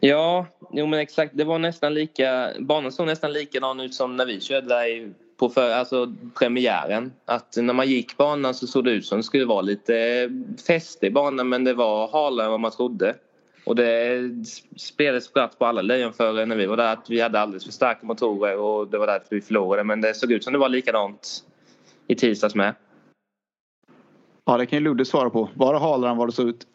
Ja, 0.00 0.46
jo 0.72 0.86
men 0.86 1.00
exakt. 1.00 1.36
Det 1.36 1.44
var 1.44 1.58
nästan 1.58 1.94
lika, 1.94 2.50
banan 2.60 2.92
såg 2.92 3.06
nästan 3.06 3.32
likadan 3.32 3.80
ut 3.80 3.94
som 3.94 4.16
när 4.16 4.26
vi 4.26 4.40
körde 4.40 4.68
där 4.68 5.12
på 5.36 5.48
för, 5.48 5.70
alltså 5.70 6.14
premiären. 6.38 7.12
Att 7.24 7.56
när 7.56 7.74
man 7.74 7.88
gick 7.88 8.16
banan 8.16 8.54
så 8.54 8.66
såg 8.66 8.84
det 8.84 8.90
ut 8.90 9.06
som 9.06 9.18
det 9.18 9.24
skulle 9.24 9.44
vara 9.44 9.62
lite 9.62 10.28
fäste 10.66 11.06
i 11.06 11.10
banan 11.10 11.48
men 11.48 11.64
det 11.64 11.74
var 11.74 12.08
halare 12.08 12.44
än 12.44 12.50
vad 12.50 12.60
man 12.60 12.70
trodde. 12.70 13.14
Och 13.64 13.76
det 13.76 14.20
spelades 14.76 15.24
spratt 15.24 15.58
på 15.58 15.66
alla 15.66 15.82
lejonförare 15.82 16.46
när 16.46 16.56
vi 16.56 16.66
var 16.66 16.76
där 16.76 16.92
att 16.92 17.10
vi 17.10 17.20
hade 17.20 17.40
alldeles 17.40 17.64
för 17.64 17.72
starka 17.72 18.06
motorer 18.06 18.56
och 18.56 18.88
det 18.88 18.98
var 18.98 19.06
därför 19.06 19.26
vi 19.30 19.40
förlorade. 19.40 19.84
Men 19.84 20.00
det 20.00 20.14
såg 20.14 20.32
ut 20.32 20.44
som 20.44 20.52
det 20.52 20.58
var 20.58 20.68
likadant 20.68 21.44
i 22.06 22.14
tisdags 22.14 22.54
med. 22.54 22.74
Ja, 24.46 24.56
det 24.56 24.66
kan 24.66 24.78
ju 24.78 24.84
Ludde 24.84 25.04
svara 25.04 25.30
på. 25.30 25.48
Var 25.54 25.72
det 25.72 25.78
halare 25.78 26.10
än 26.10 26.16
vad 26.16 26.28
det 26.28 26.32
såg 26.32 26.48
ut? 26.48 26.66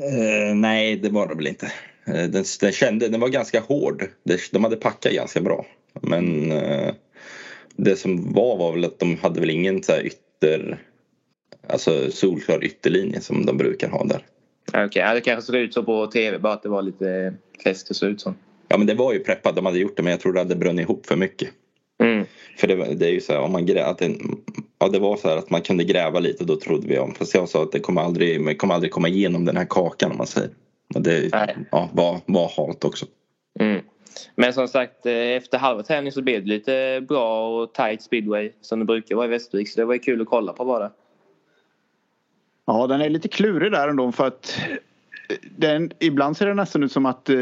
Uh, 0.00 0.54
nej, 0.54 0.96
det 0.96 1.08
var 1.08 1.28
det 1.28 1.34
väl 1.34 1.46
inte. 1.46 1.66
Uh, 2.08 2.14
den, 2.14 2.44
den, 2.60 2.72
kände, 2.72 3.08
den 3.08 3.20
var 3.20 3.28
ganska 3.28 3.60
hård. 3.60 4.04
De 4.52 4.64
hade 4.64 4.76
packat 4.76 5.12
ganska 5.12 5.40
bra. 5.40 5.66
Men 6.00 6.52
uh, 6.52 6.94
det 7.76 7.96
som 7.96 8.32
var 8.32 8.56
var 8.56 8.72
väl 8.72 8.84
att 8.84 8.98
de 8.98 9.16
hade 9.16 9.40
väl 9.40 9.50
ingen 9.50 9.82
så 9.82 9.92
ytter... 10.00 10.78
Alltså 11.68 12.10
solklar 12.10 12.64
ytterlinje 12.64 13.20
som 13.20 13.46
de 13.46 13.56
brukar 13.56 13.88
ha 13.88 14.04
där. 14.04 14.22
Okej, 14.68 14.84
okay. 14.86 15.14
det 15.14 15.20
kanske 15.20 15.46
såg 15.46 15.56
ut 15.56 15.74
så 15.74 15.82
på 15.82 16.06
tv 16.06 16.38
bara 16.38 16.52
att 16.52 16.62
det 16.62 16.68
var 16.68 16.82
lite 16.82 17.34
fläsk 17.62 17.88
det 17.88 17.94
såg 17.94 18.08
ut 18.08 18.20
som. 18.20 18.34
Ja 18.68 18.76
men 18.78 18.86
det 18.86 18.94
var 18.94 19.12
ju 19.12 19.18
preppat, 19.18 19.56
de 19.56 19.66
hade 19.66 19.78
gjort 19.78 19.96
det 19.96 20.02
men 20.02 20.10
jag 20.10 20.20
tror 20.20 20.32
det 20.32 20.40
hade 20.40 20.56
brunnit 20.56 20.82
ihop 20.82 21.06
för 21.06 21.16
mycket. 21.16 21.48
Mm. 21.98 22.26
För 22.56 22.66
det, 22.66 22.94
det, 22.94 23.06
är 23.06 23.10
ju 23.10 23.20
så 23.20 23.32
här, 23.32 23.40
om 23.40 23.52
man 23.52 23.66
grä, 23.66 23.84
att 23.84 23.98
det, 23.98 24.14
ja, 24.78 24.88
det 24.88 24.98
var 24.98 25.16
så 25.16 25.28
här 25.28 25.36
att 25.36 25.50
man 25.50 25.62
kunde 25.62 25.84
gräva 25.84 26.20
lite 26.20 26.44
då 26.44 26.56
trodde 26.56 26.88
vi 26.88 26.98
om. 26.98 27.14
Fast 27.14 27.34
jag 27.34 27.48
sa 27.48 27.62
att 27.62 27.72
det 27.72 27.80
kommer 27.80 28.02
aldrig, 28.02 28.58
kommer 28.58 28.74
aldrig 28.74 28.92
komma 28.92 29.08
igenom 29.08 29.44
den 29.44 29.56
här 29.56 29.64
kakan 29.64 30.10
om 30.10 30.16
man 30.16 30.26
säger. 30.26 30.50
Och 30.94 31.02
det 31.02 31.28
ja, 31.70 31.90
var, 31.92 32.20
var 32.26 32.52
hat 32.56 32.84
också. 32.84 33.06
Men 34.38 34.52
som 34.52 34.68
sagt 34.68 35.06
eh, 35.06 35.12
efter 35.12 35.58
halva 35.58 35.82
tävlingen 35.82 36.12
så 36.12 36.22
blev 36.22 36.42
det 36.42 36.48
lite 36.48 37.04
bra 37.08 37.48
och 37.48 37.72
tight 37.72 38.02
speedway 38.02 38.52
som 38.60 38.78
det 38.78 38.84
brukar 38.84 39.16
vara 39.16 39.26
i 39.26 39.28
Västervik. 39.28 39.68
Så 39.68 39.80
det 39.80 39.84
var 39.84 39.94
ju 39.94 40.00
kul 40.00 40.20
att 40.20 40.28
kolla 40.28 40.52
på 40.52 40.64
bara. 40.64 40.90
Ja, 42.66 42.86
den 42.86 43.00
är 43.00 43.10
lite 43.10 43.28
klurig 43.28 43.72
där 43.72 43.88
ändå 43.88 44.12
för 44.12 44.26
att 44.26 44.58
eh, 45.28 45.36
den, 45.56 45.90
ibland 45.98 46.36
ser 46.36 46.46
det 46.46 46.54
nästan 46.54 46.82
ut 46.82 46.92
som 46.92 47.06
att 47.06 47.28
eh, 47.28 47.36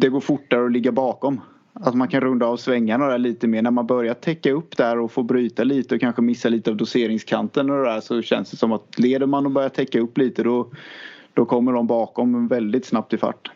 det 0.00 0.08
går 0.08 0.20
fortare 0.20 0.64
att 0.64 0.72
ligga 0.72 0.92
bakom. 0.92 1.40
Att 1.72 1.94
man 1.94 2.08
kan 2.08 2.20
runda 2.20 2.46
av 2.46 2.56
svängarna 2.56 3.06
där 3.06 3.18
lite 3.18 3.46
mer. 3.46 3.62
När 3.62 3.70
man 3.70 3.86
börjar 3.86 4.14
täcka 4.14 4.52
upp 4.52 4.76
där 4.76 4.98
och 4.98 5.12
får 5.12 5.22
bryta 5.22 5.64
lite 5.64 5.94
och 5.94 6.00
kanske 6.00 6.22
missa 6.22 6.48
lite 6.48 6.70
av 6.70 6.76
doseringskanten 6.76 7.70
och 7.70 7.84
där 7.84 8.00
så 8.00 8.22
känns 8.22 8.50
det 8.50 8.56
som 8.56 8.72
att 8.72 8.98
leder 8.98 9.26
man 9.26 9.46
och 9.46 9.52
börjar 9.52 9.68
täcka 9.68 10.00
upp 10.00 10.18
lite 10.18 10.42
då, 10.42 10.70
då 11.34 11.44
kommer 11.44 11.72
de 11.72 11.86
bakom 11.86 12.48
väldigt 12.48 12.84
snabbt 12.84 13.12
i 13.12 13.18
fart. 13.18 13.50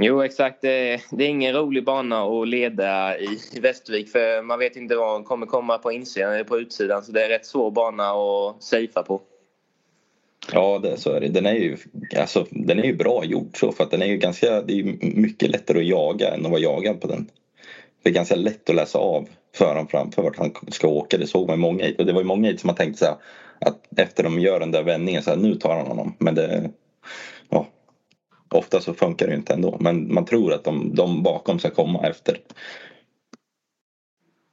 Jo 0.00 0.22
exakt, 0.22 0.62
det 0.62 0.92
är, 0.92 1.02
det 1.10 1.24
är 1.24 1.28
ingen 1.28 1.54
rolig 1.54 1.84
bana 1.84 2.22
att 2.22 2.48
leda 2.48 3.18
i, 3.18 3.60
Västervik 3.60 4.08
för 4.08 4.42
man 4.42 4.58
vet 4.58 4.76
inte 4.76 4.96
vad 4.96 5.16
som 5.16 5.24
kommer 5.24 5.46
komma 5.46 5.78
på 5.78 5.92
insidan 5.92 6.34
eller 6.34 6.44
på 6.44 6.58
utsidan 6.58 7.04
så 7.04 7.12
det 7.12 7.24
är 7.24 7.28
rätt 7.28 7.46
svår 7.46 7.70
bana 7.70 8.10
att 8.10 8.62
safea 8.62 9.02
på. 9.02 9.20
Ja, 10.52 10.78
det, 10.78 10.96
så 10.96 11.12
är 11.12 11.20
det. 11.20 11.28
Den 11.28 11.46
är, 11.46 11.54
ju, 11.54 11.76
alltså, 12.16 12.46
den 12.50 12.78
är 12.78 12.84
ju 12.84 12.96
bra 12.96 13.24
gjord 13.24 13.58
så 13.58 13.72
för 13.72 13.84
att 13.84 13.90
den 13.90 14.02
är 14.02 14.06
ju 14.06 14.16
ganska, 14.16 14.62
det 14.62 14.80
är 14.80 14.84
mycket 15.16 15.50
lättare 15.50 15.78
att 15.78 15.86
jaga 15.86 16.34
än 16.34 16.44
att 16.44 16.50
vara 16.50 16.60
jagad 16.60 17.00
på 17.00 17.08
den. 17.08 17.30
Det 18.02 18.10
är 18.10 18.14
ganska 18.14 18.34
lätt 18.34 18.70
att 18.70 18.76
läsa 18.76 18.98
av 18.98 19.28
föraren 19.54 19.86
framför 19.86 20.22
vart 20.22 20.38
han 20.38 20.54
ska 20.68 20.88
åka. 20.88 21.18
Det 21.18 21.26
såg 21.26 21.46
man 21.46 21.58
i 21.58 21.60
många 21.60 21.84
och 21.98 22.06
det 22.06 22.12
var 22.12 22.20
ju 22.20 22.26
många 22.26 22.56
som 22.56 22.68
har 22.68 22.76
tänkt 22.76 22.98
så 22.98 23.04
här, 23.04 23.14
att 23.58 23.98
efter 23.98 24.22
de 24.22 24.40
gör 24.40 24.60
den 24.60 24.70
där 24.70 24.82
vändningen 24.82 25.22
så 25.22 25.30
här, 25.30 25.36
nu 25.36 25.54
tar 25.54 25.76
han 25.76 25.86
honom. 25.86 26.16
Men 26.18 26.34
det, 26.34 26.70
ofta 28.48 28.80
så 28.80 28.94
funkar 28.94 29.26
det 29.26 29.32
ju 29.32 29.38
inte 29.38 29.54
ändå. 29.54 29.76
Men 29.80 30.14
man 30.14 30.24
tror 30.24 30.52
att 30.52 30.64
de, 30.64 30.94
de 30.94 31.22
bakom 31.22 31.58
ska 31.58 31.70
komma 31.70 32.06
efter. 32.06 32.38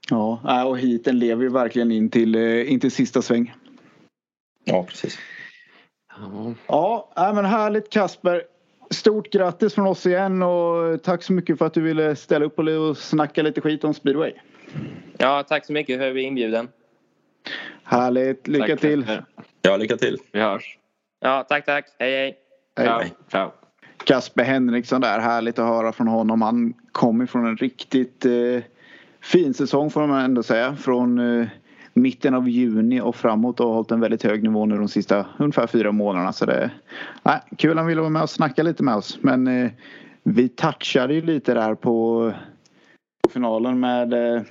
Ja, 0.09 0.65
och 0.65 0.79
hiten 0.79 1.19
lever 1.19 1.43
ju 1.43 1.49
verkligen 1.49 1.91
in 1.91 2.09
till, 2.09 2.35
eh, 2.35 2.71
in 2.71 2.79
till 2.79 2.91
sista 2.91 3.21
sväng. 3.21 3.53
Ja, 4.63 4.83
precis. 4.83 5.19
Ja, 6.67 7.11
ja 7.15 7.33
men 7.33 7.45
härligt 7.45 7.89
Kasper. 7.89 8.43
Stort 8.89 9.31
grattis 9.31 9.73
från 9.73 9.87
oss 9.87 10.05
igen 10.05 10.43
och 10.43 11.03
tack 11.03 11.23
så 11.23 11.33
mycket 11.33 11.57
för 11.57 11.65
att 11.65 11.73
du 11.73 11.81
ville 11.81 12.15
ställa 12.15 12.45
upp 12.45 12.59
och 12.59 12.97
snacka 12.97 13.41
lite 13.41 13.61
skit 13.61 13.83
om 13.83 13.93
speedway. 13.93 14.33
Ja, 15.17 15.43
tack 15.43 15.65
så 15.65 15.73
mycket 15.73 15.99
för 15.99 16.09
att 16.09 16.15
vi 16.15 16.21
inbjuden. 16.21 16.67
Härligt. 17.83 18.47
Lycka 18.47 18.67
tack, 18.67 18.79
till. 18.79 19.21
Ja, 19.61 19.77
lycka 19.77 19.97
till. 19.97 20.17
Vi 20.31 20.39
hörs. 20.39 20.77
Ja, 21.19 21.45
tack, 21.49 21.65
tack. 21.65 21.85
Hej, 21.99 22.11
hej. 22.11 22.37
hej. 22.75 23.13
Ciao. 23.31 23.51
Kasper 24.03 24.43
Henriksson 24.43 25.01
där. 25.01 25.19
Härligt 25.19 25.59
att 25.59 25.67
höra 25.67 25.91
från 25.91 26.07
honom. 26.07 26.41
Han 26.41 26.73
kommer 26.91 27.25
från 27.25 27.45
en 27.45 27.57
riktigt 27.57 28.25
eh, 28.25 28.63
fin 29.21 29.53
säsong 29.53 29.89
får 29.89 30.07
man 30.07 30.25
ändå 30.25 30.43
säga. 30.43 30.75
Från 30.75 31.39
eh, 31.39 31.47
mitten 31.93 32.33
av 32.33 32.49
juni 32.49 33.01
och 33.01 33.15
framåt 33.15 33.59
och 33.59 33.67
har 33.67 33.73
hållit 33.73 33.91
en 33.91 33.99
väldigt 33.99 34.23
hög 34.23 34.43
nivå 34.43 34.65
nu 34.65 34.77
de 34.77 34.87
sista 34.87 35.25
ungefär 35.37 35.67
fyra 35.67 35.91
månaderna. 35.91 36.33
Så 36.33 36.45
det 36.45 36.71
är 37.23 37.41
kul 37.57 37.71
att 37.71 37.77
han 37.77 37.87
ville 37.87 38.01
vara 38.01 38.09
med 38.09 38.21
och 38.21 38.29
snacka 38.29 38.63
lite 38.63 38.83
med 38.83 38.95
oss. 38.95 39.17
Men 39.21 39.47
eh, 39.47 39.71
vi 40.23 40.49
touchade 40.49 41.13
ju 41.13 41.21
lite 41.21 41.53
där 41.53 41.75
på, 41.75 42.33
på 43.23 43.29
finalen 43.29 43.79
med, 43.79 44.13
eh, 44.13 44.41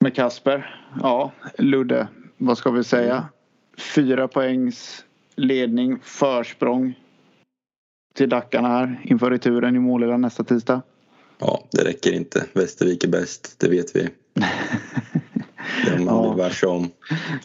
med 0.00 0.14
Kasper. 0.14 0.80
Ja, 1.02 1.32
Ludde, 1.58 2.08
vad 2.36 2.58
ska 2.58 2.70
vi 2.70 2.84
säga? 2.84 3.24
Fyra 3.94 4.28
poängs 4.28 5.04
ledning, 5.36 5.98
försprång 6.02 6.94
till 8.20 8.28
Dackarna 8.28 8.68
här 8.68 9.00
inför 9.04 9.30
returen 9.30 9.76
i 9.76 9.78
Målilla 9.78 10.16
nästa 10.16 10.44
tisdag. 10.44 10.82
Ja, 11.38 11.64
det 11.70 11.84
räcker 11.84 12.12
inte. 12.12 12.44
Västervik 12.52 13.04
är 13.04 13.08
bäst, 13.08 13.54
det 13.58 13.68
vet 13.68 13.96
vi. 13.96 14.08
Det 15.84 16.02
ja. 16.02 16.32
varse 16.32 16.66
om. 16.66 16.90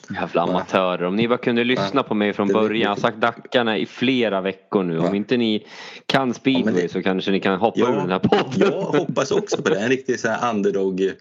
Jävla 0.09 0.41
amatörer. 0.41 1.03
Om 1.03 1.15
ni 1.15 1.27
bara 1.27 1.37
kunde 1.37 1.63
lyssna 1.63 2.03
på 2.03 2.13
mig 2.13 2.33
från 2.33 2.47
början. 2.47 2.81
Jag 2.81 2.89
har 2.89 2.95
sagt 2.95 3.17
Dackarna 3.17 3.77
i 3.77 3.85
flera 3.85 4.41
veckor 4.41 4.83
nu. 4.83 4.99
Om 4.99 5.15
inte 5.15 5.37
ni 5.37 5.67
kan 6.05 6.33
speedway 6.33 6.81
ja, 6.81 6.89
så 6.89 7.03
kanske 7.03 7.31
ni 7.31 7.39
kan 7.39 7.59
hoppa 7.59 7.79
ur 7.79 7.95
den 7.95 8.09
här 8.09 8.19
podden. 8.19 8.71
Jag 8.71 8.81
hoppas 8.81 9.31
också 9.31 9.61
på 9.61 9.69
det. 9.69 9.79
En 9.79 9.89
riktig 9.89 10.19
så 10.19 10.29
här 10.29 10.53
underdog 10.55 11.11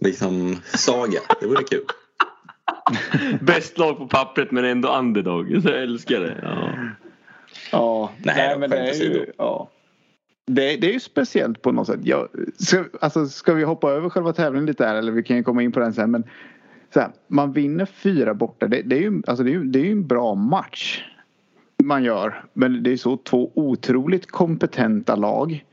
liksom 0.00 0.60
saga. 0.64 1.20
Det 1.40 1.46
vore 1.46 1.64
kul. 1.64 1.84
Bäst 3.40 3.78
lag 3.78 3.98
på 3.98 4.06
pappret 4.06 4.50
men 4.50 4.64
ändå 4.64 4.96
underdog. 4.96 5.50
Jag 5.50 5.82
älskar 5.82 6.20
det. 6.20 6.38
Ja, 6.42 6.68
ja 7.72 8.10
nej, 8.24 8.34
nej 8.36 8.58
men 8.58 8.70
det 8.70 8.76
är 8.76 8.94
ju... 8.94 9.26
Ja. 9.38 9.68
Det, 10.46 10.76
det, 10.76 10.88
är 10.88 10.92
ju 10.92 11.00
speciellt 11.00 11.62
på 11.62 11.72
något 11.72 11.86
sätt. 11.86 12.00
Jag, 12.02 12.28
ska, 12.58 12.84
alltså, 13.00 13.26
ska 13.26 13.54
vi 13.54 13.64
hoppa 13.64 13.90
över 13.90 14.08
själva 14.08 14.32
tävlingen 14.32 14.66
lite 14.66 14.86
här 14.86 14.94
eller 14.94 15.12
vi 15.12 15.22
kan 15.22 15.36
ju 15.36 15.42
komma 15.42 15.62
in 15.62 15.72
på 15.72 15.80
den 15.80 15.94
sen. 15.94 16.10
Men 16.10 16.24
så 16.94 17.00
här, 17.00 17.10
man 17.26 17.52
vinner 17.52 17.86
fyra 17.86 18.34
borta. 18.34 18.66
Det, 18.66 18.82
det, 18.82 18.96
är 18.96 19.00
ju, 19.00 19.22
alltså, 19.26 19.44
det, 19.44 19.50
är 19.50 19.52
ju, 19.52 19.64
det 19.64 19.78
är 19.78 19.84
ju 19.84 19.92
en 19.92 20.06
bra 20.06 20.34
match 20.34 21.04
man 21.82 22.04
gör. 22.04 22.44
Men 22.52 22.82
det 22.82 22.92
är 22.92 22.96
så 22.96 23.16
två 23.16 23.50
otroligt 23.54 24.30
kompetenta 24.30 25.16
lag. 25.16 25.64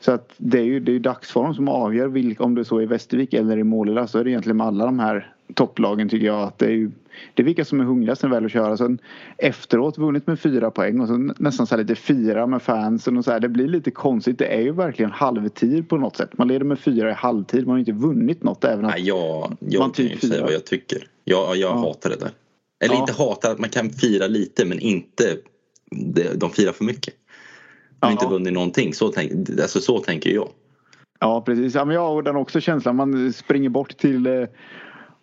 Så 0.00 0.12
att 0.12 0.34
det 0.36 0.58
är 0.58 0.64
ju 0.64 0.80
det 0.80 0.92
är 0.92 0.98
dagsform 0.98 1.54
som 1.54 1.68
avgör 1.68 2.08
vilk, 2.08 2.40
om 2.40 2.54
det 2.54 2.64
så 2.64 2.78
är 2.78 2.86
Västervik 2.86 3.34
eller 3.34 3.58
i 3.58 3.64
Målilla 3.64 4.06
så 4.06 4.18
är 4.18 4.24
det 4.24 4.30
egentligen 4.30 4.56
med 4.56 4.66
alla 4.66 4.84
de 4.84 4.98
här 4.98 5.34
topplagen 5.54 6.08
tycker 6.08 6.26
jag 6.26 6.42
att 6.42 6.58
det 6.58 6.66
är 6.66 6.70
ju 6.70 6.90
det 7.34 7.42
är 7.42 7.44
vilka 7.44 7.64
som 7.64 7.80
är 7.80 7.84
hungrigast 7.84 8.22
när 8.22 8.30
väl 8.30 8.44
att 8.44 8.52
köra. 8.52 8.76
Sen 8.76 8.98
efteråt 9.38 9.98
vunnit 9.98 10.26
med 10.26 10.40
fyra 10.40 10.70
poäng 10.70 11.00
och 11.00 11.08
så 11.08 11.16
nästan 11.16 11.66
så 11.66 11.76
lite 11.76 11.94
fyra 11.94 12.46
med 12.46 12.62
fansen 12.62 13.16
och 13.16 13.24
så 13.24 13.30
här. 13.30 13.40
Det 13.40 13.48
blir 13.48 13.68
lite 13.68 13.90
konstigt. 13.90 14.38
Det 14.38 14.46
är 14.46 14.60
ju 14.60 14.72
verkligen 14.72 15.10
halvtid 15.10 15.88
på 15.88 15.96
något 15.96 16.16
sätt. 16.16 16.38
Man 16.38 16.48
leder 16.48 16.64
med 16.64 16.78
fyra 16.78 17.10
i 17.10 17.12
halvtid. 17.12 17.66
Man 17.66 17.72
har 17.72 17.78
inte 17.78 17.92
vunnit 17.92 18.42
något 18.42 18.64
även 18.64 18.84
att 18.84 18.90
Nej, 18.90 19.06
jag, 19.06 19.56
man 19.78 19.92
typ 19.92 20.10
kan 20.10 20.18
ju 20.20 20.28
säga 20.28 20.42
vad 20.42 20.52
jag 20.52 20.66
tycker. 20.66 21.06
Jag, 21.24 21.56
jag 21.56 21.56
ja. 21.56 21.76
hatar 21.76 22.10
det 22.10 22.16
där. 22.16 22.30
Eller 22.84 22.94
ja. 22.94 23.00
inte 23.00 23.12
hatar 23.12 23.56
man 23.58 23.70
kan 23.70 23.90
fira 23.90 24.26
lite 24.26 24.64
men 24.64 24.78
inte 24.78 25.36
de 26.34 26.50
firar 26.50 26.72
för 26.72 26.84
mycket. 26.84 27.14
De 28.00 28.06
har 28.06 28.10
ja. 28.10 28.12
inte 28.12 28.26
vunnit 28.26 28.52
någonting. 28.52 28.94
Så, 28.94 29.08
tänk, 29.08 29.32
alltså, 29.62 29.80
så 29.80 29.98
tänker 29.98 30.30
jag. 30.30 30.48
Ja 31.20 31.42
precis. 31.42 31.74
Ja, 31.74 31.84
men 31.84 31.94
jag 31.94 32.08
har 32.08 32.22
den 32.22 32.36
också 32.36 32.60
känslan. 32.60 32.96
Man 32.96 33.32
springer 33.32 33.68
bort 33.68 33.96
till 33.96 34.26
eh, 34.26 34.44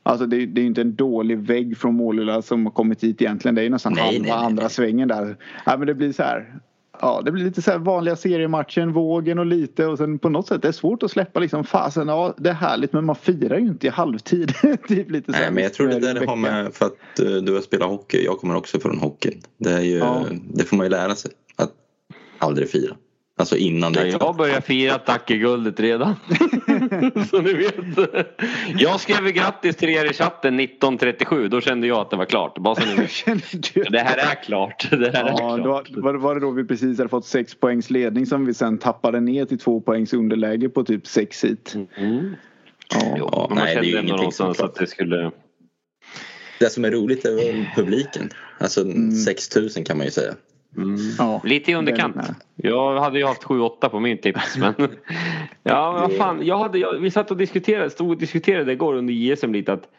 Alltså 0.09 0.25
det, 0.25 0.45
det 0.45 0.61
är 0.61 0.65
inte 0.65 0.81
en 0.81 0.95
dålig 0.95 1.37
vägg 1.37 1.77
från 1.77 1.95
Målilla 1.95 2.41
som 2.41 2.65
har 2.65 2.73
kommit 2.73 3.03
hit 3.03 3.21
egentligen. 3.21 3.55
Det 3.55 3.63
är 3.63 3.69
nästan 3.69 3.93
nej, 3.93 4.03
halva 4.03 4.19
nej, 4.19 4.31
nej, 4.31 4.45
andra 4.45 4.63
nej. 4.63 4.71
svängen 4.71 5.07
där. 5.07 5.37
Ja, 5.65 5.77
men 5.77 5.87
det 5.87 5.93
blir 5.93 6.11
så 6.11 6.23
här. 6.23 6.59
Ja, 7.01 7.21
det 7.25 7.31
blir 7.31 7.43
lite 7.43 7.61
så 7.61 7.71
här 7.71 7.77
vanliga 7.77 8.15
seriematchen, 8.15 8.93
vågen 8.93 9.39
och 9.39 9.45
lite 9.45 9.85
och 9.85 9.97
sen 9.97 10.19
på 10.19 10.29
något 10.29 10.47
sätt 10.47 10.61
det 10.61 10.67
är 10.67 10.71
svårt 10.71 11.03
att 11.03 11.11
släppa 11.11 11.39
liksom 11.39 11.63
fasen. 11.63 12.07
Ja, 12.07 12.33
det 12.37 12.49
är 12.49 12.53
härligt 12.53 12.93
men 12.93 13.05
man 13.05 13.15
firar 13.15 13.57
ju 13.57 13.67
inte 13.67 13.87
i 13.87 13.89
halvtid. 13.89 14.53
typ 14.87 15.11
lite 15.11 15.33
så 15.33 15.39
Nej, 15.39 15.51
men 15.51 15.63
jag 15.63 15.73
tror 15.73 15.87
det 15.87 15.99
där 15.99 16.25
har 16.25 16.35
med 16.35 16.73
för 16.73 16.85
att 16.85 17.19
uh, 17.21 17.35
du 17.35 17.53
har 17.53 17.61
spelat 17.61 17.89
hockey. 17.89 18.25
Jag 18.25 18.37
kommer 18.37 18.55
också 18.55 18.79
från 18.79 18.99
hockeyn. 18.99 19.41
Det, 19.57 19.71
är 19.71 19.81
ju, 19.81 19.97
ja. 19.97 20.25
det 20.53 20.63
får 20.63 20.77
man 20.77 20.85
ju 20.85 20.89
lära 20.89 21.15
sig 21.15 21.31
att 21.55 21.71
aldrig 22.39 22.69
fira. 22.69 22.95
Alltså 23.37 23.57
innan 23.57 23.93
det 23.93 24.07
ja, 24.07 24.17
Jag 24.19 24.35
börjar 24.35 24.61
fira 24.61 24.97
Tacke-guldet 24.97 25.79
redan. 25.79 26.15
Så 27.29 27.41
ni 27.41 27.53
vet. 27.53 27.75
Jag 28.77 28.99
skrev 28.99 29.31
grattis 29.31 29.75
till 29.75 29.89
er 29.89 30.11
i 30.11 30.13
chatten 30.13 30.59
1937. 30.59 31.47
Då 31.47 31.61
kände 31.61 31.87
jag 31.87 31.97
att 31.97 32.09
det 32.09 32.17
var 32.17 32.25
klart. 32.25 32.57
Bara 32.57 32.75
så 32.75 32.85
ni 32.85 32.95
vet. 32.95 33.73
Det 33.91 33.99
här 33.99 34.17
är 34.17 34.43
klart. 34.43 34.87
Det 34.91 35.17
här 35.17 35.25
ja, 35.27 35.57
är 35.57 35.63
klart. 35.63 35.89
Då, 35.89 36.01
var 36.01 36.35
det 36.35 36.41
då 36.41 36.51
vi 36.51 36.63
precis 36.63 36.97
hade 36.97 37.09
fått 37.09 37.25
sex 37.25 37.55
poängs 37.55 37.89
ledning 37.89 38.25
som 38.25 38.45
vi 38.45 38.53
sen 38.53 38.77
tappade 38.77 39.19
ner 39.19 39.45
till 39.45 39.59
två 39.59 39.81
poängs 39.81 40.13
underläge 40.13 40.69
på 40.69 40.83
typ 40.83 41.07
sex 41.07 41.43
hit. 41.43 41.75
Mm. 41.97 42.35
Ja, 42.93 43.17
ja 43.17 43.47
man 43.49 43.57
nej, 43.57 43.75
det 43.75 43.81
är 43.81 43.83
ju 43.83 43.99
ingenting 43.99 44.31
som 44.31 44.49
att 44.49 44.75
det 44.75 44.87
skulle... 44.87 45.31
Det 46.59 46.69
som 46.69 46.85
är 46.85 46.91
roligt 46.91 47.25
är 47.25 47.35
väl 47.35 47.65
publiken. 47.75 48.29
Alltså 48.57 48.81
mm. 48.81 49.11
6000 49.11 49.83
kan 49.83 49.97
man 49.97 50.05
ju 50.05 50.11
säga. 50.11 50.33
Mm. 50.77 50.95
Ja, 51.17 51.41
Lite 51.43 51.71
i 51.71 51.75
underkant. 51.75 52.15
Jag 52.55 52.99
hade 52.99 53.19
ju 53.19 53.25
haft 53.25 53.43
7-8 53.43 53.89
på 53.89 53.99
min 53.99 54.17
tips. 54.17 54.57
Men 54.57 54.73
ja, 55.63 55.91
vad 55.91 56.17
fan. 56.17 56.45
Jag 56.45 56.57
hade, 56.57 56.77
jag, 56.77 56.99
vi 56.99 57.11
satt 57.11 57.31
och 57.31 57.37
diskuterade, 57.37 57.89
stod 57.89 58.09
och 58.09 58.17
diskuterade 58.17 58.71
igår 58.71 58.93
under 58.93 59.13
JSM 59.13 59.53
lite 59.53 59.73
att 59.73 59.89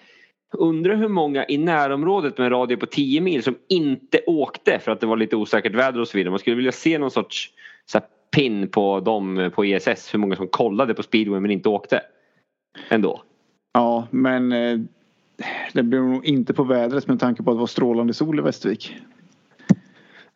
Undrar 0.58 0.96
hur 0.96 1.08
många 1.08 1.44
i 1.48 1.58
närområdet 1.58 2.38
med 2.38 2.44
en 2.44 2.50
radie 2.50 2.76
på 2.76 2.86
10 2.86 3.20
mil 3.20 3.42
som 3.42 3.54
inte 3.68 4.20
åkte 4.26 4.78
för 4.78 4.92
att 4.92 5.00
det 5.00 5.06
var 5.06 5.16
lite 5.16 5.36
osäkert 5.36 5.74
väder 5.74 6.00
och 6.00 6.08
så 6.08 6.18
vidare. 6.18 6.30
Man 6.30 6.38
skulle 6.38 6.56
vilja 6.56 6.72
se 6.72 6.98
någon 6.98 7.10
sorts 7.10 7.50
så 7.86 7.98
här, 7.98 8.06
pin 8.36 8.68
på 8.68 9.00
dem 9.00 9.50
på 9.54 9.64
ESS. 9.64 10.14
Hur 10.14 10.18
många 10.18 10.36
som 10.36 10.48
kollade 10.48 10.94
på 10.94 11.02
speedway 11.02 11.40
men 11.40 11.50
inte 11.50 11.68
åkte. 11.68 12.00
Ändå. 12.88 13.22
Ja 13.74 14.06
men 14.10 14.52
eh, 14.52 14.78
det 15.72 15.82
beror 15.82 16.08
nog 16.08 16.24
inte 16.24 16.54
på 16.54 16.64
vädret 16.64 17.08
med 17.08 17.20
tanke 17.20 17.42
på 17.42 17.50
att 17.50 17.56
det 17.56 17.60
var 17.60 17.66
strålande 17.66 18.14
sol 18.14 18.38
i 18.38 18.42
Västervik. 18.42 18.96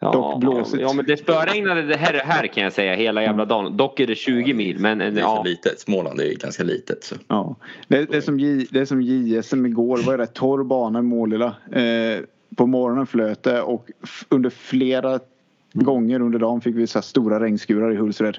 Ja, 0.03 0.13
Dock 0.13 0.41
blåsigt. 0.41 0.83
Ja 0.83 0.93
men 0.93 1.05
det 1.07 1.17
spöregnade 1.17 1.83
det 1.83 1.97
här, 1.97 2.15
här 2.25 2.47
kan 2.47 2.65
jag 2.65 2.73
säga 2.73 2.95
hela 2.95 3.23
jävla 3.23 3.45
dagen. 3.45 3.77
Dock 3.77 4.01
är 4.01 4.07
det 4.07 4.15
20 4.15 4.55
mil 4.55 4.79
men 4.79 4.99
Det 4.99 5.05
är 5.05 5.19
ja. 5.19 5.37
så 5.37 5.49
litet. 5.49 5.81
Småland 5.81 6.21
är 6.21 6.35
ganska 6.35 6.63
litet. 6.63 7.05
Så. 7.05 7.15
Ja. 7.29 7.57
Det, 7.89 8.05
det, 8.05 8.17
är 8.17 8.21
som 8.21 8.41
J, 8.41 8.67
det 8.71 8.81
är 8.81 8.85
som 8.85 9.03
JSM 9.03 9.67
igår. 9.67 9.99
Det 9.99 10.03
var 10.03 10.19
rätt 10.19 10.35
torr 10.35 10.65
bana 10.65 10.99
i 10.99 11.03
Målilla. 11.03 11.55
Eh, 11.73 12.25
på 12.57 12.67
morgonen 12.67 13.07
flöt 13.07 13.43
det 13.43 13.63
och 13.63 13.91
under 14.29 14.51
flera 14.51 15.09
mm. 15.11 15.21
gånger 15.73 16.21
under 16.21 16.39
dagen 16.39 16.61
fick 16.61 16.77
vi 16.77 16.87
så 16.87 17.03
stora 17.03 17.41
regnskurar 17.41 17.93
i 17.93 17.97
Hultsfred. 17.97 18.39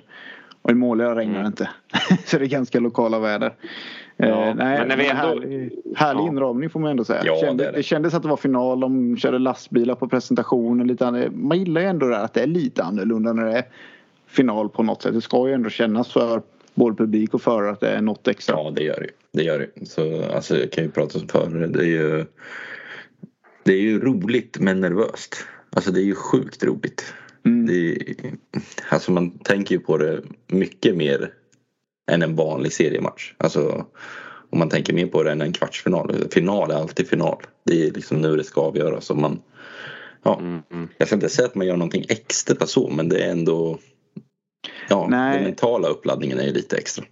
Och 0.62 0.72
i 0.72 0.74
Målilla 0.74 1.16
regnar 1.16 1.34
det 1.34 1.40
mm. 1.40 1.48
inte. 1.48 1.70
så 2.26 2.38
det 2.38 2.46
är 2.46 2.50
ganska 2.50 2.80
lokala 2.80 3.20
väder. 3.20 3.54
Ja, 4.28 4.48
eh, 4.48 4.56
nej, 4.56 4.80
men 4.80 4.88
när 4.88 4.98
vi 4.98 5.08
ändå... 5.08 5.22
Härlig, 5.22 5.72
härlig 5.96 6.22
ja. 6.22 6.28
inramning 6.28 6.70
får 6.70 6.80
man 6.80 6.92
ändå 6.92 7.04
säga. 7.04 7.22
Ja, 7.26 7.38
Kände, 7.42 7.64
det, 7.64 7.72
det. 7.72 7.78
det, 7.78 7.84
kändes 7.84 8.14
att 8.14 8.24
det 8.24 8.30
var 8.30 8.38
final. 8.38 8.80
De 8.80 9.18
körde 9.18 9.40
lastbilar 9.40 9.96
på 9.96 10.08
presentationen. 10.08 10.88
Lite 10.88 11.30
man 11.34 11.60
gillar 11.60 11.82
ju 11.82 11.88
ändå 11.88 12.08
det 12.08 12.18
att 12.18 12.34
det 12.34 12.42
är 12.42 12.48
lite 12.48 12.84
annorlunda 12.84 13.34
när 13.34 13.46
det 13.46 13.58
är 13.58 13.66
final 14.28 14.70
på 14.70 14.84
något 14.84 15.02
sätt. 15.02 15.14
Det 15.14 15.22
ska 15.22 15.48
ju 15.48 15.54
ändå 15.54 15.70
kännas 15.70 16.14
för 16.14 16.42
både 16.74 16.96
publik 16.96 17.34
och 17.34 17.42
förare 17.42 17.72
att 17.72 17.80
det 17.80 17.90
är 17.90 18.02
något 18.02 18.28
extra. 18.28 18.56
Ja 18.56 18.72
det 18.76 18.84
gör 18.84 19.00
det. 19.00 19.40
Det 19.40 19.44
gör 19.44 19.60
det. 19.60 19.86
Så, 19.88 20.24
alltså, 20.24 20.58
jag 20.58 20.72
kan 20.72 20.84
ju 20.84 20.92
prata 20.92 21.20
som 21.20 21.28
förare. 21.28 21.68
Det 21.68 21.80
är 21.80 21.86
ju, 21.86 22.26
det 23.64 23.74
är 23.74 23.82
ju 23.82 24.00
roligt 24.00 24.58
men 24.60 24.82
nervöst. 24.82 25.36
Alltså 25.76 25.92
det 25.92 26.00
är 26.00 26.06
ju 26.06 26.16
sjukt 26.16 26.64
roligt. 26.64 27.14
Mm. 27.46 27.66
Det 27.66 27.98
alltså 28.90 29.12
man 29.12 29.40
tänker 29.40 29.76
ju 29.76 29.82
på 29.82 29.98
det 29.98 30.22
mycket 30.48 30.98
mer 30.98 31.32
än 32.12 32.22
en 32.22 32.36
vanlig 32.36 32.74
seriematch. 32.74 33.34
Alltså 33.38 33.86
om 34.50 34.60
man 34.60 34.70
tänker 34.70 34.94
mer 34.94 35.06
på 35.06 35.24
det 35.24 35.32
än 35.32 35.42
en 35.42 35.54
kvartsfinal. 35.54 36.16
Final 36.32 36.72
är 36.72 36.76
alltid 36.76 37.08
final. 37.08 37.38
Det 37.66 37.88
är 37.88 37.92
liksom 37.92 38.22
nu 38.22 38.36
det 38.36 38.44
ska 38.44 38.62
avgöras. 38.62 39.10
Och 39.10 39.18
man, 39.18 39.42
ja, 40.24 40.40
mm, 40.40 40.62
mm. 40.72 40.88
Jag 40.98 41.08
ska 41.08 41.16
inte 41.16 41.30
säga 41.30 41.46
att 41.48 41.56
man 41.56 41.68
gör 41.68 41.78
någonting 41.78 42.06
extra 42.10 42.68
så 42.68 42.90
men 42.90 43.10
det 43.10 43.24
är 43.24 43.32
ändå 43.32 43.80
Ja, 44.90 45.08
Nej. 45.10 45.36
den 45.36 45.44
mentala 45.44 45.88
uppladdningen 45.88 46.40
är 46.40 46.44
ju 46.44 46.54
lite 46.54 46.78
extra. 46.78 47.06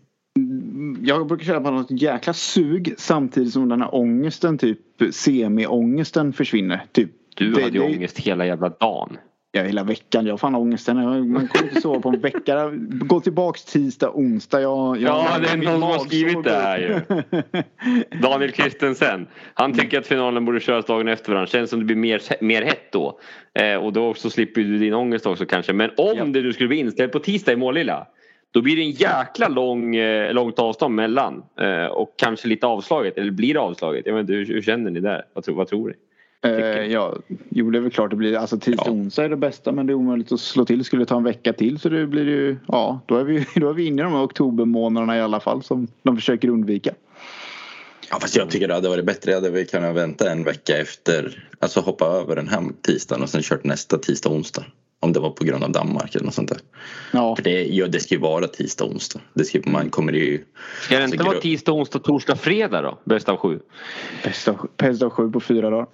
Jag 1.02 1.28
brukar 1.28 1.46
känna 1.46 1.62
på 1.62 1.72
något 1.72 2.02
jäkla 2.02 2.34
sug 2.34 2.94
samtidigt 2.98 3.54
som 3.54 3.70
den 3.70 3.82
här 3.82 3.96
ångesten, 3.96 4.58
typ 4.58 4.80
semi-ångesten 5.12 6.34
försvinner. 6.34 6.86
Typ, 6.92 7.12
du 7.36 7.62
hade 7.62 7.78
ju 7.78 7.80
ångest 7.80 8.20
hela 8.20 8.46
jävla 8.46 8.70
dagen. 8.70 9.18
Ja, 9.52 9.64
hela 9.64 9.84
veckan. 9.84 10.26
Jag 10.26 10.34
har 10.34 10.38
fan 10.38 10.56
ångesten. 10.56 10.98
Man 11.32 11.48
kommer 11.48 11.70
inte 11.70 11.82
sova 11.82 12.00
på 12.00 12.10
en 12.10 12.20
vecka. 12.20 12.72
Gå 12.90 13.20
tillbaks 13.20 13.66
tisdag, 13.66 14.12
onsdag. 14.14 14.62
Jag, 14.62 14.98
jag 14.98 15.26
ja, 15.26 15.40
det 15.40 15.50
är 15.50 15.58
någon 15.58 15.74
som 15.74 15.82
har 15.82 16.00
skrivit 16.00 16.44
det 16.44 16.52
här 16.52 16.80
ju. 16.80 17.02
Daniel 18.22 18.52
Kristensen. 18.52 19.28
Han 19.54 19.74
tycker 19.74 20.00
att 20.00 20.08
finalen 20.08 20.46
borde 20.46 20.60
köras 20.60 20.86
dagen 20.86 21.08
efter 21.08 21.32
varandra. 21.32 21.48
Känns 21.48 21.70
som 21.70 21.80
det 21.80 21.86
blir 21.86 21.96
mer, 21.96 22.22
mer 22.44 22.62
hett 22.62 22.92
då. 22.92 23.20
Eh, 23.60 23.76
och 23.76 23.94
då 23.94 24.08
också 24.08 24.30
slipper 24.30 24.62
du 24.62 24.78
din 24.78 24.94
ångest 24.94 25.26
också 25.26 25.46
kanske. 25.46 25.74
Men 25.74 25.90
om 25.90 26.18
ja. 26.18 26.26
det 26.26 26.42
nu 26.42 26.54
skulle 26.54 26.70
bli 26.70 26.78
inställt 26.78 27.12
på 27.12 27.20
tisdag 27.20 27.52
i 27.52 27.56
Målilla. 27.56 28.08
Då 28.52 28.62
blir 28.62 28.76
det 28.76 28.82
en 28.82 28.92
jäkla 28.92 29.48
lång, 29.48 29.96
eh, 29.96 30.34
långt 30.34 30.60
avstånd 30.60 30.96
mellan. 30.96 31.44
Eh, 31.62 31.86
och 31.86 32.14
kanske 32.18 32.48
lite 32.48 32.68
avslaget. 32.68 33.18
Eller 33.18 33.32
blir 33.32 33.54
det 33.54 33.60
avslaget? 33.60 34.06
Jag 34.06 34.14
vet 34.14 34.22
inte, 34.22 34.34
hur, 34.34 34.46
hur 34.46 34.62
känner 34.62 34.92
ni 34.92 35.00
där? 35.00 35.26
Vad, 35.34 35.50
vad 35.50 35.68
tror 35.68 35.88
ni? 35.88 35.94
Eh, 36.42 36.86
ja, 36.86 37.16
jo 37.50 37.72
det 37.72 37.78
är 37.78 37.82
väl 37.82 37.92
klart 37.92 38.10
det 38.10 38.16
blir. 38.16 38.38
Alltså 38.38 38.60
tisdag 38.60 38.84
ja. 38.86 38.92
onsdag 38.92 39.26
är 39.26 39.30
det 39.30 39.38
bästa 39.38 39.72
men 39.72 39.88
det 39.88 39.94
är 39.94 39.96
omöjligt 39.96 40.32
att 40.32 40.40
slå 40.40 40.66
till. 40.66 40.84
Skulle 40.84 41.02
det 41.02 41.06
ta 41.06 41.18
en 41.18 41.24
vecka 41.24 41.54
till 41.54 41.80
så 41.80 41.90
det 41.90 42.08
blir 42.08 42.26
ju, 42.26 42.58
ja 42.68 43.02
då 43.06 43.16
är 43.16 43.24
vi, 43.24 43.46
då 43.56 43.70
är 43.70 43.74
vi 43.74 43.86
inne 43.86 44.02
i 44.02 44.04
de 44.04 44.14
här 44.14 44.24
oktobermånaderna 44.24 45.18
i 45.18 45.22
alla 45.22 45.40
fall 45.40 45.64
som 45.64 45.88
de 46.04 46.16
försöker 46.16 46.48
undvika. 46.48 46.94
Ja 48.12 48.20
fast 48.20 48.36
jag 48.36 48.50
tycker 48.50 48.68
det 48.68 48.74
hade 48.74 48.90
varit 48.90 49.06
bättre. 49.06 49.34
Hade 49.34 49.50
vi 49.50 49.66
kunnat 49.66 49.96
vänta 49.96 50.32
en 50.32 50.44
vecka 50.44 50.78
efter. 50.78 51.48
Alltså 51.60 51.80
hoppa 51.80 52.06
över 52.06 52.36
den 52.36 52.48
här 52.48 52.64
tisdagen 52.82 53.24
och 53.24 53.30
sen 53.30 53.42
kört 53.42 53.64
nästa 53.64 53.98
tisdag 53.98 54.30
onsdag. 54.30 54.66
Om 55.02 55.14
det 55.14 55.20
var 55.20 55.30
på 55.30 55.44
grund 55.44 55.64
av 55.64 55.72
Danmark 55.72 56.16
eller 56.16 56.26
något 56.26 56.34
sånt 56.34 56.50
där. 56.50 56.58
Ja. 57.12 57.36
För 57.36 57.44
det, 57.44 57.64
ja, 57.64 57.88
det 57.88 58.00
ska 58.00 58.16
ju 58.16 58.22
vara 58.22 58.48
tisdag 58.48 58.86
onsdag. 58.86 59.20
Det 59.34 59.44
ska, 59.44 59.60
man 59.66 59.90
kommer 59.90 60.14
ju... 60.14 60.44
Ska 60.82 60.98
det 60.98 61.04
inte 61.04 61.16
alltså, 61.18 61.28
vara 61.28 61.42
tisdag, 61.42 61.72
onsdag, 61.72 62.00
torsdag, 62.00 62.36
fredag 62.36 62.82
då? 62.82 63.00
Bäst 63.04 63.30
av 63.30 63.38
sju? 63.38 63.60
Bäst 64.78 65.02
av, 65.04 65.10
sju 65.10 65.32
på 65.32 65.40
fyra 65.40 65.70
dagar. 65.70 65.88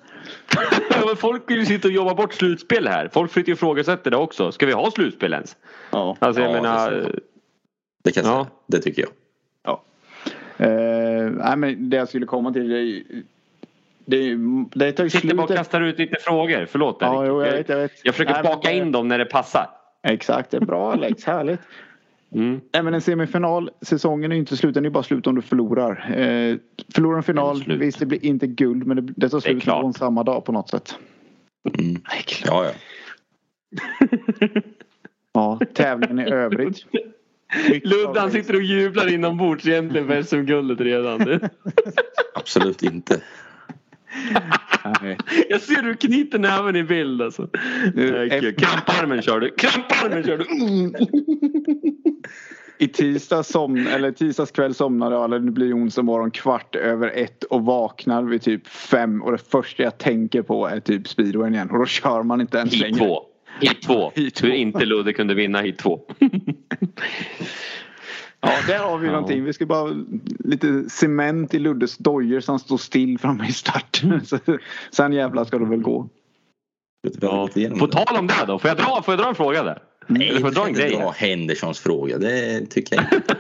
folk 1.15 1.51
vill 1.51 1.59
ju 1.59 1.65
sitta 1.65 1.87
och 1.87 1.93
jobba 1.93 2.13
bort 2.13 2.33
slutspel 2.33 2.87
här. 2.87 3.09
Folk 3.13 3.31
flyttar 3.31 3.47
ju 3.47 3.53
ifrågasätter 3.53 4.11
det 4.11 4.17
också. 4.17 4.51
Ska 4.51 4.65
vi 4.65 4.73
ha 4.73 4.91
slutspel 4.91 5.33
ens? 5.33 5.55
Ja. 5.91 6.17
Alltså 6.19 6.41
jag 6.41 6.51
ja, 6.51 6.61
menar... 6.61 7.19
Det 8.03 8.11
kan 8.11 8.23
jag 8.23 8.33
ja. 8.33 8.43
säga. 8.43 8.55
Det 8.67 8.79
tycker 8.81 9.01
jag. 9.01 9.11
Ja. 9.63 9.83
Uh, 10.65 11.31
nej, 11.31 11.57
men 11.57 11.89
det 11.89 11.97
jag 11.97 12.09
skulle 12.09 12.25
komma 12.25 12.53
till 12.53 13.25
det, 14.05 14.35
det, 14.35 14.35
det 14.73 14.91
tar 14.91 15.03
Sitter 15.03 15.19
slutet... 15.19 15.37
bara 15.37 15.43
och 15.43 15.55
kastar 15.55 15.81
ut 15.81 15.99
lite 15.99 16.17
frågor. 16.19 16.65
Förlåt 16.65 17.01
Erik. 17.01 17.11
Ja, 17.11 17.25
jo, 17.25 17.43
jag, 17.43 17.51
vet, 17.51 17.69
jag, 17.69 17.77
vet. 17.77 17.91
jag 18.03 18.15
försöker 18.15 18.33
nej, 18.33 18.43
baka 18.43 18.71
in 18.71 18.91
dem 18.91 19.07
när 19.07 19.17
det 19.17 19.25
passar. 19.25 19.69
Exakt, 20.03 20.51
det 20.51 20.57
är 20.57 20.61
bra 20.61 20.91
Alex. 20.91 21.23
Härligt. 21.25 21.59
Mm. 22.35 22.61
Nej, 22.73 22.83
men 22.83 22.93
en 22.93 23.01
semifinal, 23.01 23.69
säsongen 23.81 24.31
är 24.31 24.35
inte 24.35 24.57
slut, 24.57 24.73
den 24.73 24.85
är 24.85 24.89
bara 24.89 25.03
slut 25.03 25.27
om 25.27 25.35
du 25.35 25.41
förlorar. 25.41 25.91
Eh, 26.09 26.57
förlorar 26.93 27.17
en 27.17 27.23
final, 27.23 27.63
visst 27.79 27.99
det 27.99 28.05
blir 28.05 28.25
inte 28.25 28.47
guld 28.47 28.87
men 28.87 29.05
det, 29.05 29.13
det 29.15 29.29
tar 29.29 29.39
slut 29.39 29.65
på 29.65 29.93
samma 29.97 30.23
dag 30.23 30.45
på 30.45 30.51
något 30.51 30.69
sätt. 30.69 30.95
Mm. 31.79 32.01
Ja, 32.45 32.65
ja. 32.65 32.71
ja, 35.33 35.59
tävlingen 35.73 36.19
i 36.19 36.31
övrigt. 36.31 36.85
Ludde 37.83 38.31
sitter 38.31 38.55
och 38.55 38.61
jublar 38.61 39.13
inombords 39.13 39.67
egentligen 39.67 40.07
för 40.07 40.21
SM-guldet 40.21 40.79
redan. 40.79 41.39
Absolut 42.33 42.83
inte. 42.83 43.21
Jag 45.49 45.61
ser 45.61 45.75
hur 45.75 45.83
du 45.83 45.95
knyter 45.95 46.39
näven 46.39 46.75
i 46.75 46.83
bild 46.83 47.21
alltså. 47.21 47.47
Kramparmen 48.57 49.21
kör 49.21 49.39
du. 49.39 49.49
Kramparmen 49.57 50.23
kör 50.23 50.37
du. 50.37 50.45
I 52.77 52.87
tisdags, 52.87 53.49
som, 53.49 53.87
eller 53.87 54.11
tisdags 54.11 54.51
kväll 54.51 54.73
somnade 54.73 55.15
jag, 55.15 55.25
eller 55.25 55.39
det 55.39 55.51
blir 55.51 55.73
onsdag 55.77 56.01
morgon 56.01 56.31
kvart 56.31 56.75
över 56.75 57.11
ett 57.15 57.43
och 57.43 57.65
vaknar 57.65 58.23
vid 58.23 58.41
typ 58.41 58.67
fem 58.67 59.21
och 59.23 59.31
det 59.31 59.37
första 59.51 59.83
jag 59.83 59.97
tänker 59.97 60.41
på 60.41 60.67
är 60.67 60.79
typ 60.79 61.07
speedwayen 61.07 61.53
igen 61.53 61.69
och 61.71 61.79
då 61.79 61.85
kör 61.85 62.23
man 62.23 62.41
inte 62.41 62.57
ens 62.57 62.73
Hit 62.73 62.81
längre. 62.81 62.97
två. 62.97 63.19
Hit 63.61 63.81
två. 63.81 64.11
Hit 64.15 64.35
två. 64.35 64.47
Hur 64.47 64.53
inte 64.53 64.85
Ludde 64.85 65.13
kunde 65.13 65.33
vinna 65.33 65.61
hit 65.61 65.77
två. 65.77 65.99
Ja, 68.45 68.51
där 68.67 68.79
har 68.79 68.97
vi 68.97 69.05
Ja. 69.07 69.11
någonting. 69.13 69.43
Vi 69.43 69.53
ska 69.53 69.65
bara 69.65 70.05
lite 70.39 70.89
cement 70.89 71.53
i 71.53 71.59
Luddes 71.59 71.97
dojor 71.97 72.39
som 72.39 72.59
står 72.59 72.77
still 72.77 73.19
framme 73.19 73.47
i 73.47 73.51
starten. 73.51 74.25
Så, 74.25 74.37
sen 74.91 75.13
jävlar 75.13 75.45
ska 75.45 75.57
det 75.57 75.65
väl 75.65 75.81
gå. 75.81 76.09
Ja. 77.21 77.49
På 77.79 77.87
tal 77.87 78.17
om 78.19 78.27
det 78.27 78.33
då, 78.47 78.59
får 78.59 78.67
jag 78.67 78.77
dra, 78.77 79.01
får 79.05 79.11
jag 79.13 79.19
dra 79.19 79.29
en 79.29 79.35
fråga 79.35 79.63
där? 79.63 79.79
Nej, 80.07 80.29
Eller 80.29 80.39
får 80.39 80.47
du 80.49 80.53
jag 80.53 80.53
dra 80.55 80.61
ska 80.73 80.83
en 80.83 80.89
grej? 80.89 80.99
dra? 80.99 81.11
Hendersons 81.17 81.79
fråga. 81.79 82.17
Det 82.17 82.65
tycker 82.65 82.95
jag 82.95 83.05
inte. 83.13 83.35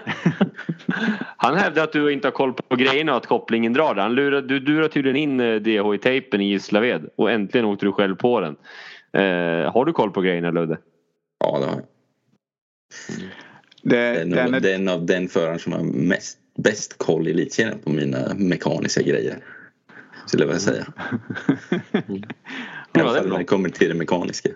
Han 1.37 1.55
hävdar 1.57 1.83
att 1.83 1.91
du 1.93 2.13
inte 2.13 2.27
har 2.27 2.31
koll 2.31 2.53
på 2.53 2.75
grejerna 2.75 3.11
och 3.11 3.17
att 3.17 3.25
kopplingen 3.27 3.73
drar. 3.73 3.95
Han 3.95 4.15
lurar, 4.15 4.41
du 4.41 4.59
durar 4.59 4.87
tydligen 4.87 5.15
in 5.15 5.39
eh, 5.39 5.55
DH-tejpen 5.55 6.41
i 6.41 6.45
Gislaved 6.49 7.09
och 7.15 7.31
äntligen 7.31 7.65
åkte 7.65 7.85
du 7.85 7.91
själv 7.91 8.15
på 8.15 8.39
den. 8.39 8.55
Eh, 9.13 9.71
har 9.73 9.85
du 9.85 9.93
koll 9.93 10.11
på 10.11 10.21
grejerna 10.21 10.51
Ludde? 10.51 10.77
Ja, 11.39 11.59
det 11.59 11.65
har 11.65 11.73
jag. 11.73 11.83
Det, 13.89 13.95
Det 13.95 14.19
är 14.21 14.25
den 14.25 14.29
nog 14.51 14.55
är, 14.55 14.59
den 14.59 14.87
av 14.87 15.05
den 15.05 15.27
föraren 15.27 15.59
som 15.59 15.73
har 15.73 15.83
mest, 15.83 16.37
bäst 16.57 16.97
koll 16.97 17.27
i 17.27 17.31
elitserien 17.31 17.79
på 17.83 17.89
mina 17.89 18.33
mekaniska 18.35 19.01
grejer. 19.01 19.37
Skulle 20.25 20.43
jag 20.43 20.47
vilja 20.47 20.59
säga. 20.59 20.85
I 22.07 22.23
Ja, 22.93 23.01
alla 23.03 23.13
fall 23.19 23.27
när 23.29 23.37
det 23.37 23.43
kommer 23.43 23.69
till 23.69 23.87
det 23.89 23.93
mekaniska. 23.95 24.49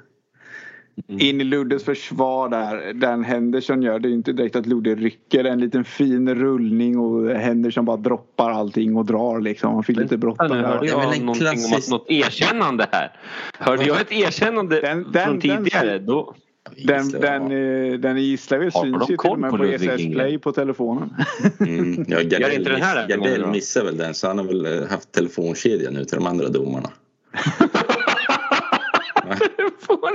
in 1.07 1.41
i 1.41 1.43
Luddes 1.43 1.83
försvar 1.85 2.49
där. 2.49 2.93
Den 2.93 3.23
Henderson 3.23 3.81
gör 3.83 3.99
det 3.99 4.09
är 4.09 4.11
inte 4.11 4.33
direkt 4.33 4.55
att 4.55 4.65
Ludde 4.65 4.95
rycker. 4.95 5.43
En 5.43 5.59
liten 5.59 5.83
fin 5.83 6.35
rullning 6.35 6.99
och 6.99 7.29
Henderson 7.29 7.85
bara 7.85 7.97
droppar 7.97 8.51
allting 8.51 8.95
och 8.95 9.05
drar 9.05 9.39
liksom. 9.41 9.73
Han 9.73 9.83
fick 9.83 9.97
lite 9.97 10.17
bråttom. 10.17 10.47
nu 10.57 10.63
hörde 10.63 10.87
jag 10.87 11.15
en 11.15 11.25
någonting 11.25 11.27
om 11.27 11.29
att 11.29 11.37
klassisk- 11.37 11.89
något 11.91 12.05
erkännande 12.09 12.87
här. 12.91 13.11
Hörde 13.57 13.83
jag 13.85 14.01
ett 14.01 14.11
erkännande 14.11 14.81
Den- 14.81 15.03
den- 15.11 15.23
från 15.25 15.39
den- 15.39 15.63
tidigare 15.63 15.99
då? 15.99 16.35
Den, 16.77 17.09
den, 17.11 17.43
eh, 17.43 17.99
den 17.99 18.17
i 18.17 18.21
Gislaved 18.21 18.67
de 18.67 18.71
syns 18.71 19.09
ju 19.09 19.17
till 19.17 19.29
och 19.29 19.39
med 19.39 19.51
på 19.51 19.65
ESS? 19.65 20.11
Play 20.11 20.37
på 20.37 20.51
telefonen. 20.51 21.13
Mm, 21.59 22.05
ja, 22.07 22.21
Gör 22.21 22.39
Gardell, 22.39 22.57
inte 22.57 22.69
den 22.69 22.81
här 22.81 23.07
miss, 23.07 23.15
Gardell 23.15 23.47
missar 23.47 23.83
väl 23.83 23.97
den 23.97 24.13
så 24.13 24.27
han 24.27 24.37
har 24.37 24.45
väl 24.45 24.65
eh, 24.65 24.87
haft 24.89 25.11
telefonkedja 25.11 25.89
nu 25.91 26.05
till 26.05 26.17
de 26.17 26.27
andra 26.27 26.49
domarna. 26.49 26.89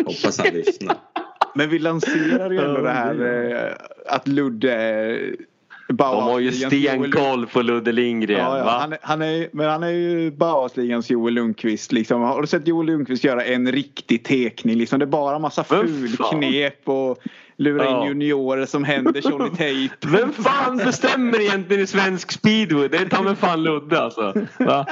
Hoppas 0.05 0.39
han 0.39 0.55
lyssnar. 0.55 0.97
Men 1.55 1.71
vi 1.71 1.79
lanserar 1.79 2.51
ju 2.51 2.59
ändå 2.59 2.81
det 2.81 2.91
här 2.91 3.45
eh, 3.55 3.73
att 4.07 4.29
Ludde 4.29 5.37
De 5.89 6.23
har 6.23 6.39
ju 6.41 6.53
stenkoll 6.53 7.47
på 7.47 7.63
Ludde 7.63 7.93
Lindgren. 7.93 8.39
Ja, 8.39 8.59
ja. 8.59 8.65
Va? 8.65 8.79
Han, 8.81 8.93
är- 8.93 8.99
han 9.03 9.23
är, 9.23 9.49
men 9.53 9.71
han 9.71 9.83
är 9.83 9.89
ju 9.91 10.31
Bauhausligans 10.31 11.11
Joel 11.11 11.35
Lundqvist. 11.35 11.93
Liksom. 11.93 12.23
Har 12.23 12.41
du 12.41 12.47
sett 12.47 12.69
Joel 12.69 12.87
Lundqvist 12.87 13.25
göra 13.25 13.45
en 13.45 13.73
riktig 13.73 14.25
tekning? 14.25 14.79
Liksom? 14.79 14.99
Det 14.99 15.05
är 15.05 15.07
bara 15.07 15.39
massa 15.39 15.65
Men 15.71 15.87
ful 15.89 16.09
fan. 16.09 16.41
knep 16.41 16.89
och 16.89 17.19
lura 17.57 17.85
Ja. 17.85 18.03
in 18.03 18.09
juniorer 18.09 18.67
som 18.67 18.85
Henderson 18.85 19.53
i 19.53 19.57
tejp. 19.57 19.95
Vem 20.07 20.33
fan 20.33 20.77
bestämmer 20.77 21.41
egentligen 21.41 21.83
i 21.83 21.87
svensk 21.87 22.33
speedway? 22.33 22.89
Det 22.89 22.97
är 22.97 23.09
ta 23.09 23.23
mig 23.23 23.37
fan 23.37 23.63
Ludde 23.63 24.01
alltså. 24.01 24.35
Va? 24.59 24.87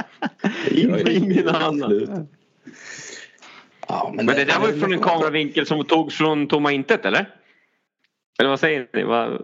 Ingen, 0.70 1.08
ingen 1.08 1.48
annan. 1.48 2.26
Ja, 3.88 4.12
Men 4.16 4.26
det 4.26 4.44
där 4.44 4.58
var 4.60 4.68
ju 4.68 4.80
från 4.80 4.92
en 4.92 4.98
kameravinkel 4.98 5.66
som 5.66 5.84
togs 5.84 6.14
från 6.14 6.46
tomma 6.46 6.72
intet 6.72 7.04
eller? 7.04 7.26
Eller 8.38 8.50
vad 8.50 8.60
säger 8.60 8.88
ni? 8.92 9.02
Va? 9.02 9.38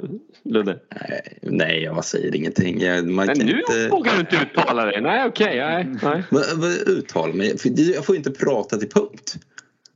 Ludde? 0.45 0.79
Nej, 1.09 1.39
Nej, 1.43 1.83
jag 1.83 2.05
säger 2.05 2.35
ingenting. 2.37 2.81
Jag, 2.81 3.07
man 3.07 3.27
Men 3.27 3.37
kan 3.39 3.47
nu 3.47 3.61
inte... 3.61 3.89
vågar 3.89 4.13
du 4.15 4.21
inte 4.21 4.37
uttala 4.37 4.85
dig. 4.85 5.01
Nej 5.01 5.27
okej, 5.27 5.57
nej. 5.57 5.87
nej. 6.03 6.23
Vad, 6.31 6.45
vad 6.55 6.71
uttala 6.71 7.35
mig? 7.35 7.59
För 7.59 7.93
Jag 7.95 8.05
får 8.07 8.17
inte 8.17 8.31
prata 8.31 8.77
till 8.77 8.89
punkt. 8.89 9.37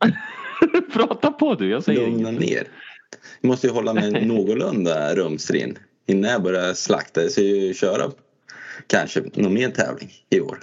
Prata 0.92 1.32
på 1.32 1.54
du, 1.54 1.70
jag 1.70 1.84
säger 1.84 2.00
Lugna 2.06 2.28
inget. 2.28 2.40
ner. 2.40 2.64
Jag 3.40 3.48
måste 3.48 3.66
ju 3.66 3.72
hålla 3.72 3.94
mig 3.94 4.10
någorlunda 4.26 5.14
rumsren 5.14 5.78
innan 6.06 6.30
jag 6.30 6.42
börjar 6.42 6.74
slakta. 6.74 7.28
Så 7.28 7.40
jag 7.42 7.76
köra 7.76 8.10
kanske 8.86 9.22
någon 9.34 9.54
mer 9.54 9.70
tävling 9.70 10.10
i 10.30 10.40
år. 10.40 10.58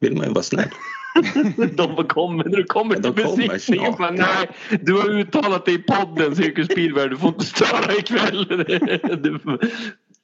Vill 0.00 0.16
man 0.16 0.26
ju 0.26 0.32
vara 0.32 0.42
snäll. 0.42 0.68
De 1.76 2.04
kommer 2.08 2.44
när 2.44 2.56
du 2.56 2.64
kommer 2.64 2.96
Ja, 3.02 3.12
till 3.12 3.48
besiktningen. 3.48 3.94
Bara, 3.98 4.10
Nej, 4.10 4.48
du 4.80 4.92
har 4.92 5.10
uttalat 5.10 5.64
dig 5.64 5.74
i 5.74 5.78
podden 5.78 6.36
Cirkus 6.36 6.66
Speedway. 6.66 7.08
Du 7.08 7.16
får 7.16 7.28
inte 7.28 7.44
störa 7.44 7.94
ikväll. 7.94 8.46
Du, 9.22 9.38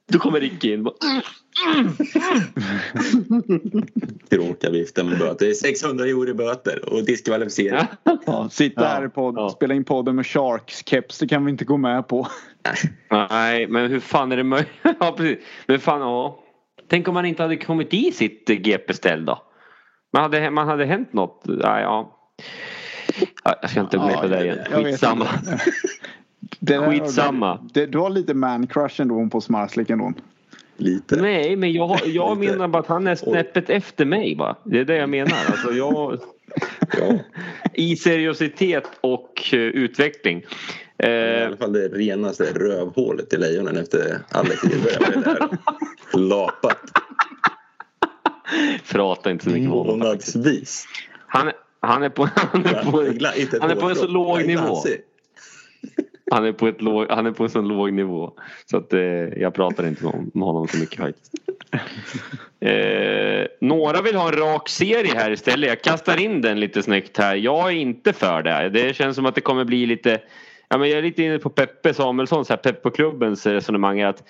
du 0.09 0.19
kommer 0.19 0.41
Ricky 0.41 0.73
in. 0.73 0.85
Råkar 4.31 4.71
vifta 4.71 5.05
med 5.05 5.19
böter. 5.19 5.47
Det 5.47 5.51
är 5.51 5.55
600 5.55 6.05
euro 6.05 6.29
i 6.29 6.35
böter 6.35 6.95
och 6.95 7.05
diskvalificering. 7.05 7.87
Ja. 8.27 8.49
Sitta 8.51 8.87
här 8.87 9.07
i 9.07 9.09
podd, 9.09 9.35
ja. 9.37 9.49
spela 9.49 9.75
in 9.75 9.85
podden 9.85 10.17
med 10.17 10.25
Sharks-keps. 10.25 11.21
Det 11.21 11.29
kan 11.29 11.45
vi 11.45 11.51
inte 11.51 11.65
gå 11.65 11.77
med 11.77 12.09
på. 12.09 12.29
Nej, 13.11 13.67
men 13.67 13.91
hur 13.91 14.01
fan 14.01 14.33
är 14.33 14.37
det 14.37 14.45
möjligt? 14.45 14.69
Ja, 15.01 15.15
precis. 15.17 15.39
Men 15.67 15.81
fan, 15.81 16.01
ja. 16.01 16.45
Tänk 16.89 17.09
om 17.09 17.15
man 17.15 17.25
inte 17.25 17.43
hade 17.43 17.57
kommit 17.57 17.95
i 17.95 18.13
sitt 18.13 18.49
GP-ställ 18.49 19.25
då? 19.25 19.43
Man 20.13 20.23
hade, 20.23 20.51
man 20.51 20.69
hade 20.69 20.85
hänt 20.85 21.13
något? 21.13 21.43
Nej, 21.45 21.83
ja. 21.83 22.15
Ja, 23.45 23.55
Jag 23.63 23.71
ska 23.71 23.81
inte 23.81 23.99
bli 23.99 24.15
på 24.15 24.27
det 24.27 24.45
igen. 24.45 24.59
Skitsamma. 24.71 25.27
Det 26.61 26.77
där- 26.79 26.91
Skitsamma. 26.91 27.69
Det, 27.75 27.87
du 27.87 27.99
har 27.99 28.11
lite 28.11 28.35
man-crush 28.35 29.01
ändå 29.03 29.29
på 29.29 29.41
Smarslik 29.41 29.91
ändå. 29.91 30.13
Lite. 30.77 31.17
Nej, 31.23 31.57
men 31.57 31.73
jag, 31.73 32.01
jag 32.07 32.39
menar 32.39 32.69
bara 32.69 32.79
att 32.79 32.87
han 32.87 33.07
är 33.07 33.15
snäppet 33.15 33.71
efter 33.71 34.05
mig. 34.05 34.35
Va? 34.37 34.57
Det 34.65 34.81
är 34.81 34.85
det 34.85 34.97
jag 34.97 35.09
menar. 35.09 35.37
Alltså, 35.47 35.73
jag, 35.73 36.19
Ja, 36.99 37.19
I 37.75 37.97
seriositet 37.97 38.85
och 39.01 39.51
eh, 39.53 39.59
utveckling. 39.59 40.39
i 40.39 40.45
Eh, 41.03 41.47
alla 41.47 41.57
fall 41.57 41.73
det 41.73 41.89
renaste 41.89 42.45
rövhålet 42.45 43.33
i 43.33 43.37
lejonen 43.37 43.77
efter 43.77 44.19
Alex 44.33 44.63
där 44.63 45.49
lapat. 46.19 46.79
prata 48.93 49.31
inte 49.31 49.45
så 49.45 49.51
mycket 49.51 49.71
om 49.71 49.79
honom. 49.79 49.99
Månadsvis. 49.99 50.87
Han, 51.27 51.51
han 51.81 52.03
är 52.03 52.09
på, 52.09 52.29
han 52.53 52.67
är 52.67 52.85
på, 52.85 52.97
han 53.61 53.71
är 53.71 53.75
på 53.75 53.89
en 53.89 53.97
så 53.97 54.07
låg 54.07 54.47
nivå. 54.47 54.83
Han 56.31 56.45
är 56.45 56.53
på, 56.53 56.69
ett 56.69 56.83
låg, 56.83 57.07
han 57.11 57.27
är 57.27 57.33
på 57.33 57.45
en 57.45 57.51
så 57.51 57.61
låg 57.61 57.93
nivå. 57.93 58.33
Så 58.71 58.77
att 58.77 58.93
eh, 58.93 59.01
jag 59.01 59.55
pratar 59.55 59.87
inte 59.87 60.07
om, 60.07 60.31
med 60.35 60.47
honom 60.47 60.69
så 60.69 60.79
mycket 60.79 61.01
faktiskt. 61.01 61.35
Eh, 62.61 63.47
några 63.61 64.03
vill 64.03 64.17
ha 64.17 64.29
en 64.29 64.39
rak 64.39 64.69
serie 64.69 65.15
här 65.15 65.31
istället. 65.31 65.69
Jag 65.69 65.83
kastar 65.83 66.21
in 66.21 66.41
den 66.41 66.61
lite 66.61 66.83
snyggt 66.83 67.17
här. 67.17 67.37
Jag 67.37 67.69
är 67.69 67.75
inte 67.75 68.13
för 68.13 68.43
det. 68.43 68.69
Det 68.69 68.97
känns 68.97 69.17
som 69.17 69.27
att 69.27 69.35
det 69.35 69.41
kommer 69.41 69.65
bli 69.65 69.87
lite... 69.87 70.21
Ja, 70.69 70.79
men 70.79 70.89
jag 70.89 70.99
är 70.99 71.03
lite 71.03 71.23
inne 71.23 71.39
på 71.39 71.51
Peppe 71.51 71.95
Samuelssons, 71.95 72.49
här, 72.49 72.57
Peppe 72.57 72.81
på 72.81 72.91
klubbens 72.91 73.47
resonemang. 73.47 74.01
Att 74.01 74.23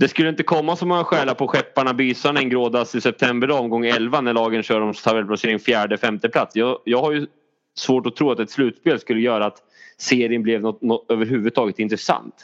det 0.00 0.08
skulle 0.08 0.28
inte 0.28 0.42
komma 0.42 0.76
så 0.76 0.86
många 0.86 1.04
själar 1.04 1.34
på 1.34 1.48
skepparna 1.48 1.94
Bysarna 1.94 2.40
en 2.40 2.48
grådass 2.48 2.94
i 2.94 3.00
september 3.00 3.46
då, 3.46 3.54
omgång 3.58 3.86
11 3.86 4.20
när 4.20 4.32
lagen 4.32 4.62
kör 4.62 4.80
om 4.80 4.92
tabellplacering 4.92 5.58
fjärde, 5.58 5.98
femte 5.98 6.28
plats. 6.28 6.56
Jag, 6.56 6.78
jag 6.84 7.00
har 7.00 7.12
ju 7.12 7.26
svårt 7.76 8.06
att 8.06 8.16
tro 8.16 8.30
att 8.30 8.38
ett 8.38 8.50
slutspel 8.50 9.00
skulle 9.00 9.20
göra 9.20 9.46
att 9.46 9.62
serien 9.96 10.42
blev 10.42 10.60
något, 10.60 10.82
något 10.82 11.10
överhuvudtaget 11.10 11.78
intressant. 11.78 12.34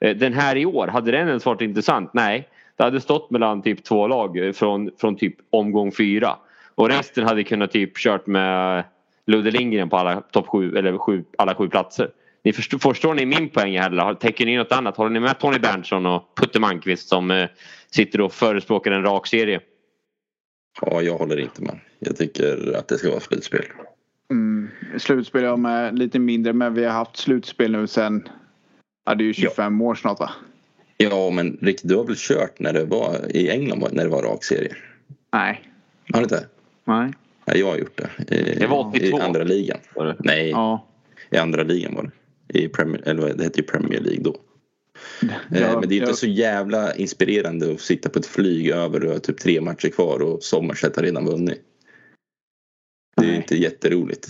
Eh, 0.00 0.16
den 0.16 0.32
här 0.32 0.56
i 0.56 0.66
år, 0.66 0.86
hade 0.86 1.10
den 1.10 1.28
ens 1.28 1.46
varit 1.46 1.60
intressant? 1.60 2.10
Nej. 2.14 2.48
Det 2.76 2.84
hade 2.84 3.00
stått 3.00 3.30
mellan 3.30 3.62
typ 3.62 3.84
två 3.84 4.06
lag 4.06 4.46
eh, 4.46 4.52
från, 4.52 4.90
från 5.00 5.16
typ 5.16 5.34
omgång 5.50 5.92
fyra. 5.92 6.36
Och 6.74 6.88
resten 6.88 7.24
hade 7.24 7.44
kunnat 7.44 7.72
typ 7.72 7.96
kört 7.96 8.26
med 8.26 8.84
Ludde 9.26 9.50
Lindgren 9.50 9.88
på 9.88 9.96
alla 9.96 10.20
topp 10.20 10.46
sju 10.46 10.76
eller 10.76 10.98
sju, 10.98 11.24
alla 11.38 11.54
sju 11.54 11.68
platser. 11.68 12.10
Ni 12.44 12.52
förstår, 12.52 12.78
förstår 12.78 13.14
ni 13.14 13.26
min 13.26 13.48
poäng 13.48 13.78
här 13.78 14.14
täcker 14.14 14.46
ni 14.46 14.56
något 14.56 14.72
annat? 14.72 14.96
Håller 14.96 15.10
ni 15.10 15.20
med 15.20 15.38
Tony 15.38 15.58
Berntsson 15.58 16.06
och 16.06 16.34
Putte 16.36 16.60
Malmqvist 16.60 17.08
som 17.08 17.30
eh, 17.30 17.48
sitter 17.90 18.20
och 18.20 18.32
förespråkar 18.32 18.90
en 18.90 19.02
rak 19.02 19.26
serie? 19.26 19.60
Ja, 20.80 21.02
jag 21.02 21.18
håller 21.18 21.36
inte 21.40 21.62
med. 21.62 21.78
Jag 21.98 22.16
tycker 22.16 22.76
att 22.76 22.88
det 22.88 22.98
ska 22.98 23.10
vara 23.10 23.20
slutspel. 23.20 23.64
Mm. 24.30 24.68
Slutspel 24.98 25.42
jag 25.42 25.58
med 25.58 25.98
lite 25.98 26.18
mindre 26.18 26.52
men 26.52 26.74
vi 26.74 26.84
har 26.84 26.92
haft 26.92 27.16
slutspel 27.16 27.72
nu 27.72 27.86
sen 27.86 28.28
Ja 29.04 29.14
det 29.14 29.24
är 29.24 29.26
ju 29.26 29.34
25 29.34 29.82
år 29.82 29.94
snart 29.94 30.20
va? 30.20 30.30
Ja, 30.96 31.30
men 31.30 31.58
Rick, 31.62 31.80
du 31.82 31.96
har 31.96 32.04
väl 32.04 32.16
kört 32.18 32.58
när 32.60 32.72
det 32.72 32.84
var 32.84 33.36
i 33.36 33.50
England 33.50 33.84
när 33.92 34.04
det 34.04 34.10
var 34.10 34.22
rak 34.22 34.44
serie? 34.44 34.74
Nej. 35.32 35.62
Har 36.12 36.20
du 36.20 36.22
inte? 36.24 36.46
Nej. 36.84 37.12
Ja, 37.44 37.54
jag 37.54 37.66
har 37.66 37.76
gjort 37.76 37.96
det. 38.26 38.34
I, 38.36 38.58
Det 38.58 38.66
var 38.66 38.88
82. 38.88 39.18
I 39.18 39.20
andra 39.20 39.42
ligan. 39.44 39.78
Var 39.94 40.06
det? 40.06 40.16
Nej, 40.18 40.50
Ja. 40.50 40.86
i 41.30 41.36
andra 41.36 41.62
ligan 41.62 41.94
var 41.94 42.02
det. 42.02 42.10
I 42.54 42.68
Premier, 42.68 43.08
eller 43.08 43.34
det 43.34 43.44
hette 43.44 43.60
ju 43.60 43.66
Premier 43.66 44.00
League 44.00 44.22
då. 44.22 44.36
Eh, 45.52 45.60
Ja, 45.60 45.80
men 45.80 45.88
det 45.88 45.94
är 45.94 45.96
inte 45.98 46.10
jag- 46.10 46.18
så 46.18 46.26
jävla 46.26 46.94
inspirerande 46.94 47.72
att 47.72 47.80
sitta 47.80 48.08
på 48.08 48.18
ett 48.18 48.26
flyg 48.26 48.68
över 48.70 49.04
och 49.04 49.12
ha 49.12 49.18
typ 49.18 49.38
tre 49.38 49.60
matcher 49.60 49.88
kvar 49.88 50.22
och 50.22 50.42
Sommarset 50.42 50.96
har 50.96 51.02
redan 51.02 51.24
vunnit. 51.26 51.62
Det 53.16 53.22
är 53.24 53.26
Nej. 53.28 53.36
inte 53.36 53.56
jätteroligt. 53.56 54.28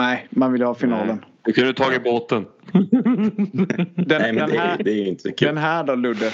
Nej, 0.00 0.26
man 0.30 0.52
vill 0.52 0.60
ju 0.60 0.66
ha 0.66 0.74
finalen. 0.74 1.24
Du 1.44 1.52
kunde 1.52 1.74
tagit 1.74 2.04
båten. 2.04 2.46
Den, 2.72 2.88
Nej, 3.96 4.32
men 4.32 4.34
den, 4.36 4.50
det, 4.50 4.58
här, 4.58 4.78
är- 4.78 4.82
det 4.82 4.90
är 4.90 4.94
ju 4.96 5.06
inte 5.08 5.32
kul. 5.32 5.46
den 5.46 5.56
här 5.56 5.84
då 5.84 5.94
Ludde. 5.94 6.26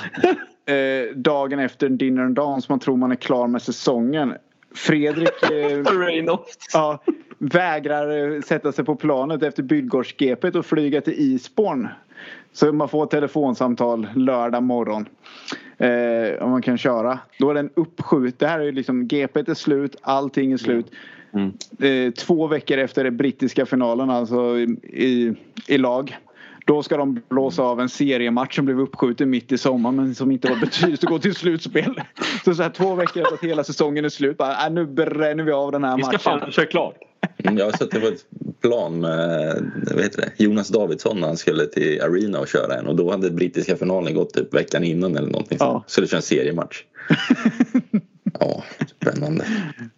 Eh, 0.67 1.17
dagen 1.17 1.59
efter 1.59 1.89
dinner 1.89 2.23
and 2.23 2.35
dance 2.35 2.67
man 2.71 2.81
tror 2.81 2.97
man 2.97 3.13
är 3.13 3.17
klar 3.17 3.47
med 3.49 3.63
säsongen. 3.63 4.35
Fredrik 4.75 5.43
eh, 5.51 6.27
ja, 6.73 7.05
vägrar 7.43 8.41
sätta 8.41 8.73
sig 8.73 8.85
på 8.85 8.97
planet 8.97 9.43
efter 9.43 9.63
Bydgårdsgepet 9.63 10.55
och 10.55 10.67
flyga 10.67 11.01
till 11.01 11.15
Isborn. 11.17 11.89
Så 12.53 12.73
man 12.73 12.89
får 12.89 13.07
telefonsamtal 13.07 14.07
lördag 14.15 14.63
morgon. 14.63 15.09
Eh, 15.79 16.43
om 16.43 16.51
man 16.51 16.63
kan 16.63 16.79
köra. 16.79 17.19
Då 17.39 17.51
är 17.51 17.55
den 17.55 17.71
uppskjut. 17.75 18.39
Det 18.39 18.47
här 18.47 18.61
är 18.61 18.65
ju 18.65 18.73
liksom 18.73 19.09
GPet 19.09 19.49
är 19.49 19.55
slut. 19.55 19.97
Allting 20.01 20.53
är 20.53 20.57
slut. 20.57 20.87
Mm. 21.33 21.53
Eh, 21.81 22.13
två 22.13 22.47
veckor 22.47 22.79
efter 22.79 23.05
den 23.05 23.17
brittiska 23.17 23.67
finalen 23.67 24.11
alltså 24.11 24.59
i, 24.59 24.63
i, 24.83 25.35
i 25.69 25.79
lag. 25.79 26.17
Då 26.67 26.83
ska 26.83 26.97
de 26.97 27.23
blåsa 27.29 27.63
av 27.63 27.81
en 27.81 27.89
seriematch 27.89 28.57
som 28.57 28.65
blev 28.65 28.81
uppskjuten 28.81 29.31
mitt 29.31 29.53
i 29.53 29.59
sommaren 29.59 29.97
men 29.97 30.15
som 30.15 30.31
inte 30.31 30.49
var 30.49 30.57
betydelse 30.57 31.07
att 31.07 31.11
gå 31.11 31.19
till 31.19 31.35
slutspel. 31.35 32.01
Så, 32.45 32.55
så 32.55 32.63
här, 32.63 32.71
två 32.71 32.95
veckor 32.95 33.23
efter 33.23 33.35
att 33.35 33.45
hela 33.45 33.65
säsongen 33.65 34.05
är 34.05 34.09
slut. 34.09 34.37
Bara, 34.37 34.67
äh, 34.67 34.73
nu 34.73 34.87
bränner 34.87 35.45
vi 35.45 35.53
av 35.53 35.73
den 35.73 35.85
här 35.85 35.97
Vi 35.97 36.03
ska 36.03 36.13
matchen. 36.13 36.41
fan 36.41 36.53
köra 36.53 36.67
klart. 36.67 36.95
Mm, 37.45 37.59
Jag 37.59 37.65
har 37.65 37.73
suttit 37.73 38.01
på 38.01 38.07
ett 38.07 38.27
plan 38.61 39.01
med 39.01 39.71
vad 39.95 40.03
heter 40.03 40.21
det, 40.23 40.45
Jonas 40.45 40.69
Davidsson 40.69 41.21
när 41.21 41.27
han 41.27 41.37
skulle 41.37 41.67
till 41.67 42.03
Arena 42.03 42.39
och 42.39 42.49
köra 42.49 42.75
en 42.79 42.87
och 42.87 42.97
då 42.97 43.11
hade 43.11 43.31
brittiska 43.31 43.77
finalen 43.77 44.15
gått 44.15 44.35
typ 44.35 44.55
veckan 44.55 44.85
innan 44.85 45.17
eller 45.17 45.29
någonting. 45.31 45.59
Ja. 45.61 45.85
Så 45.87 46.01
det 46.01 46.07
känns 46.07 46.25
seriematch. 46.27 46.85
ja, 48.41 48.63
spännande. 48.87 49.45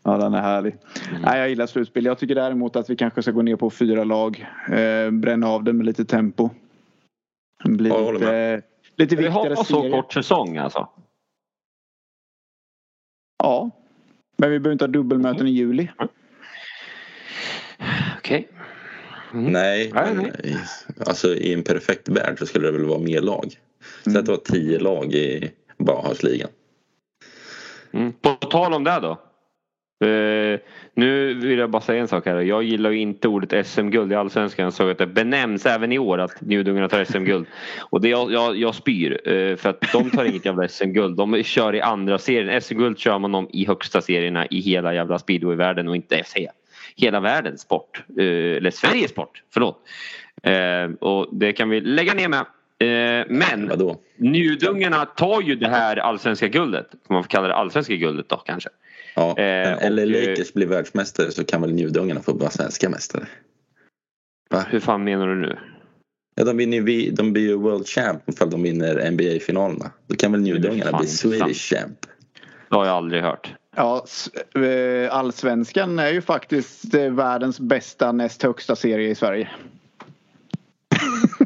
Ja, 0.03 0.17
den 0.17 0.35
är 0.35 0.41
härlig. 0.41 0.77
Nej, 1.23 1.39
jag 1.39 1.49
gillar 1.49 1.67
slutspel. 1.67 2.05
Jag 2.05 2.19
tycker 2.19 2.35
däremot 2.35 2.77
att 2.77 2.91
vi 2.91 2.97
kanske 2.97 3.23
ska 3.23 3.31
gå 3.31 3.43
ner 3.43 3.57
på 3.57 3.71
fyra 3.71 4.05
lag. 4.05 4.47
Eh, 4.69 5.11
bränna 5.11 5.49
av 5.49 5.65
det 5.65 5.73
med 5.73 5.87
lite 5.87 6.05
tempo. 6.05 6.51
Blir 7.65 7.91
Ja, 7.91 7.97
jag 7.99 8.05
håller 8.05 8.19
lite, 8.21 8.63
lite 8.97 9.17
Vi 9.17 9.27
har 9.29 9.55
så 9.55 9.65
serie. 9.65 9.91
kort 9.91 10.13
säsong 10.13 10.57
alltså. 10.57 10.89
Ja. 13.43 13.71
Men 14.37 14.51
vi 14.51 14.59
behöver 14.59 14.73
inte 14.73 14.85
ha 14.85 14.91
dubbelmöten 14.93 15.47
i 15.47 15.51
juli. 15.51 15.89
Okej. 18.19 18.49
Mm. 19.35 19.53
Nej, 19.53 19.91
Nej, 19.95 20.15
men, 20.15 20.27
i- 20.27 20.57
alltså 21.07 21.35
i 21.35 21.53
en 21.53 21.63
perfekt 21.63 22.09
värld 22.09 22.39
så 22.39 22.47
skulle 22.47 22.67
det 22.67 22.73
väl 22.73 22.85
vara 22.85 22.99
mer 22.99 23.21
lag. 23.21 23.47
Så 24.05 24.19
att 24.19 24.27
det 24.27 24.31
var 24.33 24.39
tio 24.39 24.79
lag 24.79 25.15
i 25.15 25.51
Bauhausligan. 25.79 26.49
Mm. 27.93 28.13
På 28.13 28.31
tal 28.35 28.75
om 28.75 28.85
det 28.85 28.99
då. 29.03 29.19
Eh, 30.07 30.61
nu 30.95 31.35
vill 31.35 31.59
jag 31.59 31.71
bara 31.71 31.83
säga 31.83 32.01
en 32.01 32.09
sak 32.09 32.27
här. 32.27 32.41
Jag 32.41 32.63
gillar 32.63 32.91
ju 32.91 32.99
inte 33.01 33.29
ordet 33.29 33.67
SM-guld 33.67 34.13
i 34.13 34.15
Allsvenskan. 34.15 34.73
Så 34.73 34.89
att 34.91 34.99
det 34.99 35.07
benämns 35.07 35.67
även 35.67 35.93
i 35.93 35.99
år 35.99 36.19
att 36.19 36.41
Njudungarna 36.41 36.89
tar 36.89 37.05
SM-guld. 37.05 37.47
Och 37.81 38.01
det 38.01 38.09
jag, 38.09 38.33
jag, 38.33 38.57
jag 38.57 38.75
spyr. 38.75 39.29
eh, 39.29 39.57
för 39.57 39.71
att 39.71 39.81
de 39.93 40.11
tar 40.11 40.25
inget 40.25 40.45
jävla 40.45 40.69
SM-guld. 40.69 41.17
De 41.17 41.43
kör 41.43 41.75
i 41.75 41.81
andra 41.81 42.19
serien. 42.19 42.61
SM-guld 42.63 42.99
kör 42.99 43.19
man 43.19 43.35
om 43.35 43.49
i 43.53 43.67
högsta 43.67 44.01
serierna 44.01 44.47
i 44.47 44.61
hela 44.61 44.95
jävla 44.95 45.19
speedway-världen 45.19 45.89
och 45.89 45.97
inte 45.97 46.23
FC. 46.25 46.35
Hela 46.97 47.21
världens 47.21 47.61
sport. 47.61 48.05
Eh, 48.19 48.25
eller 48.25 48.71
Sveriges 48.71 49.11
sport. 49.11 49.43
Förlåt. 49.55 49.79
Eh, 50.43 50.85
och 51.01 51.29
det 51.33 51.53
kan 51.53 51.69
vi 51.69 51.81
lägga 51.81 52.15
ner 52.15 52.29
med. 52.29 52.41
Eh, 52.79 53.27
men 53.29 53.69
Vadå? 53.69 54.01
Njudungarna 54.17 55.05
tar 55.05 55.41
ju 55.43 55.55
det 55.55 55.69
här 55.69 55.97
allsvenska 55.97 56.49
guldet. 56.49 56.87
Om 56.93 57.15
man 57.15 57.23
får 57.23 57.29
kalla 57.31 57.49
det 57.49 57.55
allsvenska 57.55 57.95
guldet 57.95 58.29
då 58.29 58.37
kanske. 58.37 58.69
Ja, 59.17 59.35
eller 59.39 60.07
Lakers 60.07 60.53
blir 60.53 60.67
världsmästare 60.67 61.31
så 61.31 61.45
kan 61.45 61.61
väl 61.61 61.73
Njudungarna 61.73 62.21
få 62.21 62.33
vara 62.33 62.51
svenska 62.51 62.89
mästare. 62.89 63.27
Va? 64.51 64.65
Hur 64.71 64.81
fan 64.81 65.05
menar 65.05 65.29
du 65.29 65.35
nu? 65.35 65.59
Ja, 66.35 66.45
de, 66.45 66.57
vinner, 66.57 66.77
ju- 66.77 67.11
de 67.11 67.33
blir 67.33 67.43
ju 67.43 67.55
World 67.55 67.87
Champ 67.87 68.29
ifall 68.29 68.51
de 68.51 68.63
vinner 68.63 69.11
NBA-finalerna. 69.11 69.91
Då 70.07 70.15
kan 70.17 70.33
väl 70.33 70.41
Njudungarna 70.41 70.99
bli 70.99 71.07
Swedish 71.09 71.75
Champ. 71.75 71.99
Det 72.69 72.77
har 72.77 72.87
jag 72.87 72.95
aldrig 72.97 73.23
hört. 73.23 73.55
Ja, 73.77 74.05
eh, 74.55 75.15
Allsvenskan 75.17 75.99
är 75.99 76.11
ju 76.13 76.23
faktiskt 76.23 76.95
eh, 76.95 77.11
världens 77.11 77.61
bästa 77.61 78.13
näst 78.13 78.43
högsta 78.43 78.77
serie 78.77 79.09
i 79.09 79.15
Sverige. 79.15 79.49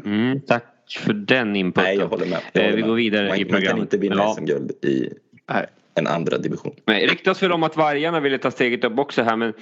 Mm, 0.05 0.41
tack 0.41 0.65
för 0.99 1.13
den 1.13 1.55
inputen. 1.55 1.83
Nej, 1.83 1.97
jag 1.97 2.07
håller 2.07 2.25
med. 2.25 2.39
Jag 2.53 2.63
Eh, 2.63 2.69
håller 2.69 2.75
vi 2.83 2.87
går 2.89 2.95
vidare 2.95 3.27
man, 3.27 3.37
i 3.37 3.43
Man 3.43 3.49
kan 3.51 3.55
programmet. 3.59 3.81
inte 3.81 3.97
vinna 3.97 4.15
Ja. 4.15 4.33
SM-guld 4.37 4.71
i 4.85 5.09
Nej. 5.49 5.65
en 5.95 6.07
andra 6.07 6.37
division. 6.37 6.75
Nej, 6.85 7.07
ryktas 7.07 7.43
väl 7.43 7.51
om 7.51 7.63
att 7.63 7.77
vargarna 7.77 8.19
ville 8.19 8.37
ta 8.37 8.51
steget 8.51 8.83
upp 8.83 8.99
också 8.99 9.23
här 9.23 9.35
men 9.35 9.53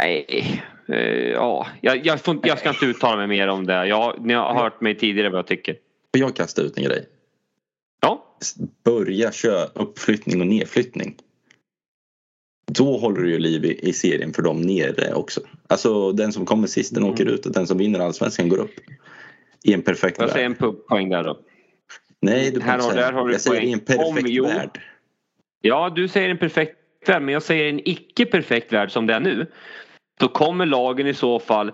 Nej, 0.00 0.62
ja, 1.34 1.66
jag, 1.80 2.06
jag, 2.06 2.20
får, 2.20 2.38
jag 2.42 2.58
ska 2.58 2.68
inte 2.68 2.86
uttala 2.86 3.16
mig 3.16 3.26
mer 3.26 3.48
om 3.48 3.66
det. 3.66 3.86
Jag, 3.86 4.14
ni 4.26 4.34
har 4.34 4.54
hört 4.54 4.80
mig 4.80 4.94
tidigare 4.94 5.28
vad 5.28 5.38
jag 5.38 5.46
tycker. 5.46 5.72
Får 6.14 6.20
jag 6.20 6.36
kasta 6.36 6.62
ut 6.62 6.76
en 6.78 6.84
grej? 6.84 7.06
Ja, 8.00 8.24
Börja 8.84 9.32
köra 9.32 9.64
uppflyttning 9.74 10.40
och 10.40 10.46
nedflyttning. 10.46 11.16
Då 12.66 12.96
håller 12.98 13.20
du 13.22 13.30
ju 13.30 13.38
liv 13.38 13.64
i, 13.64 13.88
i 13.88 13.92
serien 13.92 14.32
för 14.32 14.42
dem 14.42 14.60
nere 14.60 15.14
också. 15.14 15.40
Alltså 15.66 16.12
den 16.12 16.32
som 16.32 16.46
kommer 16.46 16.66
sist 16.66 16.94
den 16.94 17.02
Mm. 17.02 17.12
åker 17.14 17.26
ut 17.26 17.46
och 17.46 17.52
den 17.52 17.66
som 17.66 17.78
vinner 17.78 18.00
allsvenskan 18.00 18.48
går 18.48 18.58
upp. 18.58 18.74
I 19.64 19.72
en 19.74 19.82
perfekt 19.82 20.16
jag 20.20 20.30
säger 20.30 20.48
värld. 20.48 20.58
en 20.62 20.76
poäng 20.88 21.08
där 21.08 21.24
då. 21.24 21.38
Nej, 22.22 22.50
du 22.50 22.60
Här 22.60 22.78
har- 22.78 22.94
där 22.94 23.12
har 23.12 23.26
du 23.26 23.32
Jag 23.32 23.40
säger 23.40 23.56
poäng. 23.60 23.68
i 23.68 23.72
en 23.72 23.80
perfekt 23.80 24.40
Om- 24.40 24.46
värld. 24.46 24.80
Ja, 25.60 25.92
du 25.96 26.08
säger 26.08 26.28
en 26.28 26.38
perfekt 26.38 26.76
värld 27.06 27.22
men 27.22 27.32
jag 27.32 27.42
säger 27.42 27.68
en 27.68 27.88
icke 27.88 28.26
perfekt 28.26 28.72
värld 28.72 28.90
som 28.90 29.06
det 29.06 29.14
är 29.14 29.20
nu. 29.20 29.46
Då 30.20 30.28
kommer 30.28 30.66
lagen 30.66 31.06
i 31.06 31.14
så 31.14 31.38
fall 31.38 31.72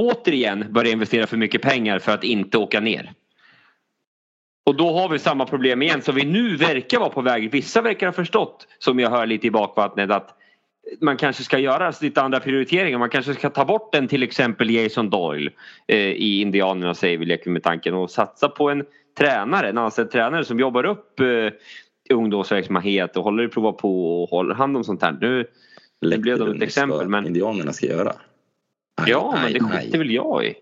återigen 0.00 0.72
börja 0.72 0.90
investera 0.92 1.26
för 1.26 1.36
mycket 1.36 1.62
pengar 1.62 1.98
för 1.98 2.12
att 2.12 2.24
inte 2.24 2.58
åka 2.58 2.80
ner. 2.80 3.12
Och 4.70 4.76
då 4.76 4.92
har 4.92 5.08
vi 5.08 5.18
samma 5.18 5.46
problem 5.46 5.82
igen 5.82 6.02
som 6.02 6.14
vi 6.14 6.24
nu 6.24 6.56
verkar 6.56 6.98
vara 6.98 7.10
på 7.10 7.20
väg. 7.20 7.50
Vissa 7.50 7.82
verkar 7.82 8.06
ha 8.06 8.12
förstått, 8.12 8.66
som 8.78 8.98
jag 8.98 9.10
hör 9.10 9.26
lite 9.26 9.46
i 9.46 9.50
bakvattnet, 9.50 10.10
att 10.10 10.34
man 11.00 11.16
kanske 11.16 11.42
ska 11.42 11.58
göra 11.58 11.92
lite 12.00 12.22
andra 12.22 12.40
prioriteringar. 12.40 12.98
Man 12.98 13.10
kanske 13.10 13.34
ska 13.34 13.50
ta 13.50 13.64
bort 13.64 13.94
en 13.94 14.08
till 14.08 14.22
exempel 14.22 14.70
Jason 14.70 15.10
Doyle 15.10 15.50
eh, 15.88 15.96
i 15.98 16.40
Indianerna 16.40 16.94
säger 16.94 17.18
vi 17.18 17.26
leker 17.26 17.50
med 17.50 17.62
tanken 17.62 17.94
och 17.94 18.10
satsa 18.10 18.48
på 18.48 18.70
en 18.70 18.84
tränare, 19.18 19.68
en 19.68 19.78
anställd 19.78 20.10
tränare 20.10 20.44
som 20.44 20.60
jobbar 20.60 20.84
upp 20.84 21.20
eh, 21.20 21.26
ungdomsverksamhet 22.10 23.16
och 23.16 23.24
håller 23.24 23.48
prova 23.48 23.72
på 23.72 24.22
och 24.22 24.30
håller 24.30 24.54
hand 24.54 24.76
om 24.76 24.84
sånt 24.84 25.02
här. 25.02 25.18
Nu, 25.20 25.46
det 26.00 26.18
blev 26.18 26.38
då 26.38 26.46
ett 26.46 26.62
exempel 26.62 27.08
men 27.08 27.26
Indianerna 27.26 27.72
ska 27.72 27.86
göra. 27.86 28.12
Aj, 29.02 29.10
ja 29.10 29.34
men 29.36 29.44
aj, 29.44 29.52
det 29.52 29.60
skiter 29.60 29.98
väl 29.98 30.10
jag 30.10 30.44
i. 30.44 30.54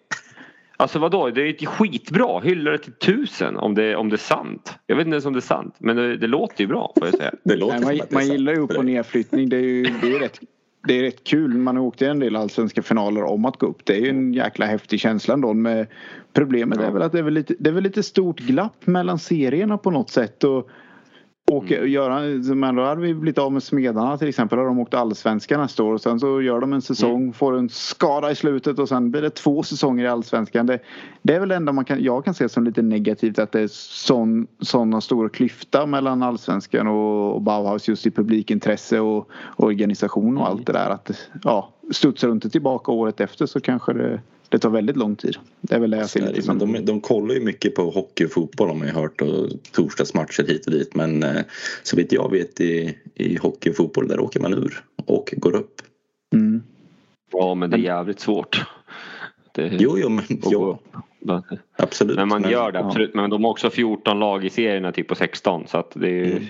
Alltså 0.81 0.99
vadå, 0.99 1.31
det 1.31 1.43
är 1.43 1.47
ju 1.47 1.67
skitbra. 1.67 2.41
Hylla 2.41 2.71
det 2.71 2.79
till 2.79 2.93
tusen 2.93 3.57
om 3.57 3.75
det, 3.75 3.97
om 3.97 4.09
det 4.09 4.15
är 4.15 4.19
sant. 4.19 4.79
Jag 4.87 4.97
vet 4.97 5.07
inte 5.07 5.15
ens 5.15 5.27
om 5.27 5.33
det 5.33 5.39
är 5.39 5.41
sant 5.41 5.75
men 5.79 5.97
det, 5.97 6.17
det 6.17 6.27
låter 6.27 6.61
ju 6.61 6.67
bra 6.67 6.93
får 6.99 7.07
jag 7.07 7.17
säga. 7.17 7.33
Det 7.45 7.57
låter 7.57 7.79
Nej, 7.79 7.99
man, 7.99 8.07
man 8.11 8.27
gillar 8.27 8.53
ju 8.53 8.59
upp 8.59 8.71
och 8.71 8.85
nedflyttning. 8.85 9.49
Det 9.49 9.57
är 9.57 9.61
ju 9.61 9.83
det 9.83 10.15
är 10.15 10.19
rätt, 10.19 10.41
det 10.87 10.99
är 10.99 11.03
rätt 11.03 11.25
kul. 11.25 11.55
Man 11.55 11.77
har 11.77 11.85
åkt 11.85 12.03
i 12.03 12.05
en 12.05 12.19
del 12.19 12.37
allsvenska 12.37 12.83
finaler 12.83 13.23
om 13.23 13.45
att 13.45 13.57
gå 13.57 13.67
upp. 13.67 13.85
Det 13.85 13.97
är 13.97 14.01
ju 14.01 14.09
en 14.09 14.33
jäkla 14.33 14.67
häftig 14.67 15.01
känsla 15.01 15.35
ändå. 15.35 15.55
Med 15.55 15.87
problemet 16.33 16.79
är 16.79 16.91
väl 16.91 17.03
att 17.03 17.13
det 17.13 17.19
är 17.19 17.23
väl, 17.23 17.35
lite, 17.35 17.55
det 17.59 17.71
är 17.71 17.75
väl 17.75 17.85
lite 17.85 18.03
stort 18.03 18.41
glapp 18.41 18.87
mellan 18.87 19.19
serierna 19.19 19.79
på 19.79 19.91
något 19.91 20.11
sätt. 20.11 20.45
Och, 20.45 20.71
Åka, 21.51 21.85
göra, 21.85 22.21
men 22.55 22.75
då 22.75 22.85
hade 22.85 23.01
vi 23.01 23.15
blivit 23.15 23.39
av 23.39 23.53
med 23.53 23.63
Smedarna 23.63 24.19
till 24.19 24.29
exempel. 24.29 24.59
Har 24.59 24.67
de 24.67 24.79
åkt 24.79 24.95
allsvenskan 24.95 25.61
nästa 25.61 25.83
år 25.83 25.95
och 25.95 26.01
sen 26.01 26.21
så 26.21 26.43
gör 26.43 26.61
de 26.61 26.73
en 26.73 26.83
säsong, 26.83 27.33
får 27.33 27.59
en 27.59 27.69
skada 27.69 28.31
i 28.31 28.35
slutet 28.35 28.79
och 28.79 28.89
sen 28.89 29.11
blir 29.11 29.23
det 29.23 29.31
två 29.31 29.63
säsonger 29.63 30.05
i 30.05 30.09
allsvenskan. 30.09 30.67
Det, 30.67 30.79
det 31.23 31.35
är 31.35 31.41
väl 31.41 31.49
det 31.49 31.57
enda 31.57 31.73
man 31.73 31.85
kan, 31.85 32.03
jag 32.03 32.25
kan 32.25 32.35
se 32.35 32.49
som 32.49 32.65
lite 32.65 32.83
negativt 32.83 33.39
att 33.39 33.53
det 33.53 33.61
är 33.61 33.69
sån, 33.71 34.47
såna 34.61 35.01
stora 35.01 35.29
klyfta 35.29 35.87
mellan 35.87 36.23
allsvenskan 36.23 36.87
och, 36.87 37.35
och 37.35 37.43
Bauhaus 37.43 37.89
just 37.89 38.07
i 38.07 38.11
publikintresse 38.11 39.01
och 39.01 39.29
organisation 39.57 40.39
och 40.39 40.49
allt 40.49 40.67
det 40.67 40.73
där. 40.73 40.91
Att 40.91 41.11
ja, 41.43 41.71
studsar 41.91 42.29
du 42.29 42.35
inte 42.35 42.51
tillbaka 42.51 42.93
året 42.93 43.21
efter 43.21 43.47
så 43.47 43.61
kanske 43.61 43.93
det, 43.93 44.21
det 44.49 44.59
tar 44.59 44.71
väldigt 44.71 44.97
lång 44.97 45.17
tid. 45.17 45.37
Det 45.61 45.75
är 45.75 45.79
väl 45.81 45.91
det 45.91 45.97
jag 45.97 46.11
ser 46.11 46.21
lite 46.21 46.33
Men 46.33 46.61
som. 46.61 46.73
de, 46.73 46.85
de 46.85 47.01
kollar 47.01 47.35
ju 47.35 47.41
mycket 47.41 47.75
på 47.75 47.91
hockey 47.91 48.25
och 48.25 48.31
fotboll 48.33 48.69
har 48.69 48.75
man 48.75 48.87
ju 48.87 48.93
hört 48.95 49.21
och 49.21 49.49
torsdagsmatcher 49.73 50.47
hit 50.47 50.67
och 50.67 50.73
dit 50.73 50.95
men 50.95 51.23
eh, 51.23 51.43
så 51.83 51.97
vitt 51.97 52.13
jag 52.13 52.31
vet 52.31 52.61
i, 52.61 52.99
i 53.15 53.37
hockey 53.37 53.71
och 53.71 53.77
fotboll 53.77 54.09
där 54.09 54.21
åker 54.21 54.41
man 54.41 54.55
ur 54.55 54.85
och 55.07 55.35
går 55.37 55.55
upp. 55.57 55.83
Mm. 56.35 56.63
Ja 57.33 57.55
men 57.55 57.71
det 57.71 57.77
är 57.77 57.79
jävligt 57.79 58.21
svårt. 58.21 58.65
Det, 59.55 59.71
Jo, 59.79 59.99
jo 59.99 60.09
men 60.09 60.25
jo, 60.29 60.79
absolut. 61.77 62.17
Men 62.17 62.29
man 62.29 62.51
gör 62.51 62.73
det 62.73 62.79
ja. 62.79 62.87
absolut. 62.87 63.15
Men 63.15 63.31
de 63.31 63.45
har 63.45 63.51
också 63.51 63.71
14 63.71 64.19
lag 64.19 64.45
i 64.45 64.51
serierna 64.51 64.93
typ 64.93 65.09
på 65.09 65.15
16 65.15 65.67
så 65.69 65.79
att 65.79 65.91
det 65.95 66.09
är 66.09 66.25
Mm. 66.31 66.45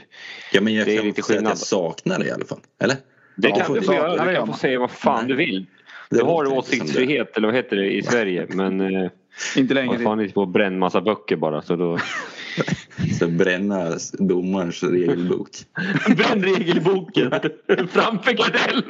Ja 0.53 0.61
men 0.61 0.75
jag 0.75 0.87
Det 0.87 0.93
är 0.95 0.97
kan 0.99 1.07
lite 1.07 1.23
säga 1.23 1.37
att 1.39 1.39
skillnad. 1.39 1.51
jag 1.51 1.59
saknar 1.59 2.19
det 2.19 2.27
i 2.27 2.31
alla 2.31 2.45
fall. 2.45 2.61
Eller? 2.83 2.97
Det 3.37 3.49
Ja, 3.49 3.55
kan 3.57 3.75
du 3.75 3.83
få 3.83 3.93
ja, 3.93 3.97
göra. 3.97 4.25
Du 4.31 4.35
kan 4.37 4.47
få 4.47 4.53
säga 4.53 4.79
vad 4.79 4.91
fan 4.91 5.19
Nej. 5.19 5.29
du 5.29 5.37
vill. 5.37 5.67
Det 6.11 6.17
Du 6.19 6.25
har 6.25 6.53
åsiktsfrihet 6.53 7.37
eller 7.37 7.49
vad 7.49 7.57
heter 7.57 7.77
det 7.77 7.91
i 7.91 8.03
Sverige 8.03 8.47
men 8.49 8.81
eh, 8.81 9.11
Inte 9.57 9.75
man 9.75 9.87
längre. 9.87 10.03
fan 10.05 10.21
inte 10.21 10.35
på 10.35 10.47
bränna 10.47 10.77
massa 10.77 11.01
böcker 11.01 11.37
bara 11.37 11.63
så 11.63 11.77
då 11.77 11.97
det. 11.97 12.03
Så 13.19 13.29
bränna 13.29 13.97
domarens 14.13 14.83
regelbok. 14.83 15.51
Bränn 16.17 16.43
regelboken 16.43 17.31
framför 17.91 18.33
Gardell! 18.33 18.83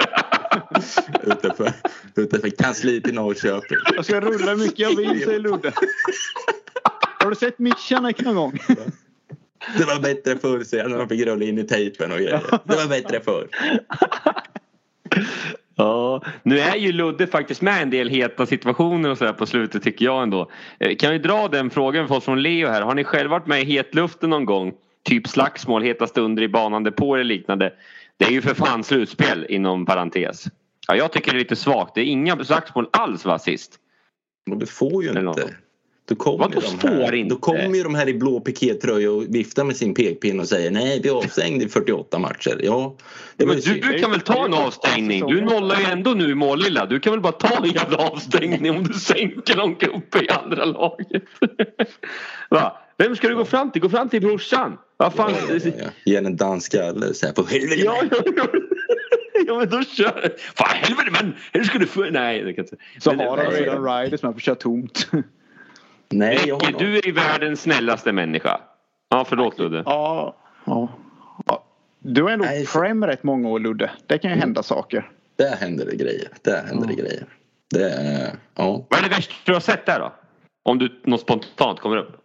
utanför, 1.22 1.72
utanför 2.16 2.50
kansliet 2.50 3.08
i 3.08 3.12
Norrköping. 3.12 3.78
Jag 3.94 4.04
ska 4.04 4.20
rulla 4.20 4.50
hur 4.50 4.56
mycket 4.56 4.78
jag 4.78 4.96
vill, 4.96 5.22
säger 5.22 5.38
Ludde. 5.38 5.72
Har 7.20 7.30
du 7.30 7.36
sett 7.36 7.58
Michanek 7.58 8.20
någon 8.20 8.34
gång? 8.34 8.58
Det 9.78 9.84
var 9.84 10.00
bättre 10.00 10.38
förr, 10.38 10.64
säger 10.64 10.82
han 10.82 10.92
när 10.92 10.98
de 10.98 11.08
fick 11.08 11.26
rulla 11.26 11.44
in 11.44 11.58
i 11.58 11.64
tejpen 11.64 12.12
och 12.12 12.18
grejer. 12.18 12.42
Det 12.64 12.76
var 12.76 12.88
bättre 12.88 13.20
förr. 13.20 13.48
Ja, 15.78 16.22
nu 16.42 16.58
är 16.58 16.76
ju 16.76 16.92
Ludde 16.92 17.26
faktiskt 17.26 17.62
med 17.62 17.82
en 17.82 17.90
del 17.90 18.08
heta 18.08 18.46
situationer 18.46 19.10
och 19.10 19.18
sådär 19.18 19.32
på 19.32 19.46
slutet 19.46 19.82
tycker 19.82 20.04
jag 20.04 20.22
ändå. 20.22 20.50
Eh, 20.80 20.96
Kan 20.96 21.12
vi 21.12 21.18
dra 21.18 21.48
den 21.48 21.70
frågan 21.70 22.08
för 22.08 22.14
oss 22.14 22.24
från 22.24 22.42
Leo 22.42 22.68
här. 22.68 22.82
Har 22.82 22.94
ni 22.94 23.04
själva 23.04 23.30
varit 23.38 23.46
med 23.46 23.62
i 23.62 23.64
hetluften 23.64 24.30
någon 24.30 24.44
gång? 24.44 24.72
Typ 25.04 25.28
slagsmål, 25.28 25.82
heta 25.82 26.06
stunder 26.06 26.42
i 26.42 26.48
banan 26.48 26.84
depå 26.84 27.14
eller 27.14 27.24
liknande. 27.24 27.72
Det 28.16 28.24
är 28.24 28.30
ju 28.30 28.42
för 28.42 28.54
fan 28.54 28.84
slutspel 28.84 29.46
inom 29.48 29.86
parentes. 29.86 30.44
Ja, 30.88 30.96
jag 30.96 31.12
tycker 31.12 31.30
det 31.30 31.36
är 31.36 31.38
lite 31.38 31.56
svagt. 31.56 31.94
Det 31.94 32.00
är 32.00 32.04
inga 32.04 32.44
slagsmål 32.44 32.88
alls 32.92 33.24
va 33.24 33.38
sist? 33.38 33.78
Och 34.50 34.56
du 34.58 34.66
får 34.66 35.02
ju 35.02 35.08
inte. 35.08 35.54
Då 36.08 36.14
kommer, 36.14 36.38
Vadå 36.38 36.60
de 36.60 36.88
här, 36.88 37.04
får 37.04 37.14
inte? 37.14 37.34
då 37.34 37.38
kommer 37.38 37.74
ju 37.74 37.82
de 37.82 37.94
här 37.94 38.08
i 38.08 38.14
blå 38.14 38.40
pikétröja 38.40 39.10
och 39.10 39.34
viftar 39.34 39.64
med 39.64 39.76
sin 39.76 39.94
pekpinne 39.94 40.42
och 40.42 40.48
säger 40.48 40.70
nej 40.70 41.00
vi 41.02 41.08
är 41.08 41.12
avstängda 41.12 41.64
i 41.64 41.68
48 41.68 42.18
matcher. 42.18 42.60
Ja, 42.62 42.96
det 43.36 43.44
var 43.44 43.54
Men 43.54 43.62
du, 43.62 43.80
du 43.80 43.98
kan 43.98 44.10
väl 44.10 44.20
ta 44.20 44.44
en 44.44 44.54
avstängning? 44.54 45.26
Du 45.26 45.40
nollar 45.40 45.80
ju 45.80 45.84
ändå 45.84 46.10
nu 46.10 46.30
i 46.30 46.34
Målilla. 46.34 46.86
Du 46.86 47.00
kan 47.00 47.12
väl 47.12 47.20
bara 47.20 47.32
ta 47.32 47.64
en 47.64 47.70
jävla 47.70 47.96
avstängning 47.96 48.70
om 48.70 48.84
du 48.84 48.92
sänker 48.92 49.56
någon 49.56 49.74
gubbe 49.74 50.24
i 50.24 50.28
andra 50.28 50.64
laget. 50.64 51.22
Va? 52.50 52.76
Vem 52.98 53.16
ska 53.16 53.28
du 53.28 53.36
gå 53.36 53.44
fram 53.44 53.70
till? 53.70 53.82
Gå 53.82 53.88
fram 53.88 54.08
till 54.08 54.20
brorsan. 54.20 54.78
Vad 54.96 55.14
fan? 55.14 55.32
Ja, 55.48 55.54
ja, 55.64 55.70
ja. 55.78 55.84
Ge 56.04 56.16
en 56.16 56.36
dansk 56.36 56.66
skalle 56.66 57.14
så 57.14 57.26
här 57.26 57.32
på 57.32 57.42
helvete. 57.42 57.82
Ja, 57.84 58.02
ja, 58.10 58.22
ja. 58.36 58.46
ja 59.46 59.58
men 59.58 59.70
då 59.70 59.82
kör 59.82 60.34
Fan 60.54 60.68
helvete 60.68 61.10
men! 61.12 61.34
Hur 61.52 61.64
ska 61.64 61.78
du 61.78 61.86
få... 61.86 62.00
Nej 62.00 62.42
det 62.42 62.52
kan 62.52 62.64
jag 62.64 62.64
inte. 62.64 62.76
Så 62.98 63.14
har 63.14 63.36
han 63.36 63.52
redan 63.52 63.84
riders 63.84 64.22
med 64.22 64.32
på 64.32 64.36
att 64.36 64.42
köra 64.42 64.54
tomt. 64.54 65.08
Nej, 66.10 66.38
jag 66.46 66.62
har 66.62 66.70
någon. 66.72 66.82
du 66.82 66.98
är 66.98 67.06
ju 67.06 67.12
världens 67.12 67.60
snällaste 67.60 68.12
människa. 68.12 68.60
Ja 69.08 69.24
förlåt 69.28 69.58
Ludde. 69.58 69.82
Ja. 69.86 70.36
ja. 70.64 70.88
ja. 71.46 71.64
Du 71.98 72.22
har 72.22 72.30
ändå 72.30 72.44
Nej, 72.44 72.66
så- 72.66 72.80
prem 72.80 73.04
rätt 73.06 73.22
många 73.22 73.48
år 73.48 73.58
Ludde. 73.60 73.90
Det 74.06 74.18
kan 74.18 74.30
ju 74.30 74.36
hända 74.36 74.62
saker. 74.62 75.10
Där 75.36 75.56
händer 75.56 75.86
det 75.86 75.96
grejer. 75.96 76.28
Där 76.42 76.64
händer 76.66 76.88
det 76.88 76.94
grejer. 76.94 77.26
Det 77.70 77.90
är, 77.90 78.30
ja. 78.54 78.86
Vad 78.90 78.98
är 78.98 79.02
det 79.02 79.08
värsta 79.08 79.34
du 79.44 79.52
har 79.52 79.60
sett 79.60 79.86
där 79.86 79.98
då? 80.00 80.12
Om 80.62 80.78
du 80.78 81.00
något 81.04 81.20
spontant 81.20 81.80
kommer 81.80 81.96
upp. 81.96 82.16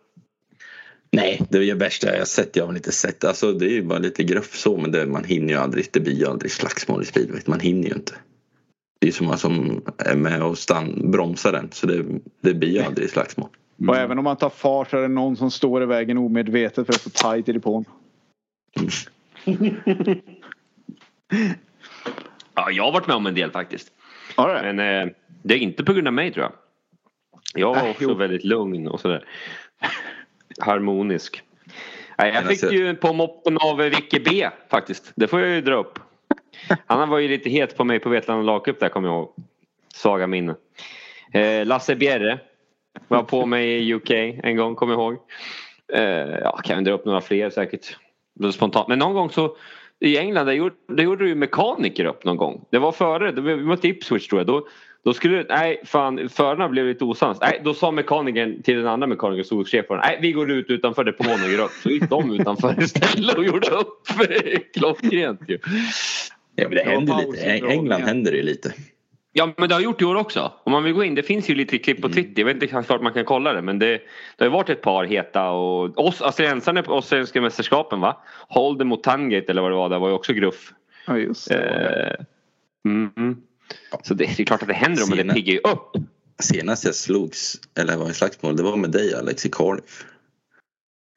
Nej, 1.11 1.41
det 1.49 1.57
är 1.57 1.61
det 1.61 1.73
värsta 1.73 2.18
jag 2.18 2.27
sett. 2.27 2.55
Jag 2.55 2.64
har 2.64 2.68
väl 2.68 2.77
inte 2.77 2.91
sett. 2.91 3.23
Alltså, 3.23 3.51
det 3.51 3.65
är 3.65 3.69
ju 3.69 3.84
bara 3.84 3.99
lite 3.99 4.23
gruff 4.23 4.55
så 4.55 4.77
men 4.77 4.91
det, 4.91 5.05
man 5.05 5.23
hinner 5.23 5.53
ju 5.53 5.60
aldrig. 5.60 5.85
Det 5.91 5.99
blir 5.99 6.14
ju 6.14 6.26
aldrig 6.27 6.51
slagsmål 6.51 7.01
i 7.01 7.05
speedway. 7.05 7.41
Man 7.45 7.60
hinner 7.60 7.88
ju 7.88 7.93
inte. 7.93 8.14
Det 8.99 9.05
är 9.05 9.07
ju 9.07 9.11
så 9.11 9.23
många 9.23 9.38
som 9.38 9.84
är 9.97 10.15
med 10.15 10.43
och 10.43 10.57
stann, 10.57 11.11
bromsar 11.11 11.51
den 11.51 11.69
så 11.72 11.88
det, 11.88 12.05
det 12.41 12.53
blir 12.53 12.69
ju 12.69 12.80
aldrig 12.80 13.10
slagsmål. 13.10 13.49
Och 13.88 13.95
även 13.98 14.18
om 14.18 14.24
man 14.24 14.38
tar 14.38 14.50
fart 14.50 14.90
så 14.90 14.98
är 14.98 15.02
det 15.02 15.08
någon 15.08 15.38
som 15.38 15.52
står 15.52 15.84
i 15.84 15.86
vägen 15.86 16.18
omedvetet 16.18 16.86
för 16.86 16.94
det 16.94 16.98
är 16.98 17.00
så 17.00 17.10
tajt 17.10 17.50
i 17.50 17.52
depån. 17.54 17.86
Ja 22.56 22.72
jag 22.72 22.84
har 22.84 22.91
varit 22.91 23.08
med 23.08 23.16
om 23.16 23.26
en 23.26 23.34
del 23.36 23.52
faktiskt. 23.52 23.91
Har 24.36 24.48
du 24.48 24.54
det? 24.54 24.74
Men 24.74 25.08
eh, 25.08 25.14
det 25.44 25.54
är 25.54 25.58
inte 25.58 25.84
på 25.84 25.94
grund 25.94 26.08
av 26.08 26.14
mig 26.14 26.34
tror 26.34 26.44
jag. 26.44 26.54
Jag 27.62 27.76
var 27.76 27.84
Äh, 27.84 27.90
också 27.90 28.04
jo. 28.04 28.14
väldigt 28.14 28.44
lugn 28.44 28.88
och 28.88 29.00
sådär. 29.00 29.26
Harmonisk. 30.60 31.41
Nej, 32.18 32.34
jag 32.34 32.48
fick 32.48 32.72
ju 32.72 32.95
på 32.95 33.14
moppen 33.14 33.58
av 33.58 33.78
Vicke 33.78 34.20
B 34.20 34.50
faktiskt. 34.70 35.12
Det 35.16 35.28
får 35.28 35.40
jag 35.40 35.50
ju 35.50 35.62
dra 35.62 35.76
upp. 35.76 36.00
Han 36.86 37.10
var 37.10 37.20
ju 37.20 37.28
lite 37.28 37.50
het 37.50 37.78
på 37.78 37.84
mig 37.84 38.00
på 38.00 38.10
Vetlanda 38.10 38.44
lagcup 38.44 38.80
där 38.80 38.90
kommer 38.90 39.08
jag 39.08 39.16
ihåg. 39.18 39.34
Svaga 39.94 40.28
minnen. 40.28 40.56
Eh, 41.34 41.66
Lasse 41.66 41.95
Bjerre 41.95 42.40
var 43.07 43.24
på 43.24 43.45
mig 43.45 43.70
i 43.90 43.94
UK 43.94 44.10
en 44.44 44.56
gång 44.57 44.76
kommer 44.76 44.94
jag 44.94 45.02
ihåg. 45.02 45.18
Eh, 45.94 46.02
ja, 46.44 46.57
kan 46.64 46.76
jag 46.76 46.86
dra 46.86 46.91
upp 46.91 47.06
några 47.06 47.22
fler 47.22 47.49
säkert. 47.49 47.98
Spontant. 48.53 48.88
Men 48.88 48.99
någon 48.99 49.14
gång 49.14 49.30
så 49.30 49.57
i 49.99 50.18
England 50.18 50.45
där 50.45 50.53
gjorde, 50.53 50.76
där 50.88 51.03
gjorde 51.03 51.28
ju 51.28 51.36
mekaniker 51.36 52.06
upp 52.06 52.24
någon 52.26 52.38
gång. 52.38 52.65
Det 52.72 52.80
var 52.80 52.91
före, 52.91 53.32
det 53.32 53.41
var- 53.41 53.56
mötte 53.56 53.88
Ipswich 53.88 54.28
tror 54.28 54.40
jag. 54.40 54.48
Då, 54.48 54.68
då 55.03 55.14
skulle, 55.14 55.45
nej 55.49 55.82
fan 55.86 56.30
förarna 56.30 56.70
blev 56.70 56.86
lite 56.86 57.03
osams. 57.03 57.38
Nej, 57.41 57.61
då 57.64 57.74
sa 57.74 57.91
mekanikern 57.91 58.61
till 58.64 58.78
den 58.78 58.88
andra 58.88 59.07
mekanikern, 59.07 59.44
stod 59.45 59.68
chef 59.68 59.86
för 59.88 59.94
den, 59.95 60.03
nej 60.07 60.20
vi 60.22 60.32
går 60.32 60.52
ut 60.52 60.70
utanför 60.70 61.03
depån 61.03 61.44
och 61.45 61.52
gör 61.52 61.64
upp. 61.65 61.72
Så 61.72 61.90
gick 61.90 62.10
de 62.10 62.34
utanför 62.40 62.82
istället 62.84 63.36
och 63.38 63.45
gjorde 63.45 63.68
upp. 63.70 64.02
Klockrent 64.74 65.41
ju. 65.48 65.60
Ja, 66.56 66.68
men 66.70 66.78
det 66.78 66.84
händer 66.84 67.18
lite. 67.32 67.48
i 67.48 67.72
England 67.72 68.02
händer 68.02 68.32
det 68.32 68.38
ju 68.38 68.44
lite. 68.44 68.74
Ja 69.35 69.53
men 69.57 69.69
det 69.69 69.76
har 69.76 69.81
gjort 69.81 70.01
i 70.01 70.05
år 70.05 70.15
också. 70.15 70.51
Om 70.64 70.72
man 70.72 70.84
vill 70.84 70.93
gå 70.93 71.03
in. 71.03 71.15
Det 71.15 71.23
finns 71.23 71.49
ju 71.49 71.55
lite 71.55 71.77
klipp 71.77 72.01
på 72.01 72.10
Twitter. 72.10 72.41
Jag 72.41 72.45
vet 72.45 72.64
inte 72.64 72.68
klart 72.68 73.01
man 73.01 73.14
kan 73.14 73.26
kolla 73.26 73.53
det. 73.53 73.61
Men 73.61 73.80
det, 73.80 74.01
det 74.38 74.43
har 74.43 74.51
varit 74.51 74.69
ett 74.69 74.81
par 74.81 75.03
heta 75.03 75.49
och 75.49 76.07
oss, 76.07 76.22
australiensarna 76.22 76.84
på 76.84 76.93
Australienska 76.93 77.41
mästerskapen 77.41 77.99
va? 77.99 78.18
Holden 78.47 78.88
mot 78.88 79.03
Tangate 79.03 79.51
eller 79.51 79.61
vad 79.61 79.72
det 79.72 79.76
var. 79.76 79.89
Det 79.89 79.97
var 79.97 80.07
ju 80.07 80.14
också 80.14 80.34
gruff. 80.34 80.73
Ja 81.07 81.18
just 81.18 81.49
det. 81.49 82.18
Eh, 82.85 82.91
mm, 82.91 83.10
mm. 83.18 83.38
Så 84.03 84.14
det, 84.14 84.26
det 84.38 84.43
är 84.43 84.45
klart 84.45 84.61
att 84.61 84.68
det 84.68 84.73
händer 84.73 85.15
men 85.15 85.27
det 85.27 85.34
piggar 85.34 85.53
ju 85.53 85.60
upp. 85.60 85.91
Senast 86.39 86.85
jag 86.85 86.95
slogs, 86.95 87.55
eller 87.80 87.97
var 87.97 88.10
i 88.10 88.14
slagsmål, 88.14 88.55
det 88.55 88.64
var 88.64 88.76
med 88.76 88.91
dig 88.91 89.15
Alex 89.15 89.45
i 89.45 89.49
Cardiff. 89.49 90.05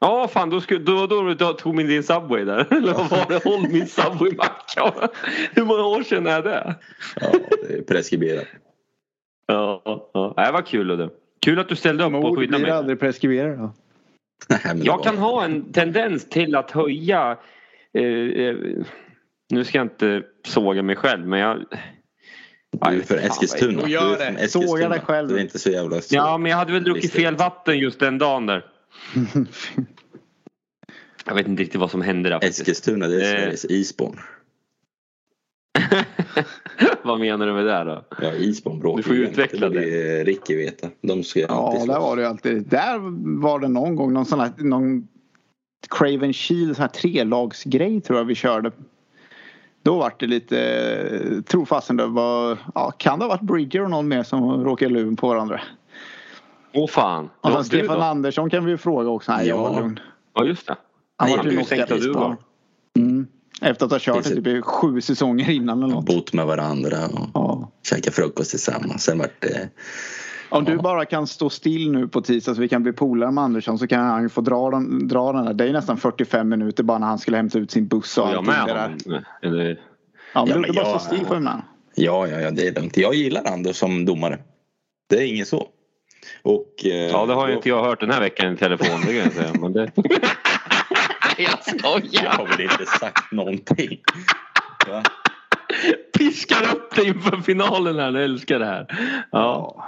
Ja 0.01 0.29
fan 0.29 0.51
då, 0.51 0.61
skulle, 0.61 0.81
då, 0.81 1.07
då, 1.07 1.35
då 1.35 1.53
tog 1.53 1.75
min 1.75 1.87
din 1.87 2.03
Subway 2.03 2.45
där. 2.45 2.67
Eller 2.77 2.93
vad 2.93 3.11
var 3.11 3.27
det? 3.29 3.45
Håll 3.45 3.69
min 3.69 3.87
Subway-macka. 3.87 4.93
Hur 5.55 5.65
många 5.65 5.87
år 5.87 6.03
sedan 6.03 6.27
är 6.27 6.43
det? 6.43 6.75
Ja, 7.21 7.33
det 7.69 7.75
är 7.75 7.83
preskriberat. 7.83 8.47
Ja, 9.47 9.83
ja. 10.15 10.35
Det 10.37 10.53
var 10.53 10.63
kul 10.63 10.87
Ludde. 10.87 11.11
Kul 11.41 11.59
att 11.59 11.69
du 11.69 11.77
ställde 11.77 12.05
upp 12.05 12.15
och 12.15 12.39
skyddade 12.39 12.59
blir 12.59 12.59
mig. 12.59 12.71
aldrig 12.71 13.01
preskriberat. 13.01 13.59
då. 13.59 13.75
Det 14.49 14.85
Jag 14.85 15.05
kan 15.05 15.19
ha 15.19 15.45
en 15.45 15.73
tendens 15.73 16.29
till 16.29 16.55
att 16.55 16.71
höja 16.71 17.39
eh, 17.95 18.03
eh, 18.05 18.57
Nu 19.53 19.65
ska 19.65 19.79
jag 19.79 19.85
inte 19.85 20.23
såga 20.47 20.83
mig 20.83 20.97
själv 20.97 21.27
men 21.27 21.41
jag 21.41 21.65
Du 22.71 22.97
är 22.97 23.01
för 23.01 23.17
Eskilstuna. 23.17 23.83
Du 23.87 23.99
är 23.99 24.11
det. 24.11 24.17
från 24.17 24.37
Eskilstuna. 24.37 24.67
Såga 24.67 24.89
dig 24.89 25.01
själv. 25.01 25.29
Du 25.29 25.37
är 25.37 25.41
inte 25.41 25.59
så 25.59 25.71
jävla 25.71 26.01
Ja 26.11 26.39
men 26.39 26.51
jag 26.51 26.59
hade 26.59 26.73
väl 26.73 26.85
druckit 26.85 27.13
fel 27.13 27.37
vatten 27.37 27.79
just 27.79 28.01
den 28.01 28.19
dagen 28.19 28.47
där. 28.47 28.65
Jag 31.27 31.35
vet 31.35 31.49
inte 31.49 31.63
riktigt 31.63 31.81
vad 31.81 31.91
som 31.91 32.03
hände 32.03 32.29
där 32.29 32.37
faktiskt. 32.37 32.61
Eskilstuna, 32.61 33.07
det 33.07 33.15
är 33.15 33.35
Eh. 33.35 33.41
Sveriges 33.41 33.65
Isborn. 33.65 34.21
vad 37.05 37.21
menar 37.21 37.47
du 37.47 37.53
med 37.53 37.67
det 37.67 37.85
då? 37.85 38.05
Ja, 38.21 38.33
Isborn 38.33 38.79
bråkar 38.79 38.97
Du 38.97 39.03
får 39.03 39.17
ju 39.17 39.23
utveckla. 39.23 39.69
Det 39.69 39.75
borde 39.75 40.25
Ricky 40.25 40.57
veta. 40.57 40.89
De 41.01 41.25
ska 41.25 41.39
ju 41.39 41.47
Ja, 41.49 41.85
där 41.87 42.01
var 42.01 42.17
det 42.17 42.23
ju 42.23 42.29
alltid. 42.29 42.63
Där 42.69 42.99
var 43.41 43.61
det 43.61 43.69
någon 43.69 43.97
gång 43.97 44.13
någon 44.13 44.27
sån 44.27 44.41
här 44.41 44.53
någon 44.57 45.09
Craven 45.89 46.33
Shield, 46.33 46.77
sån 46.77 46.83
här 46.83 46.89
trelagsgrej 46.89 48.01
tror 48.01 48.19
jag 48.19 48.25
vi 48.25 48.35
körde. 48.35 48.73
Då 49.83 49.99
var 49.99 50.15
det 50.19 50.27
lite, 50.27 51.43
tror 51.47 51.65
fasen 51.65 51.97
det 51.97 52.07
var, 52.07 52.59
ja 52.75 52.91
kan 52.91 53.19
det 53.19 53.25
ha 53.25 53.29
varit 53.29 53.41
Bridger 53.41 53.83
och 53.83 53.91
någon 53.91 54.09
mer 54.09 54.23
som 54.23 54.65
råkade 54.65 54.95
luven 54.95 55.17
på 55.17 55.29
varandra. 55.29 55.61
Åh 56.77 56.87
fan. 56.89 57.25
Och 57.25 57.31
Ja, 57.51 57.63
sen 57.65 57.79
du 57.79 57.85
Stefan? 57.87 58.03
Andersson 58.03 58.51
kan 58.51 58.65
vi 58.65 58.71
ju 58.71 58.77
fråga 58.79 59.09
också. 59.11 59.33
Nej, 59.33 59.49
jag 59.49 59.59
Ja. 59.59 59.63
var 59.73 59.81
lugn. 59.81 60.01
Ja 60.35 60.45
just 60.45 60.67
det. 60.67 60.77
Han 61.17 61.31
var 61.31 61.37
ju 61.37 61.43
blev 61.43 61.53
knockad 61.53 61.69
sänkt 61.79 61.91
av 61.93 61.99
i 61.99 62.35
du. 62.95 63.01
Mm. 63.03 63.27
Efter 63.63 63.87
att 63.87 63.93
ha 63.93 63.99
kört 63.99 64.25
det 64.25 64.43
typ 64.43 64.65
sju 64.65 65.01
säsonger 65.01 65.51
innan 65.51 65.83
eller 65.83 65.95
något. 65.95 66.07
Bott 66.07 66.33
med 66.33 66.47
varandra 66.47 66.97
och 67.07 67.29
Ja. 67.35 67.71
käkat 67.91 68.15
frukost 68.15 68.51
tillsammans. 68.51 69.03
Sen 69.05 69.19
vart 69.19 69.41
det... 69.43 69.69
Om 70.49 70.65
du 70.65 70.77
bara 70.77 71.05
kan 71.05 71.27
stå 71.27 71.51
still 71.51 71.93
nu 71.93 72.09
på 72.09 72.21
tisdag 72.21 72.55
så 72.55 72.61
vi 72.61 72.69
kan 72.69 72.83
bli 72.83 72.93
polare 72.93 73.31
med 73.31 73.45
Andersson 73.45 73.79
så 73.79 73.87
kan 73.87 74.01
han 74.05 74.23
ju 74.23 74.29
få 74.29 74.41
dra 74.41 74.71
den, 74.71 75.09
dra 75.09 75.33
den 75.33 75.45
där. 75.45 75.55
Det 75.55 75.69
är 75.69 75.73
nästan 75.73 75.97
45 75.97 76.49
minuter 76.49 76.83
bara 76.83 76.99
när 76.99 77.07
han 77.07 77.19
skulle 77.19 77.37
hämta 77.37 77.59
ut 77.59 77.71
sin 77.71 77.87
buss 77.87 78.19
och 78.19 78.25
Får 78.25 78.33
jag 78.35 78.39
allting 78.39 78.55
med 78.67 78.67
det 78.67 78.73
där. 78.75 78.89
honom? 79.11 79.25
Eller? 79.43 79.81
Ja, 80.35 80.45
men 80.45 80.49
Ja, 80.49 80.55
du 80.55 80.61
men 80.61 80.75
bara 80.75 80.89
jag- 80.89 81.01
stå 81.01 81.15
still 81.15 81.27
för 81.27 81.41
mig. 81.41 81.53
Ja, 81.95 82.27
ja, 82.29 82.41
ja, 82.41 82.51
det 82.51 82.69
är 82.69 82.75
lugnt. 82.75 82.97
Jag 82.97 83.15
gillar 83.15 83.45
Anders 83.45 83.77
som 83.77 84.05
domare. 84.05 84.39
Det 85.09 85.17
är 85.17 85.27
inget 85.27 85.49
så. 85.49 85.69
Och, 86.43 86.73
eh, 86.85 86.93
Ja 86.93 87.27
det 87.27 87.35
har 87.35 87.49
ju 87.49 87.55
inte 87.55 87.69
jag 87.69 87.85
hört 87.85 88.01
den 88.01 88.11
här 88.11 88.21
veckan 88.21 88.53
i 88.53 88.57
telefon. 88.57 89.01
Det 89.01 89.07
kan 89.07 89.17
jag 89.17 89.33
säga. 89.33 89.53
Men 89.61 89.73
det... 89.73 89.91
jag 89.95 90.11
Jag 91.39 91.65
skojar. 91.65 92.31
har 92.31 92.47
väl 92.47 92.61
inte 92.61 92.87
sagt 92.87 93.33
någonting. 93.33 94.01
Va? 94.89 95.03
Piskar 96.19 96.77
upp 96.77 96.95
dig 96.95 97.09
inför 97.09 97.37
finalen 97.37 97.99
här. 97.99 98.13
Jag 98.13 98.25
älskar 98.25 98.59
det 98.59 98.67
här. 98.67 98.87
Ja. 99.31 99.85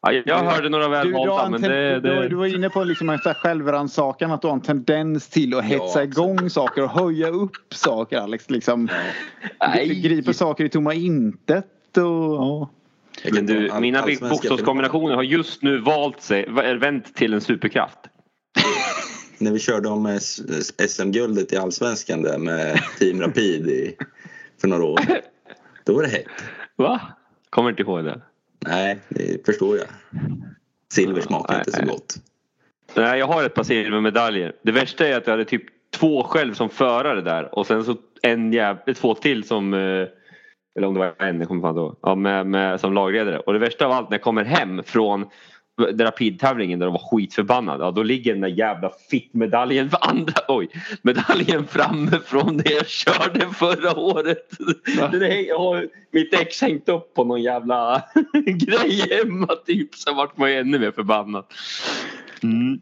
Ja, 0.00 0.12
jag 0.12 0.38
hörde 0.38 0.68
några 0.68 0.88
välvalda 0.88 1.44
en 1.44 1.50
men 1.50 1.62
det... 1.62 2.00
du, 2.00 2.00
det... 2.00 2.28
du 2.28 2.36
var 2.36 2.46
inne 2.46 2.70
på 2.70 2.84
liksom 2.84 3.10
en 3.10 3.18
självrannsakan 3.18 4.30
att 4.32 4.42
du 4.42 4.48
har 4.48 4.54
en 4.54 4.60
tendens 4.60 5.28
till 5.28 5.54
att 5.54 5.70
Ja, 5.70 5.78
hetsa 5.78 6.02
igång 6.02 6.50
saker 6.50 6.82
och 6.82 6.90
höja 6.90 7.28
upp 7.28 7.74
saker 7.74 8.18
Alex. 8.18 8.50
Liksom, 8.50 8.88
Nej. 9.60 9.88
du 9.88 9.94
griper 9.94 10.32
saker 10.32 10.64
i 10.64 10.68
tomma 10.68 10.94
intet 10.94 11.96
och 11.96 12.02
ja. 12.04 12.70
Men 13.32 13.46
du, 13.46 13.80
mina 13.80 14.06
bokstavskombinationer 14.20 15.14
har 15.14 15.22
just 15.22 15.62
nu 15.62 15.78
valt 15.78 16.22
sig, 16.22 16.50
vänt 16.80 17.14
till 17.14 17.34
en 17.34 17.40
superkraft. 17.40 17.98
När 19.38 19.52
vi 19.52 19.58
körde 19.58 19.88
om 19.88 20.18
SM-guldet 20.88 21.52
i 21.52 21.56
Allsvenskan 21.56 22.22
där 22.22 22.38
med 22.38 22.80
Team 22.98 23.20
Rapid 23.22 23.68
i, 23.68 23.96
för 24.60 24.68
några 24.68 24.84
år 24.84 24.98
sedan. 24.98 25.16
då 25.84 25.94
var 25.94 26.02
det 26.02 26.08
hett. 26.08 26.26
Va? 26.76 27.00
Kommer 27.50 27.70
inte 27.70 27.82
ihåg 27.82 28.04
det. 28.04 28.20
Nej, 28.66 28.98
det 29.08 29.46
förstår 29.46 29.76
jag. 29.76 29.86
Silver 30.92 31.20
smakar 31.20 31.52
Nej, 31.52 31.60
inte 31.60 31.70
så 31.70 31.78
nej. 31.78 31.86
gott. 31.86 32.14
Nej, 32.94 33.18
jag 33.18 33.26
har 33.26 33.44
ett 33.44 33.54
par 33.54 33.62
silvermedaljer. 33.62 34.52
Det 34.62 34.72
värsta 34.72 35.06
är 35.06 35.16
att 35.16 35.26
jag 35.26 35.32
hade 35.32 35.44
typ 35.44 35.62
två 35.90 36.22
själv 36.22 36.54
som 36.54 36.70
förare 36.70 37.20
där 37.20 37.58
och 37.58 37.66
sen 37.66 37.84
så 37.84 37.96
en 38.22 38.52
jäv, 38.52 38.94
två 38.94 39.14
till 39.14 39.44
som 39.44 39.74
eh, 39.74 40.06
eller 40.78 40.88
om 40.88 40.94
det 40.94 41.00
var 41.00 41.14
en, 41.18 41.38
jag 41.38 41.48
kommer 41.48 41.62
fan 41.62 41.76
ihåg. 41.76 41.96
Ja, 42.02 42.14
med, 42.14 42.46
med, 42.46 42.80
som 42.80 42.92
lagledare. 42.92 43.38
Och 43.38 43.52
det 43.52 43.58
värsta 43.58 43.86
av 43.86 43.92
allt 43.92 44.10
när 44.10 44.14
jag 44.14 44.22
kommer 44.22 44.44
hem 44.44 44.82
från 44.82 45.26
den 45.76 46.06
rapidtävlingen 46.06 46.78
där 46.78 46.86
de 46.86 46.92
var 46.92 47.10
skitförbannade. 47.10 47.84
Ja, 47.84 47.90
då 47.90 48.02
ligger 48.02 48.32
den 48.32 48.40
där 48.40 48.48
jävla 48.48 48.90
fittmedaljen 49.10 49.90
för 49.90 49.98
andra, 50.08 50.34
oj, 50.48 50.68
medaljen 51.02 51.66
framme 51.66 52.20
från 52.24 52.56
det 52.56 52.72
jag 52.72 52.86
körde 52.86 53.40
förra 53.40 53.98
året. 53.98 54.50
Den 55.10 55.22
är, 55.22 55.48
jag 55.48 55.58
har 55.58 55.88
mitt 56.10 56.34
ex 56.34 56.62
hängt 56.62 56.88
upp 56.88 57.14
på 57.14 57.24
någon 57.24 57.42
jävla 57.42 58.02
grej 58.46 59.18
hemma 59.18 59.54
typ. 59.66 59.94
Så 59.94 60.14
vart 60.14 60.36
man 60.36 60.50
ju 60.50 60.58
ännu 60.58 60.78
mer 60.78 60.90
förbannad. 60.90 61.44
Mm. 62.42 62.80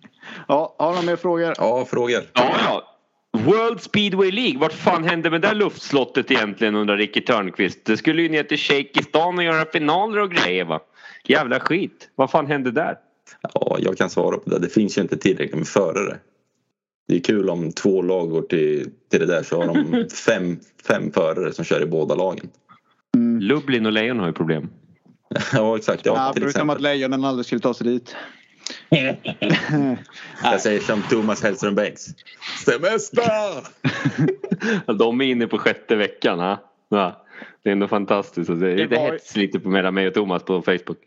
Ja, 0.48 0.74
har 0.78 0.88
du 0.88 0.94
några 0.94 1.06
mer 1.06 1.16
frågor? 1.16 1.54
Ja, 1.58 1.84
frågor. 1.84 2.22
Ja, 2.32 2.54
ja. 2.64 2.95
World 3.44 3.80
Speedway 3.80 4.30
League, 4.30 4.58
vart 4.60 4.72
fan 4.72 5.04
hände 5.04 5.30
med 5.30 5.40
det 5.40 5.48
där 5.48 5.54
luftslottet 5.54 6.30
egentligen 6.30 6.74
undrar 6.74 6.96
Ricky 6.96 7.20
Törnqvist. 7.20 7.84
Det 7.84 7.96
skulle 7.96 8.22
ju 8.22 8.28
ner 8.28 8.42
till 8.42 8.58
Shakistan 8.58 9.38
och 9.38 9.44
göra 9.44 9.64
finaler 9.72 10.18
och 10.20 10.30
grejer 10.30 10.64
va. 10.64 10.80
Jävla 11.24 11.60
skit. 11.60 12.10
Vad 12.14 12.30
fan 12.30 12.46
hände 12.46 12.70
där? 12.70 12.96
Ja, 13.54 13.76
jag 13.80 13.98
kan 13.98 14.10
svara 14.10 14.38
på 14.38 14.50
det. 14.50 14.58
Det 14.58 14.68
finns 14.68 14.98
ju 14.98 15.02
inte 15.02 15.16
tillräckligt 15.16 15.56
med 15.58 15.68
förare. 15.68 16.16
Det 17.08 17.16
är 17.16 17.20
kul 17.20 17.50
om 17.50 17.72
två 17.72 18.02
lag 18.02 18.30
går 18.30 18.42
till, 18.42 18.90
till 19.10 19.20
det 19.20 19.26
där 19.26 19.42
så 19.42 19.62
har 19.62 19.66
de 19.66 20.08
fem, 20.26 20.58
fem 20.88 21.12
förare 21.12 21.52
som 21.52 21.64
kör 21.64 21.82
i 21.82 21.86
båda 21.86 22.14
lagen. 22.14 22.48
Lublin 23.40 23.86
och 23.86 23.92
Lejon 23.92 24.18
har 24.18 24.26
ju 24.26 24.32
problem. 24.32 24.68
Ja, 25.52 25.76
exakt. 25.76 26.06
Ja, 26.06 26.12
Ja, 26.16 26.32
till 26.32 26.42
förutom 26.42 26.70
att 26.70 26.76
exempel. 26.76 26.82
lejonen 26.82 27.24
aldrig 27.24 27.46
skulle 27.46 27.60
ta 27.60 27.74
sig 27.74 27.86
dit. 27.86 28.16
Jag 30.42 30.60
säger 30.60 30.80
som 30.80 31.02
Thomas 31.02 31.42
Hellström 31.42 31.74
Bengts. 31.74 32.06
Semester! 32.64 33.62
De 34.98 35.20
är 35.20 35.24
inne 35.24 35.46
på 35.46 35.58
sjätte 35.58 35.96
veckan. 35.96 36.38
Ha? 36.38 36.58
Ja. 36.88 37.22
Det 37.62 37.70
är 37.70 37.72
ändå 37.72 37.88
fantastiskt. 37.88 38.48
Det, 38.60 38.74
Det 38.74 38.86
var- 38.86 39.12
hets 39.12 39.36
lite 39.36 39.60
på 39.60 39.68
mellan 39.68 39.94
mig 39.94 40.08
och 40.08 40.14
Thomas 40.14 40.42
på 40.42 40.62
Facebook. 40.62 40.98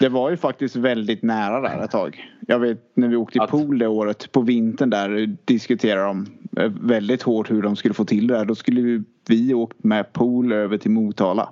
Det 0.00 0.08
var 0.08 0.30
ju 0.30 0.36
faktiskt 0.36 0.76
väldigt 0.76 1.22
nära 1.22 1.60
där 1.60 1.84
ett 1.84 1.90
tag. 1.90 2.28
Jag 2.40 2.58
vet 2.58 2.78
när 2.96 3.08
vi 3.08 3.16
åkte 3.16 3.38
i 3.38 3.40
Att- 3.40 3.50
pool 3.50 3.78
det 3.78 3.86
året 3.86 4.32
på 4.32 4.40
vintern 4.40 4.90
där 4.90 5.36
diskuterade 5.44 6.02
de 6.06 6.26
eh, 6.56 6.72
väldigt 6.80 7.22
hårt 7.22 7.50
hur 7.50 7.62
de 7.62 7.76
skulle 7.76 7.94
få 7.94 8.04
till 8.04 8.26
det 8.26 8.38
här. 8.38 8.44
Då 8.44 8.54
skulle 8.54 9.02
vi 9.28 9.54
åkt 9.54 9.84
med 9.84 10.12
pool 10.12 10.52
över 10.52 10.78
till 10.78 10.90
Motala. 10.90 11.48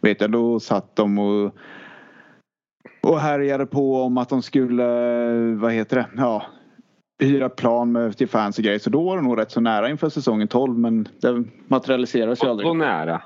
Vet 0.00 0.20
jag, 0.20 0.30
då 0.30 0.60
satt 0.60 0.96
de 0.96 1.18
och 1.18 1.54
och 3.00 3.20
härjade 3.20 3.66
på 3.66 4.02
om 4.02 4.18
att 4.18 4.28
de 4.28 4.42
skulle, 4.42 4.84
vad 5.54 5.72
heter 5.72 5.96
det, 5.96 6.06
ja 6.16 6.42
hyra 7.22 7.48
plan 7.48 7.92
med, 7.92 8.16
till 8.16 8.28
fans 8.28 8.58
och 8.58 8.64
grejer. 8.64 8.78
Så 8.78 8.90
då 8.90 9.02
var 9.02 9.16
det 9.16 9.22
nog 9.22 9.38
rätt 9.38 9.50
så 9.50 9.60
nära 9.60 9.90
inför 9.90 10.08
säsongen 10.08 10.48
12 10.48 10.78
men 10.78 11.08
det 11.20 11.44
materialiserades 11.68 12.38
ju 12.38 12.44
Så 12.46 12.50
aldrig. 12.50 12.76
nära. 12.76 13.22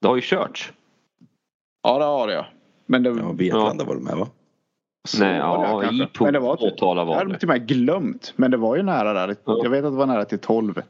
Det 0.00 0.08
har 0.08 0.16
ju 0.16 0.22
körts. 0.22 0.72
Ja 1.82 1.98
det 1.98 2.04
har 2.04 2.26
det 2.26 2.32
ja. 2.34 2.46
Men 2.86 3.02
det, 3.02 3.10
Ja, 3.10 3.32
Vetlanda 3.32 3.84
var 3.84 3.94
det 3.94 4.00
med 4.02 4.16
va? 4.16 4.28
så 5.08 5.20
Nej, 5.24 5.40
var 5.40 5.58
det 5.58 5.64
ja, 5.70 5.80
kanske. 5.80 6.04
i 6.04 6.24
Men 6.24 6.32
det 6.32 6.38
var 6.40 6.56
typ- 6.56 6.80
var 6.80 6.96
Jag 6.96 7.14
hade 7.14 7.32
det. 7.32 7.38
till 7.38 7.48
och 7.48 7.54
med 7.54 7.66
glömt. 7.68 8.32
Men 8.36 8.50
det 8.50 8.56
var 8.56 8.76
ju 8.76 8.82
nära 8.82 9.12
där. 9.12 9.36
Ja. 9.44 9.60
Jag 9.62 9.70
vet 9.70 9.84
att 9.84 9.92
det 9.92 9.96
var 9.98 10.06
nära 10.06 10.24
till 10.24 10.38
12. 10.38 10.82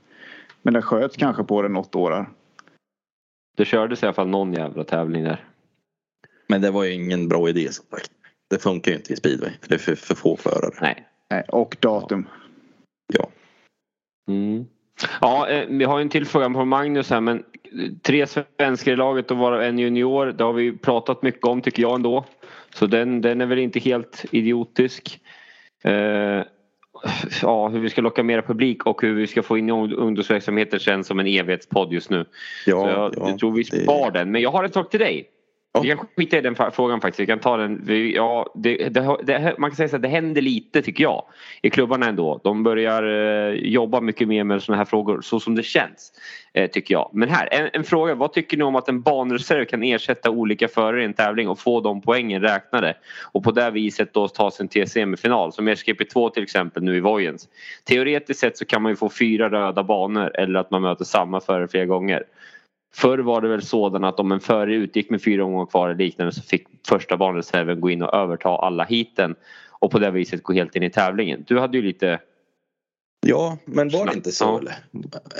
Men 0.62 0.74
det 0.74 0.82
sköts 0.82 1.16
kanske 1.16 1.44
på 1.44 1.62
det 1.62 1.68
något 1.68 1.94
år 1.94 2.10
där. 2.10 2.26
Det 3.56 3.64
kördes 3.64 4.02
i 4.02 4.06
alla 4.06 4.12
fall 4.12 4.28
någon 4.28 4.52
jävla 4.52 4.84
tävling 4.84 5.24
där. 5.24 5.44
Men 6.48 6.60
det 6.60 6.70
var 6.70 6.84
ju 6.84 6.92
ingen 6.92 7.28
bra 7.28 7.48
idé 7.48 7.72
som 7.72 7.84
sagt. 7.90 8.10
Det 8.50 8.62
funkar 8.62 8.90
ju 8.92 8.96
inte 8.96 9.12
i 9.12 9.16
speedway. 9.16 9.50
För 9.62 9.68
det 9.68 9.74
är 9.74 9.78
för, 9.78 9.94
för 9.94 10.14
få 10.14 10.36
förare. 10.36 10.74
Nej. 10.80 11.04
Nej, 11.30 11.42
Och 11.48 11.76
datum. 11.80 12.28
Ja. 13.14 13.28
Mm. 14.28 14.66
Ja, 15.20 15.48
eh, 15.48 15.66
vi 15.68 15.84
har 15.84 16.00
en 16.00 16.08
till 16.08 16.26
fråga 16.26 16.50
på 16.50 16.64
Magnus 16.64 17.10
här 17.10 17.20
men 17.20 17.36
eh, 17.38 17.90
tre 18.02 18.26
svenskar 18.26 18.92
i 18.92 18.96
laget 18.96 19.30
och 19.30 19.36
vara 19.36 19.66
en 19.66 19.78
junior. 19.78 20.26
Det 20.26 20.44
har 20.44 20.52
vi 20.52 20.76
pratat 20.78 21.22
mycket 21.22 21.44
om 21.44 21.62
tycker 21.62 21.82
jag 21.82 21.94
ändå. 21.94 22.24
Så 22.74 22.86
den, 22.86 23.20
den 23.20 23.40
är 23.40 23.46
väl 23.46 23.58
inte 23.58 23.80
helt 23.80 24.24
idiotisk. 24.32 25.20
Eh, 25.84 26.42
ja, 27.42 27.68
hur 27.68 27.80
vi 27.80 27.90
ska 27.90 28.00
locka 28.02 28.22
mera 28.22 28.42
publik 28.42 28.86
och 28.86 29.02
hur 29.02 29.14
vi 29.14 29.26
ska 29.26 29.42
få 29.42 29.58
in 29.58 29.68
i 29.68 29.72
ung- 29.72 29.94
ungdomsverksamheter 29.94 30.78
känns 30.78 31.06
som 31.06 31.18
en 31.20 31.26
evighetspodd 31.26 31.92
just 31.92 32.10
nu. 32.10 32.24
Ja, 32.66 32.82
så 32.84 32.88
jag, 32.88 33.14
ja, 33.16 33.28
jag 33.30 33.38
tror 33.38 33.52
vi 33.52 33.62
det- 33.62 33.82
spar 33.82 34.10
den. 34.10 34.30
Men 34.30 34.42
jag 34.42 34.50
har 34.50 34.64
en 34.64 34.72
sak 34.72 34.90
till 34.90 35.00
dig. 35.00 35.28
Ja. 35.72 35.80
Vi 35.80 35.88
kan 35.88 36.06
skita 36.16 36.38
i 36.38 36.40
den 36.40 36.54
frågan 36.72 37.00
faktiskt. 37.00 37.20
Vi 37.20 37.26
kan 37.26 37.38
ta 37.38 37.56
den. 37.56 37.84
Ja, 38.14 38.52
det, 38.54 38.88
det, 38.88 39.16
det, 39.22 39.54
man 39.58 39.70
kan 39.70 39.76
säga 39.76 39.88
så 39.88 39.96
att 39.96 40.02
det 40.02 40.08
händer 40.08 40.42
lite 40.42 40.82
tycker 40.82 41.04
jag. 41.04 41.24
I 41.62 41.70
klubbarna 41.70 42.06
ändå. 42.06 42.40
De 42.44 42.62
börjar 42.62 43.02
eh, 43.02 43.54
jobba 43.54 44.00
mycket 44.00 44.28
mer 44.28 44.44
med 44.44 44.62
sådana 44.62 44.78
här 44.78 44.84
frågor 44.84 45.20
så 45.20 45.40
som 45.40 45.54
det 45.54 45.62
känns. 45.62 46.12
Eh, 46.52 46.70
tycker 46.70 46.94
jag. 46.94 47.10
Men 47.12 47.28
här, 47.28 47.48
en, 47.50 47.70
en 47.72 47.84
fråga. 47.84 48.14
Vad 48.14 48.32
tycker 48.32 48.56
ni 48.56 48.62
om 48.64 48.76
att 48.76 48.88
en 48.88 49.02
banreserv 49.02 49.64
kan 49.64 49.82
ersätta 49.82 50.30
olika 50.30 50.68
förare 50.68 51.02
i 51.02 51.04
en 51.04 51.14
tävling 51.14 51.48
och 51.48 51.58
få 51.58 51.80
de 51.80 52.00
poängen 52.00 52.42
räknade? 52.42 52.96
Och 53.32 53.44
på 53.44 53.50
det 53.50 53.70
viset 53.70 54.14
då 54.14 54.28
ta 54.28 54.50
sig 54.50 54.68
till 54.68 54.90
semifinal 54.90 55.52
som 55.52 55.68
SGP2 55.68 56.30
till 56.30 56.42
exempel 56.42 56.82
nu 56.82 56.96
i 56.96 57.00
Vojens. 57.00 57.48
Teoretiskt 57.84 58.40
sett 58.40 58.58
så 58.58 58.64
kan 58.64 58.82
man 58.82 58.92
ju 58.92 58.96
få 58.96 59.10
fyra 59.10 59.50
röda 59.50 59.82
banor 59.82 60.30
eller 60.34 60.60
att 60.60 60.70
man 60.70 60.82
möter 60.82 61.04
samma 61.04 61.40
förare 61.40 61.68
flera 61.68 61.86
gånger. 61.86 62.22
Förr 62.94 63.18
var 63.18 63.40
det 63.40 63.48
väl 63.48 63.62
sådan 63.62 64.04
att 64.04 64.20
om 64.20 64.32
en 64.32 64.40
förare 64.40 64.74
utgick 64.74 65.10
med 65.10 65.22
fyra 65.22 65.44
omgångar 65.44 65.66
kvar 65.66 65.88
eller 65.88 65.98
liknande 65.98 66.32
så 66.32 66.42
fick 66.42 66.66
första 66.88 67.16
banreserven 67.16 67.80
gå 67.80 67.90
in 67.90 68.02
och 68.02 68.14
överta 68.14 68.48
alla 68.48 68.84
hiten 68.84 69.34
och 69.70 69.90
på 69.90 69.98
det 69.98 70.10
viset 70.10 70.42
gå 70.42 70.52
helt 70.52 70.76
in 70.76 70.82
i 70.82 70.90
tävlingen. 70.90 71.44
Du 71.46 71.58
hade 71.58 71.78
ju 71.78 71.82
lite... 71.84 72.20
Ja, 73.26 73.58
men 73.64 73.88
var 73.88 74.06
det 74.06 74.14
inte 74.14 74.32
så 74.32 74.44
Ja. 74.44 74.58
eller? 74.58 74.74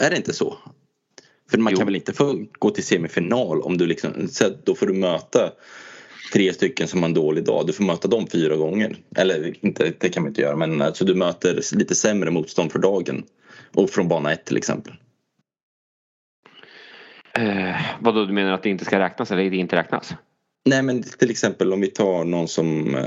Är 0.07 0.11
det 0.11 0.17
inte 0.17 0.33
så? 0.33 0.57
För 1.51 1.59
man 1.59 1.73
Jo. 1.73 1.77
kan 1.77 1.87
väl 1.87 1.97
inte 1.97 2.13
få 2.13 2.45
gå 2.59 2.71
till 2.71 2.85
semifinal 2.87 3.63
om 3.63 3.79
du 3.79 3.87
liksom, 3.87 4.29
så 4.29 4.45
då 4.65 4.75
får 4.75 4.87
du 4.87 4.93
möta 4.93 5.51
tre 6.33 6.53
stycken 6.53 6.89
som 6.89 6.99
har 7.03 7.09
en 7.09 7.15
dålig 7.15 7.45
dag. 7.45 7.67
Du 7.67 7.73
får 7.73 7.85
möta 7.85 8.09
dem 8.09 8.27
fyra 8.27 8.57
gånger. 8.57 8.97
Eller 9.17 9.65
inte, 9.67 9.93
det 9.99 10.09
kan 10.09 10.23
man 10.23 10.31
inte 10.31 10.41
göra 10.41 10.57
men 10.57 10.83
alltså 10.83 11.05
du 11.05 11.15
möter 11.15 11.77
lite 11.77 11.95
sämre 11.95 12.31
motstånd 12.31 12.73
för 12.73 12.79
dagen. 12.79 13.25
Och 13.75 13.91
från 13.91 14.09
bana 14.09 14.33
ett 14.33 14.45
till 14.45 14.57
exempel. 14.57 14.93
Eh, 17.39 17.77
vadå, 18.01 18.25
du 18.25 18.33
menar 18.33 18.53
att 18.53 18.63
det 18.63 18.71
inte 18.71 18.85
ska 18.85 18.99
räknas 18.99 19.31
eller 19.31 19.51
det 19.51 19.57
inte 19.57 19.77
räknas? 19.77 20.15
Nej 20.69 20.83
men 20.83 21.03
till 21.03 21.31
exempel 21.31 21.73
om 21.73 21.81
vi 21.81 21.87
tar 21.87 22.25
någon 22.25 22.49
som, 22.49 22.95
eh, 22.95 23.03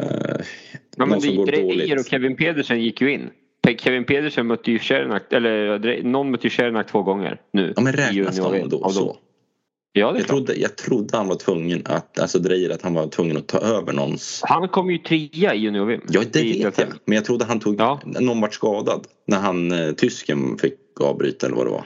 Ja, 0.95 1.05
någon 1.05 1.21
som 1.21 1.35
går 1.35 1.45
Dreyer 1.45 1.63
och 1.63 1.69
dåligt. 1.69 2.07
Kevin 2.07 2.35
Pedersen 2.35 2.81
gick 2.81 3.01
ju 3.01 3.11
in. 3.11 3.29
Kevin 3.77 4.03
Pedersen 4.03 4.47
mötte 4.47 4.71
ju 4.71 4.79
Shernak, 4.79 5.33
eller 5.33 6.03
någon 6.03 6.31
mötte 6.31 6.47
ju 6.47 6.49
Shernak 6.49 6.87
två 6.91 7.03
gånger 7.03 7.41
nu. 7.53 7.73
Ja 7.75 7.81
men 7.81 7.93
räknas 7.93 8.37
de 8.37 8.69
då 8.69 8.89
så? 8.89 9.17
Ja, 9.93 10.11
det 10.11 10.19
Jag 10.19 10.27
trodde, 10.27 10.55
jag 10.55 10.75
trodde 10.75 11.17
han 11.17 11.27
var 11.27 11.35
tvungen 11.35 11.81
att, 11.85 12.19
alltså 12.19 12.39
Dreyer 12.39 12.69
att 12.69 12.81
han 12.81 12.93
var 12.93 13.07
tvungen 13.07 13.37
att 13.37 13.47
ta 13.47 13.57
över 13.57 13.93
någons 13.93 14.41
Han 14.43 14.67
kom 14.67 14.91
ju 14.91 14.97
trea 14.97 15.53
i 15.53 15.59
junior-VM. 15.59 16.01
Ja, 16.09 16.21
det 16.31 16.41
vet 16.41 16.77
jag. 16.77 16.87
Men 17.05 17.15
jag 17.15 17.25
trodde 17.25 17.45
han 17.45 17.59
tog... 17.59 17.79
Ja. 17.79 18.01
Någon 18.05 18.41
vart 18.41 18.53
skadad. 18.53 19.07
När 19.27 19.39
han, 19.39 19.71
eh, 19.71 19.91
tysken 19.91 20.57
fick 20.57 20.77
avbryta 21.01 21.45
eller 21.45 21.57
vad 21.57 21.65
det 21.65 21.71
var. 21.71 21.85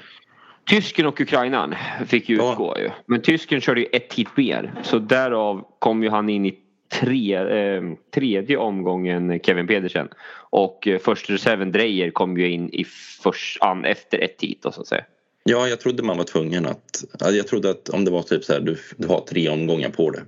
Tysken 0.70 1.06
och 1.06 1.22
Ukrainan 1.22 1.76
fick 2.08 2.30
ju 2.30 2.36
Ja. 2.38 2.52
utgå 2.52 2.78
ju. 2.80 2.90
Men 3.06 3.22
tysken 3.22 3.62
körde 3.62 3.80
ju 3.82 3.88
ett 3.92 4.14
hit 4.14 4.28
mer. 4.38 4.74
Så 4.84 5.00
därav 5.00 5.66
kom 5.80 6.04
ju 6.04 6.10
han 6.10 6.30
in 6.30 6.46
i 6.46 6.56
tre, 6.94 7.36
eh, 7.36 7.82
tredje 8.14 8.58
omgången 8.58 9.40
Kevin 9.44 9.68
Pedersen. 9.68 10.08
Och 10.50 10.88
eh, 10.88 11.00
första 11.00 11.34
reserven 11.34 11.72
Dreyer 11.72 12.12
kom 12.12 12.38
ju 12.38 12.52
in 12.52 12.70
i 12.70 12.84
först, 13.24 13.62
an, 13.62 13.86
efter 13.86 14.20
ett 14.24 14.42
hit 14.42 14.60
då, 14.64 14.72
så 14.72 14.82
att 14.82 14.88
säga. 14.88 15.04
Ja, 15.44 15.68
jag 15.68 15.80
trodde 15.80 16.04
man 16.04 16.18
var 16.18 16.24
tvungen 16.24 16.66
att... 16.66 17.04
ja, 17.20 17.30
Jag 17.32 17.48
trodde 17.48 17.70
att 17.70 17.90
om 17.90 18.06
det 18.06 18.12
var 18.12 18.22
typ 18.22 18.44
så 18.44 18.54
här, 18.54 18.60
du, 18.60 18.78
du 18.98 19.08
har 19.08 19.20
tre 19.22 19.50
omgångar 19.50 19.90
på 19.90 20.10
det. 20.10 20.22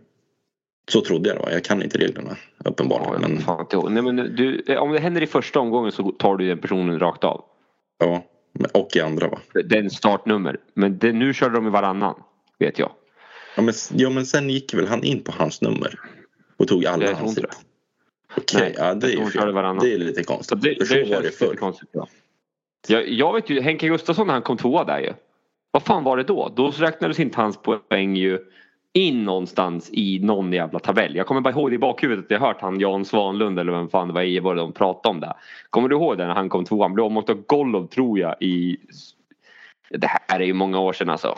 Så 0.91 1.01
trodde 1.01 1.29
jag 1.29 1.37
det 1.37 1.41
var. 1.41 1.51
Jag 1.51 1.63
kan 1.63 1.83
inte 1.83 1.97
reglerna 1.97 2.37
Ja, 2.63 2.69
uppenbarligen. 2.69 3.21
jag 3.21 3.29
Men 3.29 3.39
fan. 3.39 3.93
Nej, 3.93 4.03
men 4.03 4.15
du, 4.15 4.77
om 4.77 4.91
det 4.91 4.99
händer 4.99 5.21
i 5.23 5.27
första 5.27 5.59
omgången 5.59 5.91
så 5.91 6.11
tar 6.11 6.37
du 6.37 6.47
den 6.47 6.57
personen 6.57 6.99
rakt 6.99 7.23
av. 7.23 7.43
ja, 7.99 8.23
och 8.73 8.95
i 8.95 9.01
andra 9.01 9.27
va. 9.27 9.39
Den 9.65 9.89
startnummer. 9.89 10.57
Men 10.73 10.97
det, 10.97 11.11
nu 11.13 11.33
körde 11.33 11.55
de 11.55 11.67
i 11.67 11.69
varannan. 11.69 12.23
Vet 12.59 12.79
jag. 12.79 12.91
Ja 13.55 13.61
men, 13.61 13.73
ja, 13.93 14.09
men 14.09 14.25
sen 14.25 14.49
gick 14.49 14.73
väl 14.73 14.87
han 14.87 15.03
in 15.03 15.23
på 15.23 15.31
hans 15.31 15.61
nummer. 15.61 15.99
Och 16.57 16.67
tog 16.67 16.85
alla 16.85 17.03
Jag 17.05 17.09
tror 17.15 17.25
hans 17.25 17.37
inte. 17.37 17.49
Okej, 18.37 18.59
Nej, 18.61 18.73
ja 18.77 18.93
det 18.93 19.13
är. 19.13 19.79
Det 19.79 19.93
är 19.93 19.97
lite 19.97 20.23
konstigt. 20.23 20.61
det, 20.61 20.75
För 20.75 20.85
så 20.85 20.93
det 20.93 21.15
var 21.15 21.21
det 21.21 21.31
förr. 21.31 21.55
konstigt. 21.55 21.89
Ja. 21.91 22.07
Jag, 22.87 23.09
jag 23.09 23.33
vet 23.33 23.49
ju, 23.49 23.61
Henke 23.61 23.87
Gustafsson 23.87 24.27
när 24.27 24.33
han 24.33 24.43
kom 24.43 24.57
tvåa 24.57 24.83
där 24.83 24.99
ju. 24.99 25.13
Vad 25.71 25.83
fan 25.83 26.03
var 26.03 26.17
det 26.17 26.23
då? 26.23 26.53
Då 26.55 26.71
räknades 26.71 27.19
inte 27.19 27.41
hans 27.41 27.57
poäng 27.57 28.15
ju 28.15 28.39
in 28.97 29.23
någonstans 29.23 29.89
i 29.93 30.19
någon 30.19 30.53
jävla 30.53 30.79
tabell. 30.79 31.15
Jag 31.15 31.27
kommer 31.27 31.41
bara 31.41 31.53
ihåg 31.53 31.71
det 31.71 31.75
i 31.75 31.79
bakhuvudet 31.79 32.25
att 32.25 32.31
jag 32.31 32.39
hört 32.39 32.61
han 32.61 32.79
Jan 32.79 33.05
Svanlund 33.05 33.59
eller 33.59 33.71
vem 33.71 33.89
fan 33.89 34.07
det 34.07 34.13
var 34.13 34.21
i 34.21 34.25
Ejeborg 34.25 34.57
de 34.57 34.73
pratade 34.73 35.15
om 35.15 35.19
det. 35.19 35.33
Kommer 35.69 35.89
du 35.89 35.95
ihåg 35.95 36.17
det 36.17 36.27
när 36.27 36.33
han 36.33 36.49
kom 36.49 36.65
tvåa? 36.65 36.83
Han 36.83 36.93
blev 36.93 37.05
omåkt 37.05 37.29
av 37.29 37.43
Golov 37.47 37.87
tror 37.87 38.19
jag 38.19 38.35
i... 38.39 38.77
Det 39.89 40.07
här 40.07 40.39
är 40.39 40.45
ju 40.45 40.53
många 40.53 40.79
år 40.79 40.93
sedan 40.93 41.09
alltså. 41.09 41.37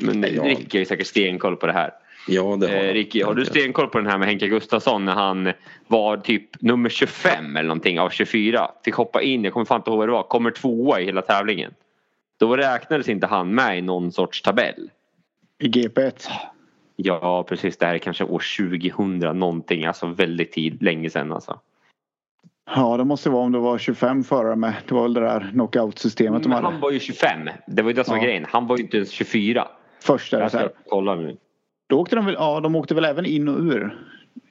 Men 0.00 0.22
Ja. 0.22 0.42
Ricky 0.42 0.78
har 0.78 0.80
ju 0.80 0.84
säkert 0.84 1.06
stenkoll 1.06 1.56
på 1.56 1.66
det 1.66 1.72
här. 1.72 1.90
Ja, 2.28 2.56
det 2.60 2.66
har 2.66 2.74
Eh. 2.74 2.92
Ricky, 2.92 3.22
har 3.22 3.34
du 3.34 3.44
stenkoll 3.44 3.88
på 3.88 3.98
den 3.98 4.06
här 4.06 4.18
med 4.18 4.28
Henke 4.28 4.48
Gustafsson 4.48 5.04
när 5.04 5.12
han 5.12 5.52
var 5.86 6.16
typ 6.16 6.62
nummer 6.62 6.88
25 6.88 7.56
eller 7.56 7.68
någonting 7.68 8.00
av 8.00 8.10
24? 8.10 8.70
Fick 8.84 8.94
hoppa 8.94 9.22
in, 9.22 9.44
jag 9.44 9.52
kommer 9.52 9.66
fan 9.66 9.80
inte 9.80 9.90
ihåg 9.90 9.98
vad 9.98 10.08
det 10.08 10.12
var, 10.12 10.22
kommer 10.22 10.50
tvåa 10.50 11.00
i 11.00 11.04
hela 11.04 11.22
tävlingen. 11.22 11.74
Då 12.38 12.56
räknades 12.56 13.08
inte 13.08 13.26
han 13.26 13.54
med 13.54 13.78
i 13.78 13.82
någon 13.82 14.12
sorts 14.12 14.42
tabell. 14.42 14.90
I 15.58 15.68
GP1. 15.68 16.28
Ja 16.96 17.44
precis, 17.48 17.76
det 17.76 17.86
här 17.86 17.94
är 17.94 17.98
kanske 17.98 18.24
år 18.24 18.42
2000 18.58 19.18
någonting, 19.38 19.84
alltså 19.84 20.06
väldigt 20.06 20.52
tid, 20.52 20.82
länge 20.82 21.10
sedan 21.10 21.32
alltså. 21.32 21.60
Ja, 22.76 22.96
det 22.96 23.04
måste 23.04 23.30
vara 23.30 23.42
om 23.42 23.52
det 23.52 23.58
var 23.58 23.78
25 23.78 24.24
förare 24.24 24.56
med. 24.56 24.74
Det 24.88 24.94
var 24.94 25.02
väl 25.02 25.14
det 25.14 25.20
där 25.20 25.48
knockout-systemet 25.52 26.42
de 26.42 26.48
Men 26.48 26.56
han 26.56 26.64
hade. 26.64 26.78
var 26.82 26.90
ju 26.90 27.00
25, 27.00 27.48
det 27.66 27.82
var 27.82 27.90
ju 27.90 27.94
det 27.94 28.04
som 28.04 28.12
var 28.12 28.18
Ja. 28.18 28.24
grejen. 28.26 28.46
Han 28.48 28.66
var 28.66 28.76
ju 28.76 28.82
inte 28.84 28.96
ens 28.96 29.10
24. 29.10 29.68
Första 30.02 30.40
Jag 30.40 30.50
ska 30.50 30.58
reserv. 30.58 30.70
kolla 30.88 31.14
nu. 31.14 31.36
Då 31.88 31.98
åkte 32.00 32.16
de 32.16 32.26
väl, 32.26 32.34
ja 32.38 32.60
de 32.60 32.76
åkte 32.76 32.94
väl 32.94 33.04
även 33.04 33.26
in 33.26 33.48
och 33.48 33.58
ur. 33.60 33.98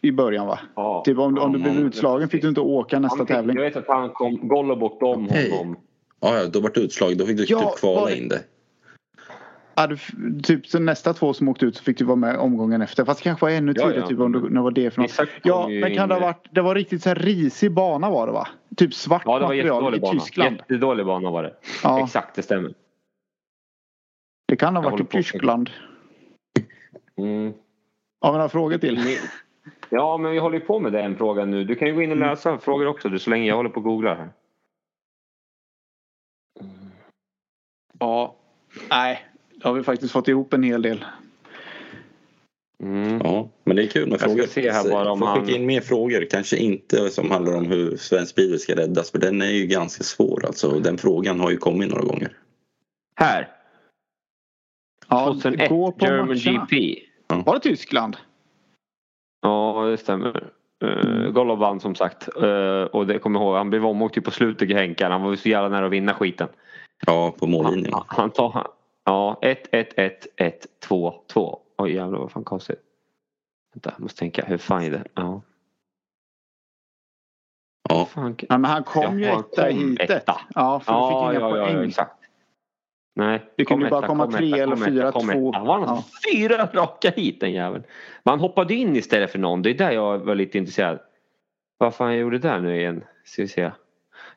I 0.02 0.12
början 0.12 0.48
va? 0.48 0.60
Ja. 0.76 1.02
Typ 1.06 1.18
om, 1.18 1.38
om 1.38 1.52
du 1.54 1.60
blev 1.60 1.80
utslagen 1.80 2.30
fick 2.30 2.42
du 2.42 2.50
inte 2.50 2.62
åka 2.62 3.00
nästa 3.00 3.18
fick, 3.18 3.28
tävling. 3.28 3.56
jag 3.58 3.64
vet 3.64 3.76
att 3.76 3.88
han 3.88 4.10
kom, 4.10 4.48
Gollo 4.48 4.76
bort 4.76 5.04
om 5.04 5.26
Okej. 5.26 5.52
honom. 5.52 5.76
Ja, 6.20 6.38
ja, 6.38 6.46
då 6.48 6.60
vart 6.60 6.74
det 6.76 6.82
utslag. 6.82 7.18
Då 7.18 7.26
fick 7.26 7.38
du 7.38 7.46
Ja, 7.50 7.60
typ 7.60 7.80
kvala 7.80 8.00
var 8.02 8.10
det- 8.10 8.18
in 8.18 8.28
det. 8.28 8.40
Ja, 9.76 9.88
du, 9.88 9.98
typ 10.44 10.68
så 10.68 10.80
nästa 10.80 11.14
två 11.14 11.34
som 11.34 11.48
åkte 11.50 11.66
ut 11.66 11.76
så 11.78 11.84
fick 11.84 11.98
du 11.98 12.06
vara 12.06 12.16
med 12.16 12.38
omgången 12.38 12.82
efter. 12.82 13.06
Fast 13.06 13.20
det 13.20 13.24
kanske 13.24 13.46
var 13.46 13.52
ännu 13.52 13.74
Ja, 13.76 13.82
tidigare. 13.84 14.00
ja. 14.02 14.08
Typ 14.08 14.20
om 14.20 14.32
du, 14.32 14.50
när 14.50 14.62
var 14.62 14.72
det 14.72 14.92
för 14.92 15.02
något? 15.02 15.30
Ja, 15.44 15.68
men 15.68 15.96
kan 15.96 16.10
det 16.10 16.16
ha 16.16 16.22
varit. 16.22 16.48
Det 16.52 16.62
var 16.62 16.76
riktigt 16.76 17.04
så 17.04 17.10
här 17.10 17.16
risig 17.16 17.72
bana 17.74 18.10
var 18.10 18.28
det 18.28 18.34
va? 18.34 18.48
Typ 18.78 18.94
svart 18.94 19.22
Ja 19.26 19.34
det 19.40 19.46
var 19.46 19.48
material 19.56 19.66
jättedålig 19.66 19.98
i 19.98 20.02
bana. 20.02 20.14
Tyskland. 20.20 20.56
Jättedålig 20.58 21.06
bana 21.06 21.32
var 21.32 21.44
det. 21.44 21.54
Ja, 21.84 22.04
Exakt 22.04 22.36
det 22.36 22.42
stämmer. 22.44 22.74
det 24.48 24.56
kan 24.56 24.76
ha 24.76 24.84
Jag 24.84 24.92
varit 24.92 25.02
i. 25.02 25.18
Tyskland. 25.18 25.70
Mm. 27.18 27.54
Har 28.22 28.32
vi 28.32 28.38
några 28.38 28.50
frågor 28.50 28.78
till? 28.78 29.18
Ja 29.90 30.18
men 30.18 30.32
vi 30.32 30.40
håller 30.40 30.60
ju 30.60 30.66
på 30.66 30.80
med 30.80 30.94
den 30.94 31.16
frågan 31.18 31.52
nu. 31.52 31.64
Du 31.64 31.76
kan 31.76 31.88
ju 31.88 31.94
gå 31.94 32.02
in 32.02 32.12
och 32.12 32.18
läsa 32.18 32.58
frågor 32.58 32.88
också 32.88 33.10
du, 33.10 33.20
så 33.20 33.30
länge 33.30 33.46
jag 33.48 33.56
håller 33.56 33.70
på 33.70 33.78
och 33.78 33.84
googlar 33.84 34.16
här. 34.16 34.30
Ja. 38.00 38.36
Nej, 38.90 39.26
har 39.66 39.74
vi 39.74 39.84
faktiskt 39.84 40.14
fått 40.14 40.28
ihop 40.28 40.54
en 40.54 40.64
hel 40.64 40.82
del. 40.82 41.06
Mm. 42.84 43.22
Ja, 43.24 43.50
men 43.64 43.76
det 43.76 43.84
är 43.84 43.88
kul 43.88 44.04
med 44.10 44.14
Jag 44.14 44.20
ska 44.20 44.30
frågor. 44.30 44.44
se 44.48 44.72
här 44.72 44.92
bara 44.92 45.12
om 45.12 45.20
Får 45.20 45.26
han- 45.26 45.46
skicka 45.46 45.60
in 45.60 45.66
mer 45.66 45.82
frågor. 45.82 46.26
Kanske 46.32 46.58
inte 46.58 47.10
som 47.10 47.32
handlar 47.32 47.56
om 47.58 47.66
hur 47.66 47.98
svensk 47.98 48.36
bil 48.36 48.60
ska 48.60 48.76
räddas. 48.76 49.12
För 49.12 49.20
den 49.20 49.42
är 49.42 49.52
ju 49.52 49.66
ganska 49.66 50.04
svår 50.04 50.46
alltså. 50.46 50.80
Den 50.80 50.98
frågan 50.98 51.40
har 51.40 51.52
ju 51.52 51.58
kommit 51.58 51.90
några 51.90 52.04
gånger. 52.04 52.38
Här! 53.20 53.48
Ja, 55.08 55.26
2001 55.26 55.70
gå 55.70 55.92
på 55.92 56.06
German 56.06 56.28
matcherna. 56.28 56.68
GP. 56.70 57.00
Var 57.46 57.54
det 57.54 57.60
Tyskland? 57.60 58.18
Ja 59.42 59.86
det 59.92 59.98
stämmer. 59.98 60.50
Uh, 60.84 61.30
Golov 61.32 61.58
vann 61.60 61.80
som 61.80 61.96
sagt. 61.96 62.28
Eh, 62.44 62.82
och 62.84 63.08
det 63.08 63.20
kommer 63.20 63.40
jag 63.40 63.46
ihåg, 63.48 63.56
han 63.56 63.70
blev 63.70 63.86
omåkt 63.86 64.24
på 64.24 64.32
slutet 64.32 64.70
Henkan. 64.70 65.12
Han 65.12 65.22
var 65.22 65.32
ju 65.32 65.38
så 65.38 65.50
jävla 65.50 65.70
nära 65.70 65.86
att 65.86 65.92
vinna 65.92 66.14
skiten. 66.14 66.48
Ja, 67.06 67.32
på 67.40 67.46
Han, 67.46 67.52
mållinjen. 67.52 67.94
han, 67.94 68.04
han 68.08 68.30
tar... 68.30 68.68
han- 69.06 69.14
Ja, 69.16 69.40
1, 69.42 69.68
1, 69.72 69.94
1, 69.98 70.28
1, 70.36 70.68
2, 70.80 71.14
2. 71.28 71.60
Oj 71.78 71.94
jävlar 71.94 72.20
vad 72.20 72.32
fan 72.32 72.44
konstigt. 72.44 72.80
Vänta, 73.74 73.92
jag 73.96 74.00
måste 74.02 74.20
tänka. 74.20 74.46
Hur 74.46 74.58
fan 74.58 74.84
är 74.84 74.92
det? 74.92 75.04
Ja. 75.14 75.42
Ja, 77.90 78.06
Fan. 78.06 78.36
Ja, 78.50 78.58
men 78.58 78.72
han 78.72 78.84
kom 78.84 79.20
ju 79.20 79.26
Ja, 79.26 79.40
etta 79.40 79.70
i 79.70 79.74
heatet. 79.74 80.10
etta. 80.10 80.42
Ja, 80.56 80.80
för 80.80 80.94
Ja, 80.94 81.00
du 81.00 81.08
fick 81.34 81.40
inga 81.40 81.50
ja, 81.50 81.58
ja, 81.58 81.66
poäng. 81.74 81.88
exakt. 81.88 82.16
Nej. 83.16 83.52
Du 83.56 83.66
kunde 83.66 83.90
kom 83.90 84.00
bara 84.00 84.08
komma 84.08 84.24
kom 84.24 84.34
tre 84.34 84.48
etta, 84.48 84.58
eller 84.64 84.76
kom 84.76 84.86
fyra, 84.86 85.12
kom 85.12 85.22
två. 85.30 85.50
etta. 85.50 85.58
Han 85.58 85.68
var 85.68 85.80
Ja. 85.80 86.04
fyra 86.34 86.66
raka 86.74 87.10
hit 87.10 87.40
den 87.40 87.52
jäveln. 87.52 87.84
Man 88.24 88.40
hoppade 88.40 88.74
in 88.74 88.96
istället 88.96 89.32
för 89.32 89.40
någon. 89.40 89.62
Det 89.62 89.70
är 89.70 89.74
där 89.74 89.92
jag 89.92 90.18
var 90.18 90.36
lite 90.36 90.58
intresserad. 90.58 91.00
Vad 91.78 91.96
fan 91.96 92.08
jag 92.12 92.18
gjorde 92.22 92.38
där 92.40 92.60
nu 92.60 92.78
igen? 92.80 93.04
Ska 93.24 93.42
vi 93.42 93.48
se. 93.48 93.72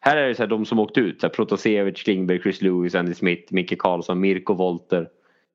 Här 0.00 0.16
är 0.16 0.28
det 0.28 0.34
så 0.34 0.42
här, 0.42 0.48
de 0.48 0.66
som 0.66 0.78
åkte 0.78 1.00
ut. 1.00 1.20
Så 1.20 1.26
här, 1.26 1.34
Protasevich, 1.34 2.02
Klingberg, 2.04 2.42
Chris 2.42 2.62
Lewis, 2.62 2.94
Andy 2.94 3.14
Smith, 3.14 3.52
Micke 3.54 3.78
Karlsson, 3.78 4.20
Mirko 4.20 4.54
Wolter, 4.54 5.08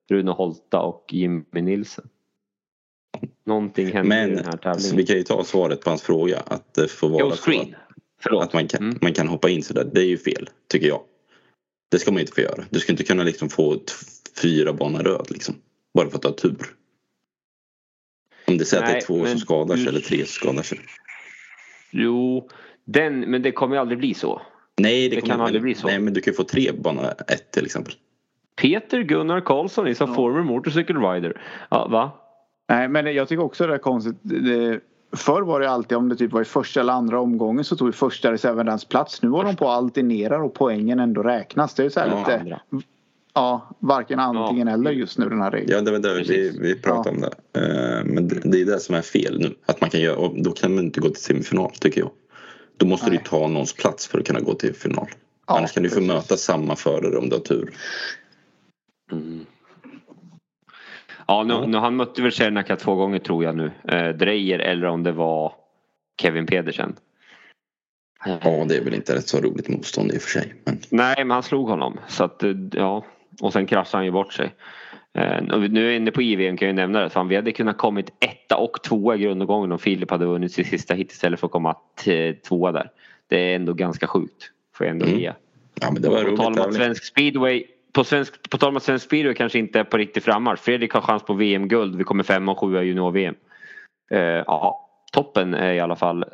Rune 0.10 0.32
Holta 0.32 0.80
och 0.82 1.06
Jimmy 1.12 1.62
Nilsson. 1.62 2.06
Någonting 3.46 3.88
hände 3.94 4.16
i 4.16 4.20
men 4.20 4.36
den 4.36 4.46
här 4.46 4.52
så 4.52 4.58
tävlingen. 4.58 4.98
vi 4.98 5.06
kan 5.06 5.16
ju 5.16 5.24
ta 5.24 5.44
svaret 5.44 5.82
på 5.82 5.90
hans 5.90 6.02
fråga. 6.04 6.40
Att 6.40 6.74
det 6.74 6.88
får 6.88 7.10
vara 7.10 7.36
så 7.36 7.42
screen. 7.52 7.76
Förlåt. 8.22 8.44
att 8.44 8.54
man 8.54 8.68
kan, 8.68 8.84
Mm. 8.84 8.98
man 9.02 9.14
kan 9.14 9.28
hoppa 9.28 9.50
in 9.50 9.64
sådär. 9.64 9.90
Det 9.94 10.02
är 10.02 10.06
ju 10.06 10.18
fel, 10.18 10.50
tycker 10.70 10.88
jag. 10.88 11.02
Det 11.92 12.00
ska 12.00 12.12
man 12.12 12.22
inte 12.22 12.34
få 12.34 12.42
göra. 12.42 12.64
Du 12.70 12.80
ska 12.80 12.92
inte 12.92 13.04
kunna 13.04 13.24
liksom 13.24 13.50
få 13.50 13.78
fyra 14.42 14.74
banor 14.74 15.00
röd 15.00 15.26
liksom. 15.30 15.56
Bara 15.94 16.10
för 16.10 16.16
att 16.16 16.22
du 16.22 16.28
har 16.28 16.36
tur. 16.36 16.58
Om 18.48 18.58
det 18.58 18.66
säger 18.66 18.84
att 18.84 18.90
det 18.90 18.98
är 18.98 19.02
två 19.02 19.18
men 19.18 19.28
som 19.32 19.40
skadar 19.40 19.76
sig 19.76 19.84
du- 19.84 19.90
eller 19.90 20.00
tre 20.00 20.18
som 20.18 20.28
skadar 20.28 20.64
sig. 20.64 20.80
Jo, 21.92 22.50
den, 22.86 23.20
men 23.20 23.42
det 23.42 23.52
kommer 23.52 23.76
ju 23.76 23.82
aldrig 23.82 23.98
bli 23.98 24.14
så. 24.14 24.42
Nej, 24.78 25.10
Det 25.10 25.16
kommer- 25.22 25.34
kan 25.34 25.42
aldrig 25.42 25.62
men- 25.62 25.64
bli 25.66 25.76
så. 25.76 25.88
Nej, 25.88 26.00
men 26.00 26.14
du 26.14 26.22
kan 26.22 26.32
ju 26.34 26.36
få 26.38 26.44
tre 26.44 26.72
banor 26.72 27.06
ett 27.28 27.52
till 27.52 27.66
exempel. 27.66 27.94
Peter 28.62 29.02
Gunnar 29.02 29.40
Karlsson 29.42 29.88
is 29.88 30.02
a 30.02 30.06
Ja. 30.08 30.14
former 30.16 30.42
motorcycle 30.44 30.96
rider. 30.96 31.42
Ja, 31.70 31.88
va? 31.88 32.12
Nej, 32.70 32.88
men 32.88 33.14
jag 33.16 33.28
tycker 33.28 33.44
också 33.44 33.68
det 33.68 33.74
är 33.74 33.78
konstigt. 33.78 34.16
Det, 34.22 34.80
förr 35.16 35.42
var 35.42 35.60
det 35.60 35.70
alltid 35.70 35.98
om 35.98 36.10
det 36.10 36.16
typ 36.16 36.32
var 36.32 36.42
i 36.42 36.46
första 36.46 36.80
eller 36.80 36.94
andra 36.94 37.20
omgången 37.20 37.64
så 37.64 37.76
tog 37.76 37.88
ju 37.88 37.92
första 37.92 38.32
reservens 38.32 38.86
plats. 38.86 39.22
Nu 39.22 39.30
var 39.30 39.44
de 39.44 39.56
på 39.56 39.68
alternerar 39.68 40.40
och 40.44 40.54
poängen 40.54 41.00
ändå 41.00 41.24
räknas. 41.24 41.74
Det 41.74 41.84
är 41.86 41.90
så 41.90 42.00
här 42.00 42.08
Ja, 42.08 42.20
lite, 42.20 42.40
andra. 42.40 42.60
ja, 43.34 43.70
varken 43.80 44.20
antingen 44.20 44.68
eller 44.68 44.92
just 44.92 45.18
nu 45.18 45.30
den 45.30 45.42
här 45.42 45.52
regeln. 45.52 45.72
Ja, 45.72 45.82
det 45.82 45.92
var 45.92 46.00
det 46.00 46.24
vi, 46.30 46.58
vi 46.62 46.76
pratade 46.82 47.16
om 47.16 47.22
det. 47.22 47.60
Eh, 47.62 48.06
Men 48.06 48.28
det, 48.28 48.40
det 48.44 48.62
är 48.62 48.66
det 48.66 48.80
som 48.80 48.96
är 48.96 49.02
fel 49.02 49.40
nu. 49.40 49.50
Att 49.66 49.82
man 49.82 49.90
kan 49.90 50.02
göra, 50.02 50.18
och 50.18 50.44
då 50.44 50.52
kan 50.52 50.76
man 50.76 50.84
inte 50.84 51.00
gå 51.00 51.10
till 51.10 51.24
semifinal 51.24 51.72
tycker 51.72 52.02
jag. 52.02 52.12
Då 52.78 52.86
måste 52.86 53.10
Nej. 53.10 53.18
du 53.18 53.24
ta 53.30 53.48
någons 53.48 53.74
plats 53.74 54.08
för 54.08 54.20
att 54.20 54.28
kunna 54.28 54.40
gå 54.40 54.54
till 54.54 54.76
final. 54.76 55.08
Ja, 55.48 55.58
Annars 55.58 55.72
kan 55.72 55.84
du 55.84 55.90
få 55.90 55.96
precis. 55.96 56.08
möta 56.08 56.38
samma 56.38 56.76
förare 56.76 57.18
om 57.18 57.30
du 57.30 57.36
har 57.36 57.44
tur. 57.44 57.74
Mm. 59.12 59.46
Ja, 61.28 61.44
nu, 61.44 61.54
Ja. 61.54 61.66
nu, 61.66 61.78
han 61.78 61.96
mötte 61.96 62.22
väl 62.22 62.32
Cernaka 62.32 62.76
två 62.76 62.96
gånger 62.96 63.20
tror 63.20 63.44
jag 63.44 63.56
nu. 63.56 63.72
Eh, 63.88 64.10
Dreyer 64.10 64.60
eller 64.60 64.88
om 64.88 65.04
det 65.04 65.12
var 65.12 65.54
Kevin 66.22 66.46
Pedersen. 66.46 66.96
Ja, 68.26 68.66
det 68.68 68.78
är 68.78 68.84
väl 68.84 68.94
inte 68.94 69.16
ett 69.16 69.28
så 69.28 69.42
roligt 69.42 69.68
motstånd 69.70 70.12
i 70.12 70.18
och 70.18 70.22
för 70.22 70.30
sig. 70.30 70.54
Men 70.66 70.80
Nej, 70.90 71.16
men 71.18 71.32
han 71.32 71.44
slog 71.44 71.68
honom. 71.70 72.00
Så 72.08 72.24
att, 72.24 72.44
eh, 72.44 72.52
ja. 72.72 73.06
Och 73.42 73.54
sen 73.54 73.66
kraschade 73.66 73.98
han 73.98 74.06
ju 74.06 74.12
bort 74.12 74.34
sig. 74.34 74.56
Eh, 75.14 75.38
och 75.56 75.72
nu 75.72 75.82
är 75.82 75.86
jag 75.86 75.96
inne 75.96 76.12
på 76.12 76.22
IVM 76.22 76.58
kan 76.58 76.68
jag 76.68 76.74
ju 76.74 76.82
nämna 76.82 77.00
det. 77.02 77.10
Fan, 77.10 77.28
vi 77.28 77.36
hade 77.36 77.52
kunnat 77.52 77.78
kommit 77.78 78.10
etta 78.20 78.58
och 78.58 78.84
tvåa 78.84 79.16
i 79.16 79.20
grundomgången 79.20 79.72
om 79.72 79.80
Filip 79.80 80.12
hade 80.12 80.26
vunnit 80.26 80.52
sitt 80.52 80.68
sista 80.68 80.94
hit 80.94 81.12
istället 81.12 81.40
för 81.40 81.48
att 81.48 81.52
komma 81.52 81.76
tvåa 82.48 82.72
där. 82.72 82.90
Det 83.28 83.38
är 83.52 83.56
ändå 83.56 83.74
ganska 83.74 84.08
sjukt. 84.08 84.52
Får 84.76 84.86
jag 84.88 84.92
ändå 84.92 85.06
Mm. 85.06 85.20
ge. 85.20 85.32
ja, 85.82 85.92
men 85.92 86.02
det 86.02 86.10
var 86.10 86.18
På 86.22 86.28
roligt. 86.28 86.40
tal 86.40 86.54
om 86.60 86.66
att 86.70 86.74
svensk 86.74 87.04
speedway 87.06 87.64
på, 87.94 88.04
svensk, 88.04 88.50
på 88.50 88.58
tal 88.58 88.70
om 88.70 88.78
att 88.78 88.84
svensk 88.84 89.06
speedway 89.06 89.34
kanske 89.34 89.60
inte 89.60 89.80
är 89.80 89.84
på 89.84 89.98
riktig 89.98 90.24
frammarsch. 90.24 90.60
Fredrik 90.60 90.94
har 90.94 91.02
chans 91.02 91.24
på 91.24 91.34
VM-guld. 91.34 91.96
Vi 91.96 92.04
kommer 92.04 92.24
femma 92.24 92.52
och 92.52 92.60
sjua 92.60 92.84
i 92.84 92.88
junior-VM. 92.88 93.36
Eh, 94.12 94.20
ja, 94.20 94.90
toppen 95.12 95.54
är 95.54 95.74
i 95.74 95.80
alla 95.80 95.96
fall. 95.96 96.26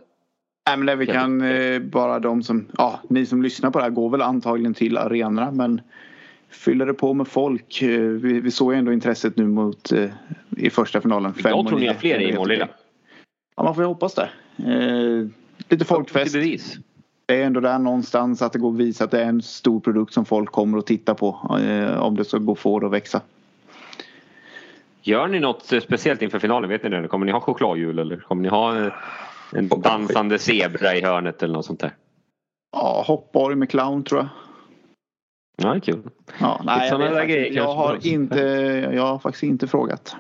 Nej, 0.68 0.78
men 0.78 0.86
det 0.86 0.96
vi 0.96 1.06
kan 1.06 1.42
eh, 1.42 1.80
bara 1.80 2.20
de 2.20 2.44
som, 2.44 2.68
ja, 2.78 3.00
ni 3.10 3.26
som 3.26 3.42
lyssnar 3.44 3.72
på 3.72 3.78
det 3.80 3.84
här 3.84 3.92
går 3.92 4.10
väl 4.10 4.22
antagligen 4.22 4.74
till 4.74 4.98
arenorna 4.98 5.52
men 5.52 5.82
fyller 6.50 6.86
det 6.86 6.94
på 6.94 7.14
med 7.14 7.28
folk. 7.28 7.82
Eh, 7.82 8.00
Vi, 8.00 8.40
vi 8.40 8.52
såg 8.52 8.74
ändå 8.74 8.94
intresset 8.94 9.38
nu 9.38 9.48
mot 9.48 9.92
eh, 9.92 10.10
i 10.58 10.70
första 10.70 11.02
finalen. 11.02 11.34
Fem 11.34 11.52
Jag 11.52 11.68
tror 11.68 11.80
ni 11.80 11.88
har 11.88 11.94
fler 11.94 12.22
i 12.22 12.36
Målilla. 12.36 12.68
Ja, 13.56 13.64
man 13.64 13.76
får 13.76 13.84
ju 13.84 13.88
hoppas 13.88 14.14
det. 14.14 14.30
Eh, 14.58 15.28
lite 15.70 15.86
folkfest. 15.86 16.34
Det 17.26 17.42
är 17.42 17.46
ändå 17.46 17.60
där 17.60 17.80
någonstans 17.80 18.42
att 18.42 18.54
det 18.54 18.60
går 18.60 18.72
att 18.72 18.78
visa 18.78 19.04
att 19.04 19.12
det 19.12 19.22
är 19.22 19.26
en 19.26 19.42
stor 19.42 19.80
produkt 19.80 20.14
som 20.14 20.26
folk 20.26 20.52
kommer 20.52 20.78
att 20.78 20.86
titta 20.86 21.16
på. 21.16 21.58
Eh, 21.64 22.00
om 22.00 22.16
det 22.16 22.26
ska 22.26 22.38
gå 22.38 22.56
få 22.56 22.80
det 22.80 22.86
att 22.86 22.92
växa. 22.92 23.22
Gör 25.02 25.28
ni 25.28 25.40
något 25.40 25.74
speciellt 25.84 26.22
inför 26.22 26.40
finalen? 26.40 26.70
Vet 26.70 26.84
ni 26.84 26.90
det? 26.90 27.08
Kommer 27.08 27.26
ni 27.26 27.32
ha 27.32 27.40
chokladhjul 27.40 28.00
eller 28.00 28.18
kommer 28.18 28.42
ni 28.42 28.50
ha 28.50 28.76
en, 28.76 28.92
en 29.52 29.68
dansande 29.68 30.40
zebra 30.40 30.96
i 30.96 31.02
hörnet 31.02 31.44
eller 31.44 31.54
något 31.54 31.66
sånt 31.66 31.80
där? 31.80 31.96
Ja, 32.72 33.04
hoppborg 33.08 33.56
med 33.56 33.70
clown 33.70 34.04
tror 34.04 34.20
jag. 34.20 34.30
Ja, 35.62 35.80
kul. 35.84 36.10
Ja, 36.40 36.62
nej, 36.66 36.90
jag, 36.90 36.98
vet 36.98 37.30
grejer 37.30 37.54
jag, 37.54 37.74
har 37.74 38.08
inte, 38.08 38.40
jag 38.94 39.04
har 39.08 39.20
faktiskt 39.20 39.44
inte 39.44 39.68
frågat. 39.68 40.16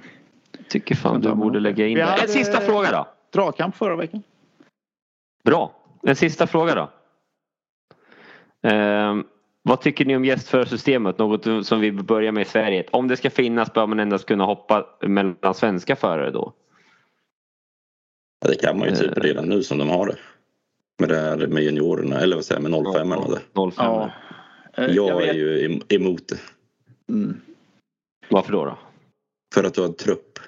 Tycker 0.70 0.96
fan 0.96 1.22
du 1.22 1.36
borde 1.36 1.60
lägga 1.60 1.88
in 1.88 1.98
det. 1.98 2.04
En 2.04 2.28
sista 2.28 2.62
fråga 2.62 2.92
då. 2.92 3.08
Dragkamp 3.34 3.76
förra 3.76 3.96
veckan. 3.96 4.24
Bra. 5.44 5.72
En 6.04 6.16
sista 6.16 6.48
fråga 6.48 6.76
då. 6.76 6.90
Ehm, 8.70 9.24
vad 9.64 9.82
tycker 9.82 10.06
ni 10.06 10.16
om 10.16 10.26
gästförarsystemet? 10.26 11.18
Något 11.18 11.66
som 11.68 11.80
vi 11.80 11.92
börjar 11.92 12.32
med 12.32 12.42
i 12.42 12.46
Sverige. 12.50 12.84
Om 12.92 13.08
det 13.08 13.18
ska 13.18 13.30
finnas 13.30 13.74
bör 13.74 13.88
man 13.88 14.00
endast 14.00 14.26
kunna 14.26 14.46
hoppa 14.46 14.86
mellan 15.02 15.54
svenska 15.54 15.96
förare 15.96 16.32
då. 16.32 16.54
Ja, 18.42 18.48
det 18.50 18.56
kan 18.56 18.80
man 18.80 18.88
ju 18.90 18.96
typ 18.96 19.18
Eh. 19.18 19.22
redan 19.22 19.46
nu 19.46 19.64
som 19.64 19.78
de 19.78 19.90
har 19.90 20.08
det. 20.08 20.16
Med 21.00 21.10
det 21.10 21.16
här 21.16 21.48
med 21.48 21.64
juniorerna, 21.64 22.20
eller 22.20 22.36
vad 22.36 22.46
säger 22.46 22.62
jag, 22.62 22.72
med 22.72 22.94
05 22.94 23.12
eller 23.12 23.28
det. 23.30 23.42
05. 23.54 23.72
Ja. 23.78 24.12
Eh, 24.74 24.86
Jag, 24.86 25.18
vet- 25.18 25.30
är 25.30 25.34
ju 25.34 25.68
em- 25.68 25.84
emot 25.90 26.28
det. 26.28 26.40
Mm. 27.14 27.42
Varför 28.30 28.52
då? 28.52 28.66
då? 28.66 28.78
För 29.54 29.64
att 29.64 29.74
du 29.74 29.82
har 29.82 29.90
trupp. 29.90 30.40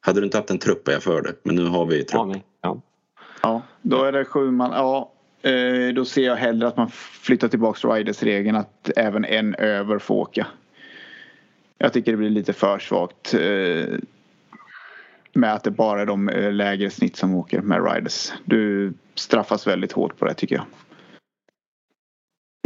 Hade 0.00 0.20
du 0.20 0.24
inte 0.24 0.38
haft 0.38 0.50
en 0.50 0.58
trupp 0.58 0.88
är 0.88 0.92
jag 0.92 1.02
för 1.02 1.22
det. 1.22 1.34
Men 1.42 1.54
nu 1.54 1.64
har 1.64 1.86
vi 1.86 2.04
trupp. 2.04 2.22
Ja, 2.34 2.40
ja. 2.60 2.80
Ja, 3.42 3.62
då 3.82 4.04
är 4.04 4.12
det 4.12 4.24
sju 4.24 4.50
man. 4.50 4.70
Ja, 4.72 5.12
eh, 5.50 5.94
då 5.94 6.04
ser 6.04 6.22
jag 6.26 6.36
hellre 6.36 6.68
att 6.68 6.76
man 6.76 6.90
flyttar 7.20 7.48
tillbaka 7.48 7.88
Riders-regeln 7.88 8.56
att 8.56 8.90
även 8.96 9.24
en 9.24 9.54
över 9.54 9.98
får 9.98 10.14
åka. 10.14 10.46
Jag 11.78 11.92
tycker 11.92 12.12
det 12.12 12.18
blir 12.18 12.30
lite 12.30 12.52
för 12.52 12.78
svagt. 12.78 13.34
Eh, 13.34 13.98
med 15.32 15.54
att 15.54 15.64
det 15.64 15.70
bara 15.70 16.02
är 16.02 16.06
de 16.06 16.26
lägre 16.52 16.90
snitt 16.90 17.16
som 17.16 17.34
åker 17.34 17.60
med 17.60 17.92
Riders. 17.94 18.32
Du 18.44 18.92
straffas 19.14 19.66
väldigt 19.66 19.92
hårt 19.92 20.18
på 20.18 20.24
det 20.24 20.34
tycker 20.34 20.54
jag. 20.56 20.64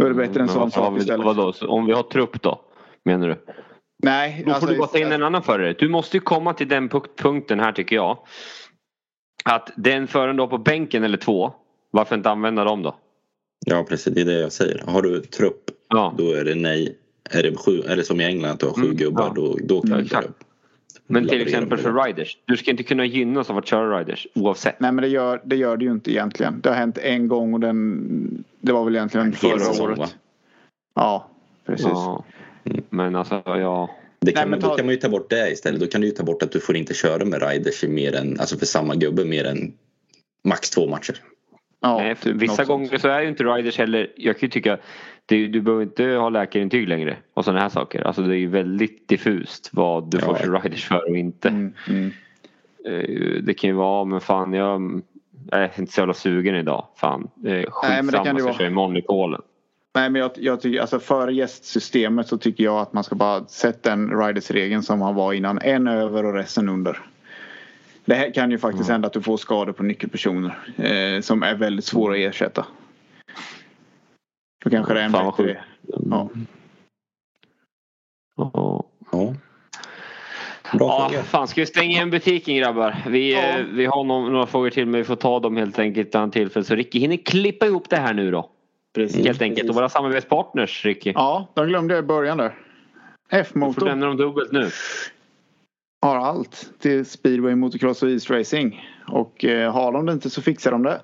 Då 0.01 0.07
är 0.07 0.11
det 0.11 0.15
bättre 0.15 0.41
än 0.41 0.47
Men 0.47 0.55
sån 0.55 0.71
sak 0.71 0.95
vi, 0.97 1.01
istället. 1.01 1.27
vadå, 1.27 1.53
så 1.53 1.69
om 1.69 1.87
vi 1.87 1.93
har 1.93 2.03
trupp 2.03 2.43
då? 2.43 2.61
Menar 3.05 3.29
du? 3.29 3.37
Nej, 4.03 4.37
Då 4.39 4.45
får 4.45 4.53
alltså, 4.55 4.71
du 4.71 4.79
bara 4.79 4.89
ta 4.89 4.99
in 4.99 5.13
en 5.13 5.23
annan 5.23 5.43
förare. 5.43 5.73
Du 5.79 5.89
måste 5.89 6.17
ju 6.17 6.21
komma 6.21 6.55
till 6.55 6.69
den 6.69 6.89
punk- 6.89 7.17
punkten 7.17 7.61
här 7.61 7.73
tycker 7.73 7.97
jag. 7.97 8.19
Att 9.45 9.71
den 9.77 10.07
föraren 10.07 10.37
du 10.37 10.43
har 10.43 10.49
på 10.49 10.59
bänken 10.59 11.05
eller 11.05 11.19
två. 11.19 11.53
Varför 11.91 12.17
inte 12.17 12.31
använda 12.31 12.65
dem 12.65 12.83
då? 12.83 12.95
Ja 13.67 13.85
precis, 13.89 14.15
det 14.15 14.21
är 14.21 14.25
det 14.25 14.41
jag 14.41 14.53
säger. 14.53 14.85
Har 14.87 15.03
du 15.03 15.21
trupp 15.21 15.65
Ja. 15.89 16.15
då 16.19 16.33
är 16.33 16.45
det 16.45 16.55
nej. 16.55 16.97
Är 17.31 17.43
det 17.43 17.57
sju, 17.57 17.81
eller 17.81 18.03
som 18.03 18.21
i 18.21 18.25
England 18.25 18.51
att 18.51 18.61
du 18.61 18.67
har 18.67 18.73
sju 18.75 18.83
Mm, 18.85 18.97
gubbar 18.97 19.23
ja. 19.27 19.33
då, 19.35 19.57
då 19.63 19.81
kan 19.81 19.91
Ja, 19.91 19.97
du 19.97 20.03
exakt. 20.03 20.29
Men 21.11 21.29
till 21.29 21.43
exempel 21.43 21.79
för 21.79 22.05
riders. 22.05 22.37
Du 22.45 22.57
ska 22.57 22.71
inte 22.71 22.83
kunna 22.83 23.05
gynnas 23.05 23.51
av 23.51 23.59
att 23.59 23.67
köra 23.67 23.99
riders 24.01 24.27
oavsett. 24.35 24.81
Nej 24.81 24.93
men 24.93 25.03
det 25.03 25.09
gör, 25.09 25.41
det 25.45 25.57
gör 25.57 25.77
det 25.77 25.85
ju 25.85 25.91
inte 25.93 26.11
egentligen. 26.13 26.61
Det 26.61 26.69
har 26.69 26.77
hänt 26.77 26.99
en 26.99 27.29
gång 27.29 27.55
och 27.55 27.61
den, 27.61 28.45
det 28.61 28.73
var 28.73 28.85
väl 28.85 28.97
egentligen 28.97 29.33
förra 29.33 29.59
säsong, 29.59 29.87
året. 29.87 29.99
va? 29.99 30.07
Ja, 30.95 31.29
precis. 31.67 31.87
Ja. 31.87 32.25
Men 32.91 33.17
alltså 33.17 33.43
ja. 33.45 33.91
Det 34.21 34.33
kan, 34.33 34.41
Nej, 34.43 34.51
men 34.51 34.61
Då 34.61 34.69
ta- 34.69 34.77
kan 34.77 34.87
man 34.87 34.95
ju 34.95 35.01
ta 35.01 35.09
bort 35.09 35.31
det 35.31 35.51
istället. 35.51 35.81
Då 35.81 35.87
kan 35.87 36.01
du 36.01 36.07
ju 36.07 36.13
ta 36.13 36.23
bort 36.25 36.43
att 36.43 36.53
du 36.53 36.61
får 36.61 36.77
inte 36.77 36.95
köra 36.95 37.25
med 37.25 37.43
riders 37.51 37.85
i 37.85 37.89
mer 37.89 38.15
än, 38.17 38.41
alltså 38.41 38.59
för 38.59 38.67
samma 38.67 38.95
gubbe 38.95 39.25
mer 39.25 39.45
än 39.45 39.73
max 40.45 40.71
två 40.71 40.87
matcher. 40.87 41.15
Ja, 41.81 41.99
Nej, 41.99 42.15
typ 42.17 42.35
vissa 42.37 42.53
något 42.53 42.57
sånt. 42.57 42.69
gånger 42.69 42.99
så 42.99 43.09
är 43.09 43.21
ju 43.21 43.29
inte 43.29 43.45
riders 43.45 43.79
heller. 43.79 44.13
Jag 44.17 44.39
kan 44.39 44.47
ju 44.47 44.51
tycka. 44.51 44.79
Det, 45.31 45.47
du 45.47 45.61
behöver 45.61 45.83
inte 45.83 46.05
ha 46.05 46.29
läkarintyg 46.29 46.89
längre. 46.89 47.17
Och 47.35 47.45
sådana 47.45 47.61
här 47.61 47.69
saker. 47.69 48.03
Alltså 48.07 48.23
det 48.23 48.37
är 48.37 48.39
ju 48.39 48.47
väldigt 48.47 49.09
diffust 49.09 49.71
vad 49.73 50.11
du 50.11 50.19
Ja. 50.19 50.25
får 50.27 50.35
köra 50.37 50.59
riders 50.59 50.85
för 50.89 51.11
och 51.11 51.17
inte. 51.17 51.49
Mm, 51.49 51.73
mm. 51.89 52.11
Eh, 52.87 53.43
Det 53.43 53.55
kan 53.55 53.71
ju 53.71 53.77
vara 53.77 54.05
men 54.05 54.21
fan 54.21 54.53
jag 54.53 55.03
jag 55.51 55.61
är 55.63 55.71
inte 55.79 55.93
så 55.93 56.01
jävla 56.01 56.15
sugen 56.15 56.55
idag. 56.55 56.87
Fan. 56.97 57.21
Eh, 57.23 57.29
Nej, 57.53 57.67
Skitsamma 57.71 58.03
men 58.03 58.07
det 58.07 58.13
kan 58.25 58.35
det 58.35 58.41
så 58.41 58.47
vara. 58.47 58.53
jag 58.55 58.59
kör 58.61 58.67
imorgon 58.67 58.97
i 58.97 59.03
Polen. 59.03 59.41
Nej 59.95 60.11
men 60.11 60.21
jag, 60.21 60.31
jag 60.35 60.61
tycker 60.61 60.81
alltså 60.81 60.99
före 60.99 61.33
gästsystemet 61.35 62.29
så 62.29 62.39
tycker 62.39 62.65
jag 62.65 62.77
att 62.79 62.93
man 62.93 63.05
ska 63.05 63.15
bara 63.15 63.45
sätta 63.45 63.91
den 63.91 64.21
riders-regeln 64.21 64.83
som 64.83 65.01
han 65.01 65.15
var 65.15 65.33
innan. 65.33 65.59
En 65.63 65.89
över 65.89 66.25
och 66.27 66.35
resten 66.35 66.69
under. 66.69 66.99
Det 68.05 68.15
här 68.15 68.35
kan 68.35 68.51
ju 68.51 68.59
faktiskt 68.59 68.89
Mm. 68.89 68.95
hända 68.95 69.07
att 69.07 69.13
du 69.13 69.23
får 69.23 69.37
skador 69.37 69.73
på 69.73 69.83
nyckelpersoner 69.83 70.59
eh, 70.77 71.21
som 71.21 71.43
är 71.43 71.55
väldigt 71.55 71.85
svåra 71.85 72.13
att 72.15 72.19
ersätta. 72.19 72.67
Då 74.65 74.71
kanske 74.71 74.95
det 74.95 75.01
är 75.01 75.05
en 75.05 75.11
Fan, 75.13 75.33
bättre... 75.37 75.65
Ja. 75.83 76.29
Ja. 78.37 78.85
Ja. 79.13 79.35
Bra 80.79 81.11
Ja, 81.13 81.23
fan 81.23 81.49
ska 81.49 81.61
vi 81.61 81.67
stänga 81.67 81.91
igen 81.91 82.11
butiken 82.11 82.57
grabbar? 82.57 82.97
Vi, 83.09 83.33
Ja. 83.33 83.39
eh, 83.41 83.65
vi 83.73 83.87
har 83.87 84.05
några, 84.05 84.29
några 84.29 84.47
frågor 84.47 84.71
till 84.71 84.87
men 84.87 84.99
vi 85.01 85.05
får 85.05 85.17
ta 85.17 85.41
dem 85.41 85.57
helt 85.57 85.79
enkelt 85.79 86.15
annat 86.15 86.33
tillfälle. 86.33 86.65
Så 86.65 86.75
Ricky 86.75 86.99
hinner 86.99 87.17
klippa 87.17 87.67
ihop 87.67 87.89
det 87.91 87.97
här 87.97 88.15
nu 88.15 88.31
då. 88.31 88.51
Precis. 88.95 89.27
Helt 89.27 89.43
enkelt. 89.43 89.69
Och 89.71 89.75
våra 89.75 89.89
samarbetspartners 89.89 90.85
Ricky. 90.85 91.13
Ja, 91.15 91.49
de 91.55 91.67
glömde 91.67 91.95
jag 91.95 92.05
i 92.05 92.07
början 92.07 92.39
där. 92.39 92.49
Du 92.49 92.55
får 93.37 93.41
F-motor 93.41 93.87
nämna 93.87 94.07
dem 94.07 94.17
dubbelt 94.17 94.53
nu. 94.53 94.69
har 96.03 96.17
allt 96.17 96.71
till 96.79 97.07
speedway, 97.07 97.55
motocross 97.55 98.03
och 98.03 98.11
isracing. 98.11 98.89
Och 99.07 99.45
eh, 99.45 99.73
har 99.73 99.93
de 99.93 100.07
det 100.07 100.13
inte 100.13 100.31
så 100.31 100.43
fixar 100.43 100.71
de 100.71 100.83
det. 100.83 101.01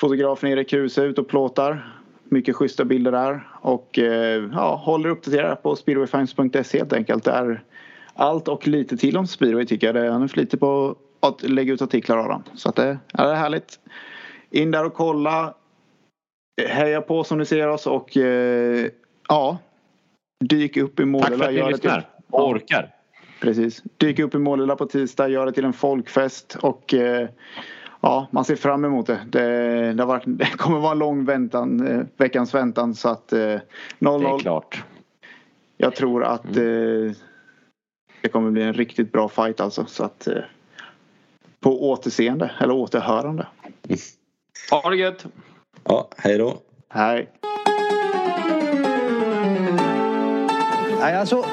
Fotografen 0.00 0.50
Erik 0.50 0.68
Kruse 0.70 1.02
ut 1.02 1.18
och 1.18 1.28
plåtar. 1.28 2.00
Mycket 2.24 2.56
schyssta 2.56 2.84
bilder 2.84 3.12
där. 3.12 3.48
Och 3.60 3.98
eh, 3.98 4.48
ja, 4.52 4.76
håller 4.84 5.08
uppdaterade 5.08 5.56
på 5.56 5.76
speedwayfinds.se 5.76 6.78
helt 6.78 6.92
enkelt. 6.92 7.24
Där 7.24 7.62
allt 8.14 8.48
och 8.48 8.68
lite 8.68 8.96
till 8.96 9.16
om 9.16 9.26
speedway 9.26 9.66
tycker 9.66 9.94
jag. 9.94 10.12
Han 10.12 10.22
är 10.22 10.28
flitig 10.28 10.60
på 10.60 10.96
att 11.20 11.42
lägga 11.42 11.72
ut 11.72 11.82
artiklar 11.82 12.18
av 12.18 12.28
dem. 12.28 12.42
Så 12.54 12.68
att 12.68 12.76
det, 12.76 12.98
ja, 13.12 13.24
det 13.26 13.30
är 13.32 13.36
härligt. 13.36 13.78
In 14.50 14.70
där 14.70 14.84
och 14.84 14.94
kolla. 14.94 15.54
Heja 16.68 17.00
på 17.00 17.24
som 17.24 17.38
ni 17.38 17.44
ser 17.46 17.68
oss 17.68 17.86
och 17.86 18.16
eh, 18.16 18.86
ja. 19.28 19.58
Dyk 20.44 20.76
upp 20.76 21.00
i 21.00 21.02
Tack 21.02 21.06
Målilla. 21.06 21.36
för 21.38 21.44
att 21.44 21.50
ni 21.54 21.60
till- 21.60 21.68
lyssnar 21.72 22.08
och 22.30 22.48
orkar. 22.48 22.90
Precis. 23.40 23.82
Dyk 23.96 24.18
upp 24.18 24.34
i 24.34 24.38
Målilla 24.38 24.76
på 24.76 24.86
tisdag, 24.86 25.28
gör 25.28 25.46
det 25.46 25.52
till 25.52 25.64
en 25.64 25.72
folkfest 25.72 26.56
och 26.60 26.94
eh, 26.94 27.28
ja, 28.04 28.26
man 28.30 28.44
ser 28.44 28.56
fram 28.56 28.84
emot 28.84 29.06
det. 29.06 29.20
Det, 29.28 29.92
det, 29.92 30.02
har 30.02 30.06
varit, 30.06 30.22
det 30.26 30.56
kommer 30.56 30.78
vara 30.78 30.92
en 30.92 30.98
lång 30.98 31.24
väntan, 31.24 31.86
eh, 31.86 32.06
veckans 32.16 32.54
väntan 32.54 32.94
så 32.94 33.08
att 33.08 33.32
eh, 33.32 33.38
0-0. 33.38 33.60
Det 33.98 34.08
är 34.08 34.38
klart. 34.38 34.84
Jag 35.76 35.96
tror 35.96 36.24
att 36.24 36.46
eh, 36.56 37.12
det 38.22 38.28
kommer 38.32 38.50
bli 38.50 38.62
en 38.62 38.72
riktigt 38.72 39.12
bra 39.12 39.28
fight 39.28 39.60
alltså. 39.60 39.84
Så 39.86 40.04
att, 40.04 40.26
eh, 40.26 40.42
på 41.60 41.90
återseende 41.90 42.50
eller 42.60 42.74
återhörande. 42.74 43.46
Ha 44.70 44.90
det 44.90 44.96
gött. 44.96 45.26
Ja, 45.84 46.08
hej 46.16 46.38
då. 46.38 46.56
Hej. 46.88 47.30
Nej, 51.00 51.16
alltså, 51.16 51.44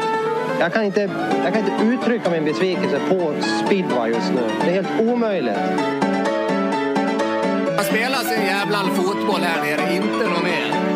jag, 0.60 0.74
kan 0.74 0.84
inte, 0.84 1.02
jag 1.44 1.54
kan 1.54 1.66
inte 1.66 1.86
uttrycka 1.86 2.32
min 2.32 2.46
besvikelse 2.46 3.02
på 3.10 3.34
speedway 3.66 4.12
just 4.12 4.34
nu. 4.34 4.42
Det 4.64 4.78
är 4.78 4.84
helt 4.84 5.02
omöjligt 5.02 6.01
spelas 7.84 7.92
spelar 7.94 8.24
sin 8.24 8.46
jävla 8.46 8.80
fotboll 8.80 9.42
här 9.42 9.62
nere, 9.62 9.96
inte 9.96 10.30
något 10.30 10.44
mer. 10.44 10.91